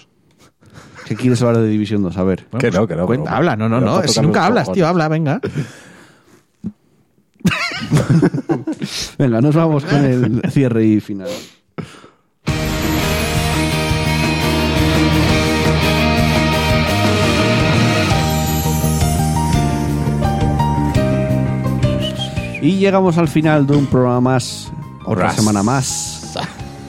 ¿Qué 1.06 1.16
quieres 1.16 1.40
hablar 1.42 1.62
de 1.62 1.68
División 1.68 2.02
2? 2.02 2.16
A 2.16 2.22
ver. 2.24 2.46
que 2.58 2.70
no, 2.70 2.86
que 2.86 2.96
no. 2.96 3.06
Cuenta, 3.06 3.36
habla, 3.36 3.56
no, 3.56 3.68
no, 3.68 3.80
no. 3.80 4.02
Si 4.06 4.20
nunca 4.20 4.46
hablas, 4.46 4.70
tío, 4.72 4.86
habla, 4.86 5.08
venga. 5.08 5.40
Venga, 9.18 9.40
nos 9.40 9.54
vamos 9.54 9.84
con 9.84 10.04
el 10.04 10.42
cierre 10.50 10.84
y 10.84 11.00
final. 11.00 11.28
Y 22.60 22.76
llegamos 22.78 23.18
al 23.18 23.28
final 23.28 23.66
de 23.66 23.76
un 23.76 23.86
programa 23.86 24.20
más. 24.20 24.70
Otra 25.04 25.24
Ras. 25.26 25.36
semana 25.36 25.62
más. 25.62 26.34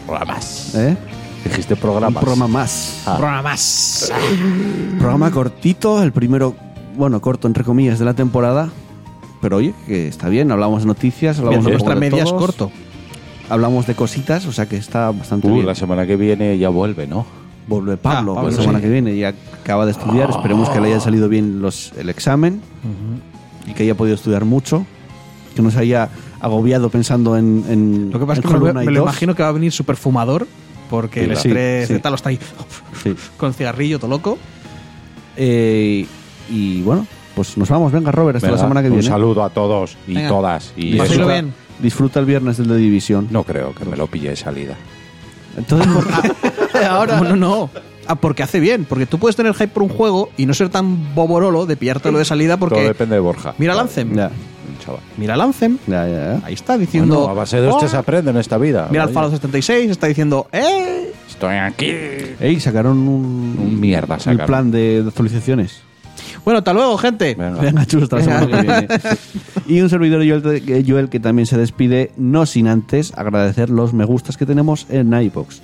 Programas. 0.05 0.75
¿eh? 0.75 0.97
Dijiste 1.43 1.73
Un 1.75 1.79
programas. 1.79 2.21
programa 2.23 2.47
más. 2.47 3.03
Ah. 3.05 3.15
Programa 3.17 3.41
más. 3.41 4.11
Programa 4.99 5.31
cortito, 5.31 6.01
el 6.03 6.11
primero, 6.11 6.55
bueno, 6.97 7.21
corto 7.21 7.47
entre 7.47 7.63
comillas 7.63 7.99
de 7.99 8.05
la 8.05 8.13
temporada. 8.13 8.69
Pero 9.41 9.57
oye, 9.57 9.73
que 9.87 10.07
está 10.07 10.27
bien, 10.27 10.51
hablamos 10.51 10.81
de 10.81 10.87
noticias, 10.87 11.39
hablamos 11.39 11.59
Bien, 11.59 11.65
un 11.65 11.65
bien. 11.67 11.77
poco 11.79 11.89
Nuestra 11.89 12.05
de 12.07 12.11
media 12.11 12.23
es 12.23 12.33
corto. 12.33 12.71
Hablamos 13.49 13.87
de 13.87 13.95
cositas, 13.95 14.45
o 14.45 14.51
sea 14.51 14.67
que 14.67 14.75
está 14.77 15.11
bastante 15.11 15.47
Uh, 15.47 15.53
bien. 15.53 15.65
la 15.65 15.75
semana 15.75 16.05
que 16.05 16.17
viene 16.17 16.57
ya 16.57 16.69
vuelve, 16.69 17.07
¿no? 17.07 17.25
Vuelve 17.67 17.97
Pablo, 17.97 18.33
Ah, 18.33 18.35
Pablo, 18.35 18.49
la 18.51 18.55
semana 18.57 18.79
sí. 18.79 18.83
que 18.85 18.91
viene, 18.91 19.15
ya 19.17 19.33
acaba 19.61 19.85
de 19.85 19.91
estudiar, 19.91 20.29
esperemos 20.29 20.69
que 20.69 20.81
le 20.81 20.87
haya 20.89 20.99
salido 20.99 21.29
bien 21.29 21.61
los, 21.61 21.93
el 21.97 22.09
examen 22.09 22.61
y 23.67 23.73
que 23.73 23.83
haya 23.83 23.95
podido 23.95 24.15
estudiar 24.15 24.43
mucho, 24.43 24.85
que 25.55 25.61
no 25.61 25.71
se 25.71 25.79
haya 25.79 26.09
agobiado 26.41 26.89
pensando 26.89 27.37
en... 27.37 27.63
en 27.69 28.09
Lo 28.11 28.19
que 28.19 28.25
pasa 28.25 28.41
es 28.41 28.45
en 28.45 28.51
que 28.51 28.59
me, 28.59 28.73
me 28.73 28.85
lo 28.85 29.01
2. 29.01 29.03
imagino 29.03 29.35
que 29.35 29.43
va 29.43 29.49
a 29.49 29.53
venir 29.53 29.71
súper 29.71 29.95
fumador, 29.95 30.47
porque 30.89 31.21
el 31.23 31.37
Sí, 31.37 31.47
estrés 31.49 31.87
sí. 31.87 31.93
de 31.93 31.99
tal 31.99 32.13
está 32.15 32.29
ahí 32.29 32.39
Sí. 33.03 33.15
con 33.37 33.53
cigarrillo, 33.53 33.99
todo 33.99 34.09
loco. 34.11 34.37
Eh, 35.37 36.05
y 36.49 36.81
bueno, 36.81 37.05
pues 37.35 37.57
nos 37.57 37.69
vamos, 37.69 37.91
venga 37.91 38.11
Robert, 38.11 38.37
hasta 38.37 38.51
la 38.51 38.57
semana 38.57 38.81
que 38.81 38.87
un 38.89 38.95
viene. 38.95 39.07
saludo 39.09 39.43
a 39.43 39.49
todos 39.49 39.97
y 40.07 40.15
Venga. 40.15 40.29
todas. 40.29 40.73
Y 40.75 40.91
disfruta, 40.99 41.25
bien. 41.27 41.53
disfruta 41.79 42.19
el 42.19 42.25
viernes 42.25 42.57
del 42.57 42.67
de 42.67 42.77
División. 42.77 43.27
no 43.31 43.43
creo 43.43 43.73
que 43.73 43.85
me 43.85 43.95
lo 43.95 44.07
pille 44.07 44.29
de 44.29 44.35
salida. 44.35 44.75
Entonces, 45.57 45.87
¿por- 45.91 46.07
Ahora. 46.89 47.19
No, 47.21 47.29
no, 47.29 47.35
no. 47.35 47.69
Ah, 48.07 48.15
porque 48.15 48.41
hace 48.41 48.59
bien, 48.59 48.85
porque 48.85 49.05
tú 49.05 49.19
puedes 49.19 49.35
tener 49.35 49.53
hype 49.53 49.67
por 49.67 49.83
un 49.83 49.89
juego 49.89 50.31
y 50.35 50.45
no 50.47 50.53
ser 50.55 50.69
tan 50.69 51.13
boborolo 51.13 51.65
de 51.67 51.77
pillártelo 51.77 52.17
de 52.17 52.25
salida 52.25 52.57
Todo 52.57 52.69
porque... 52.69 52.81
depende 52.81 53.13
de 53.15 53.19
Borja. 53.21 53.53
Mira 53.59 53.75
ya, 53.75 53.83
Un 53.83 53.89
chaval. 54.79 55.01
Mira 55.17 55.35
el 55.35 55.41
Anthem. 55.41 55.77
ya, 55.87 56.07
ya, 56.07 56.37
ya. 56.39 56.45
Ahí 56.45 56.53
está 56.53 56.77
diciendo... 56.77 57.15
Bueno, 57.17 57.31
a 57.31 57.33
base 57.33 57.59
de 57.61 57.67
"Oh". 57.67 57.71
hostias 57.73 57.91
se 57.91 57.97
aprende 57.97 58.31
en 58.31 58.37
esta 58.37 58.57
vida. 58.57 58.87
Mira 58.91 59.03
el 59.03 59.09
Fallout 59.09 59.33
76, 59.33 59.91
está 59.91 60.07
diciendo... 60.07 60.47
¡Eh! 60.51 61.13
Estoy 61.27 61.55
aquí. 61.55 61.91
Ey, 62.39 62.59
sacaron 62.59 62.97
un, 62.97 63.55
Un 63.59 63.79
mierda 63.79 64.15
el 64.15 64.21
sacaron. 64.21 64.45
plan 64.47 64.71
de, 64.71 65.03
de 65.03 65.07
actualizaciones. 65.07 65.81
Bueno, 66.43 66.57
hasta 66.59 66.73
luego, 66.73 66.97
gente. 66.97 67.35
Venga. 67.35 67.59
Venga, 67.61 67.81
hasta 67.81 68.15
la 68.17 68.23
semana 68.23 68.47
que 68.47 68.61
viene. 68.61 68.87
Y 69.67 69.81
un 69.81 69.89
servidor 69.89 70.19
Joel, 70.27 70.63
que- 70.63 70.83
Joel 70.87 71.09
que 71.09 71.19
también 71.19 71.45
se 71.45 71.57
despide, 71.57 72.11
no 72.17 72.45
sin 72.47 72.67
antes 72.67 73.13
agradecer 73.15 73.69
los 73.69 73.93
me 73.93 74.03
gustas 74.03 74.35
que 74.35 74.45
tenemos 74.47 74.87
en 74.89 75.13
iBox. 75.13 75.61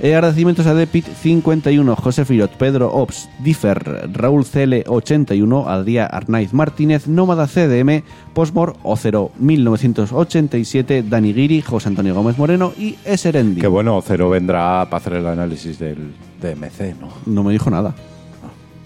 Eh, 0.00 0.14
agradecimientos 0.14 0.64
a 0.66 0.74
Depit51, 0.74 1.96
José 1.96 2.24
Firot, 2.24 2.52
Pedro 2.52 2.92
Ops, 2.92 3.28
Differ, 3.40 4.08
Raúl 4.12 4.44
CL81, 4.44 5.66
Adrià 5.66 6.06
Arnaiz 6.06 6.52
Martínez, 6.52 7.08
Nómada 7.08 7.48
CDM, 7.48 8.04
Posmor, 8.32 8.76
Ocero 8.84 9.32
1987, 9.40 11.02
Dani 11.02 11.32
Guiri, 11.32 11.62
José 11.62 11.88
Antonio 11.88 12.14
Gómez 12.14 12.38
Moreno 12.38 12.72
y 12.78 12.96
Eserendi. 13.04 13.60
Que 13.60 13.66
bueno, 13.66 14.00
Cero 14.06 14.30
vendrá 14.30 14.84
para 14.84 14.98
hacer 14.98 15.14
el 15.14 15.26
análisis 15.26 15.80
del 15.80 16.14
DMC, 16.40 17.00
¿no? 17.00 17.08
No 17.26 17.42
me 17.42 17.52
dijo 17.52 17.68
nada. 17.68 17.92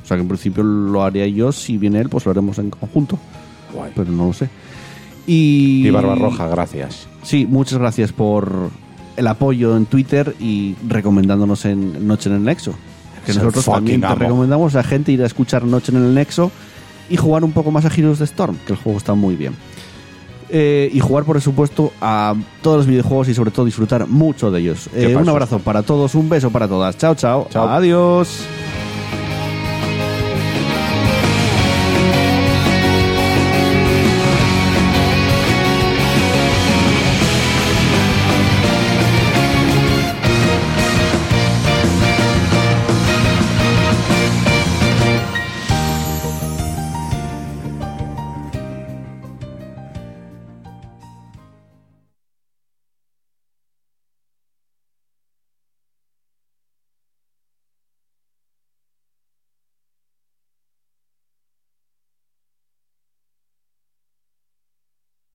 O 0.02 0.06
sea 0.06 0.16
que 0.16 0.22
en 0.22 0.28
principio 0.28 0.62
lo 0.64 1.02
haría 1.02 1.26
yo, 1.26 1.52
si 1.52 1.76
viene 1.76 2.00
él, 2.00 2.08
pues 2.08 2.24
lo 2.24 2.30
haremos 2.30 2.58
en 2.58 2.70
conjunto. 2.70 3.18
Guay. 3.74 3.92
Pero 3.94 4.10
no 4.10 4.28
lo 4.28 4.32
sé. 4.32 4.48
Y, 5.26 5.86
Y 5.86 5.90
Barbarroja, 5.90 6.48
gracias. 6.48 7.06
Sí, 7.22 7.46
muchas 7.46 7.78
gracias 7.78 8.12
por 8.12 8.70
el 9.16 9.26
apoyo 9.26 9.76
en 9.76 9.86
Twitter 9.86 10.34
y 10.40 10.74
recomendándonos 10.86 11.64
en 11.64 12.06
Noche 12.06 12.30
en 12.30 12.36
el 12.36 12.44
Nexo. 12.44 12.74
Que 13.26 13.34
nosotros 13.34 13.64
también 13.64 14.00
te 14.00 14.06
amo. 14.06 14.16
recomendamos 14.16 14.74
a 14.74 14.82
gente 14.82 15.12
ir 15.12 15.22
a 15.22 15.26
escuchar 15.26 15.64
Noche 15.64 15.92
en 15.92 15.98
el 15.98 16.14
Nexo 16.14 16.50
y 17.08 17.16
jugar 17.16 17.44
un 17.44 17.52
poco 17.52 17.70
más 17.70 17.84
a 17.84 17.88
Heroes 17.88 18.18
de 18.18 18.24
Storm, 18.24 18.56
que 18.66 18.72
el 18.72 18.78
juego 18.78 18.98
está 18.98 19.14
muy 19.14 19.36
bien. 19.36 19.54
Eh, 20.54 20.90
y 20.92 21.00
jugar, 21.00 21.24
por 21.24 21.40
supuesto, 21.40 21.92
a 22.00 22.34
todos 22.62 22.78
los 22.78 22.86
videojuegos 22.86 23.28
y 23.28 23.34
sobre 23.34 23.50
todo 23.50 23.64
disfrutar 23.64 24.06
mucho 24.06 24.50
de 24.50 24.60
ellos. 24.60 24.88
¿Qué 24.92 25.12
Eh, 25.12 25.16
un 25.16 25.28
abrazo 25.28 25.58
para 25.60 25.82
todos, 25.82 26.14
un 26.14 26.28
beso 26.28 26.50
para 26.50 26.68
todas. 26.68 26.98
Chao, 26.98 27.14
chao. 27.14 27.48
Chao. 27.50 27.68
Adiós. 27.68 28.44